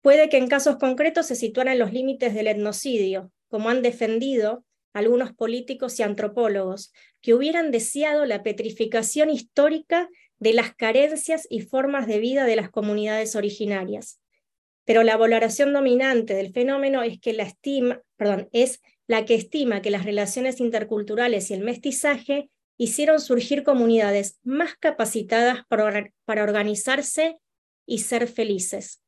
Puede 0.02 0.28
que 0.28 0.39
en 0.39 0.48
casos 0.48 0.77
concretos 0.77 1.27
se 1.27 1.35
situaran 1.35 1.78
los 1.78 1.93
límites 1.93 2.35
del 2.35 2.47
etnocidio, 2.47 3.32
como 3.48 3.68
han 3.68 3.82
defendido 3.82 4.64
algunos 4.93 5.32
políticos 5.32 5.98
y 6.01 6.02
antropólogos, 6.02 6.93
que 7.20 7.35
hubieran 7.35 7.70
deseado 7.70 8.27
la 8.27 8.43
petrificación 8.43 9.31
histórica 9.31 10.09
de 10.39 10.55
las 10.55 10.74
carencias 10.74 11.47
y 11.51 11.60
formas 11.60 12.06
de 12.06 12.18
vida 12.18 12.44
de 12.44 12.56
las 12.56 12.70
comunidades 12.70 13.36
originarias. 13.36 14.20
pero 14.85 15.05
la 15.05 15.16
valoración 15.16 15.72
dominante 15.72 16.35
del 16.35 16.52
fenómeno 16.52 17.05
es 17.05 17.20
que 17.20 17.32
la 17.32 17.44
estima, 17.44 18.02
perdón, 18.16 18.48
es 18.52 18.81
la 19.06 19.24
que 19.24 19.35
estima 19.36 19.82
que 19.82 19.90
las 19.90 20.05
relaciones 20.05 20.59
interculturales 20.59 21.51
y 21.51 21.55
el 21.55 21.60
mestizaje 21.60 22.51
hicieron 22.81 23.20
surgir 23.20 23.62
comunidades 23.62 24.40
más 24.43 24.74
capacitadas 24.74 25.66
para, 25.69 26.43
organizarse 26.43 27.36
y 27.85 27.98
ser 27.98 28.27
felices. 28.27 29.02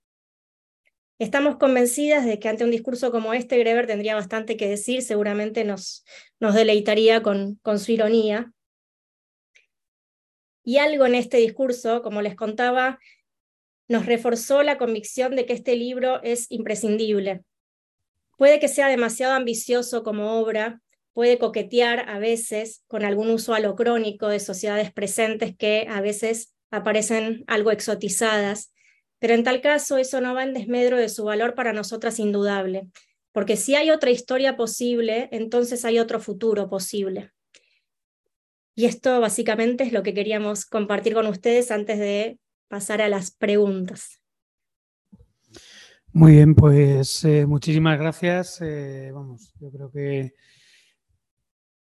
Estamos 1.19 1.57
convencidas 1.57 2.27
de 2.27 2.39
que 2.39 2.51
ante 2.51 2.65
un 2.65 2.71
discurso 2.71 3.11
como 3.11 3.33
este, 3.33 3.57
Greber 3.57 3.87
tendría 3.87 4.15
bastante 4.15 4.59
que 4.59 4.69
decir, 4.69 5.01
seguramente 5.01 5.65
nos, 5.65 6.05
deleitaría 6.39 7.23
con 7.23 7.59
su 7.79 7.93
ironía. 7.93 8.53
Y 10.63 10.77
algo 10.77 11.07
en 11.07 11.15
este 11.15 11.39
discurso, 11.39 12.03
como 12.03 12.21
les 12.21 12.37
contaba, 12.37 12.99
nos 13.89 14.05
reforzó 14.05 14.63
la 14.63 14.77
convicción 14.77 15.35
de 15.35 15.47
que 15.47 15.55
este 15.55 15.77
libro 15.77 16.23
es 16.23 16.47
imprescindible. 16.51 17.43
Puede 18.37 18.61
que 18.61 18.69
sea 18.69 18.89
demasiado 18.89 19.33
ambicioso 19.33 20.03
como 20.03 20.39
obra, 20.39 20.83
puede 21.13 21.39
coquetear 21.39 22.09
a 22.09 22.19
veces 22.19 22.83
con 22.87 23.05
algún 23.05 23.31
uso 23.31 23.55
alocrónico 23.55 24.29
de 24.29 24.41
sociedades 24.41 24.93
presentes 24.93 25.57
que 25.57 25.87
a 25.89 26.01
veces 26.01 26.55
aparecen 26.71 27.45
algo 27.47 27.71
exotizadas, 27.71 28.73
pero 29.19 29.35
en 29.35 29.45
tal 29.45 29.61
caso 29.61 29.99
eso 29.99 30.21
no 30.21 30.35
va 30.35 30.43
en 30.43 30.55
desmedro 30.55 30.97
de 30.97 31.09
su 31.09 31.25
valor 31.25 31.55
para 31.55 31.73
nosotras 31.73 32.19
indudable, 32.19 32.89
porque 33.33 33.57
si 33.57 33.75
hay 33.75 33.91
otra 33.91 34.11
historia 34.11 34.57
posible, 34.57 35.29
entonces 35.33 35.85
hay 35.85 35.99
otro 35.99 36.21
futuro 36.21 36.69
posible. 36.69 37.31
Y 38.75 38.87
esto 38.87 39.21
básicamente 39.21 39.85
es 39.85 39.93
lo 39.93 40.03
que 40.03 40.15
queríamos 40.15 40.65
compartir 40.65 41.15
con 41.15 41.27
ustedes 41.27 41.71
antes 41.71 41.99
de 41.99 42.39
pasar 42.69 43.03
a 43.03 43.09
las 43.09 43.31
preguntas. 43.31 44.23
Muy 46.15 46.33
bien, 46.33 46.55
pues 46.55 47.25
eh, 47.25 47.47
muchísimas 47.47 47.99
gracias. 47.99 48.61
Eh, 48.63 49.11
vamos, 49.13 49.55
yo 49.61 49.71
creo 49.71 49.91
que 49.91 50.35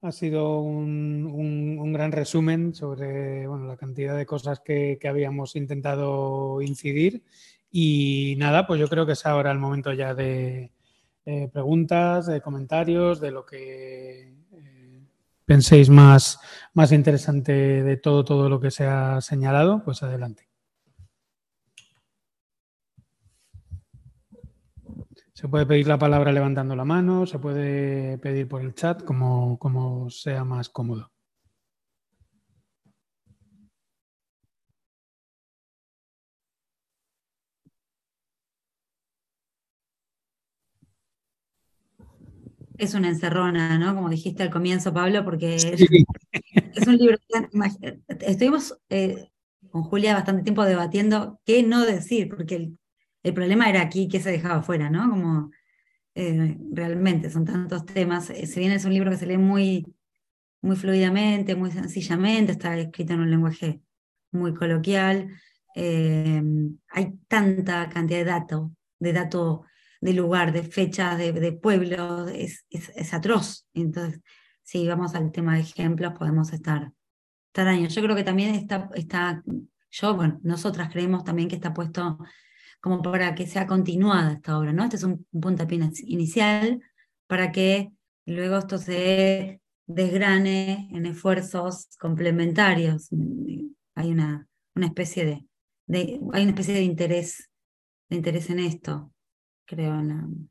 ha 0.03 0.11
sido 0.11 0.59
un, 0.59 1.93
gran 1.93 2.11
resumen 2.11 2.75
sobre 2.75 3.47
bueno, 3.47 3.65
la 3.65 3.77
cantidad 3.77 4.17
de 4.17 4.25
cosas 4.25 4.59
que, 4.59 4.99
habíamos 5.07 5.55
intentado 5.55 6.61
incidir. 6.61 7.23
Y 7.71 8.35
nada, 8.38 8.67
pues 8.67 8.80
yo 8.80 8.88
creo 8.89 9.05
que 9.05 9.13
es 9.13 9.25
ahora 9.25 9.51
el 9.51 9.59
momento 9.59 9.93
ya 9.93 10.13
de 10.13 10.71
eh, 11.25 11.49
preguntas, 11.51 12.27
de 12.27 12.41
comentarios, 12.41 13.21
de 13.21 13.31
lo 13.31 13.45
que 13.45 14.35
eh, 14.51 15.01
penséis 15.45 15.89
más, 15.89 16.39
más 16.73 16.91
interesante 16.91 17.53
de 17.53 17.97
todo, 17.97 18.25
todo 18.25 18.49
lo 18.49 18.59
que 18.59 18.71
se 18.71 18.85
ha 18.85 19.21
señalado, 19.21 19.84
pues 19.85 20.03
adelante. 20.03 20.52
Se 25.43 25.49
puede 25.49 25.65
pedir 25.65 25.87
la 25.87 25.99
palabra 25.99 26.31
levantando 26.31 26.73
la 26.73 26.85
mano, 26.85 27.25
se 27.25 27.37
puede 27.37 28.17
pedir 28.19 28.47
por 28.47 28.61
el 28.61 28.73
chat, 28.73 29.03
como, 29.03 29.59
como 29.59 30.09
sea 30.09 30.45
más 30.45 30.69
cómodo. 30.69 31.11
Es 42.77 42.93
una 42.93 43.09
encerrona, 43.09 43.77
¿no? 43.77 43.93
Como 43.95 44.07
dijiste 44.07 44.43
al 44.43 44.49
comienzo, 44.49 44.93
Pablo, 44.93 45.25
porque 45.25 45.55
es, 45.55 46.87
un 46.87 46.95
libro. 46.95 47.17
Estuvimos 48.21 48.77
eh, 48.89 49.29
con 49.71 49.83
Julia 49.83 50.13
bastante 50.13 50.43
tiempo 50.43 50.63
debatiendo 50.63 51.41
qué 51.43 51.63
no 51.63 51.85
decir, 51.85 52.29
porque 52.29 52.55
el 52.55 52.77
el 53.23 53.33
problema 53.33 53.69
era 53.69 53.81
aquí 53.81 54.07
que 54.07 54.19
se 54.19 54.31
dejaba 54.31 54.61
fuera, 54.61 54.89
¿no? 54.89 55.09
Como 55.09 55.51
eh, 56.15 56.57
realmente 56.71 57.29
son 57.29 57.45
tantos 57.45 57.85
temas. 57.85 58.29
Eh, 58.29 58.45
si 58.45 58.59
bien 58.59 58.71
es 58.71 58.85
un 58.85 58.93
libro 58.93 59.09
que 59.09 59.17
se 59.17 59.25
lee 59.25 59.37
muy, 59.37 59.95
muy 60.61 60.75
fluidamente, 60.75 61.55
muy 61.55 61.71
sencillamente, 61.71 62.51
está 62.51 62.77
escrito 62.77 63.13
en 63.13 63.21
un 63.21 63.31
lenguaje 63.31 63.81
muy 64.31 64.53
coloquial, 64.53 65.29
eh, 65.75 66.41
hay 66.89 67.13
tanta 67.27 67.89
cantidad 67.89 68.19
de 68.19 68.25
datos, 68.25 68.71
de 68.99 69.13
datos 69.13 69.61
de 70.01 70.13
lugar, 70.13 70.51
de 70.51 70.63
fechas, 70.63 71.17
de, 71.17 71.53
pueblos, 71.53 72.29
es, 72.31 72.65
es, 72.69 73.13
atroz. 73.13 73.65
Entonces, 73.73 74.21
si 74.61 74.85
vamos 74.87 75.15
al 75.15 75.31
tema 75.31 75.55
de 75.55 75.61
ejemplos, 75.61 76.13
podemos 76.17 76.51
estar, 76.51 76.91
estar 77.47 77.67
años. 77.67 77.95
Yo 77.95 78.01
creo 78.03 78.15
que 78.15 78.23
también 78.23 78.53
está, 78.53 78.89
está, 78.95 79.43
yo, 79.89 80.15
bueno, 80.15 80.39
nosotras 80.43 80.91
creemos 80.91 81.23
también 81.23 81.47
que 81.47 81.55
está 81.55 81.73
puesto 81.73 82.19
como 82.84 83.01
para 83.01 83.34
que 83.34 83.47
sea 83.47 83.65
continuada 83.65 84.34
esta 84.34 84.60
obra, 84.60 84.73
¿no? 84.73 84.84
Este 84.84 84.97
es 84.97 85.03
un 85.03 85.26
puntapié 85.31 85.80
inicial 86.05 86.81
para 87.27 87.53
que 87.53 87.93
luego 88.26 88.57
esto 88.57 88.77
se 88.77 89.61
desgrane 89.88 90.89
en 90.91 91.05
esfuerzos 91.05 91.88
complementarios. 91.97 93.07
Hay 93.95 94.11
una, 94.11 94.49
una 94.76 94.88
especie 94.88 95.47
de, 95.88 96.19
hay 96.34 96.43
una 96.43 96.49
especie 96.51 96.73
de 96.73 96.81
interés, 96.81 97.49
de 98.10 98.18
interés 98.18 98.49
en 98.49 98.60
esto, 98.60 99.14
creo, 99.65 99.97
en, 99.97 100.49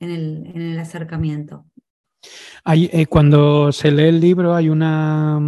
el, 0.00 0.46
en 0.46 0.60
el, 0.60 0.78
acercamiento. 0.80 1.64
Eh, 2.66 3.06
cuando 3.06 3.70
se 3.70 3.92
lee 3.92 4.08
el 4.08 4.20
libro 4.20 4.52
hay 4.52 4.68
una 4.68 5.38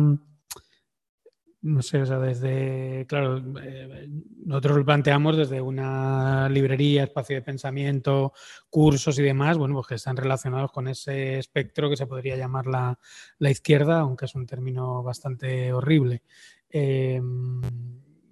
no 1.62 1.82
sé, 1.82 2.00
o 2.00 2.06
sea, 2.06 2.18
desde, 2.18 3.04
claro, 3.06 3.42
eh, 3.62 4.08
nosotros 4.46 4.78
lo 4.78 4.84
planteamos 4.84 5.36
desde 5.36 5.60
una 5.60 6.48
librería, 6.48 7.04
espacio 7.04 7.36
de 7.36 7.42
pensamiento, 7.42 8.32
cursos 8.70 9.18
y 9.18 9.22
demás, 9.22 9.58
bueno, 9.58 9.74
pues 9.74 9.86
que 9.88 9.94
están 9.96 10.16
relacionados 10.16 10.72
con 10.72 10.88
ese 10.88 11.38
espectro 11.38 11.90
que 11.90 11.96
se 11.96 12.06
podría 12.06 12.36
llamar 12.36 12.66
la, 12.66 12.98
izquierda, 13.50 14.00
aunque 14.00 14.24
es 14.24 14.34
un 14.34 14.46
término 14.46 15.02
bastante 15.02 15.72
horrible. 15.72 16.22
Em, 16.70 17.60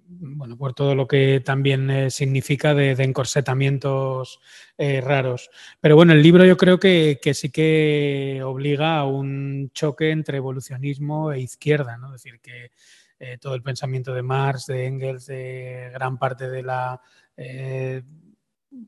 bueno, 0.07 0.57
por 0.57 0.73
todo 0.73 0.95
lo 0.95 1.07
que 1.07 1.39
también 1.39 1.89
eh, 1.91 2.09
significa 2.09 2.73
de, 2.73 2.91
encorsetamientos 2.91 4.39
eh, 4.77 5.01
raros. 5.01 5.51
Pero 5.79 5.95
bueno, 5.95 6.13
el 6.13 6.23
libro 6.23 6.45
yo 6.45 6.57
creo 6.57 6.79
que, 6.79 7.19
que, 7.21 7.35
sí 7.35 7.49
que 7.51 8.41
obliga 8.43 8.97
a 8.97 9.05
un 9.05 9.69
choque 9.73 10.09
entre 10.09 10.37
evolucionismo 10.37 11.31
e 11.31 11.41
izquierda, 11.41 11.97
¿no? 11.97 12.07
Es 12.07 12.23
decir, 12.23 12.39
que 12.41 12.71
eh, 13.19 13.37
todo 13.37 13.55
el 13.55 13.61
pensamiento 13.61 14.13
de 14.13 14.21
Marx, 14.21 14.67
de 14.67 14.85
Engels, 14.85 15.25
de 15.25 15.89
gran 15.93 16.17
parte 16.17 16.49
de 16.49 16.63
la 16.63 17.01
eh, 17.35 18.01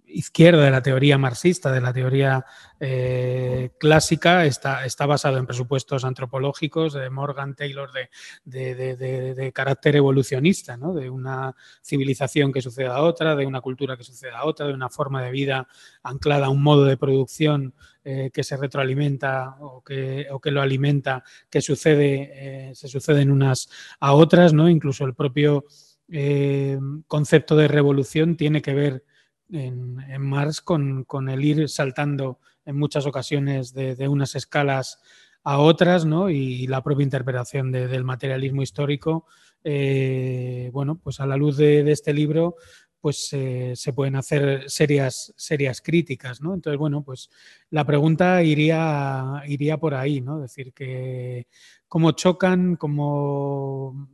izquierda, 0.05 0.63
de 0.63 0.71
la 0.71 0.81
teoría 0.81 1.17
marxista, 1.17 1.71
de 1.71 1.81
la 1.81 1.91
teoría 1.91 2.45
eh, 2.79 3.71
clásica, 3.79 4.45
está, 4.45 4.85
está, 4.85 5.05
basado 5.05 5.37
en 5.37 5.47
presupuestos 5.47 6.03
antropológicos 6.03 6.93
de 6.93 7.09
Morgan 7.09 7.55
Taylor 7.55 7.91
de, 7.91 8.75
de, 8.75 9.51
carácter 9.53 9.95
evolucionista, 9.95 10.77
¿no? 10.77 10.93
de 10.93 11.09
una 11.09 11.55
civilización 11.81 12.51
que 12.51 12.61
suceda 12.61 12.95
a 12.95 13.01
otra, 13.01 13.35
de 13.35 13.45
una 13.45 13.61
cultura 13.61 13.97
que 13.97 14.03
suceda 14.03 14.39
a 14.39 14.45
otra, 14.45 14.67
de 14.67 14.73
una 14.73 14.89
forma 14.89 15.23
de 15.23 15.31
vida 15.31 15.67
anclada 16.03 16.47
a 16.47 16.49
un 16.49 16.61
modo 16.61 16.85
de 16.85 16.97
producción 16.97 17.73
eh, 18.03 18.31
que 18.33 18.43
se 18.43 18.57
retroalimenta 18.57 19.57
o 19.59 19.83
que, 19.83 20.25
o 20.31 20.39
que, 20.41 20.49
lo 20.49 20.59
alimenta, 20.59 21.23
que 21.51 21.61
sucede, 21.61 22.31
eh, 22.69 22.71
se 22.73 22.87
suceden 22.87 23.29
unas 23.29 23.69
a 23.99 24.13
otras, 24.13 24.53
¿no? 24.53 24.67
Incluso 24.67 25.05
el 25.05 25.13
propio 25.13 25.65
eh, 26.09 26.79
concepto 27.05 27.55
de 27.55 27.67
revolución 27.67 28.37
tiene 28.37 28.63
que 28.63 28.73
ver 28.73 29.05
en, 29.51 29.97
Marx 30.19 30.61
con, 30.61 31.05
el 31.29 31.45
ir 31.45 31.69
saltando 31.69 32.39
en 32.65 32.75
muchas 32.75 33.05
ocasiones 33.05 33.71
de, 33.75 34.07
unas 34.07 34.33
escalas 34.33 34.99
a 35.43 35.59
otras, 35.59 36.03
¿no? 36.03 36.31
Y 36.31 36.65
la 36.65 36.81
propia 36.81 37.03
interpretación 37.03 37.71
del 37.71 38.03
materialismo 38.03 38.63
histórico, 38.63 39.27
bueno, 39.63 40.99
pues 41.03 41.19
a 41.19 41.27
la 41.27 41.37
luz 41.37 41.57
de, 41.57 41.91
este 41.91 42.13
libro, 42.15 42.55
pues 43.01 43.29
eh, 43.33 43.73
se 43.75 43.93
pueden 43.93 44.15
hacer 44.15 44.69
serias, 44.69 45.33
serias 45.35 45.81
críticas, 45.81 46.39
¿no? 46.41 46.53
Entonces, 46.53 46.77
bueno, 46.77 47.03
pues 47.03 47.29
la 47.71 47.83
pregunta 47.83 48.43
iría, 48.43 49.43
iría 49.47 49.77
por 49.77 49.95
ahí, 49.95 50.21
¿no? 50.21 50.39
Decir 50.39 50.71
que 50.71 51.47
cómo 51.87 52.11
chocan, 52.11 52.75
cómo 52.75 54.07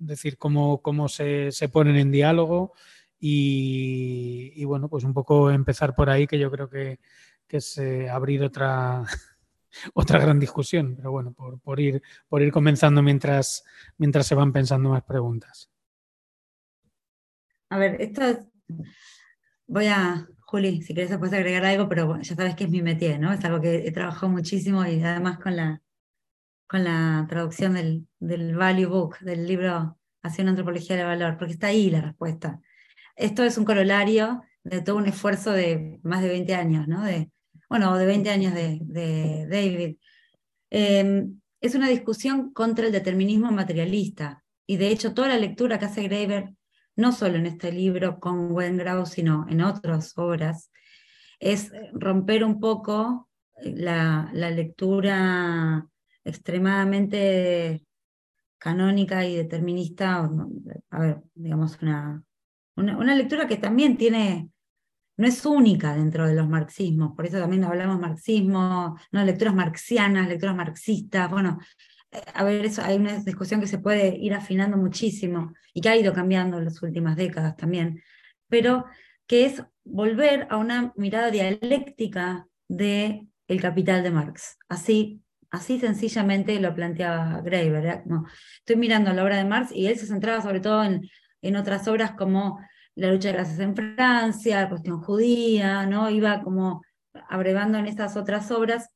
decir 0.00 0.38
cómo, 0.38 0.82
cómo 0.82 1.08
se, 1.08 1.50
ponen 1.72 1.96
en 1.96 2.10
diálogo 2.10 2.72
y, 3.20 4.64
bueno, 4.64 4.88
pues 4.88 5.04
un 5.04 5.14
poco 5.14 5.50
empezar 5.50 5.94
por 5.94 6.10
ahí, 6.10 6.26
que 6.26 6.38
yo 6.38 6.50
creo 6.50 6.68
que, 6.68 6.98
es 7.48 7.78
eh, 7.78 8.08
abrir 8.08 8.42
otra, 8.44 9.04
otra 9.94 10.18
gran 10.20 10.38
discusión, 10.38 10.94
pero 10.96 11.10
bueno, 11.10 11.32
por, 11.32 11.60
por, 11.60 11.80
ir, 11.80 12.02
por 12.28 12.42
ir 12.42 12.52
comenzando 12.52 13.02
mientras, 13.02 13.64
mientras 13.98 14.26
se 14.26 14.34
van 14.34 14.52
pensando 14.52 14.90
más 14.90 15.02
preguntas. 15.02 15.70
A 17.70 17.78
ver, 17.78 18.00
esto 18.00 18.22
es, 18.22 18.38
voy 19.66 19.86
a, 19.86 20.26
Juli, 20.40 20.82
si 20.82 20.94
querés 20.94 21.10
después 21.10 21.32
agregar 21.32 21.64
algo, 21.64 21.88
pero 21.88 22.20
ya 22.20 22.34
sabes 22.34 22.56
que 22.56 22.64
es 22.64 22.70
mi 22.70 22.82
métier, 22.82 23.20
¿no? 23.20 23.32
Es 23.32 23.44
algo 23.44 23.60
que 23.60 23.86
he 23.86 23.92
trabajado 23.92 24.28
muchísimo 24.28 24.84
y 24.84 25.02
además 25.02 25.38
con 25.38 25.56
la, 25.56 25.80
con 26.66 26.84
la 26.84 27.26
traducción 27.28 27.74
del, 27.74 28.06
del 28.18 28.56
Value 28.56 28.86
Book, 28.86 29.18
del 29.20 29.46
libro 29.46 29.96
Hacia 30.22 30.42
una 30.42 30.50
antropología 30.50 30.96
del 30.96 31.06
valor, 31.06 31.38
porque 31.38 31.54
está 31.54 31.68
ahí 31.68 31.88
la 31.88 32.02
respuesta. 32.02 32.60
Esto 33.16 33.42
es 33.42 33.56
un 33.56 33.64
corolario 33.64 34.42
de 34.64 34.82
todo 34.82 34.96
un 34.96 35.06
esfuerzo 35.06 35.52
de 35.52 35.98
más 36.02 36.20
de 36.20 36.28
20 36.28 36.54
años, 36.54 36.88
¿no? 36.88 37.02
De, 37.04 37.30
bueno, 37.70 37.96
de 37.96 38.04
20 38.04 38.28
años 38.28 38.52
de, 38.52 38.80
de 38.82 39.46
David. 39.48 39.96
Em, 40.68 41.40
es 41.60 41.74
una 41.74 41.88
discusión 41.88 42.52
contra 42.52 42.86
el 42.86 42.92
determinismo 42.92 43.50
materialista. 43.50 44.44
Y 44.66 44.76
de 44.76 44.88
hecho, 44.88 45.14
toda 45.14 45.28
la 45.28 45.38
lectura 45.38 45.78
que 45.78 45.86
hace 45.86 46.02
Graeber, 46.02 46.54
no 46.96 47.12
solo 47.12 47.36
en 47.36 47.46
este 47.46 47.72
libro 47.72 48.20
con 48.20 48.52
Wengrau, 48.52 49.06
sino 49.06 49.46
en 49.48 49.62
otras 49.62 50.16
obras, 50.16 50.70
es 51.38 51.72
romper 51.92 52.44
un 52.44 52.60
poco 52.60 53.28
la, 53.62 54.30
la 54.32 54.50
lectura 54.50 55.86
extremadamente 56.24 57.84
canónica 58.60 59.24
y 59.24 59.36
determinista, 59.36 60.30
a 60.90 60.98
ver, 60.98 61.22
digamos, 61.34 61.78
una, 61.80 62.22
una, 62.76 63.14
lectura 63.14 63.48
que 63.48 63.56
también 63.56 63.96
tiene, 63.96 64.50
no 65.16 65.26
es 65.26 65.44
única 65.46 65.94
dentro 65.94 66.26
de 66.26 66.34
los 66.34 66.46
marxismos, 66.46 67.16
por 67.16 67.26
eso 67.26 67.38
también 67.38 67.64
hablamos 67.64 67.98
marxismo, 67.98 68.98
no 69.12 69.24
lecturas 69.24 69.54
marxianas, 69.54 70.28
lecturas 70.28 70.54
marxistas, 70.54 71.30
bueno, 71.30 71.58
eh, 71.58 71.89
a 72.34 72.44
ver, 72.44 72.64
eso, 72.64 72.82
hay 72.82 72.96
una 72.96 73.18
discusión 73.18 73.60
que 73.60 73.66
se 73.66 73.78
puede 73.78 74.16
ir 74.16 74.34
afinando 74.34 74.76
muchísimo 74.76 75.52
y 75.72 75.80
que 75.80 75.88
ha 75.88 75.96
ido 75.96 76.12
cambiando 76.12 76.58
en 76.58 76.64
las 76.64 76.82
últimas 76.82 77.16
décadas 77.16 77.56
también, 77.56 78.02
pero 78.48 78.84
que 79.26 79.46
es 79.46 79.62
volver 79.84 80.46
a 80.50 80.56
una 80.56 80.92
mirada 80.96 81.30
dialéctica 81.30 82.46
de 82.68 83.26
el 83.46 83.60
capital 83.60 84.02
de 84.02 84.10
Marx. 84.10 84.58
Así, 84.68 85.22
así 85.50 85.78
sencillamente 85.78 86.58
lo 86.60 86.74
planteaba 86.74 87.40
Graeber. 87.42 88.02
estoy 88.58 88.76
mirando 88.76 89.12
la 89.12 89.24
obra 89.24 89.36
de 89.36 89.44
Marx 89.44 89.72
y 89.72 89.86
él 89.86 89.96
se 89.96 90.06
centraba 90.06 90.42
sobre 90.42 90.60
todo 90.60 90.84
en, 90.84 91.08
en 91.42 91.56
otras 91.56 91.86
obras 91.88 92.12
como 92.12 92.60
la 92.94 93.12
lucha 93.12 93.28
de 93.28 93.34
clases 93.34 93.58
en 93.60 93.76
Francia, 93.76 94.62
la 94.62 94.68
cuestión 94.68 95.00
judía, 95.00 95.86
¿no? 95.86 96.10
Iba 96.10 96.42
como 96.42 96.82
abrevando 97.28 97.78
en 97.78 97.86
estas 97.86 98.16
otras 98.16 98.50
obras. 98.50 98.90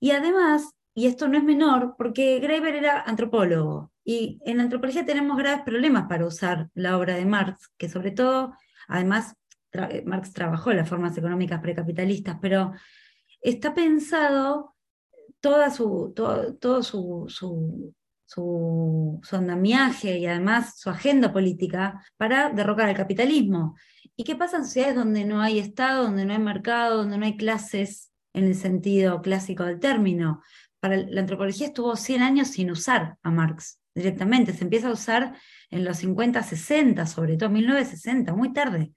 Y 0.00 0.10
además, 0.12 0.74
y 0.98 1.06
esto 1.06 1.28
no 1.28 1.38
es 1.38 1.44
menor, 1.44 1.94
porque 1.96 2.40
Graeber 2.40 2.74
era 2.74 3.02
antropólogo, 3.02 3.92
y 4.04 4.40
en 4.44 4.58
antropología 4.58 5.04
tenemos 5.04 5.36
graves 5.38 5.62
problemas 5.62 6.08
para 6.08 6.26
usar 6.26 6.70
la 6.74 6.98
obra 6.98 7.14
de 7.14 7.24
Marx, 7.24 7.70
que 7.76 7.88
sobre 7.88 8.10
todo, 8.10 8.52
además, 8.88 9.36
Marx 10.04 10.32
trabajó 10.32 10.72
las 10.72 10.88
formas 10.88 11.16
económicas 11.16 11.60
precapitalistas, 11.60 12.38
pero 12.42 12.72
está 13.40 13.74
pensado 13.74 14.74
toda 15.38 15.70
su, 15.70 16.12
todo, 16.16 16.82
su, 16.82 17.26
su, 17.28 17.94
su, 18.26 19.36
andamiaje 19.36 20.18
y 20.18 20.26
además 20.26 20.80
su 20.80 20.90
agenda 20.90 21.32
política 21.32 22.04
para 22.16 22.50
derrocar 22.50 22.88
el 22.88 22.96
capitalismo. 22.96 23.76
¿Y 24.16 24.24
qué 24.24 24.34
pasa 24.34 24.56
en 24.56 24.64
sociedades 24.64 24.96
donde 24.96 25.24
no 25.24 25.40
hay 25.40 25.60
Estado, 25.60 26.02
donde 26.02 26.24
no 26.24 26.32
hay 26.32 26.40
mercado, 26.40 26.96
donde 26.96 27.18
no 27.18 27.24
hay 27.24 27.36
clases 27.36 28.10
en 28.32 28.46
el 28.46 28.56
sentido 28.56 29.22
clásico 29.22 29.62
del 29.62 29.78
término? 29.78 30.42
Para 30.80 30.96
la 30.96 31.20
antropología 31.20 31.68
estuvo 31.68 31.96
100 31.96 32.22
años 32.22 32.48
sin 32.48 32.70
usar 32.70 33.16
a 33.22 33.30
Marx 33.30 33.80
directamente, 33.94 34.52
se 34.52 34.64
empieza 34.64 34.88
a 34.88 34.92
usar 34.92 35.34
en 35.70 35.84
los 35.84 35.98
50, 35.98 36.42
60, 36.42 37.06
sobre 37.06 37.36
todo 37.36 37.50
1960, 37.50 38.32
muy 38.34 38.52
tarde. 38.52 38.92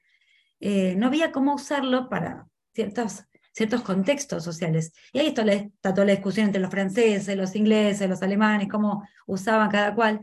Eh, 0.60 0.96
no 0.96 1.08
había 1.08 1.32
cómo 1.32 1.56
usarlo 1.56 2.08
para 2.08 2.46
ciertos 2.74 3.82
contextos 3.84 4.44
sociales. 4.44 4.94
Y 5.12 5.20
ahí 5.20 5.28
está, 5.28 5.42
está 5.42 5.94
toda 5.94 6.06
la 6.06 6.14
discusión 6.14 6.48
entre 6.48 6.62
los 6.62 6.70
franceses, 6.70 7.36
los 7.36 7.56
ingleses, 7.56 8.08
los 8.08 8.22
alemanes, 8.22 8.68
cómo 8.70 9.04
usaban 9.26 9.70
cada 9.72 9.96
cual. 9.96 10.22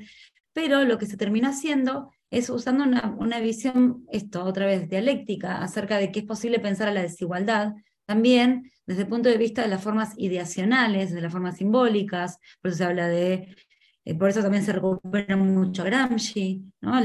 Pero 0.52 0.84
lo 0.84 0.96
que 0.96 1.06
se 1.06 1.16
terminó 1.16 1.48
haciendo 1.48 2.12
es 2.30 2.48
usando 2.48 2.84
una, 2.84 3.14
una 3.18 3.40
visión, 3.40 4.06
esto 4.12 4.44
otra 4.44 4.66
vez, 4.66 4.88
dialéctica, 4.88 5.62
acerca 5.62 5.98
de 5.98 6.12
que 6.12 6.20
es 6.20 6.26
posible 6.26 6.60
pensar 6.60 6.88
a 6.88 6.92
la 6.92 7.02
desigualdad, 7.02 7.72
también 8.08 8.72
desde 8.86 9.02
el 9.02 9.08
punto 9.08 9.28
de 9.28 9.36
vista 9.36 9.60
de 9.60 9.68
las 9.68 9.82
formas 9.82 10.14
ideacionales, 10.16 11.12
de 11.12 11.20
las 11.20 11.30
formas 11.30 11.58
simbólicas, 11.58 12.38
por 12.62 12.70
eso 12.70 12.78
se 12.78 12.84
habla 12.84 13.06
de, 13.06 13.54
eh, 14.06 14.14
por 14.14 14.30
eso 14.30 14.40
también 14.40 14.64
se 14.64 14.72
recupera 14.72 15.36
mucho 15.36 15.84
Gramsci, 15.84 16.64
¿no? 16.80 16.98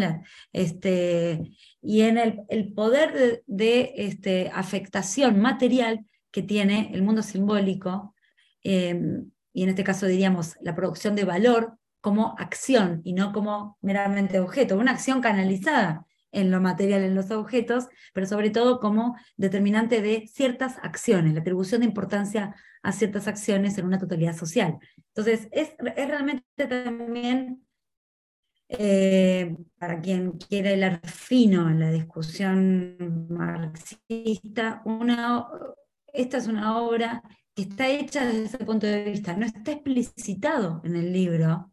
este, 0.53 1.41
y 1.81 2.01
en 2.03 2.17
el, 2.17 2.39
el 2.47 2.71
poder 2.71 3.43
de, 3.45 3.91
este, 3.97 4.49
afectación 4.53 5.41
material 5.41 6.05
que 6.31 6.41
tiene 6.41 6.89
el 6.93 7.03
mundo 7.03 7.21
simbólico, 7.21 8.15
em, 8.63 9.29
y 9.51 9.63
en 9.63 9.69
este 9.69 9.83
caso 9.83 10.07
diríamos 10.07 10.55
la 10.61 10.73
producción 10.73 11.15
de 11.15 11.25
valor 11.25 11.77
como 11.99 12.33
acción 12.39 13.01
y 13.03 13.11
no 13.11 13.33
como 13.33 13.77
meramente 13.81 14.39
objeto, 14.39 14.77
una 14.77 14.91
acción 14.91 15.19
canalizada 15.21 16.05
en 16.33 16.51
lo 16.51 16.59
material, 16.59 17.03
en 17.03 17.15
los 17.15 17.31
objetos, 17.31 17.87
pero 18.13 18.25
sobre 18.25 18.49
todo 18.49 18.79
como 18.79 19.15
determinante 19.37 20.01
de 20.01 20.27
ciertas 20.27 20.77
acciones, 20.81 21.33
la 21.33 21.39
atribución 21.39 21.81
de 21.81 21.87
importancia 21.87 22.55
a 22.81 22.91
ciertas 22.91 23.27
acciones 23.27 23.77
en 23.77 23.85
una 23.85 23.99
totalidad 23.99 24.35
social. 24.35 24.77
Entonces, 25.15 25.47
es, 25.51 25.75
es 25.95 26.07
realmente 26.07 26.43
también, 26.67 27.65
eh, 28.67 29.55
para 29.77 30.01
quien 30.01 30.31
quiere 30.33 30.73
el 30.73 30.99
fino 31.01 31.69
en 31.69 31.79
la 31.79 31.91
discusión 31.91 33.27
marxista, 33.29 34.81
una, 34.85 35.45
esta 36.07 36.37
es 36.37 36.47
una 36.47 36.81
obra 36.81 37.21
que 37.55 37.63
está 37.63 37.87
hecha 37.87 38.25
desde 38.25 38.45
ese 38.45 38.57
punto 38.65 38.87
de 38.87 39.03
vista, 39.03 39.37
no 39.37 39.45
está 39.45 39.71
explicitado 39.71 40.81
en 40.83 40.95
el 40.95 41.13
libro, 41.13 41.71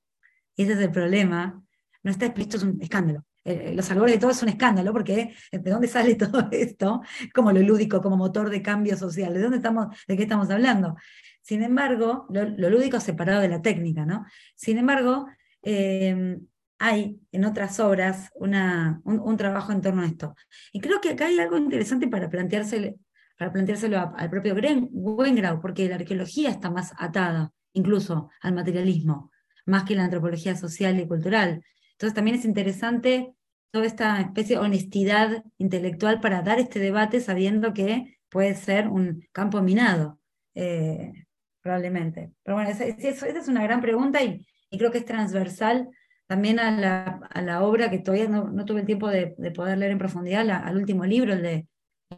y 0.55 0.65
ese 0.65 0.74
es 0.74 0.81
el 0.81 0.91
problema, 0.91 1.62
no 2.03 2.11
está 2.11 2.27
explícito, 2.27 2.59
es 2.59 2.62
un 2.65 2.82
escándalo. 2.82 3.24
Eh, 3.45 3.73
los 3.75 3.91
albores 3.91 4.15
de 4.15 4.21
todo 4.21 4.31
es 4.31 4.43
un 4.43 4.51
escándalo, 4.51 4.93
porque 4.93 5.35
¿de 5.51 5.71
dónde 5.71 5.89
sale 5.89 6.15
todo 6.17 6.49
esto? 6.51 7.03
Como 7.35 7.53
lo 7.53 7.61
lúdico, 7.61 8.01
como 8.01 8.17
motor 8.17 8.51
de 8.51 8.62
cambio 8.62 8.97
social, 8.97 9.35
¿de 9.35 9.41
dónde 9.41 9.57
estamos, 9.59 9.89
de 10.07 10.17
qué 10.17 10.23
estamos 10.25 10.51
hablando? 10.51 10.97
Sin 11.43 11.62
embargo, 11.62 12.27
lo, 12.31 12.45
lúdico 12.71 13.01
separado 13.01 13.41
de 13.41 13.49
la 13.49 13.62
técnica, 13.62 14.05
¿no? 14.05 14.27
Sin 14.55 14.79
embargo, 14.79 15.27
eh, 15.62 16.39
hay 16.79 17.21
en 17.31 17.45
otras 17.45 17.79
obras 17.81 18.31
una, 18.35 19.01
un, 19.05 19.37
trabajo 19.37 19.71
en 19.73 19.83
torno 19.83 20.03
a 20.03 20.07
esto. 20.07 20.35
Y 20.73 20.81
creo 20.81 21.01
que 21.01 21.11
acá 21.11 21.27
hay 21.27 21.39
algo 21.39 21.59
interesante 21.59 22.09
para 22.09 22.29
plantearse 22.31 22.97
para 23.41 23.53
planteárselo 23.53 24.12
al 24.19 24.29
propio 24.29 24.55
Wengrau, 24.55 25.62
porque 25.62 25.89
la 25.89 25.95
arqueología 25.95 26.51
está 26.51 26.69
más 26.69 26.93
atada 26.99 27.51
incluso 27.73 28.29
al 28.43 28.53
materialismo, 28.53 29.31
más 29.65 29.85
que 29.85 29.95
la 29.95 30.05
antropología 30.05 30.55
social 30.57 31.01
y 31.01 31.07
cultural. 31.07 31.65
Entonces 32.01 32.14
también 32.14 32.39
es 32.39 32.47
interesante 32.47 33.35
toda 33.70 33.85
esta 33.85 34.18
especie 34.22 34.56
de 34.56 34.62
honestidad 34.62 35.44
intelectual 35.59 36.18
para 36.18 36.40
dar 36.40 36.59
este 36.59 36.78
debate 36.78 37.20
sabiendo 37.20 37.74
que 37.74 38.18
puede 38.31 38.55
ser 38.55 38.89
un 38.89 39.22
campo 39.32 39.60
minado, 39.60 40.18
eh, 40.55 41.12
probablemente. 41.60 42.32
Pero 42.43 42.56
bueno, 42.56 42.70
esa, 42.70 42.86
es 42.86 43.48
una 43.48 43.62
gran 43.62 43.82
pregunta 43.82 44.22
y, 44.22 44.47
creo 44.70 44.90
que 44.90 44.97
es 44.97 45.05
transversal 45.05 45.90
también 46.27 46.59
a 46.59 46.70
la, 46.70 47.20
a 47.28 47.43
la 47.43 47.62
obra 47.62 47.90
que 47.90 47.98
todavía 47.98 48.31
no, 48.31 48.64
tuve 48.64 48.81
el 48.81 48.86
tiempo 48.86 49.09
de, 49.09 49.35
poder 49.55 49.77
leer 49.77 49.93
en 49.93 49.98
profundidad, 49.98 50.48
al 50.48 50.78
último 50.78 51.05
libro, 51.05 51.35
el 51.35 51.43
de 51.43 51.68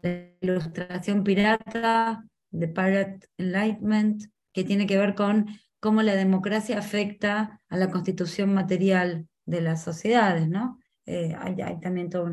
la 0.01 0.29
ilustración 0.41 1.25
pirata, 1.25 2.25
de 2.53 2.69
Pirate 2.69 3.27
Enlightenment, 3.37 4.27
que 4.53 4.63
tiene 4.63 4.87
que 4.87 4.97
ver 4.97 5.17
con 5.17 5.49
cómo 5.81 6.03
la 6.03 6.15
democracia 6.15 6.79
afecta 6.79 7.61
a 7.69 7.77
la 7.77 7.91
constitución 7.91 8.55
material 8.55 9.27
de 9.45 9.61
las 9.61 9.83
sociedades, 9.83 10.49
¿no? 10.49 10.79
Eh, 11.07 11.37
hay, 11.39 11.57
también 11.81 12.11
toda 12.11 12.31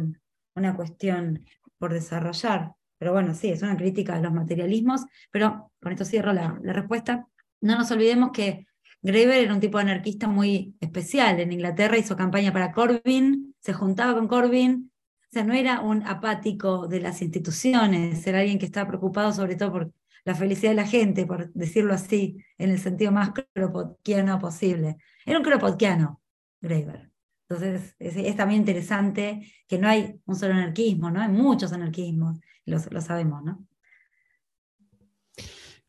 una 0.55 0.75
cuestión 0.75 1.45
por 1.77 1.93
desarrollar. 1.93 2.73
Pero 2.97 3.13
bueno, 3.13 3.33
sí, 3.33 3.49
es 3.49 3.61
una 3.61 3.77
crítica 3.77 4.15
a 4.15 4.21
los 4.21 4.33
materialismos, 4.33 5.05
pero 5.31 5.71
con 5.81 5.91
esto 5.91 6.05
cierro 6.05 6.33
la, 6.33 6.59
la 6.61 6.73
respuesta. 6.73 7.27
No 7.61 7.77
nos 7.77 7.89
olvidemos 7.91 8.31
que 8.31 8.67
Greber 9.01 9.39
era 9.39 9.53
un 9.53 9.61
tipo 9.61 9.77
de 9.77 9.85
anarquista 9.85 10.27
muy 10.27 10.75
especial. 10.81 11.39
En 11.39 11.53
Inglaterra 11.53 11.97
hizo 11.97 12.17
campaña 12.17 12.51
para 12.51 12.71
Corbyn, 12.71 13.55
se 13.59 13.73
juntaba 13.73 14.13
con 14.13 14.27
Corbyn, 14.27 14.91
o 15.29 15.31
sea, 15.31 15.43
no 15.43 15.53
era 15.53 15.81
un 15.81 16.05
apático 16.07 16.87
de 16.87 16.99
las 17.01 17.21
instituciones, 17.21 18.25
era 18.25 18.39
alguien 18.39 18.57
que 18.57 18.65
estaba 18.65 18.87
preocupado 18.87 19.31
sobre 19.31 19.55
todo 19.55 19.71
por 19.71 19.93
la 20.25 20.35
felicidad 20.35 20.71
de 20.71 20.75
la 20.75 20.87
gente, 20.87 21.25
por 21.25 21.53
decirlo 21.53 21.93
así, 21.93 22.43
en 22.57 22.71
el 22.71 22.79
sentido 22.79 23.11
más 23.11 23.31
kropotkiano 23.53 24.39
posible. 24.39 24.97
Era 25.25 25.37
un 25.37 25.43
kropotkiano, 25.43 26.19
Graeber. 26.61 27.11
Entonces, 27.47 27.95
es, 27.99 28.35
también 28.35 28.61
interesante 28.61 29.41
que 29.67 29.79
no 29.79 29.87
hay 29.87 30.19
un 30.25 30.35
solo 30.35 30.53
anarquismo, 30.53 31.09
¿no? 31.09 31.21
Hay 31.21 31.29
muchos 31.29 31.73
anarquismos, 31.73 32.39
lo, 32.65 32.77
lo 32.91 33.01
sabemos, 33.01 33.43
¿no? 33.43 33.67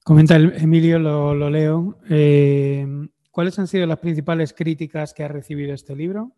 Comenta 0.03 0.37
Emilio, 0.37 0.99
lo, 0.99 1.51
leo. 1.51 1.99
Eh, 2.09 2.87
¿Cuáles 3.31 3.59
han 3.59 3.69
sido 3.69 3.87
las 3.87 3.99
principales 3.99 4.53
críticas 4.53 5.13
que 5.13 5.23
ha 5.23 5.29
recibido 5.29 5.75
este 5.75 5.95
libro? 5.95 6.35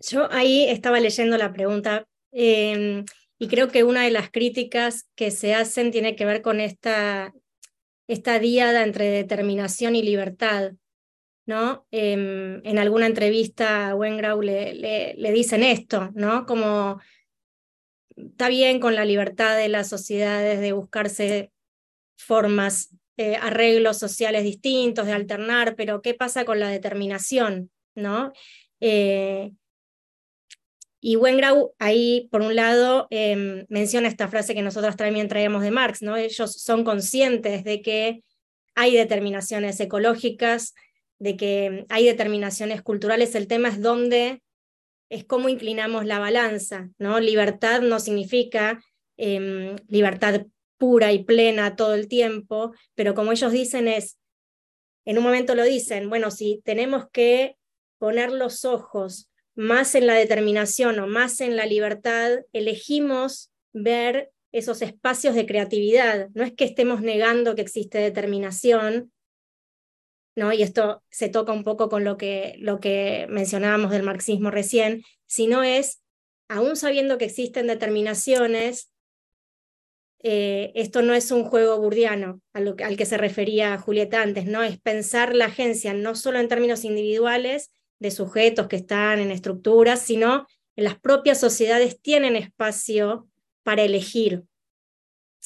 Yo 0.00 0.30
ahí 0.32 0.64
estaba 0.64 0.98
leyendo 0.98 1.36
la 1.36 1.52
pregunta 1.52 2.08
em, 2.32 3.04
y 3.38 3.48
creo 3.48 3.68
que 3.68 3.84
una 3.84 4.02
de 4.02 4.10
las 4.10 4.30
críticas 4.30 5.08
que 5.14 5.30
se 5.30 5.54
hacen 5.54 5.92
tiene 5.92 6.16
que 6.16 6.24
ver 6.24 6.42
con 6.42 6.60
esta, 6.60 7.32
esta 8.08 8.38
diada 8.38 8.82
entre 8.82 9.10
determinación 9.10 9.94
y 9.94 10.02
libertad. 10.02 10.72
¿No? 11.46 11.86
Em, 11.90 12.60
en 12.64 12.78
alguna 12.78 13.06
entrevista 13.06 13.88
a 13.88 13.94
Wengrau 13.94 14.42
le, 14.42 14.74
le, 14.74 15.32
dicen 15.32 15.62
esto, 15.62 16.10
¿no? 16.14 16.46
Como 16.46 17.00
está 18.16 18.48
bien 18.48 18.80
con 18.80 18.94
la 18.94 19.04
libertad 19.04 19.56
de 19.56 19.68
las 19.68 19.88
sociedades 19.88 20.60
de 20.60 20.72
buscarse 20.72 21.52
formas, 22.16 22.90
eh, 23.16 23.36
arreglos 23.36 23.98
sociales 23.98 24.44
distintos, 24.44 25.06
de 25.06 25.12
alternar, 25.12 25.74
pero 25.76 26.02
¿qué 26.02 26.14
pasa 26.14 26.44
con 26.44 26.60
la 26.60 26.68
determinación? 26.68 27.70
¿no? 27.94 28.32
Eh, 28.80 29.52
y 31.00 31.16
Wengrau 31.16 31.74
ahí, 31.78 32.28
por 32.30 32.42
un 32.42 32.54
lado, 32.54 33.08
em, 33.10 33.66
menciona 33.68 34.08
esta 34.08 34.28
frase 34.28 34.54
que 34.54 34.62
nosotros 34.62 34.96
también 34.96 35.28
traíamos 35.28 35.62
de 35.62 35.72
Marx, 35.72 36.00
¿no? 36.00 36.16
Ellos 36.16 36.52
son 36.62 36.84
conscientes 36.84 37.64
de 37.64 37.82
que 37.82 38.20
hay 38.74 38.94
determinaciones 38.96 39.80
ecológicas, 39.80 40.74
de 41.22 41.36
que 41.36 41.86
hay 41.88 42.04
determinaciones 42.04 42.82
culturales, 42.82 43.36
el 43.36 43.46
tema 43.46 43.68
es 43.68 43.80
dónde, 43.80 44.42
es 45.08 45.24
cómo 45.24 45.48
inclinamos 45.48 46.04
la 46.04 46.18
balanza, 46.18 46.90
¿no? 46.98 47.20
Libertad 47.20 47.80
no 47.80 48.00
significa 48.00 48.82
em, 49.16 49.76
libertad 49.86 50.46
pura 50.78 51.12
y 51.12 51.22
plena 51.22 51.76
todo 51.76 51.94
el 51.94 52.08
tiempo, 52.08 52.72
pero 52.96 53.14
como 53.14 53.30
ellos 53.30 53.52
dicen 53.52 53.86
es, 53.86 54.18
en 55.04 55.16
un 55.16 55.22
momento 55.22 55.54
lo 55.54 55.62
dicen, 55.62 56.08
bueno, 56.08 56.32
si 56.32 56.60
tenemos 56.64 57.04
que 57.12 57.56
poner 57.98 58.32
los 58.32 58.64
ojos 58.64 59.30
más 59.54 59.94
en 59.94 60.08
la 60.08 60.14
determinación 60.14 60.98
o 60.98 61.06
más 61.06 61.40
en 61.40 61.56
la 61.56 61.66
libertad, 61.66 62.40
elegimos 62.52 63.52
ver 63.72 64.32
esos 64.50 64.82
espacios 64.82 65.36
de 65.36 65.46
creatividad. 65.46 66.30
No 66.34 66.42
es 66.42 66.52
que 66.52 66.64
estemos 66.64 67.00
negando 67.00 67.54
que 67.54 67.62
existe 67.62 67.98
determinación, 67.98 69.12
¿no? 70.34 70.52
y 70.52 70.62
esto 70.62 71.02
se 71.10 71.28
toca 71.28 71.52
un 71.52 71.64
poco 71.64 71.88
con 71.88 72.04
lo 72.04 72.16
que, 72.16 72.56
lo 72.58 72.80
que 72.80 73.26
mencionábamos 73.28 73.90
del 73.90 74.02
marxismo 74.02 74.50
recién, 74.50 75.02
sino 75.26 75.62
es, 75.62 76.02
aún 76.48 76.76
sabiendo 76.76 77.18
que 77.18 77.26
existen 77.26 77.66
determinaciones, 77.66 78.90
eh, 80.24 80.72
esto 80.74 81.02
no 81.02 81.14
es 81.14 81.30
un 81.32 81.44
juego 81.44 81.78
burdiano 81.80 82.40
al, 82.52 82.76
al 82.82 82.96
que 82.96 83.06
se 83.06 83.18
refería 83.18 83.76
Julieta 83.78 84.22
antes, 84.22 84.46
¿no? 84.46 84.62
es 84.62 84.80
pensar 84.80 85.34
la 85.34 85.46
agencia 85.46 85.94
no 85.94 86.14
solo 86.14 86.38
en 86.38 86.48
términos 86.48 86.84
individuales 86.84 87.72
de 87.98 88.10
sujetos 88.10 88.68
que 88.68 88.76
están 88.76 89.20
en 89.20 89.30
estructuras, 89.30 90.00
sino 90.00 90.46
en 90.76 90.84
las 90.84 90.98
propias 90.98 91.38
sociedades 91.38 92.00
tienen 92.00 92.36
espacio 92.36 93.28
para 93.62 93.82
elegir. 93.82 94.44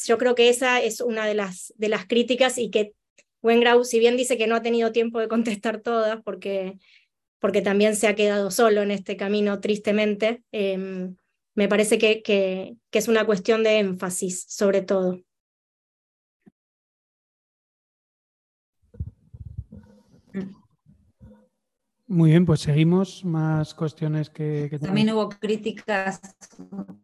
Yo 0.05 0.19
creo 0.19 0.35
que 0.35 0.49
esa 0.49 0.81
es 0.81 1.01
una 1.01 1.27
de 1.27 1.35
las, 1.35 1.73
de 1.77 1.89
las 1.89 2.07
críticas 2.07 2.59
y 2.59 2.71
que 2.71 2.95
Wengrau, 3.43 3.85
si 3.85 3.99
bien 3.99 4.17
dice 4.17 4.37
que 4.37 4.47
no 4.47 4.57
ha 4.57 4.63
tenido 4.63 4.93
tiempo 4.93 5.21
de 5.21 5.29
contestar 5.29 5.81
todas, 5.81 6.23
porque, 6.23 6.79
porque 7.39 7.63
también 7.63 7.97
se 7.97 8.09
ha 8.09 8.15
quedado 8.15 8.51
solo 8.51 8.83
en 8.83 8.91
este 8.91 9.17
camino, 9.17 9.61
tristemente, 9.61 10.43
em, 10.53 11.17
me 11.55 11.69
parece 11.69 11.99
que, 11.99 12.23
que, 12.23 12.77
que 12.91 12.99
es 12.99 13.09
una 13.09 13.25
cuestión 13.25 13.63
de 13.63 13.79
énfasis, 13.79 14.45
sobre 14.49 14.83
todo. 14.83 15.21
Muy 22.09 22.31
bien, 22.31 22.47
pues 22.47 22.61
seguimos. 22.61 23.25
Más 23.25 23.75
cuestiones 23.75 24.31
que... 24.31 24.71
También 24.81 25.11
hubo 25.13 25.29
críticas, 25.29 26.21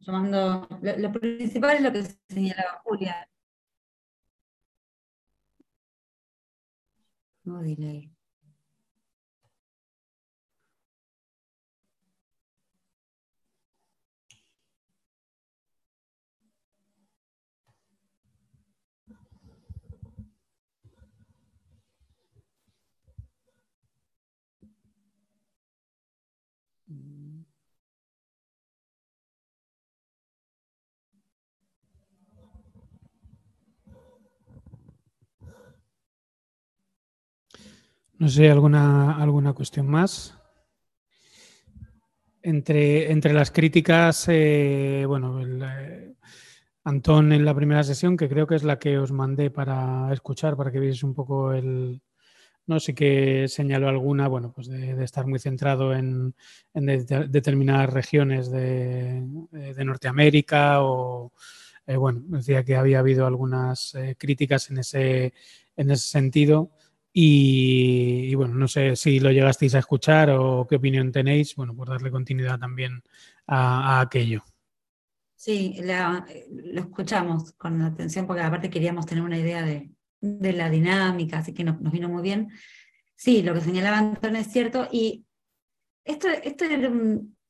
lo, 0.07 0.69
lo, 0.97 1.13
principal 1.13 1.77
es 1.77 1.83
lo 1.83 1.93
que 1.93 2.05
señalaba 2.29 2.81
Julia, 2.85 3.29
No 7.45 7.63
delay. 7.63 8.12
No 38.23 38.29
sé, 38.29 38.49
¿alguna, 38.49 39.17
alguna 39.21 39.53
cuestión 39.53 39.89
más? 39.89 40.39
Entre, 42.41 43.11
entre 43.11 43.33
las 43.33 43.51
críticas, 43.51 44.27
eh, 44.29 45.03
bueno, 45.09 45.41
eh, 45.45 46.15
Antón 46.85 47.33
en 47.33 47.45
la 47.45 47.53
primera 47.53 47.83
sesión, 47.83 48.17
que 48.17 48.29
creo 48.29 48.47
que 48.47 48.55
es 48.55 48.63
la 48.63 48.79
que 48.79 48.97
os 48.97 49.11
mandé 49.11 49.51
para 49.51 50.09
escuchar, 50.13 50.57
para 50.57 50.71
que 50.71 50.79
veáis 50.79 51.03
un 51.03 51.15
poco 51.15 51.53
el, 51.53 52.01
no 52.69 52.79
sé 52.79 52.95
que 52.95 53.49
señaló 53.49 53.89
alguna, 53.89 54.29
bueno, 54.29 54.53
pues 54.53 54.69
de, 54.69 55.03
estar 55.03 55.27
muy 55.27 55.41
centrado 55.41 55.93
en, 55.93 56.33
determinadas 56.73 57.93
regiones 57.93 58.53
de, 58.53 59.21
Norteamérica 59.85 60.85
o, 60.85 61.33
eh, 61.89 61.97
bueno, 61.97 62.23
decía 62.27 62.63
que 62.63 62.77
había 62.77 63.01
habido 63.01 63.27
algunas 63.27 63.97
críticas 64.17 64.71
en 64.71 64.79
ese, 64.79 65.35
en 65.75 65.91
ese 65.91 66.07
sentido. 66.07 66.71
Y, 67.13 68.35
bueno, 68.35 68.55
no 68.55 68.69
sé 68.69 68.97
si 68.97 69.21
lo 69.21 69.31
llegasteis 69.31 69.75
a 69.75 69.81
escuchar 69.81 70.31
o 70.31 70.67
qué 70.67 70.77
opinión 70.77 71.13
tenéis, 71.13 71.55
bueno, 71.55 71.75
por 71.77 71.89
darle 71.89 72.11
continuidad 72.11 72.59
también 72.59 73.03
a, 73.47 74.01
aquello. 74.01 74.43
Sí, 75.37 75.79
lo 75.83 76.81
escuchamos 76.81 77.53
con 77.53 77.83
atención 77.83 78.27
porque 78.27 78.43
aparte 78.43 78.71
queríamos 78.71 79.07
tener 79.07 79.23
una 79.23 79.39
idea 79.39 79.63
de, 79.63 79.91
la 80.21 80.71
dinámica, 80.71 81.39
así 81.39 81.53
que 81.53 81.65
nos, 81.65 81.81
vino 81.91 82.09
muy 82.09 82.23
bien. 82.23 82.49
Sí, 83.15 83.43
lo 83.43 83.53
que 83.53 83.61
señalaba 83.61 83.99
Antonio 83.99 84.41
es 84.41 84.51
cierto 84.51 84.89
y 84.91 85.25
esto, 86.05 86.29
esto 86.29 86.65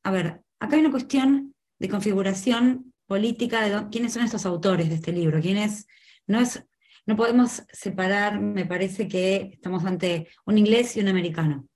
a 0.03 0.11
ver, 0.11 0.43
acá 0.59 0.75
hay 0.75 0.81
una 0.81 0.91
cuestión 0.91 1.55
de 1.79 1.89
configuración 1.89 2.93
política 3.07 3.61
de 3.61 3.89
quiénes 3.91 4.15
son 4.15 4.25
estos 4.25 4.47
autores 4.47 4.89
de 4.89 4.97
este 4.97 5.13
libro, 5.13 5.41
quiénes, 5.41 5.87
no 6.27 6.41
es 6.41 6.65
no 7.07 7.17
podemos 7.17 7.63
separar, 7.73 8.41
me 8.41 8.65
parece 8.65 9.09
que 9.09 9.51
estamos 9.55 9.85
ante 9.85 10.29
un 10.47 10.59
inglés 10.59 10.97
y 10.97 11.01
un 11.01 11.09
americano. 11.09 11.67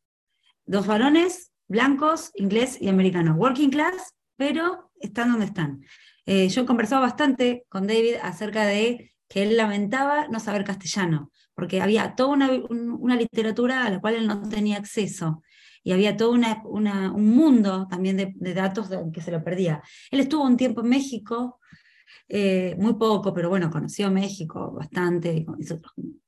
Dos 0.65 0.87
varones, 0.87 1.53
blancos, 1.69 2.31
inglés 2.35 2.79
y 2.81 2.89
americano. 2.89 3.35
Working 3.35 3.71
class, 3.71 4.15
pero 4.37 4.93
están 5.01 5.31
donde 5.31 5.47
están. 5.47 5.85
Eh, 6.27 6.49
yo 6.49 6.63
he 6.63 6.67
conversado 6.67 7.03
bastante 7.03 7.65
con 7.69 7.87
David 7.87 8.17
acerca 8.23 8.67
de 8.67 9.13
que 9.29 9.43
él 9.43 9.57
lamentaba 9.57 10.29
no 10.29 10.39
saber 10.39 10.65
castellano, 10.65 11.33
porque 11.55 11.81
había 11.81 12.15
toda 12.15 12.31
una, 12.69 13.17
literatura 13.17 13.85
a 13.85 13.91
la 13.91 14.01
cual 14.01 14.15
él 14.15 14.27
no 14.27 14.49
tenía 14.49 14.77
acceso 14.77 15.43
y 15.83 15.93
había 15.93 16.17
todo 16.17 16.31
un 16.33 17.31
mundo 17.31 17.87
también 17.89 18.17
de, 18.17 18.33
de 18.35 18.55
datos 18.55 18.89
que 19.13 19.21
se 19.21 19.31
lo 19.31 19.43
perdía. 19.43 19.83
Él 20.11 20.21
estuvo 20.21 20.45
un 20.45 20.57
tiempo 20.57 20.83
en 20.83 20.89
México, 20.89 21.61
eh, 22.29 22.75
muy 22.79 22.95
poco, 22.95 23.33
pero 23.33 23.49
bueno, 23.49 23.71
conoció 23.71 24.11
México 24.11 24.73
bastante, 24.73 25.47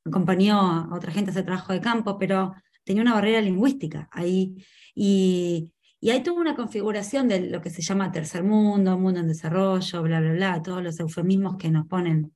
acompañó 0.05 0.61
a 0.61 0.95
otra 0.95 1.13
gente 1.13 1.31
a 1.31 1.33
hacer 1.33 1.45
trabajo 1.45 1.73
de 1.73 1.81
campo, 1.81 2.19
pero 2.19 2.55
tenía 2.85 3.03
una 3.03 3.15
barrera 3.15 3.41
lingüística 3.41 4.09
ahí. 4.13 4.65
Y, 4.95 5.71
hay 6.09 6.23
toda 6.23 6.41
una 6.41 6.55
configuración 6.55 7.27
de 7.27 7.41
lo 7.51 7.61
que 7.61 7.71
se 7.71 7.83
llama 7.83 8.13
tercer 8.13 8.45
mundo, 8.45 8.97
mundo 8.97 9.19
en 9.19 9.27
desarrollo, 9.27 10.03
bla, 10.03 10.21
bla, 10.21 10.33
bla, 10.33 10.63
todos 10.63 10.81
los 10.83 11.01
eufemismos 11.01 11.57
que 11.57 11.71
nos 11.71 11.89
ponen 11.89 12.33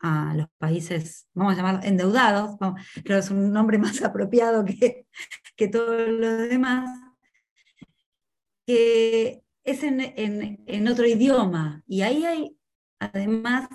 a 0.00 0.34
los 0.34 0.48
países, 0.58 1.26
vamos 1.32 1.54
a 1.54 1.56
llamarlos 1.56 1.84
endeudados, 1.84 2.56
creo 2.58 2.74
que 3.04 3.18
es 3.18 3.30
un 3.30 3.52
nombre 3.52 3.78
más 3.84 4.02
apropiado 4.02 4.64
que, 4.64 5.06
que 5.56 5.68
todos 5.68 6.08
los 6.08 6.48
demás, 6.48 6.90
que 8.66 9.42
es 9.64 9.82
en, 9.82 10.62
en, 10.66 10.88
otro 10.88 11.06
idioma. 11.06 11.82
Y 11.86 12.02
ahí 12.02 12.24
hay 12.24 12.56
además 13.12 13.68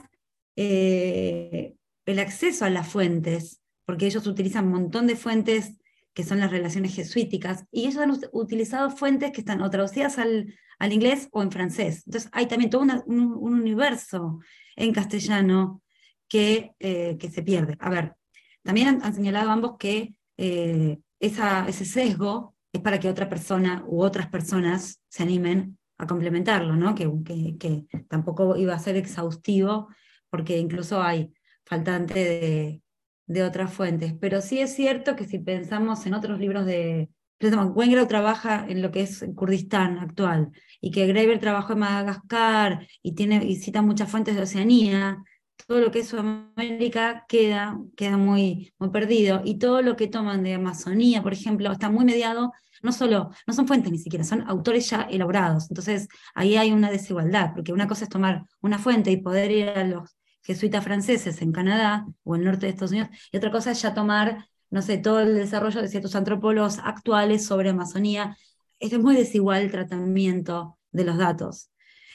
eh, 0.55 1.75
el 2.05 2.19
acceso 2.19 2.65
a 2.65 2.69
las 2.69 2.87
fuentes, 2.87 3.61
porque 3.85 4.05
ellos 4.05 4.27
utilizan 4.27 4.65
un 4.65 4.73
montón 4.73 5.07
de 5.07 5.15
fuentes 5.15 5.75
que 6.13 6.23
son 6.23 6.39
las 6.39 6.51
relaciones 6.51 6.95
jesuíticas, 6.95 7.65
y 7.71 7.87
ellos 7.87 7.97
han 7.97 8.11
utilizado 8.33 8.89
fuentes 8.89 9.31
que 9.31 9.41
están 9.41 9.61
o 9.61 9.69
traducidas 9.69 10.17
al, 10.17 10.53
al 10.79 10.93
inglés 10.93 11.29
o 11.31 11.41
en 11.41 11.51
francés. 11.51 12.03
Entonces 12.05 12.29
hay 12.33 12.47
también 12.47 12.69
todo 12.69 12.81
un, 12.81 13.33
universo 13.35 14.39
en 14.75 14.93
castellano 14.93 15.81
que, 16.27 16.71
eh, 16.79 17.17
que, 17.17 17.29
se 17.29 17.41
pierde. 17.41 17.77
A 17.79 17.89
ver, 17.89 18.15
también 18.63 19.01
han, 19.01 19.13
señalado 19.13 19.49
ambos 19.49 19.77
que 19.79 20.13
eh, 20.37 20.99
esa, 21.19 21.67
ese 21.67 21.85
sesgo 21.85 22.55
es 22.71 22.81
para 22.81 22.99
que 22.99 23.09
otra 23.09 23.29
persona 23.29 23.83
u 23.87 24.01
otras 24.03 24.27
personas 24.29 25.01
se 25.09 25.23
animen 25.23 25.78
a 25.99 26.07
complementarlo, 26.07 26.75
¿no? 26.75 26.95
Que, 26.95 27.11
que, 27.59 27.85
tampoco 28.07 28.55
iba 28.55 28.73
a 28.73 28.79
ser 28.79 28.95
exhaustivo, 28.95 29.89
porque 30.29 30.57
incluso 30.57 31.03
hay 31.03 31.31
faltante 31.65 32.81
de, 33.27 33.43
otras 33.43 33.71
fuentes. 33.71 34.13
Pero 34.19 34.41
sí 34.41 34.59
es 34.59 34.73
cierto 34.73 35.15
que 35.15 35.25
si 35.25 35.37
pensamos 35.39 36.05
en 36.07 36.15
otros 36.15 36.39
libros 36.39 36.65
de, 36.65 37.09
Wengrau 37.41 38.07
trabaja 38.07 38.65
en 38.67 38.81
lo 38.81 38.91
que 38.91 39.01
es 39.01 39.23
Kurdistán 39.35 39.97
actual 39.99 40.49
y 40.81 40.91
que 40.91 41.07
Graeber 41.07 41.39
trabajó 41.39 41.73
en 41.73 41.79
Madagascar 41.79 42.87
y, 43.01 43.13
tiene, 43.13 43.45
y 43.45 43.57
cita 43.57 43.81
muchas 43.81 44.09
fuentes 44.09 44.35
de 44.35 44.41
Oceanía, 44.41 45.23
todo 45.67 45.79
lo 45.79 45.91
que 45.91 45.99
es 45.99 46.07
Sudamérica 46.07 47.25
queda, 47.27 47.77
queda 47.95 48.17
muy, 48.17 48.73
muy 48.77 48.89
perdido 48.89 49.41
y 49.45 49.57
todo 49.57 49.81
lo 49.81 49.95
que 49.95 50.07
toman 50.07 50.43
de 50.43 50.55
Amazonía, 50.55 51.21
por 51.21 51.33
ejemplo, 51.33 51.71
está 51.71 51.89
muy 51.89 52.05
mediado, 52.05 52.51
no 52.81 52.91
solo, 52.91 53.31
no 53.47 53.53
son 53.53 53.67
fuentes 53.67 53.91
ni 53.91 53.97
siquiera, 53.97 54.23
son 54.23 54.43
autores 54.47 54.89
ya 54.89 55.03
elaborados. 55.03 55.69
Entonces 55.69 56.07
ahí 56.33 56.57
hay 56.57 56.71
una 56.71 56.91
desigualdad, 56.91 57.51
porque 57.53 57.73
una 57.73 57.87
cosa 57.87 58.05
es 58.05 58.09
tomar 58.09 58.43
una 58.61 58.79
fuente 58.79 59.11
y 59.11 59.17
poder 59.17 59.51
ir 59.51 59.69
a 59.69 59.83
los 59.83 60.17
jesuitas 60.41 60.83
franceses 60.83 61.41
en 61.41 61.51
Canadá 61.51 62.05
o 62.23 62.35
el 62.35 62.43
norte 62.43 62.65
de 62.65 62.71
Estados 62.71 62.91
Unidos, 62.91 63.09
y 63.31 63.37
otra 63.37 63.51
cosa 63.51 63.71
es 63.71 63.81
ya 63.81 63.93
tomar, 63.93 64.45
no 64.69 64.81
sé, 64.81 64.97
todo 64.97 65.19
el 65.19 65.35
desarrollo 65.35 65.81
de 65.81 65.87
ciertos 65.87 66.15
antropólogos 66.15 66.79
actuales 66.79 67.45
sobre 67.45 67.69
Amazonía. 67.69 68.37
Es 68.79 68.97
muy 68.99 69.15
desigual 69.15 69.63
el 69.63 69.71
tratamiento 69.71 70.77
de 70.91 71.03
los 71.03 71.17
datos. 71.17 71.69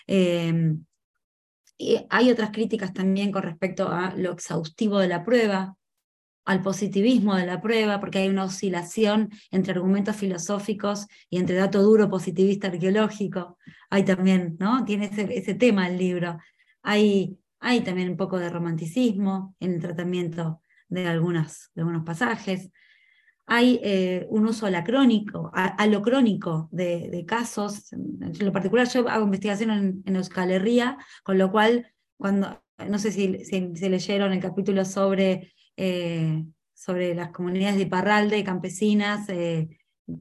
Eh, 0.06 0.76
y 1.76 2.06
hay 2.08 2.30
otras 2.30 2.50
críticas 2.50 2.92
también 2.92 3.32
con 3.32 3.42
respecto 3.42 3.88
a 3.88 4.14
lo 4.16 4.32
exhaustivo 4.32 4.98
de 4.98 5.08
la 5.08 5.24
prueba, 5.24 5.76
al 6.44 6.62
positivismo 6.62 7.34
de 7.36 7.46
la 7.46 7.60
prueba, 7.60 8.00
porque 8.00 8.18
hay 8.18 8.28
una 8.28 8.44
oscilación 8.44 9.30
entre 9.50 9.72
argumentos 9.72 10.16
filosóficos 10.16 11.06
y 11.30 11.38
entre 11.38 11.56
dato 11.56 11.82
duro 11.82 12.10
positivista 12.10 12.68
arqueológico. 12.68 13.58
Hay 13.90 14.04
también, 14.04 14.56
¿no? 14.58 14.84
Tiene 14.84 15.10
ese, 15.12 15.54
tema 15.54 15.88
el 15.88 15.98
libro. 15.98 16.38
Hay, 16.82 17.38
hay 17.60 17.80
también 17.80 18.10
un 18.10 18.16
poco 18.16 18.38
de 18.38 18.50
romanticismo 18.50 19.56
en 19.60 19.74
el 19.74 19.80
tratamiento 19.80 20.60
de, 20.88 21.06
algunas, 21.06 21.70
de 21.74 21.82
algunos 21.82 22.04
pasajes. 22.04 22.70
Hay 23.46 23.80
eh, 23.82 24.26
un 24.30 24.46
uso 24.46 24.66
alacrónico, 24.66 25.50
alocrónico 25.54 26.68
de, 26.72 27.08
de, 27.10 27.24
casos. 27.26 27.92
En 27.92 28.32
lo 28.40 28.52
particular, 28.52 28.88
yo 28.88 29.08
hago 29.08 29.24
investigación 29.24 29.70
en, 29.70 30.02
en 30.06 30.16
Euskal 30.16 30.50
Herria, 30.50 30.96
con 31.22 31.36
lo 31.36 31.50
cual, 31.50 31.86
cuando, 32.16 32.64
no 32.88 32.98
sé 32.98 33.12
si, 33.12 33.44
si, 33.44 33.88
leyeron 33.88 34.32
el 34.32 34.40
capítulo 34.40 34.84
sobre, 34.84 35.52
eh, 35.76 36.44
sobre 36.74 37.14
las 37.14 37.30
comunidades 37.30 37.76
de 37.76 37.82
Iparralde, 37.82 38.44
campesinas, 38.44 39.28
eh, 39.28 39.68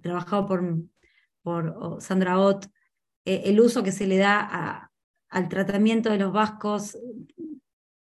trabajado 0.02 0.48
por, 0.48 0.64
por 1.42 1.98
Sandra 2.00 2.40
Ott, 2.40 2.66
eh, 3.26 3.44
el 3.46 3.60
uso 3.60 3.84
que 3.84 3.92
se 3.92 4.08
le 4.08 4.18
da 4.18 4.92
al 5.30 5.50
tratamiento 5.50 6.10
de 6.10 6.20
los 6.20 6.32
vascos 6.32 6.98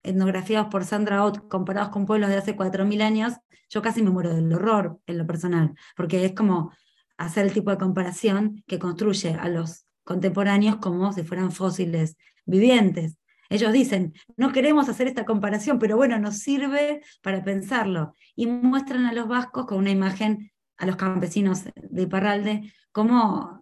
etnografiados 0.03 0.69
por 0.71 0.85
Sandra 0.85 1.25
Ott 1.25 1.49
comparados 1.49 1.91
con 1.91 2.07
pueblos 2.07 2.31
de 2.31 2.37
hace 2.37 2.57
4.000 2.57 3.03
años, 3.03 3.35
yo 3.69 3.83
casi 3.83 4.03
me 4.03 4.11
muero 4.11 4.35
del 4.35 4.53
horror 4.53 4.99
en 5.07 5.19
lo 5.19 5.27
personal, 5.27 5.75
porque 5.97 6.25
es 6.25 6.33
como 6.33 6.73
hacer 7.19 7.47
el 7.47 7.53
tipo 7.53 7.71
de 7.71 7.79
comparación 7.79 8.65
que 8.67 8.79
construye 8.79 9.35
a 9.35 9.49
los 9.49 9.87
contemporáneos 10.05 10.77
como 10.77 11.13
si 11.13 11.23
fueran 11.23 11.53
fósiles 11.53 12.17
vivientes. 12.47 13.18
Ellos 13.49 13.73
dicen, 13.73 14.13
no 14.37 14.53
queremos 14.53 14.89
hacer 14.89 15.07
esta 15.07 15.25
comparación, 15.25 15.79
pero 15.79 15.97
bueno, 15.97 16.19
nos 16.19 16.39
sirve 16.39 17.03
para 17.23 17.43
pensarlo. 17.43 18.15
Y 18.37 18.47
muestran 18.47 19.07
a 19.07 19.13
los 19.13 19.27
vascos 19.27 19.67
con 19.67 19.79
una 19.79 19.91
imagen, 19.91 20.53
a 20.77 20.87
los 20.87 20.97
campesinos 20.97 21.65
de 21.75 22.03
Iparralde, 22.03 22.73
como 22.93 23.61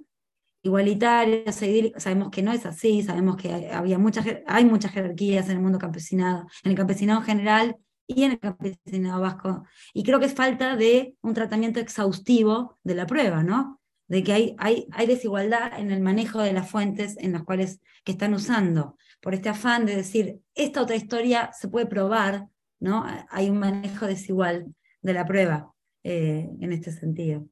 igualitarios, 0.67 1.55
sabemos 1.97 2.31
que 2.31 2.43
no 2.43 2.53
es 2.53 2.67
así, 2.67 3.03
sabemos 3.03 3.37
que 3.37 3.71
había 3.73 3.99
muchas, 3.99 4.27
hay 4.47 4.65
muchas 4.65 4.93
jerarquías 4.93 5.47
en 5.47 5.57
el 5.57 5.63
mundo 5.63 5.79
campesinado, 5.79 6.47
en 6.65 6.73
el 6.73 6.77
campesinado 6.77 7.23
general 7.23 7.77
y 8.07 8.25
en 8.25 8.33
el 8.33 8.39
campesinado 8.39 9.21
vasco. 9.21 9.65
Y 9.95 10.03
creo 10.03 10.19
que 10.21 10.27
es 10.27 10.35
falta 10.35 10.77
de 10.77 11.15
un 11.23 11.35
tratamiento 11.35 11.81
exhaustivo 11.81 12.79
de 12.83 12.95
la 12.95 13.07
prueba, 13.07 13.43
¿no? 13.43 13.81
De 14.09 14.23
que 14.23 14.33
hay, 14.33 14.57
hay, 14.59 14.87
hay 14.93 15.07
desigualdad 15.07 15.79
en 15.79 15.91
el 15.91 16.01
manejo 16.01 16.41
de 16.41 16.53
las 16.53 16.69
fuentes 16.69 17.17
en 17.19 17.33
las 17.33 17.43
cuales 17.43 17.81
que 18.05 18.13
están 18.13 18.35
usando, 18.35 18.97
por 19.27 19.35
este 19.35 19.49
afán 19.49 19.87
de 19.87 19.97
decir, 19.97 20.39
esta 20.55 20.81
otra 20.81 20.95
historia 20.95 21.51
se 21.53 21.67
puede 21.67 21.87
probar, 21.87 22.47
¿no? 22.79 23.05
Hay 23.29 23.51
un 23.51 23.59
manejo 23.59 24.07
desigual 24.07 24.67
de 25.03 25.13
la 25.15 25.27
prueba 25.27 25.75
eh, 26.05 26.49
en 26.61 26.73
este 26.73 26.93
sentido. 26.93 27.45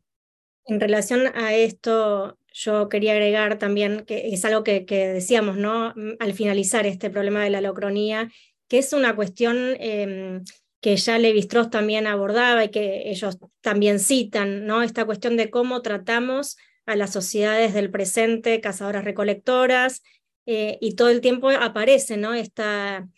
En 0.66 0.78
relación 0.78 1.22
a 1.34 1.52
esto, 1.52 2.38
yo 2.52 2.88
quería 2.88 3.10
agregar 3.10 3.58
también 3.58 4.04
que 4.06 4.32
es 4.32 4.44
algo 4.44 4.62
que, 4.62 4.84
decíamos, 4.86 5.56
¿no? 5.56 5.92
Al 6.20 6.32
finalizar 6.34 6.86
este 6.86 7.10
problema 7.10 7.42
de 7.42 7.50
la 7.50 7.60
locronía, 7.60 8.30
que 8.68 8.78
es 8.78 8.92
una 8.92 9.16
cuestión 9.16 9.74
em, 9.80 10.44
que 10.80 10.94
ya 10.94 11.18
Levi 11.18 11.40
Strauss 11.40 11.70
también 11.70 12.06
abordaba 12.06 12.62
y 12.62 12.70
que 12.70 13.10
ellos 13.10 13.36
también 13.62 13.98
citan, 13.98 14.64
¿no? 14.64 14.84
Esta 14.84 15.06
cuestión 15.06 15.36
de 15.36 15.50
cómo 15.50 15.82
tratamos 15.82 16.56
a 16.86 16.94
las 16.94 17.12
sociedades 17.12 17.74
del 17.74 17.90
presente, 17.90 18.60
cazadoras 18.60 19.04
recolectoras, 19.04 20.02
eh, 20.46 20.78
y 20.80 20.94
todo 20.94 21.08
el 21.08 21.20
tiempo 21.20 21.50
aparece, 21.50 22.16
¿no? 22.16 22.34
Esta, 22.34 23.08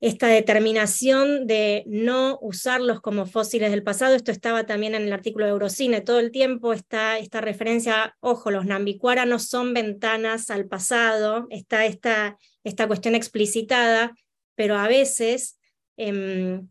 esta 0.00 0.28
determinación 0.28 1.46
de 1.46 1.84
no 1.86 2.38
usarlos 2.40 3.00
como 3.00 3.26
fósiles 3.26 3.70
del 3.70 3.82
pasado. 3.82 4.14
Esto 4.14 4.32
estaba 4.32 4.64
también 4.64 4.94
en 4.94 5.02
el 5.02 5.12
artículo 5.12 5.44
de 5.44 5.50
Eurocine. 5.50 6.00
Todo 6.00 6.20
el 6.20 6.30
tiempo 6.30 6.72
está 6.72 7.18
esta 7.18 7.42
referencia, 7.42 8.16
ojo, 8.20 8.50
los 8.50 8.64
nambicuara 8.64 9.26
no 9.26 9.38
son 9.38 9.74
ventanas 9.74 10.50
al 10.50 10.66
pasado, 10.66 11.46
está 11.50 11.84
esta, 11.84 12.38
esta 12.64 12.86
cuestión 12.86 13.14
explicitada, 13.14 14.14
pero 14.54 14.76
a 14.76 14.88
veces, 14.88 15.58
em, 15.98 16.68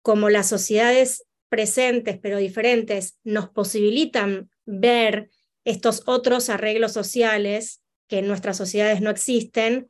como 0.00 0.30
las 0.30 0.48
sociedades 0.48 1.24
presentes 1.48 2.18
pero 2.18 2.38
diferentes 2.38 3.18
nos 3.24 3.50
posibilitan 3.50 4.48
ver 4.64 5.28
estos 5.64 6.02
otros 6.06 6.48
arreglos 6.48 6.92
sociales 6.92 7.81
que 8.12 8.18
en 8.18 8.28
nuestras 8.28 8.58
sociedades 8.58 9.00
no 9.00 9.08
existen, 9.08 9.88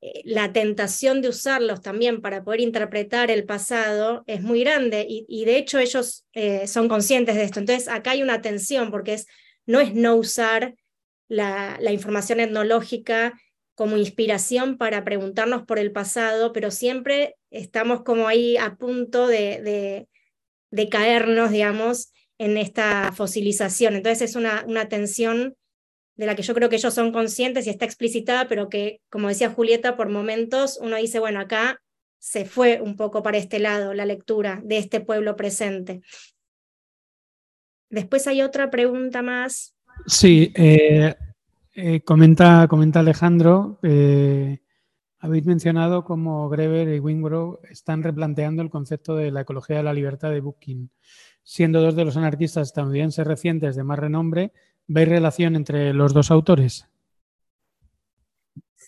eh, 0.00 0.22
la 0.24 0.52
tentación 0.52 1.22
de 1.22 1.28
usarlos 1.28 1.80
también 1.80 2.20
para 2.20 2.42
poder 2.42 2.60
interpretar 2.60 3.30
el 3.30 3.44
pasado 3.44 4.24
es 4.26 4.42
muy 4.42 4.64
grande 4.64 5.06
y, 5.08 5.44
de 5.44 5.58
hecho 5.58 5.78
ellos 5.78 6.26
eh, 6.32 6.66
son 6.66 6.88
conscientes 6.88 7.36
de 7.36 7.44
esto. 7.44 7.60
Entonces 7.60 7.86
acá 7.86 8.10
hay 8.10 8.22
una 8.24 8.42
tensión 8.42 8.90
porque 8.90 9.12
es, 9.12 9.28
no 9.64 9.78
es 9.78 9.94
no 9.94 10.16
usar 10.16 10.74
la, 11.28 11.78
información 11.92 12.40
etnológica 12.40 13.40
como 13.76 13.96
inspiración 13.96 14.76
para 14.76 15.04
preguntarnos 15.04 15.62
por 15.62 15.78
el 15.78 15.92
pasado, 15.92 16.52
pero 16.52 16.72
siempre 16.72 17.36
estamos 17.52 18.02
como 18.02 18.26
ahí 18.26 18.56
a 18.56 18.74
punto 18.74 19.28
de, 19.28 20.08
de, 20.72 20.88
caernos, 20.88 21.52
digamos, 21.52 22.12
en 22.38 22.56
esta 22.56 23.12
fosilización. 23.12 23.94
Entonces 23.94 24.30
es 24.30 24.34
una, 24.34 24.64
una 24.66 24.88
tensión 24.88 25.54
de 26.22 26.26
la 26.26 26.36
que 26.36 26.42
yo 26.42 26.54
creo 26.54 26.68
que 26.68 26.76
ellos 26.76 26.94
son 26.94 27.10
conscientes 27.10 27.66
y 27.66 27.70
está 27.70 27.84
explicitada, 27.84 28.46
pero 28.46 28.68
que, 28.68 29.00
como 29.10 29.26
decía 29.26 29.50
Julieta, 29.50 29.96
por 29.96 30.08
momentos 30.08 30.78
uno 30.80 30.96
dice, 30.96 31.18
bueno, 31.18 31.40
acá 31.40 31.82
se 32.20 32.44
fue 32.44 32.80
un 32.80 32.96
poco 32.96 33.24
para 33.24 33.38
este 33.38 33.58
lado 33.58 33.92
la 33.92 34.06
lectura 34.06 34.60
de 34.62 34.78
este 34.78 35.00
pueblo 35.00 35.34
presente. 35.34 36.00
Después 37.90 38.28
hay 38.28 38.40
otra 38.40 38.70
pregunta 38.70 39.20
más. 39.20 39.74
Sí, 40.06 40.52
eh, 40.54 41.12
eh, 41.74 42.00
comenta, 42.02 42.68
comenta 42.68 43.00
Alejandro, 43.00 43.80
eh, 43.82 44.60
habéis 45.18 45.44
mencionado 45.44 46.04
cómo 46.04 46.48
Greber 46.48 46.94
y 46.94 47.00
Wingrove 47.00 47.58
están 47.68 48.04
replanteando 48.04 48.62
el 48.62 48.70
concepto 48.70 49.16
de 49.16 49.32
la 49.32 49.40
ecología 49.40 49.78
de 49.78 49.82
la 49.82 49.92
libertad 49.92 50.30
de 50.30 50.40
Booking, 50.40 50.88
siendo 51.42 51.82
dos 51.82 51.96
de 51.96 52.04
los 52.04 52.16
anarquistas 52.16 52.68
estadounidenses 52.68 53.26
recientes 53.26 53.74
de 53.74 53.82
más 53.82 53.98
renombre 53.98 54.52
¿Veis 54.94 55.08
relación 55.08 55.56
entre 55.56 55.94
los 55.94 56.12
dos 56.12 56.30
autores? 56.30 56.86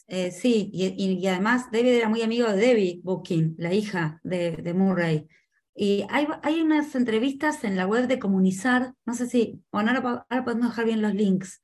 Eh, 0.06 0.30
sí, 0.30 0.70
y, 0.70 1.26
además 1.26 1.70
David 1.72 1.94
era 1.94 2.10
muy 2.10 2.20
amigo 2.20 2.46
de 2.48 2.56
Debbie 2.58 3.00
Booking, 3.02 3.54
la 3.56 3.72
hija 3.72 4.20
de, 4.22 4.74
Murray. 4.74 5.26
Y 5.74 6.04
hay, 6.10 6.26
hay, 6.42 6.60
unas 6.60 6.94
entrevistas 6.94 7.64
en 7.64 7.76
la 7.76 7.86
web 7.86 8.06
de 8.06 8.18
Comunizar, 8.18 8.92
no 9.06 9.14
sé 9.14 9.26
si, 9.26 9.62
bueno, 9.72 9.92
ahora, 9.92 10.44
podemos 10.44 10.68
dejar 10.68 10.84
bien 10.84 11.00
los 11.00 11.14
links, 11.14 11.62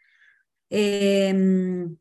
em, 0.71 1.97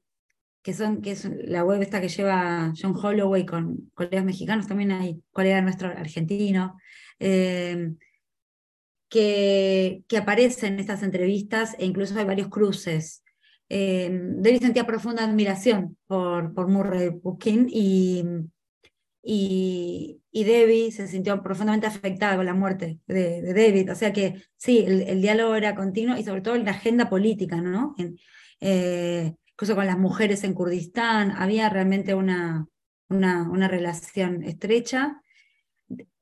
que 0.62 0.74
son, 0.74 1.02
que 1.02 1.12
es 1.12 1.26
la 1.26 1.66
web 1.66 1.82
esta 1.82 2.00
que 2.00 2.08
lleva 2.08 2.74
John 2.82 2.96
Holloway 2.96 3.46
con 3.46 3.92
colegas 3.94 4.24
mexicanos, 4.24 4.66
también 4.66 4.94
hay 4.94 5.22
colegas 5.32 5.62
nuestro 5.64 5.90
argentino. 5.90 6.78
Em, 7.20 7.98
que, 9.10 10.04
que 10.08 10.18
aparece 10.18 10.68
en 10.68 10.80
estas 10.80 11.04
entrevistas 11.04 11.76
e 11.80 11.86
incluso 11.86 12.18
hay 12.18 12.26
varios 12.26 12.50
cruces. 12.50 13.24
Eh, 13.68 14.10
David 14.12 14.62
sentía 14.62 14.86
profunda 14.88 15.24
admiración 15.24 15.98
por, 16.08 16.54
por 16.54 16.68
Murray 16.68 17.10
Bookkin 17.10 17.68
y, 17.70 18.24
y, 19.22 20.22
y, 20.32 20.44
Debbie 20.44 20.92
se 20.92 21.08
sintió 21.08 21.42
profundamente 21.44 21.88
afectada 21.88 22.36
con 22.36 22.46
la 22.46 22.54
muerte 22.54 23.00
de, 23.08 23.42
de 23.42 23.54
David. 23.54 23.92
O 23.92 23.96
sea 23.96 24.14
que 24.14 24.42
sí, 24.58 24.86
el, 24.88 25.22
diálogo 25.22 25.56
era 25.56 25.76
continuo 25.76 26.18
y 26.18 26.24
sobre 26.24 26.42
todo 26.42 26.56
en 26.56 26.66
la 26.66 26.72
agenda 26.72 27.10
política, 27.10 27.62
¿no? 27.62 27.96
Eh, 28.60 29.34
incluso 29.52 29.76
con 29.76 29.86
las 29.86 29.98
mujeres 29.98 30.44
en 30.44 30.54
Kurdistán, 30.54 31.32
había 31.32 31.70
realmente 31.70 32.16
una, 32.16 32.68
una, 33.10 33.50
una 33.50 33.68
relación 33.68 34.44
estrecha 34.44 35.22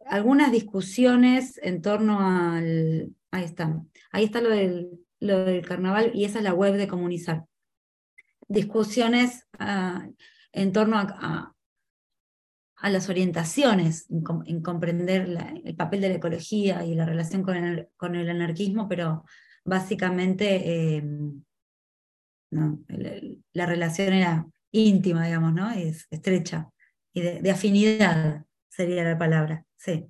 algunas 0.09 0.51
discusiones 0.51 1.59
en 1.63 1.81
torno 1.81 2.19
al, 2.19 3.13
ahí 3.31 3.43
está. 3.43 3.81
Ahí 4.11 4.25
está 4.25 4.41
lo 4.41 4.49
del, 4.49 4.99
lo 5.19 5.45
del 5.45 5.65
carnaval 5.65 6.11
y 6.13 6.25
esa 6.25 6.39
es 6.39 6.43
la 6.43 6.53
web 6.53 6.75
de 6.75 6.87
Comunizar. 6.87 7.45
Discusiones 8.47 9.47
ah, 9.59 10.07
en 10.51 10.71
torno 10.71 10.97
a, 10.97 11.53
a, 12.77 12.89
las 12.89 13.09
orientaciones, 13.09 14.07
en, 14.09 14.61
comprender 14.61 15.27
el 15.65 15.75
papel 15.75 16.01
de 16.01 16.09
la 16.09 16.15
ecología 16.15 16.85
y 16.85 16.95
la 16.95 17.05
relación 17.05 17.43
con 17.43 17.57
el, 17.57 17.89
con 17.97 18.15
el 18.15 18.29
anarquismo, 18.29 18.87
pero 18.87 19.25
básicamente 19.65 20.95
eh, 20.97 21.03
la 22.51 23.65
relación 23.65 24.13
era 24.13 24.47
íntima, 24.71 25.25
digamos, 25.25 25.53
¿no? 25.53 25.69
Es 25.71 26.07
estrecha 26.09 26.69
y 27.17 27.21
de, 27.21 27.51
afinidad 27.51 28.45
sería 28.69 29.03
la 29.03 29.17
palabra, 29.17 29.65
sí. 29.77 30.09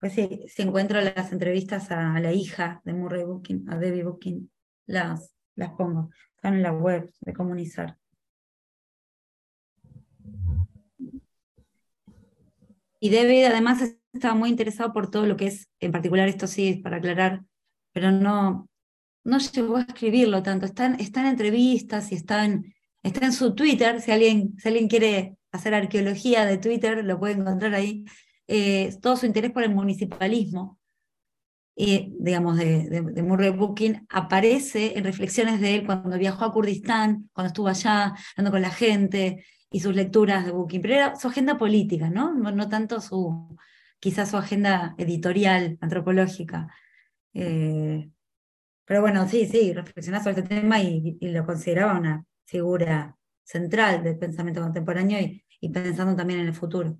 Pues 0.00 0.12
sí, 0.12 0.44
si 0.48 0.62
encuentro 0.62 1.00
las 1.00 1.32
entrevistas 1.32 1.90
a 1.90 2.20
la 2.20 2.32
hija 2.32 2.82
de 2.84 2.92
Murray 2.92 3.24
Booking, 3.24 3.70
a 3.70 3.78
Debbie 3.78 4.04
Booking, 4.04 4.50
las, 4.86 5.34
las 5.54 5.72
pongo. 5.72 6.10
Están 6.36 6.54
en 6.54 6.62
la 6.62 6.72
web 6.72 7.10
de 7.20 7.32
Comunizar. 7.32 7.96
Y 13.00 13.10
David 13.10 13.44
además 13.44 13.82
estaba 14.12 14.34
muy 14.34 14.48
interesado 14.50 14.92
por 14.92 15.10
todo 15.10 15.26
lo 15.26 15.36
que 15.36 15.46
es, 15.46 15.70
en 15.80 15.92
particular 15.92 16.28
esto 16.28 16.46
sí, 16.46 16.76
para 16.76 16.98
aclarar, 16.98 17.44
pero 17.92 18.10
no, 18.10 18.68
no 19.24 19.38
llegó 19.38 19.76
a 19.76 19.82
escribirlo 19.82 20.42
tanto. 20.42 20.66
Está 20.66 20.86
en, 20.86 21.26
entrevistas 21.26 22.12
y 22.12 22.14
está 22.14 22.44
en, 22.44 22.74
está 23.02 23.26
en 23.26 23.32
su 23.32 23.54
Twitter, 23.54 24.00
si 24.00 24.10
alguien, 24.10 24.54
si 24.58 24.68
alguien 24.68 24.88
quiere 24.88 25.36
hacer 25.54 25.74
arqueología 25.74 26.44
de 26.44 26.58
Twitter, 26.58 27.04
lo 27.04 27.18
puede 27.18 27.34
encontrar 27.34 27.74
ahí. 27.74 28.04
Eh, 28.46 28.94
todo 29.00 29.16
su 29.16 29.26
interés 29.26 29.52
por 29.52 29.62
el 29.62 29.74
municipalismo, 29.74 30.78
eh, 31.76 32.08
digamos, 32.18 32.56
de, 32.56 33.22
Murray 33.22 33.50
Booking, 33.50 34.06
aparece 34.08 34.98
en 34.98 35.04
reflexiones 35.04 35.60
de 35.60 35.76
él 35.76 35.86
cuando 35.86 36.18
viajó 36.18 36.44
a 36.44 36.52
Kurdistán, 36.52 37.30
cuando 37.32 37.48
estuvo 37.48 37.68
allá, 37.68 38.14
hablando 38.36 38.50
con 38.50 38.62
la 38.62 38.70
gente, 38.70 39.44
y 39.70 39.80
sus 39.80 39.94
lecturas 39.94 40.44
de 40.46 40.52
Booking, 40.52 40.80
pero 40.82 40.94
era 40.94 41.16
su 41.16 41.28
agenda 41.28 41.58
política, 41.58 42.08
¿no? 42.08 42.32
No, 42.32 42.68
tanto 42.68 43.00
su, 43.00 43.56
quizás 43.98 44.30
su 44.30 44.36
agenda 44.36 44.94
editorial, 44.98 45.78
antropológica. 45.80 46.68
Eh, 47.32 48.08
pero 48.84 49.00
bueno, 49.00 49.28
sí, 49.28 49.46
sí, 49.46 49.72
reflexionaba 49.72 50.22
sobre 50.22 50.42
este 50.42 50.60
tema 50.60 50.80
y, 50.80 51.18
lo 51.20 51.44
consideraba 51.44 51.98
una 51.98 52.24
figura 52.44 53.16
central 53.42 54.04
del 54.04 54.18
pensamiento 54.18 54.60
contemporáneo 54.62 55.18
y, 55.20 55.43
pensando 55.60 56.14
también 56.16 56.40
en 56.40 56.46
el 56.48 56.54
futuro. 56.54 56.98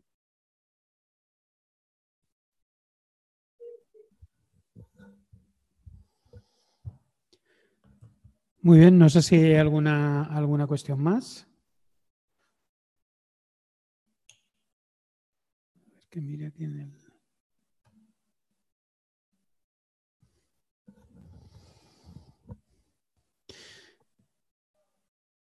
Muy 8.62 8.78
bien, 8.78 8.98
no 8.98 9.10
sé 9.10 9.20
si 9.20 9.36
hay 9.36 9.56
alguna, 9.56 10.24
alguna 10.24 10.66
cuestión 10.66 11.02
más. 11.02 11.46
que 16.14 16.20
mire 16.20 16.46
aquí 16.46 16.62
en 16.62 16.78
el... 16.78 17.03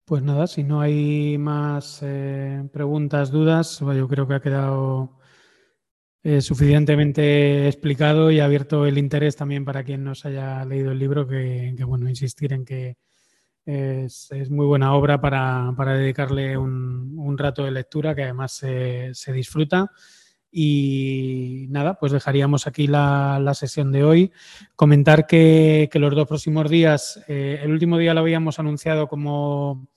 Pues 0.08 0.24
nada, 0.24 0.48
si 0.48 0.64
no 0.64 0.80
hay 0.80 1.38
más 1.38 2.00
eh, 2.02 2.64
preguntas, 2.72 3.30
dudas, 3.30 3.80
yo 3.82 4.08
creo 4.08 4.26
que 4.26 4.36
ha 4.36 4.40
quedado 4.40 5.20
eh, 6.24 6.40
suficientemente 6.40 7.68
explicado 7.68 8.32
y 8.32 8.40
abierto 8.40 8.86
el 8.86 8.98
interés 8.98 9.36
también 9.36 9.66
para 9.66 9.84
quien 9.84 10.06
nos 10.06 10.26
haya 10.26 10.64
leído 10.64 10.94
el 10.94 11.00
libro, 11.00 11.28
que, 11.28 11.76
bueno, 11.86 12.08
insistir 12.08 12.54
en 12.54 12.64
que 12.64 12.96
es, 13.66 14.32
muy 14.50 14.66
buena 14.66 14.94
obra 14.94 15.20
para, 15.20 15.74
dedicarle 15.98 16.58
un, 16.58 17.38
rato 17.38 17.66
de 17.66 17.72
lectura 17.72 18.16
que 18.16 18.24
además 18.24 18.54
se 18.54 19.34
disfruta. 19.34 19.92
Y 20.52 21.68
nada, 21.70 22.00
pues 22.00 22.12
dejaríamos 22.12 22.68
aquí 22.68 22.88
la, 22.88 23.52
sesión 23.54 23.92
de 23.92 24.04
hoy. 24.04 24.32
Comentar 24.76 25.28
que, 25.28 25.90
los 25.94 26.16
dos 26.16 26.28
próximos 26.28 26.70
días, 26.70 27.24
eh, 27.28 27.60
el 27.62 27.72
último 27.72 27.98
día 27.98 28.14
lo 28.14 28.22
habíamos 28.22 28.60
anunciado 28.60 29.08
como 29.08 29.88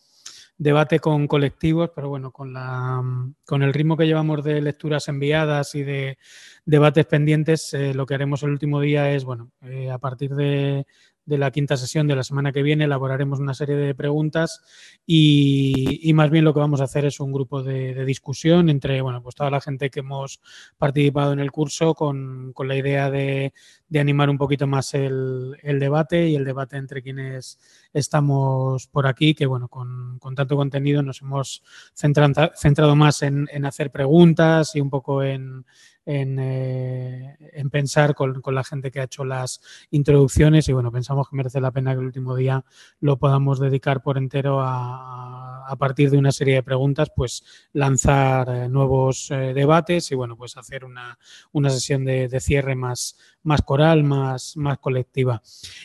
debate 0.60 1.00
con 1.00 1.26
colectivos, 1.26 1.90
pero 1.94 2.10
bueno, 2.10 2.32
con, 2.32 2.52
la, 2.52 3.02
con 3.46 3.62
el 3.62 3.72
ritmo 3.72 3.96
que 3.96 4.06
llevamos 4.06 4.44
de 4.44 4.60
lecturas 4.60 5.08
enviadas 5.08 5.74
y 5.74 5.82
de 5.82 6.18
debates 6.66 7.06
pendientes, 7.06 7.72
eh, 7.72 7.94
lo 7.94 8.04
que 8.04 8.12
haremos 8.12 8.42
el 8.42 8.50
último 8.50 8.78
día 8.78 9.10
es, 9.10 9.24
bueno, 9.24 9.52
eh, 9.62 9.90
a 9.90 9.96
partir 9.96 10.34
de, 10.34 10.86
de 11.24 11.38
la 11.38 11.50
quinta 11.50 11.76
sesión 11.76 12.06
de 12.06 12.16
la 12.16 12.24
semana 12.24 12.52
que 12.52 12.62
viene 12.62 12.84
elaboraremos 12.84 13.38
una 13.38 13.54
serie 13.54 13.76
de 13.76 13.94
preguntas 13.94 14.60
y, 15.06 16.10
más 16.14 16.30
bien 16.30 16.44
lo 16.44 16.52
que 16.52 16.60
vamos 16.60 16.80
a 16.80 16.84
hacer 16.84 17.04
es 17.04 17.20
un 17.20 17.32
grupo 17.32 17.62
de, 17.62 18.04
discusión 18.04 18.68
entre 18.68 19.00
bueno, 19.00 19.22
pues 19.22 19.34
toda 19.34 19.50
la 19.50 19.60
gente 19.60 19.90
que 19.90 20.00
hemos 20.00 20.40
participado 20.76 21.32
en 21.32 21.40
el 21.40 21.52
curso 21.52 21.94
con, 21.94 22.52
la 22.58 22.76
idea 22.76 23.10
de, 23.10 23.52
animar 23.94 24.30
un 24.30 24.38
poquito 24.38 24.66
más 24.66 24.94
el, 24.94 25.56
debate 25.62 26.28
y 26.28 26.36
el 26.36 26.44
debate 26.44 26.76
entre 26.76 27.02
quienes 27.02 27.58
estamos 27.92 28.86
por 28.88 29.06
aquí, 29.06 29.34
que 29.34 29.46
bueno, 29.46 29.68
con, 29.68 30.18
tanto 30.34 30.56
contenido 30.56 31.02
nos 31.02 31.22
hemos 31.22 31.62
centrado, 31.94 32.96
más 32.96 33.22
en 33.22 33.64
hacer 33.64 33.90
preguntas 33.90 34.74
y 34.74 34.80
un 34.80 34.90
poco 34.90 35.22
en 35.22 35.64
eh, 36.06 37.36
en, 37.52 37.70
pensar 37.70 38.14
con, 38.14 38.42
la 38.46 38.64
gente 38.64 38.90
que 38.90 39.00
ha 39.00 39.04
hecho 39.04 39.24
las 39.24 39.60
introducciones 39.90 40.68
y 40.68 40.72
bueno, 40.72 40.90
pensamos 40.90 41.28
que 41.28 41.36
merece 41.36 41.60
la 41.60 41.70
pena 41.70 41.92
que 41.92 42.00
el 42.00 42.06
último 42.06 42.34
día 42.34 42.64
lo 43.00 43.18
podamos 43.18 43.60
dedicar 43.60 44.02
por 44.02 44.18
entero 44.18 44.60
a, 44.60 45.66
a 45.70 45.76
partir 45.76 46.10
de 46.10 46.18
una 46.18 46.32
serie 46.32 46.54
de 46.54 46.62
preguntas, 46.64 47.12
pues 47.14 47.44
lanzar 47.72 48.48
eh, 48.48 48.68
nuevos 48.68 49.30
eh, 49.30 49.52
debates 49.54 50.10
y 50.10 50.16
bueno, 50.16 50.36
pues 50.36 50.56
hacer 50.56 50.84
una, 50.84 51.16
una 51.52 51.70
sesión 51.70 52.04
de, 52.04 52.28
de, 52.28 52.40
cierre 52.40 52.74
más, 52.74 53.16
más 53.42 53.62
coral, 53.62 54.04
más, 54.04 54.56
más 54.56 54.78
colectiva. 54.78 55.42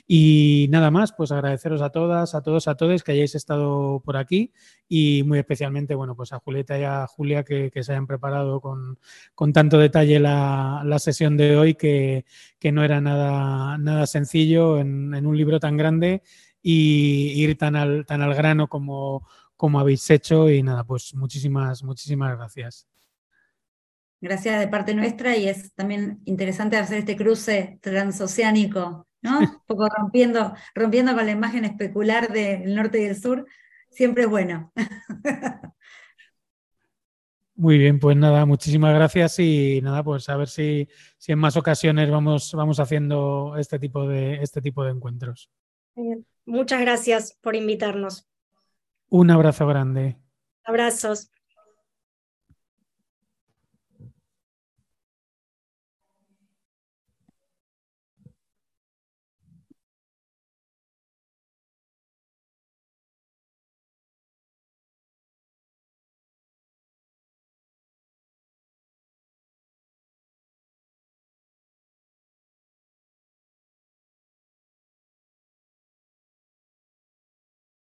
Y 0.07 0.67
nada 0.69 0.91
más, 0.91 1.13
pues 1.13 1.31
agradeceros 1.31 1.81
a 1.81 1.89
todas, 1.89 2.35
a 2.35 2.41
todos, 2.41 2.67
a 2.67 2.75
todos 2.75 3.03
que 3.03 3.13
hayáis 3.13 3.35
estado 3.35 4.01
por 4.03 4.17
aquí 4.17 4.53
y 4.87 5.23
muy 5.23 5.39
especialmente, 5.39 5.95
bueno, 5.95 6.15
pues 6.15 6.33
a 6.33 6.39
Julieta 6.39 6.77
y 6.79 6.83
a 6.83 7.07
Julia 7.07 7.43
que, 7.43 7.71
se 7.83 7.91
hayan 7.91 8.07
preparado 8.07 8.61
con, 8.61 8.99
con 9.33 9.53
tanto 9.53 9.77
detalle 9.77 10.19
la, 10.19 10.81
la, 10.85 10.99
sesión 10.99 11.37
de 11.37 11.57
hoy 11.57 11.75
que, 11.75 12.25
que, 12.59 12.71
no 12.71 12.83
era 12.83 13.01
nada, 13.01 13.77
nada 13.77 14.07
sencillo 14.07 14.79
en, 14.79 15.13
en, 15.13 15.25
un 15.25 15.37
libro 15.37 15.59
tan 15.59 15.77
grande 15.77 16.23
y 16.61 17.33
ir 17.43 17.57
tan 17.57 17.75
al, 17.75 18.05
tan 18.05 18.21
al 18.21 18.33
grano 18.33 18.67
como, 18.67 19.27
como 19.55 19.79
habéis 19.79 20.09
hecho 20.09 20.49
y 20.49 20.63
nada, 20.63 20.83
pues 20.83 21.13
muchísimas, 21.15 21.83
muchísimas 21.83 22.37
gracias. 22.37 22.87
Gracias 24.21 24.59
de 24.59 24.67
parte 24.67 24.93
nuestra 24.95 25.35
y 25.37 25.47
es 25.47 25.73
también 25.73 26.21
interesante 26.25 26.77
hacer 26.77 26.99
este 26.99 27.15
cruce 27.15 27.79
transoceánico, 27.81 29.07
¿no? 29.21 29.39
Un 29.39 29.61
poco 29.65 29.87
rompiendo, 29.87 30.53
rompiendo 30.73 31.13
con 31.13 31.25
la 31.25 31.31
imagen 31.31 31.65
especular 31.65 32.31
del 32.31 32.75
norte 32.75 33.01
y 33.01 33.05
el 33.05 33.19
sur, 33.19 33.45
siempre 33.89 34.23
es 34.23 34.29
bueno. 34.29 34.71
Muy 37.57 37.77
bien, 37.77 37.99
pues 37.99 38.17
nada, 38.17 38.45
muchísimas 38.45 38.93
gracias 38.93 39.39
y 39.39 39.79
nada, 39.81 40.03
pues 40.03 40.27
a 40.27 40.35
ver 40.35 40.49
si, 40.49 40.89
si 41.17 41.31
en 41.31 41.39
más 41.39 41.55
ocasiones 41.55 42.11
vamos, 42.11 42.51
vamos 42.53 42.81
haciendo 42.81 43.55
este 43.57 43.79
tipo 43.79 44.05
de, 44.07 44.41
este 44.41 44.61
tipo 44.61 44.83
de 44.83 44.91
encuentros. 44.91 45.49
Muchas 46.45 46.81
gracias 46.81 47.37
por 47.41 47.55
invitarnos. 47.55 48.27
Un 49.07 49.31
abrazo 49.31 49.65
grande. 49.67 50.17
Abrazos. 50.65 51.31